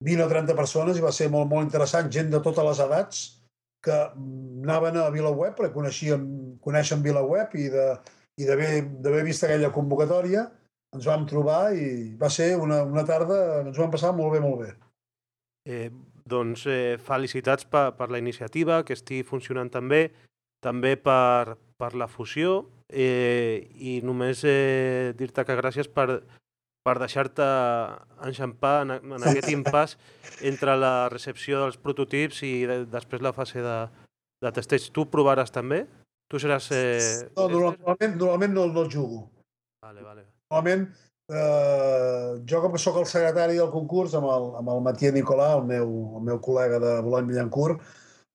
20 0.07 0.23
o 0.23 0.29
30 0.31 0.55
persones 0.55 0.99
i 0.99 1.03
va 1.03 1.11
ser 1.15 1.31
molt, 1.33 1.51
molt 1.51 1.67
interessant. 1.67 2.13
Gent 2.15 2.31
de 2.31 2.43
totes 2.45 2.69
les 2.69 2.83
edats 2.87 3.25
que 3.85 3.97
anaven 4.15 5.01
a 5.03 5.09
VilaWeb 5.13 5.59
perquè 5.59 5.75
coneixien, 5.75 6.23
coneixen 6.65 7.03
VilaWeb 7.05 7.59
i 7.59 7.69
d'haver 7.73 9.25
vist 9.27 9.45
aquella 9.45 9.75
convocatòria 9.75 10.47
ens 10.95 11.07
vam 11.11 11.27
trobar 11.27 11.75
i 11.75 12.15
va 12.19 12.31
ser 12.31 12.55
una, 12.61 12.83
una 12.87 13.05
tarda, 13.07 13.39
ens 13.65 13.79
ho 13.79 13.83
vam 13.83 13.95
passar 13.95 14.13
molt 14.17 14.35
bé, 14.37 14.41
molt 14.45 14.61
bé. 14.63 14.71
Eh, 15.67 15.89
doncs 16.29 16.67
eh, 16.67 16.97
felicitats 17.01 17.67
per, 17.69 17.91
per 17.99 18.11
la 18.11 18.21
iniciativa, 18.21 18.83
que 18.85 18.97
estigui 18.97 19.25
funcionant 19.27 19.71
també, 19.73 20.09
també 20.65 20.95
per, 20.97 21.57
per 21.77 21.93
la 21.99 22.09
fusió 22.09 22.63
eh, 22.89 23.69
i 23.77 23.99
només 24.05 24.45
eh, 24.49 25.13
dir-te 25.19 25.45
que 25.45 25.59
gràcies 25.59 25.91
per, 25.93 26.23
per 26.85 26.97
deixar-te 27.01 27.45
enxampar 28.25 28.75
en, 28.85 28.95
en 28.97 29.29
aquest 29.31 29.53
impàs 29.57 29.99
entre 30.45 30.77
la 30.81 30.95
recepció 31.13 31.65
dels 31.65 31.81
prototips 31.81 32.43
i 32.49 32.55
de, 32.71 32.81
després 32.93 33.25
la 33.25 33.35
fase 33.37 33.65
de, 33.65 33.79
de 34.45 34.55
testeig. 34.57 34.91
Tu 34.93 35.07
provaràs 35.13 35.53
també? 35.53 35.85
Tu 36.33 36.41
seràs... 36.41 36.71
Eh, 36.73 37.31
No, 37.37 37.49
normalment, 37.53 38.17
normalment 38.21 38.55
no, 38.57 38.69
no 38.73 38.87
el 38.87 38.93
jugo. 38.93 39.27
Vale, 39.85 40.01
vale. 40.01 40.25
Normalment, 40.49 40.89
eh, 41.31 42.41
jo 42.51 42.63
com 42.63 42.79
sóc 42.79 43.01
el 43.01 43.07
secretari 43.09 43.59
del 43.61 43.71
concurs 43.73 44.15
amb 44.19 44.29
el, 44.31 44.49
amb 44.61 44.73
el 44.75 44.83
Matier 44.85 45.13
Nicolà, 45.15 45.55
el 45.59 45.69
meu, 45.69 45.93
el 46.19 46.27
meu 46.31 46.41
col·lega 46.45 46.81
de 46.83 46.97
Boulogne-Billancourt, 47.07 47.85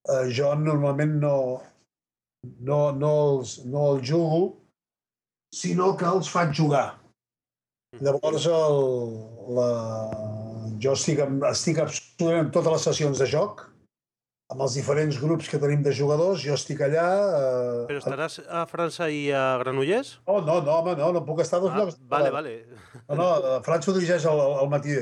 eh, 0.08 0.24
jo 0.34 0.52
normalment 0.58 1.18
no, 1.22 1.36
no, 2.70 2.80
no, 2.96 3.12
els, 3.34 3.58
no 3.66 3.86
els 3.94 4.06
jugo, 4.08 4.42
sinó 5.54 5.94
que 5.98 6.08
els 6.08 6.30
faig 6.30 6.54
jugar. 6.56 6.86
Llavors, 8.00 8.46
el, 8.46 8.84
la, 9.56 9.70
jo 10.82 10.94
estic, 10.94 11.24
estic 11.50 11.80
absolutament 11.82 12.46
en 12.46 12.52
totes 12.54 12.76
les 12.76 12.86
sessions 12.90 13.22
de 13.22 13.26
joc, 13.30 13.64
amb 14.50 14.64
els 14.66 14.74
diferents 14.74 15.18
grups 15.22 15.46
que 15.48 15.60
tenim 15.62 15.82
de 15.86 15.92
jugadors, 15.94 16.40
jo 16.42 16.56
estic 16.58 16.80
allà... 16.82 17.04
Eh, 17.38 17.84
Però 17.86 18.00
estaràs 18.00 18.40
a 18.50 18.64
França 18.66 19.06
i 19.14 19.28
a 19.30 19.44
Granollers? 19.62 20.16
Oh, 20.26 20.40
no, 20.42 20.56
no, 20.66 20.72
home, 20.80 20.96
no, 20.98 21.12
no 21.14 21.22
puc 21.26 21.44
estar 21.44 21.60
a 21.60 21.64
dos 21.64 21.70
Ah, 21.70 21.78
llocs. 21.84 22.00
vale, 22.10 22.32
vale. 22.34 22.54
No, 23.08 23.14
no, 23.20 23.28
eh, 23.38 23.60
França 23.66 23.92
ho 23.92 23.94
dirigeix 23.94 24.26
al, 24.26 24.42
al 24.64 24.68
matí. 24.72 24.96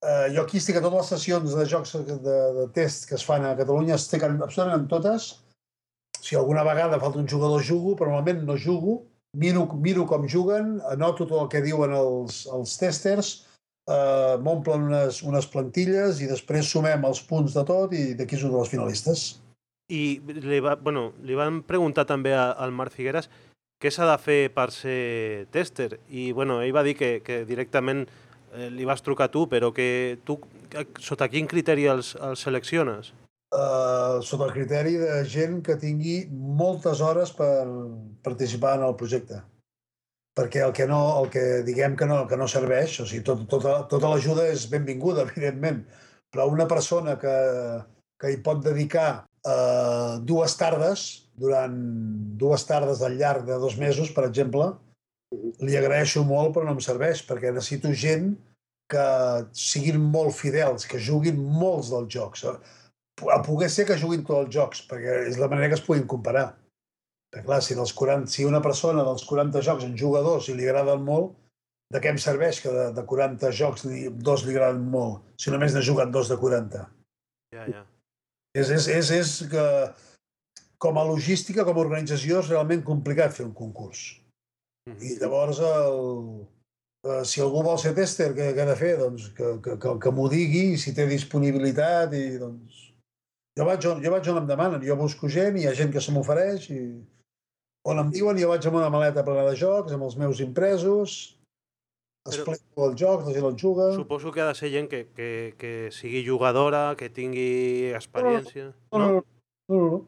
Uh, 0.00 0.30
jo 0.32 0.46
aquí 0.46 0.56
estic 0.56 0.78
a 0.78 0.80
totes 0.80 0.96
les 1.02 1.10
sessions 1.12 1.52
de 1.58 1.64
jocs 1.68 1.92
de, 2.08 2.36
de 2.56 2.62
test 2.72 3.04
que 3.10 3.18
es 3.18 3.24
fan 3.28 3.44
a 3.44 3.52
Catalunya, 3.58 3.98
estic 4.00 4.24
en, 4.24 4.38
absolutament 4.40 4.86
en 4.86 4.88
totes. 4.88 5.26
Si 6.24 6.36
alguna 6.40 6.64
vegada 6.64 6.96
falta 7.00 7.20
un 7.20 7.28
jugador, 7.28 7.60
jugo, 7.60 7.92
però 8.00 8.08
normalment 8.14 8.46
no 8.48 8.56
jugo. 8.56 9.02
Miro, 9.36 9.66
miro 9.78 10.06
com 10.10 10.24
juguen, 10.26 10.78
anoto 10.90 11.26
tot 11.28 11.42
el 11.44 11.48
que 11.52 11.60
diuen 11.62 11.92
els, 11.94 12.46
els 12.50 12.72
testers, 12.80 13.28
uh, 13.88 14.36
m'omplen 14.42 14.88
unes, 14.88 15.22
unes 15.22 15.46
plantilles 15.46 16.20
i 16.20 16.28
després 16.30 16.68
sumem 16.68 17.04
els 17.08 17.22
punts 17.22 17.54
de 17.54 17.64
tot 17.64 17.92
i 17.96 18.14
d'aquí 18.18 18.36
és 18.36 18.44
un 18.44 18.52
dels 18.56 18.68
finalistes. 18.72 19.40
I 19.90 20.20
li, 20.22 20.60
va, 20.62 20.76
bueno, 20.76 21.12
li 21.26 21.34
van 21.34 21.62
preguntar 21.66 22.04
també 22.06 22.34
a- 22.34 22.52
al 22.52 22.70
Marc 22.72 22.92
Figueres 22.94 23.30
què 23.80 23.90
s'ha 23.90 24.06
de 24.06 24.18
fer 24.22 24.40
per 24.54 24.68
ser 24.70 25.46
tester 25.50 25.98
i 26.10 26.32
bueno, 26.32 26.60
ell 26.62 26.74
va 26.76 26.82
dir 26.84 26.94
que, 26.94 27.20
que 27.24 27.44
directament 27.48 28.04
eh, 28.52 28.68
li 28.70 28.84
vas 28.84 29.02
trucar 29.02 29.30
tu, 29.32 29.46
però 29.48 29.72
que 29.72 30.18
tu 30.24 30.36
que- 30.70 30.86
sota 31.00 31.28
quin 31.28 31.46
criteri 31.48 31.86
els, 31.86 32.14
els 32.20 32.40
selecciones? 32.46 33.12
uh, 33.50 34.20
sota 34.22 34.44
el 34.46 34.52
criteri 34.54 34.92
de 35.00 35.24
gent 35.26 35.62
que 35.66 35.74
tingui 35.80 36.20
moltes 36.30 37.00
hores 37.02 37.32
per 37.34 37.66
participar 38.22 38.76
en 38.78 38.84
el 38.86 38.94
projecte. 38.94 39.40
Perquè 40.38 40.62
el 40.62 40.74
que, 40.76 40.86
no, 40.86 41.00
el 41.20 41.30
que 41.32 41.44
diguem 41.66 41.96
que 41.98 42.06
no, 42.06 42.22
que 42.30 42.38
no 42.38 42.46
serveix, 42.48 43.00
o 43.02 43.06
sigui, 43.08 43.24
tot, 43.26 43.42
tota, 43.50 43.80
tota 43.90 44.12
l'ajuda 44.12 44.46
és 44.52 44.68
benvinguda, 44.70 45.26
evidentment, 45.30 45.82
però 46.30 46.46
una 46.50 46.68
persona 46.70 47.16
que, 47.20 47.34
que 48.20 48.30
hi 48.30 48.38
pot 48.44 48.62
dedicar 48.64 49.08
uh, 49.24 50.20
dues 50.22 50.54
tardes, 50.60 51.08
durant 51.40 51.74
dues 52.38 52.66
tardes 52.68 53.02
al 53.02 53.18
llarg 53.18 53.48
de 53.48 53.58
dos 53.58 53.76
mesos, 53.80 54.12
per 54.14 54.28
exemple, 54.28 54.70
li 55.62 55.76
agraeixo 55.78 56.22
molt, 56.26 56.54
però 56.54 56.66
no 56.66 56.76
em 56.76 56.84
serveix, 56.84 57.24
perquè 57.26 57.52
necessito 57.54 57.90
gent 57.94 58.32
que 58.90 59.06
siguin 59.54 60.02
molt 60.14 60.34
fidels, 60.34 60.86
que 60.90 60.98
juguin 60.98 61.38
molts 61.38 61.92
dels 61.94 62.10
jocs 62.10 62.46
a 63.28 63.42
poder 63.44 63.68
ser 63.70 63.86
que 63.86 63.98
juguin 64.00 64.24
tots 64.24 64.46
els 64.46 64.54
jocs, 64.54 64.82
perquè 64.88 65.26
és 65.28 65.38
la 65.38 65.48
manera 65.50 65.68
que 65.68 65.78
es 65.78 65.84
puguin 65.84 66.06
comparar. 66.08 66.54
Perquè, 67.30 67.46
clar, 67.46 67.60
si, 67.62 67.76
dels 67.78 67.92
40, 67.94 68.30
si 68.32 68.46
una 68.46 68.62
persona 68.62 69.04
dels 69.06 69.22
40 69.28 69.62
jocs 69.62 69.86
en 69.86 69.94
juga 69.98 70.22
dos 70.26 70.48
i 70.50 70.56
li 70.58 70.66
agraden 70.66 71.04
molt, 71.06 71.36
de 71.90 72.00
què 72.02 72.10
em 72.10 72.18
serveix 72.22 72.60
que 72.62 72.70
de, 72.74 72.88
de 72.94 73.04
40 73.06 73.50
jocs 73.54 73.86
li, 73.86 74.08
dos 74.10 74.44
li 74.46 74.54
agraden 74.54 74.82
molt, 74.90 75.22
si 75.38 75.50
només 75.54 75.74
n'ha 75.74 75.82
jugat 75.86 76.10
dos 76.14 76.30
de 76.30 76.38
40? 76.38 76.84
Ja, 77.54 77.66
ja. 77.70 77.84
És, 78.54 78.70
és, 78.74 78.88
és, 78.90 79.10
és 79.14 79.34
que 79.50 79.64
com 80.82 80.98
a 80.98 81.04
logística, 81.06 81.64
com 81.66 81.78
a 81.78 81.84
organització, 81.84 82.40
és 82.40 82.50
realment 82.50 82.82
complicat 82.86 83.36
fer 83.36 83.46
un 83.46 83.54
concurs. 83.54 84.16
Mhm. 84.88 84.98
I 85.06 85.16
llavors, 85.20 85.60
el, 85.60 86.46
eh, 87.06 87.22
si 87.24 87.42
algú 87.44 87.62
vol 87.62 87.78
ser 87.78 87.94
tester, 87.94 88.32
què, 88.34 88.50
què 88.56 88.64
ha 88.64 88.70
de 88.72 88.78
fer? 88.80 88.96
Doncs 88.98 89.28
que, 89.36 89.54
que, 89.62 89.76
que, 89.82 89.94
que 90.02 90.14
m'ho 90.16 90.28
digui, 90.32 90.64
si 90.78 90.94
té 90.96 91.06
disponibilitat, 91.06 92.16
i 92.16 92.38
doncs... 92.42 92.86
Jo 93.58 93.66
vaig, 93.66 93.86
on, 93.90 94.02
jo 94.02 94.10
vaig 94.14 94.28
on 94.30 94.40
em 94.40 94.46
demanen, 94.48 94.82
jo 94.86 94.96
busco 94.96 95.28
gent, 95.28 95.58
hi 95.58 95.66
ha 95.68 95.76
gent 95.76 95.90
que 95.92 96.00
se 96.00 96.14
m'ofereix, 96.14 96.68
i 96.70 96.80
on 97.88 98.00
em 98.02 98.10
diuen 98.12 98.38
jo 98.38 98.50
vaig 98.50 98.66
amb 98.68 98.80
una 98.80 98.90
maleta 98.92 99.24
plena 99.26 99.46
de 99.48 99.56
jocs, 99.58 99.92
amb 99.94 100.06
els 100.08 100.16
meus 100.20 100.40
impresos, 100.44 101.18
explico 102.28 102.88
el 102.88 102.96
joc, 102.98 103.24
la 103.26 103.34
gent 103.34 103.46
el 103.48 103.56
juga... 103.56 103.90
Suposo 103.96 104.32
que 104.32 104.42
ha 104.42 104.50
de 104.50 104.58
ser 104.58 104.70
gent 104.74 104.90
que, 104.90 105.06
que, 105.16 105.30
que 105.60 105.72
sigui 105.94 106.22
jugadora, 106.26 106.94
que 107.00 107.08
tingui 107.08 107.92
experiència... 107.96 108.70
No, 108.92 108.98
no, 108.98 109.08
no, 109.08 109.22
no, 109.22 109.76
no, 109.76 109.88
no. 109.94 110.00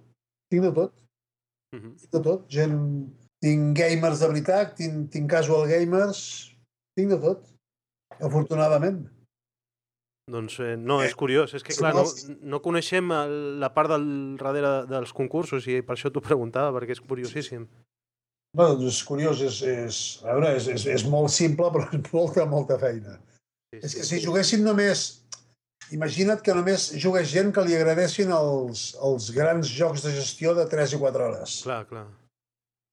tinc 0.52 0.66
de 0.68 0.72
tot. 0.76 0.94
Mhm. 1.76 1.96
tinc 2.02 2.16
de 2.18 2.24
tot. 2.28 2.46
Gent... 2.52 2.78
Tinc 3.42 3.72
gamers 3.74 4.20
de 4.22 4.26
veritat, 4.30 4.76
tinc, 4.78 5.08
tinc 5.10 5.26
casual 5.26 5.64
gamers, 5.66 6.20
tinc 6.94 7.10
de 7.10 7.16
tot, 7.18 7.48
afortunadament. 8.22 9.00
Doncs 10.30 10.58
eh, 10.62 10.76
no, 10.78 11.00
és 11.02 11.14
curiós. 11.18 11.50
És 11.58 11.64
que, 11.66 11.74
clar, 11.74 11.94
no, 11.96 12.04
no 12.46 12.60
coneixem 12.62 13.10
el- 13.10 13.58
la 13.60 13.72
part 13.74 13.90
del 13.90 14.04
darrere 14.38 14.86
dels 14.86 15.12
concursos 15.12 15.66
i 15.66 15.80
per 15.82 15.96
això 15.96 16.12
t'ho 16.14 16.22
preguntava, 16.22 16.70
perquè 16.76 16.94
és 16.94 17.00
curiosíssim. 17.02 17.64
No, 18.54 18.66
doncs 18.76 19.00
és 19.00 19.02
curiós, 19.08 19.40
és, 19.40 19.62
és, 19.66 19.98
a 20.22 20.34
veure, 20.36 20.52
és, 20.58 20.68
és, 20.68 20.86
és 20.86 21.04
molt 21.08 21.32
simple, 21.32 21.70
però 21.74 21.88
és 21.98 22.12
molta, 22.12 22.46
molta 22.46 22.78
feina. 22.78 23.16
Sí, 23.72 23.80
És 23.82 23.94
que 23.96 24.04
si 24.04 24.20
juguessin 24.22 24.62
només... 24.64 25.18
Imagina't 25.92 26.40
que 26.40 26.54
només 26.54 26.86
jugués 27.02 27.26
gent 27.28 27.50
que 27.52 27.64
li 27.66 27.74
agradessin 27.76 28.30
els, 28.32 28.92
els 29.02 29.26
grans 29.34 29.66
jocs 29.68 30.04
de 30.06 30.12
gestió 30.14 30.54
de 30.56 30.64
3 30.70 30.94
i 30.94 31.00
4 31.02 31.24
hores. 31.26 31.56
Clar, 31.66 31.82
clar. 31.90 32.04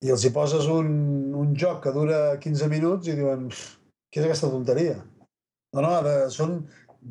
I 0.03 0.09
els 0.15 0.25
hi 0.25 0.31
poses 0.35 0.65
un, 0.67 0.89
un 1.37 1.53
joc 1.55 1.83
que 1.85 1.93
dura 1.95 2.17
15 2.41 2.67
minuts 2.71 3.07
i 3.07 3.15
diuen 3.15 3.45
"Pff, 3.53 3.77
què 4.11 4.19
és 4.19 4.25
aquesta 4.25 4.49
tonteria? 4.51 4.97
No, 5.75 5.83
no, 5.85 5.93
de, 6.03 6.15
són 6.33 6.57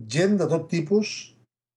gent 0.08 0.38
de 0.40 0.46
tot 0.50 0.68
tipus 0.70 1.34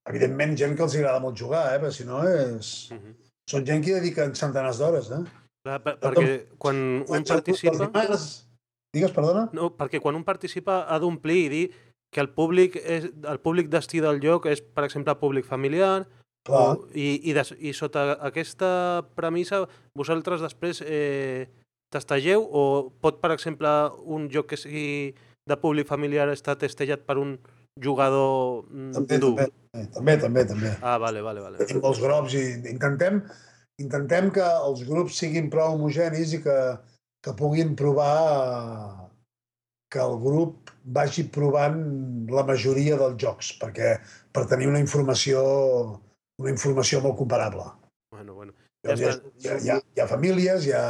evidentment, 0.10 0.56
gent 0.58 0.76
que 0.76 0.86
els 0.86 0.96
agrada 0.98 1.22
molt 1.24 1.38
jugar, 1.38 1.66
eh? 1.74 1.82
Perquè 1.82 1.98
si 2.00 2.08
no 2.08 2.24
és... 2.28 2.90
Uh 2.92 2.98
-huh. 2.98 3.16
Són 3.52 3.66
gent 3.66 3.84
que 3.84 3.92
hi 3.92 4.00
dediquen 4.00 4.36
centenars 4.36 4.78
d'hores, 4.80 5.12
eh? 5.12 5.24
Clar, 5.64 5.84
per, 5.84 5.98
perquè 6.00 6.46
quan 6.58 6.76
un 7.08 7.24
participa... 7.24 7.78
Dimarts... 7.78 8.48
Digues, 8.94 9.12
perdona? 9.12 9.50
No, 9.54 9.72
perquè 9.78 10.02
quan 10.02 10.16
un 10.16 10.24
participa 10.24 10.86
ha 10.88 11.00
d'omplir 11.00 11.46
i 11.46 11.50
dir 11.50 11.72
que 12.12 12.20
el 12.20 12.30
públic, 12.30 12.76
és, 12.76 13.06
el 13.24 13.40
públic 13.40 13.70
destí 13.70 14.02
del 14.02 14.20
lloc 14.20 14.46
és, 14.46 14.62
per 14.62 14.84
exemple, 14.84 15.16
públic 15.16 15.46
familiar, 15.46 16.08
Clar. 16.44 16.76
o, 16.76 16.88
i, 16.94 17.22
i, 17.24 17.34
des, 17.34 17.54
i 17.60 17.72
sota 17.74 18.18
aquesta 18.20 19.06
premissa 19.16 19.68
vosaltres 19.96 20.42
després 20.42 20.82
eh, 20.82 21.48
testageu 21.94 22.44
o 22.44 22.92
pot, 23.00 23.22
per 23.22 23.32
exemple, 23.32 23.70
un 24.04 24.30
joc 24.30 24.48
que 24.48 24.58
sigui 24.58 25.16
de 25.48 25.58
públic 25.58 25.88
familiar 25.88 26.28
estar 26.30 26.58
testellat 26.58 27.06
per 27.06 27.18
un 27.18 27.40
jugador 27.80 28.66
mm, 28.68 28.92
També, 28.98 29.20
dur? 29.22 29.36
també, 29.38 29.86
també, 29.96 30.18
també, 30.20 30.46
també. 30.50 30.74
Ah, 30.82 30.98
vale, 31.00 31.22
vale, 31.24 31.44
vale. 31.44 31.62
Tenim 31.62 31.82
molts 31.84 32.02
grups 32.04 32.36
i 32.36 32.44
intentem, 32.74 33.22
intentem 33.80 34.32
que 34.36 34.48
els 34.68 34.84
grups 34.88 35.22
siguin 35.22 35.50
prou 35.54 35.78
homogenis 35.78 36.36
i 36.36 36.42
que, 36.44 36.58
que 37.24 37.36
puguin 37.40 37.76
provar 37.80 39.08
que 39.92 40.00
el 40.00 40.18
grup 40.24 40.72
vagi 40.84 41.26
provant 41.28 41.82
la 42.32 42.46
majoria 42.48 42.98
dels 43.00 43.18
jocs, 43.20 43.52
perquè 43.60 43.98
per 44.32 44.48
tenir 44.48 44.70
una 44.72 44.80
informació 44.80 45.42
una 46.42 46.52
informació 46.52 47.02
molt 47.04 47.18
comparable. 47.20 47.68
Bueno, 48.12 48.34
bueno. 48.34 48.54
Ja 48.86 48.96
hi, 48.98 49.06
ha, 49.06 49.16
hi, 49.38 49.70
ha, 49.70 49.78
hi 49.78 50.02
ha 50.02 50.08
famílies, 50.10 50.66
hi 50.66 50.74
ha, 50.74 50.86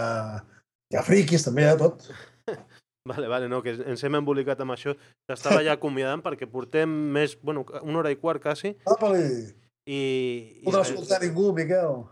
hi 0.91 0.97
ha 0.97 1.03
friquis, 1.03 1.43
també 1.43 1.65
hi 1.65 1.71
ha 1.73 1.79
tot. 1.81 2.07
Vale, 3.07 3.27
vale, 3.27 3.49
no, 3.49 3.63
que 3.65 3.73
ens 3.73 4.03
hem 4.05 4.15
embolicat 4.19 4.59
amb 4.61 4.75
això. 4.75 4.93
T'estava 5.29 5.63
ja 5.65 5.73
acomiadant 5.79 6.21
perquè 6.21 6.47
portem 6.49 6.91
més, 7.15 7.33
bueno, 7.41 7.65
una 7.81 8.03
hora 8.03 8.11
i 8.13 8.19
quart 8.21 8.43
quasi, 8.43 8.75
Apa-li! 8.85 9.23
i... 9.89 10.01
No 10.61 10.69
podrà 10.69 10.83
escoltar 10.85 11.21
ningú, 11.23 11.49
Miquel. 11.57 12.03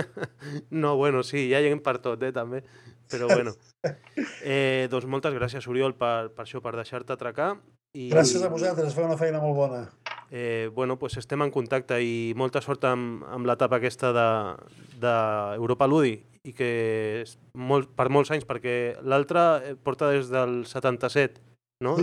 No, 0.82 0.96
bueno, 0.96 1.22
sí, 1.26 1.50
ja 1.50 1.60
lleguem 1.60 1.82
per 1.84 1.98
tot, 2.00 2.22
eh, 2.24 2.32
també. 2.32 2.64
Però 3.10 3.28
bueno. 3.28 3.56
Eh, 4.44 4.88
doncs 4.92 5.06
moltes 5.08 5.32
gràcies, 5.32 5.64
Oriol, 5.68 5.94
per, 5.96 6.30
per 6.36 6.44
això, 6.44 6.60
per 6.60 6.74
deixar-te 6.76 7.14
atracar. 7.14 7.54
I, 7.96 8.10
Gràcies 8.12 8.42
a 8.44 8.50
vosaltres, 8.52 8.92
feu 8.92 9.06
una 9.06 9.16
feina 9.16 9.40
molt 9.40 9.56
bona. 9.56 9.78
Eh, 10.30 10.68
bueno, 10.74 10.98
pues 10.98 11.16
estem 11.16 11.40
en 11.42 11.50
contacte 11.50 11.96
i 12.04 12.32
molta 12.36 12.60
sort 12.60 12.84
amb, 12.86 13.24
amb 13.24 13.48
l'etapa 13.48 13.80
aquesta 13.80 14.12
d'Europa 14.12 15.88
de, 15.88 15.90
Ludi 15.90 16.12
i 16.48 16.54
que 16.56 16.70
és 17.22 17.36
molt, 17.54 17.90
per 17.96 18.08
molts 18.12 18.32
anys, 18.32 18.46
perquè 18.48 18.96
l'altra 19.02 19.44
eh, 19.60 19.74
porta 19.76 20.10
des 20.14 20.30
del 20.32 20.62
77, 20.68 21.42
no? 21.84 21.98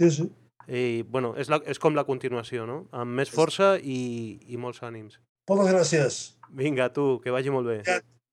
Sí, 0.00 0.10
sí. 0.10 0.26
I, 0.66 1.02
bueno, 1.06 1.30
és, 1.38 1.50
la, 1.52 1.60
és 1.70 1.78
com 1.78 1.94
la 1.94 2.06
continuació, 2.08 2.66
no? 2.66 2.80
Amb 2.90 3.14
més 3.20 3.30
força 3.30 3.76
i, 3.78 4.00
i 4.50 4.58
molts 4.58 4.82
ànims. 4.82 5.20
Moltes 5.46 5.70
gràcies. 5.70 6.20
Vinga, 6.58 6.90
tu, 6.90 7.20
que 7.22 7.34
vagi 7.34 7.54
molt 7.54 7.70
bé. 7.70 7.80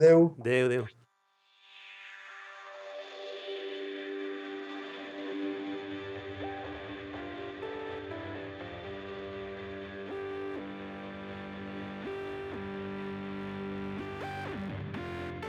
Adéu. 0.01 0.31
Adéu, 0.41 0.65
adéu. 0.71 0.91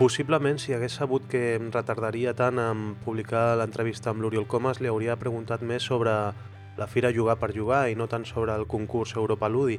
Possiblement, 0.05 0.59
si 0.61 0.75
hagués 0.77 0.99
sabut 1.01 1.25
que 1.33 1.55
em 1.57 1.71
retardaria 1.73 2.35
tant 2.37 2.59
en 2.61 2.81
publicar 3.07 3.55
l'entrevista 3.57 4.11
amb 4.13 4.21
l'Oriol 4.21 4.45
Comas, 4.45 4.77
li 4.85 4.91
hauria 4.91 5.15
preguntat 5.17 5.63
més 5.65 5.87
sobre 5.89 6.13
la 6.77 6.89
Fira 6.93 7.09
Jugar 7.17 7.39
per 7.41 7.55
Jugar 7.57 7.87
i 7.89 7.97
no 7.97 8.05
tant 8.05 8.27
sobre 8.29 8.53
el 8.53 8.67
concurs 8.69 9.15
Europa 9.17 9.49
Ludi. 9.49 9.79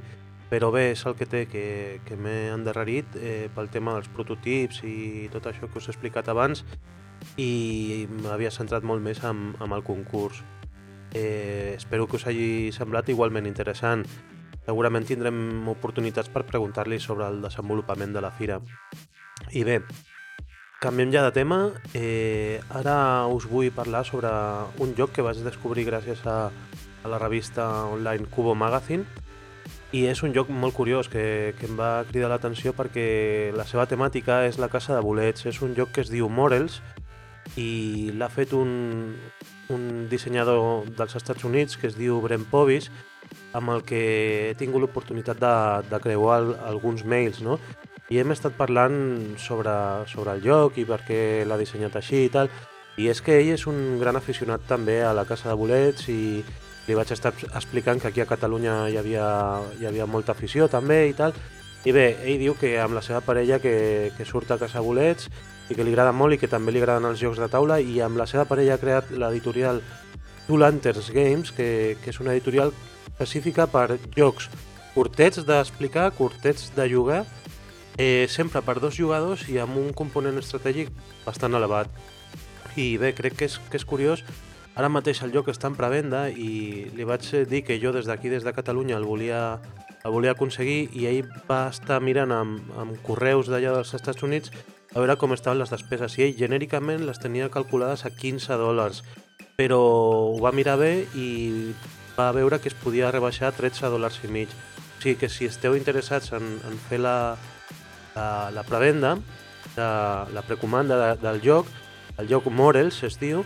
Però 0.50 0.72
bé, 0.74 0.88
és 0.96 1.04
el 1.06 1.14
que 1.20 1.28
té, 1.30 1.44
que, 1.52 1.66
que 2.08 2.18
m'he 2.18 2.50
endarrerit 2.56 3.20
eh, 3.22 3.52
pel 3.54 3.70
tema 3.70 3.94
dels 3.94 4.10
prototips 4.16 4.82
i 4.90 5.28
tot 5.36 5.46
això 5.52 5.70
que 5.70 5.78
us 5.78 5.92
he 5.92 5.94
explicat 5.94 6.34
abans 6.34 6.66
i 7.38 8.08
m'havia 8.24 8.50
centrat 8.50 8.82
molt 8.82 9.06
més 9.06 9.22
amb, 9.22 9.62
amb 9.62 9.78
el 9.78 9.86
concurs. 9.86 10.42
Eh, 11.14 11.76
espero 11.76 12.10
que 12.10 12.18
us 12.18 12.26
hagi 12.26 12.72
semblat 12.74 13.14
igualment 13.14 13.46
interessant. 13.46 14.08
Segurament 14.66 15.06
tindrem 15.06 15.70
oportunitats 15.70 16.34
per 16.34 16.48
preguntar-li 16.50 16.98
sobre 16.98 17.30
el 17.30 17.46
desenvolupament 17.46 18.18
de 18.18 18.26
la 18.26 18.34
fira. 18.34 18.58
I 19.54 19.62
bé, 19.62 19.80
canviem 20.82 21.12
ja 21.12 21.24
de 21.24 21.32
tema. 21.32 21.72
Eh, 21.94 22.60
ara 22.70 23.28
us 23.28 23.48
vull 23.50 23.72
parlar 23.72 24.06
sobre 24.06 24.32
un 24.80 24.96
joc 24.98 25.14
que 25.16 25.26
vaig 25.26 25.40
descobrir 25.44 25.86
gràcies 25.88 26.26
a, 26.28 26.50
a 26.50 27.08
la 27.12 27.20
revista 27.22 27.86
online 27.92 28.30
Cubo 28.32 28.56
Magazine 28.56 29.06
i 29.96 30.06
és 30.10 30.22
un 30.26 30.34
joc 30.36 30.50
molt 30.52 30.76
curiós 30.76 31.08
que, 31.08 31.54
que 31.60 31.70
em 31.70 31.78
va 31.80 32.04
cridar 32.10 32.30
l'atenció 32.32 32.74
perquè 32.76 33.54
la 33.56 33.66
seva 33.70 33.86
temàtica 33.88 34.44
és 34.50 34.60
la 34.60 34.70
casa 34.70 34.96
de 34.98 35.02
bolets. 35.06 35.46
És 35.46 35.62
un 35.64 35.76
joc 35.78 35.94
que 35.96 36.04
es 36.04 36.12
diu 36.12 36.30
Morels 36.30 36.82
i 37.56 38.12
l'ha 38.18 38.30
fet 38.30 38.54
un, 38.58 39.16
un 39.72 39.84
dissenyador 40.12 40.90
dels 40.98 41.16
Estats 41.16 41.46
Units 41.48 41.78
que 41.80 41.88
es 41.88 41.98
diu 41.98 42.20
Brent 42.24 42.48
Povis 42.52 42.90
amb 43.56 43.72
el 43.72 43.86
que 43.88 44.02
he 44.50 44.56
tingut 44.60 44.84
l'oportunitat 44.84 45.40
de, 45.40 45.56
de 45.90 46.00
creuar 46.04 46.42
alguns 46.68 47.06
mails, 47.08 47.40
no? 47.42 47.60
I 48.10 48.20
hem 48.22 48.32
estat 48.36 48.54
parlant 48.54 49.36
sobre, 49.42 49.74
sobre 50.06 50.36
el 50.38 50.44
joc 50.46 50.78
i 50.78 50.86
per 50.86 51.00
què 51.08 51.20
l'ha 51.48 51.58
dissenyat 51.58 51.98
així 51.98 52.26
i 52.28 52.32
tal. 52.34 52.52
I 53.02 53.10
és 53.12 53.20
que 53.22 53.40
ell 53.40 53.56
és 53.56 53.66
un 53.68 53.98
gran 54.00 54.16
aficionat 54.16 54.68
també 54.70 55.02
a 55.04 55.14
la 55.14 55.26
casa 55.26 55.50
de 55.50 55.58
bolets 55.58 56.06
i 56.14 56.44
li 56.86 56.96
vaig 56.96 57.12
estar 57.12 57.34
explicant 57.48 58.00
que 58.00 58.12
aquí 58.12 58.22
a 58.22 58.30
Catalunya 58.30 58.86
hi 58.94 59.00
havia, 59.02 59.26
hi 59.80 59.90
havia 59.90 60.06
molta 60.06 60.36
afició 60.36 60.70
també 60.70 61.08
i 61.10 61.16
tal. 61.18 61.34
I 61.86 61.94
bé, 61.94 62.06
ell 62.26 62.40
diu 62.42 62.56
que 62.58 62.76
amb 62.82 62.96
la 62.98 63.02
seva 63.06 63.22
parella 63.26 63.60
que, 63.62 64.12
que 64.18 64.26
surt 64.26 64.54
a 64.54 64.60
casa 64.62 64.86
bolets 64.86 65.30
i 65.70 65.76
que 65.78 65.84
li 65.84 65.94
agrada 65.94 66.14
molt 66.14 66.38
i 66.38 66.40
que 66.42 66.50
també 66.50 66.74
li 66.74 66.82
agraden 66.82 67.10
els 67.10 67.20
jocs 67.22 67.42
de 67.42 67.50
taula 67.50 67.80
i 67.82 68.00
amb 68.06 68.22
la 68.22 68.30
seva 68.30 68.46
parella 68.46 68.78
ha 68.78 68.82
creat 68.82 69.10
l'editorial 69.14 69.82
Two 70.46 70.62
Lanterns 70.62 71.10
Games, 71.10 71.52
que, 71.52 71.98
que 72.04 72.14
és 72.14 72.22
una 72.22 72.34
editorial 72.38 72.70
específica 73.10 73.66
per 73.66 73.98
jocs 74.14 74.50
curtets 74.94 75.42
d'explicar, 75.46 76.12
curtets 76.16 76.70
de 76.76 76.86
jugar, 76.90 77.24
eh, 77.98 78.28
sempre 78.30 78.62
per 78.62 78.80
dos 78.80 78.98
jugadors 78.98 79.48
i 79.50 79.60
amb 79.62 79.78
un 79.80 79.94
component 79.94 80.38
estratègic 80.42 80.92
bastant 81.26 81.56
elevat. 81.56 81.90
I 82.76 82.98
bé, 83.00 83.14
crec 83.16 83.38
que 83.40 83.50
és, 83.50 83.58
que 83.72 83.80
és 83.80 83.88
curiós, 83.88 84.24
ara 84.76 84.92
mateix 84.92 85.22
el 85.24 85.32
joc 85.32 85.50
està 85.54 85.72
en 85.72 85.78
prevenda 85.80 86.28
i 86.30 86.88
li 86.96 87.08
vaig 87.08 87.28
dir 87.50 87.64
que 87.64 87.80
jo 87.80 87.94
des 87.96 88.10
d'aquí, 88.10 88.30
des 88.30 88.44
de 88.44 88.54
Catalunya, 88.54 88.98
el 88.98 89.08
volia, 89.08 89.60
el 90.04 90.12
volia 90.12 90.36
aconseguir 90.36 90.90
i 90.94 91.08
ell 91.08 91.30
va 91.50 91.70
estar 91.72 92.02
mirant 92.04 92.36
amb, 92.36 92.74
amb 92.76 92.98
correus 93.06 93.48
d'allà 93.48 93.78
dels 93.78 93.94
Estats 93.96 94.24
Units 94.28 94.52
a 94.96 95.00
veure 95.00 95.16
com 95.20 95.34
estaven 95.36 95.60
les 95.60 95.72
despeses 95.72 96.18
i 96.20 96.28
ell 96.28 96.36
genèricament 96.40 97.08
les 97.08 97.20
tenia 97.20 97.52
calculades 97.52 98.06
a 98.06 98.12
15 98.12 98.60
dòlars 98.60 99.02
però 99.56 99.80
ho 100.36 100.40
va 100.44 100.52
mirar 100.52 100.76
bé 100.80 101.08
i 101.16 101.74
va 102.18 102.32
veure 102.36 102.60
que 102.60 102.72
es 102.72 102.76
podia 102.76 103.12
rebaixar 103.12 103.50
a 103.50 103.56
13 103.56 103.92
dòlars 103.92 104.20
i 104.24 104.32
mig. 104.32 104.52
O 104.52 105.02
sigui 105.02 105.20
que 105.20 105.30
si 105.30 105.48
esteu 105.48 105.76
interessats 105.76 106.32
en, 106.36 106.44
en 106.68 106.80
fer 106.90 107.00
la, 107.04 107.36
la, 108.16 108.52
la 108.56 108.64
prevenda, 108.64 109.16
de, 109.76 109.88
la 110.34 110.44
precomanda 110.48 110.98
de, 111.02 111.22
del 111.22 111.42
joc, 111.44 111.68
el 112.18 112.28
joc 112.32 112.48
Morels 112.48 113.04
es 113.04 113.20
diu, 113.20 113.44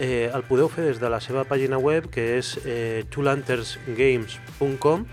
eh, 0.00 0.30
el 0.32 0.44
podeu 0.48 0.68
fer 0.72 0.84
des 0.88 1.00
de 1.00 1.08
la 1.12 1.20
seva 1.24 1.44
pàgina 1.48 1.78
web 1.80 2.10
que 2.12 2.38
és 2.38 2.56
eh, 2.64 3.04
twolantersgames.com 3.12 5.06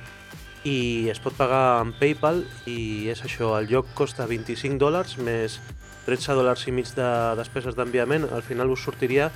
i 0.68 1.08
es 1.12 1.20
pot 1.24 1.36
pagar 1.38 1.80
amb 1.82 1.96
PayPal 2.00 2.44
i 2.68 3.08
és 3.12 3.24
això, 3.24 3.54
el 3.60 3.68
joc 3.72 3.92
costa 3.96 4.28
25 4.28 4.80
dòlars 4.82 5.18
més 5.24 5.60
13 6.08 6.36
dòlars 6.40 6.64
i 6.68 6.72
mig 6.72 6.90
de 6.96 7.08
despeses 7.40 7.76
d'enviament, 7.76 8.28
al 8.32 8.44
final 8.44 8.72
us 8.72 8.84
sortiria 8.88 9.30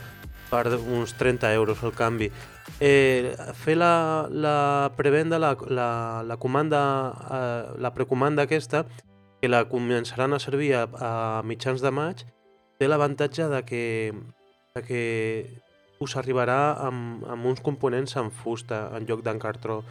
per 0.51 0.67
uns 0.79 1.13
30 1.19 1.53
euros 1.55 1.79
el 1.83 1.93
canvi. 1.95 2.27
Eh, 2.79 3.35
fer 3.63 3.77
la, 3.77 4.27
la 4.31 4.91
prevenda, 4.97 5.39
la, 5.39 5.55
la, 5.67 6.23
la 6.27 6.37
comanda, 6.37 6.81
eh, 7.31 7.79
la 7.79 7.93
precomanda 7.95 8.47
aquesta, 8.47 8.85
que 9.41 9.49
la 9.49 9.63
començaran 9.65 10.35
a 10.37 10.39
servir 10.39 10.75
a, 10.77 10.85
a 10.85 11.11
mitjans 11.41 11.81
de 11.81 11.89
maig, 11.89 12.19
té 12.77 12.87
l'avantatge 12.87 13.47
de 13.49 13.61
que, 13.65 13.85
de 14.77 14.81
que 14.85 15.01
us 16.01 16.13
arribarà 16.21 16.75
amb, 16.85 17.25
amb 17.25 17.49
uns 17.49 17.61
components 17.65 18.13
en 18.21 18.29
fusta 18.29 18.83
en 18.97 19.09
lloc 19.09 19.23
d'encartró 19.25 19.81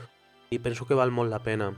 i 0.55 0.59
penso 0.63 0.87
que 0.87 0.99
val 0.99 1.11
molt 1.11 1.35
la 1.35 1.43
pena. 1.43 1.73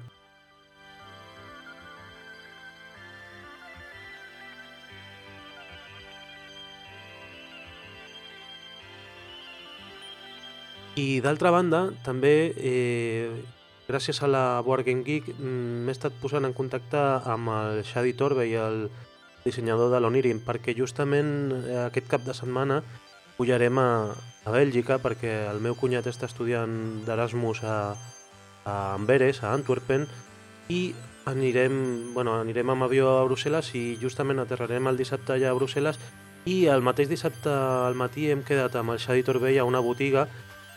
I 11.00 11.22
d'altra 11.24 11.48
banda, 11.56 11.86
també, 12.04 12.52
eh, 12.52 13.32
gràcies 13.88 14.22
a 14.22 14.28
la 14.30 14.60
Board 14.62 14.86
Game 14.86 15.04
Geek, 15.06 15.32
mm, 15.36 15.84
m'he 15.86 15.92
estat 15.92 16.14
posant 16.20 16.44
en 16.44 16.54
contacte 16.54 16.98
amb 17.24 17.48
el 17.48 17.82
Shadi 17.84 18.14
i 18.46 18.54
el 18.54 18.90
dissenyador 19.44 19.90
de 19.90 20.00
l'Onirim, 20.00 20.40
perquè 20.40 20.74
justament 20.76 21.52
eh, 21.52 21.86
aquest 21.86 22.08
cap 22.08 22.22
de 22.24 22.34
setmana 22.34 22.82
pujarem 23.36 23.78
a, 23.78 24.14
a 24.44 24.50
Bèlgica, 24.50 24.98
perquè 24.98 25.50
el 25.50 25.60
meu 25.60 25.74
cunyat 25.74 26.06
està 26.06 26.26
estudiant 26.26 27.02
d'Erasmus 27.06 27.62
a, 27.64 27.96
a 28.64 28.94
Amberes, 28.94 29.42
a 29.42 29.52
Antwerpen, 29.52 30.06
i 30.68 30.94
anirem, 31.26 32.14
bueno, 32.14 32.38
anirem 32.40 32.70
amb 32.70 32.86
avió 32.86 33.18
a 33.18 33.24
Brussel·les 33.26 33.72
i 33.78 33.84
justament 34.00 34.42
aterrarem 34.42 34.86
el 34.90 34.98
dissabte 34.98 35.34
allà 35.34 35.50
a 35.50 35.58
Brussel·les. 35.58 35.98
I 36.46 36.66
el 36.66 36.82
mateix 36.82 37.08
dissabte 37.10 37.50
al 37.50 37.94
matí 37.94 38.30
hem 38.30 38.42
quedat 38.42 38.74
amb 38.76 38.94
el 38.94 39.02
Xadi 39.02 39.22
Torbell 39.26 39.60
a 39.62 39.66
una 39.66 39.82
botiga 39.82 40.26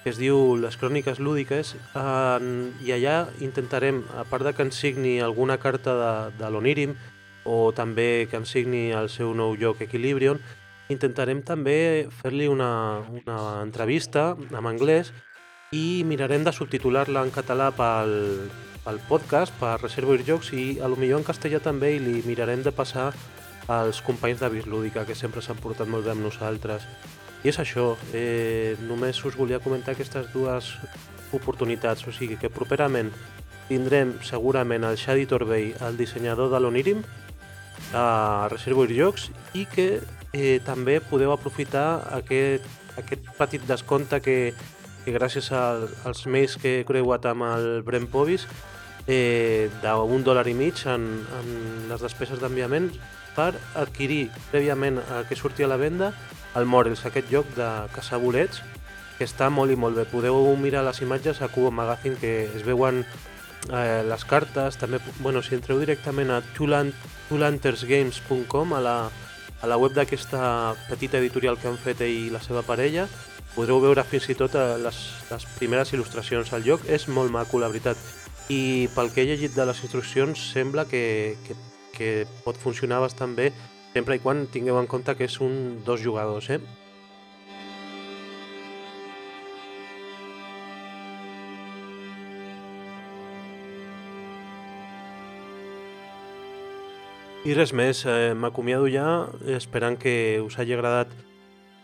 que 0.06 0.12
es 0.14 0.20
diu 0.22 0.54
Les 0.62 0.76
Cròniques 0.78 1.18
Lúdiques 1.18 1.72
en, 1.98 2.50
i 2.86 2.92
allà 2.94 3.24
intentarem, 3.42 4.04
a 4.14 4.22
part 4.30 4.46
de 4.46 4.52
que 4.54 4.62
ens 4.62 4.78
signi 4.78 5.16
alguna 5.18 5.58
carta 5.58 5.96
de, 5.98 6.12
de 6.38 6.52
l'Onirim 6.54 6.94
o 7.50 7.72
també 7.74 8.28
que 8.30 8.38
ens 8.38 8.54
signi 8.54 8.92
el 8.94 9.10
seu 9.10 9.34
nou 9.34 9.56
lloc 9.58 9.82
Equilibrion, 9.82 10.38
intentarem 10.94 11.42
també 11.42 12.06
fer-li 12.22 12.46
una, 12.46 13.02
una 13.10 13.40
entrevista 13.64 14.36
en 14.38 14.70
anglès 14.70 15.10
i 15.74 16.06
mirarem 16.06 16.46
de 16.46 16.54
subtitular-la 16.54 17.26
en 17.26 17.34
català 17.34 17.72
pel, 17.74 18.14
pel 18.86 19.02
podcast, 19.10 19.58
per 19.58 19.80
Reservoir 19.82 20.22
Jocs 20.22 20.54
i 20.54 20.68
a 20.86 20.92
lo 20.92 21.02
millor 21.02 21.24
en 21.24 21.30
castellà 21.34 21.58
també 21.66 21.96
i 21.96 22.04
li 22.06 22.22
mirarem 22.30 22.62
de 22.62 22.78
passar 22.78 23.10
als 23.74 24.06
companys 24.06 24.46
de 24.46 24.54
Bislúdica 24.54 25.10
que 25.10 25.18
sempre 25.18 25.42
s'han 25.42 25.58
portat 25.58 25.90
molt 25.90 26.06
bé 26.06 26.14
amb 26.14 26.30
nosaltres. 26.30 26.86
I 27.46 27.52
és 27.52 27.60
això, 27.62 27.92
eh, 28.18 28.74
només 28.90 29.20
us 29.22 29.36
volia 29.38 29.60
comentar 29.62 29.94
aquestes 29.94 30.32
dues 30.34 30.72
oportunitats, 31.32 32.08
o 32.10 32.12
sigui 32.12 32.40
que 32.42 32.50
properament 32.50 33.12
tindrem 33.68 34.16
segurament 34.26 34.82
el 34.88 34.98
Xadi 34.98 35.28
Torbell, 35.30 35.76
el 35.86 35.98
dissenyador 36.00 36.50
de 36.50 36.60
l'Onirim, 36.60 37.04
a 37.94 38.48
Reservoir 38.50 38.90
Jocs 38.90 39.30
i 39.54 39.68
que 39.70 40.02
eh, 40.34 40.58
també 40.66 40.98
podeu 41.06 41.36
aprofitar 41.36 42.08
aquest, 42.18 42.66
aquest 42.98 43.30
petit 43.38 43.68
descompte 43.70 44.24
que, 44.26 44.38
que 45.04 45.14
gràcies 45.14 45.52
al, 45.54 45.86
als 46.04 46.26
mails 46.26 46.58
que 46.58 46.80
he 46.80 46.88
creuat 46.88 47.28
amb 47.30 47.46
el 47.46 47.84
Brent 47.86 48.10
Povis 48.10 48.48
eh, 49.06 49.70
d'un 49.84 50.26
dòlar 50.26 50.48
i 50.50 50.58
mig 50.58 50.82
en, 50.90 51.06
en 51.42 51.54
les 51.92 52.02
despeses 52.02 52.42
d'enviament 52.42 52.90
per 53.36 53.54
adquirir 53.76 54.30
prèviament 54.52 55.00
el 55.04 55.28
que 55.30 55.36
surti 55.36 55.64
a 55.64 55.72
la 55.72 55.82
venda 55.82 56.14
el 56.56 56.66
Morels, 56.66 57.06
aquest 57.06 57.30
joc 57.32 57.46
de 57.58 57.88
caçar 57.92 58.20
bolets, 58.24 58.62
que 59.18 59.26
està 59.28 59.50
molt 59.52 59.72
i 59.72 59.76
molt 59.80 59.96
bé. 60.00 60.06
Podeu 60.08 60.56
mirar 60.60 60.84
les 60.88 61.02
imatges 61.04 61.42
a 61.42 61.48
Cubo 61.52 61.72
Magazine 61.72 62.16
que 62.20 62.46
es 62.48 62.64
veuen 62.68 63.04
eh, 63.04 64.04
les 64.08 64.26
cartes, 64.26 64.78
també, 64.80 65.00
bueno, 65.20 65.42
si 65.44 65.56
entreu 65.56 65.80
directament 65.80 66.32
a 66.32 66.42
twolantersgames.com 66.56 68.74
a 68.74 68.82
la, 68.82 69.10
a 69.62 69.68
la 69.68 69.78
web 69.78 69.94
d'aquesta 69.96 70.76
petita 70.90 71.18
editorial 71.20 71.58
que 71.60 71.68
han 71.72 71.78
fet 71.78 72.02
ell 72.06 72.28
i 72.28 72.34
la 72.34 72.42
seva 72.44 72.62
parella, 72.64 73.08
podreu 73.56 73.80
veure 73.84 74.04
fins 74.08 74.30
i 74.32 74.36
tot 74.40 74.56
eh, 74.56 74.78
les, 74.84 74.98
les 75.32 75.46
primeres 75.60 75.94
il·lustracions. 75.96 76.54
El 76.56 76.64
joc 76.68 76.82
és 76.88 77.08
molt 77.08 77.32
maco, 77.32 77.60
la 77.60 77.72
veritat. 77.72 77.98
I 78.52 78.88
pel 78.94 79.10
que 79.12 79.22
he 79.24 79.30
llegit 79.32 79.54
de 79.56 79.66
les 79.66 79.82
instruccions, 79.82 80.52
sembla 80.54 80.86
que, 80.86 81.36
que, 81.48 81.56
que 81.96 82.28
pot 82.44 82.60
funcionar 82.60 83.02
bastant 83.04 83.36
bé 83.38 83.52
sempre 83.96 84.18
i 84.18 84.20
quan 84.20 84.44
tingueu 84.52 84.76
en 84.82 84.90
compte 84.92 85.16
que 85.16 85.30
és 85.30 85.40
un 85.40 85.80
dos 85.88 86.02
jugadors, 86.04 86.50
eh? 86.52 86.60
I 97.46 97.54
res 97.54 97.72
més, 97.78 98.00
eh, 98.10 98.34
m'acomiado 98.34 98.90
ja 98.90 99.30
esperant 99.54 100.00
que 100.02 100.42
us 100.42 100.58
hagi 100.58 100.74
agradat 100.74 101.12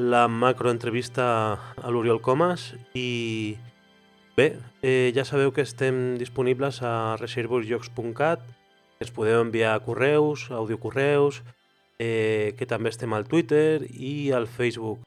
la 0.02 0.28
macroentrevista 0.28 1.26
a 1.78 1.92
l'Oriol 1.94 2.20
Comas 2.20 2.72
i 2.98 3.56
bé, 4.36 4.58
eh, 4.82 5.14
ja 5.14 5.24
sabeu 5.24 5.54
que 5.54 5.62
estem 5.62 6.18
disponibles 6.18 6.82
a 6.82 7.16
reservorsjocs.cat, 7.22 8.42
ens 9.02 9.10
podeu 9.10 9.42
enviar 9.42 9.80
correus, 9.82 10.46
audiocorreus, 10.54 11.42
eh, 11.98 12.54
que 12.58 12.68
també 12.70 12.92
estem 12.94 13.14
al 13.18 13.26
Twitter 13.26 13.82
i 13.90 14.30
al 14.32 14.46
Facebook. 14.46 15.02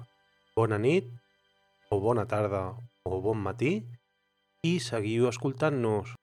Bona 0.59 0.79
nit, 0.83 1.07
o 1.95 2.01
bona 2.03 2.27
tarda, 2.27 2.75
o 3.07 3.21
bon 3.23 3.39
matí, 3.39 3.77
i 4.67 4.79
seguiu 4.83 5.29
escoltant-nos. 5.31 6.17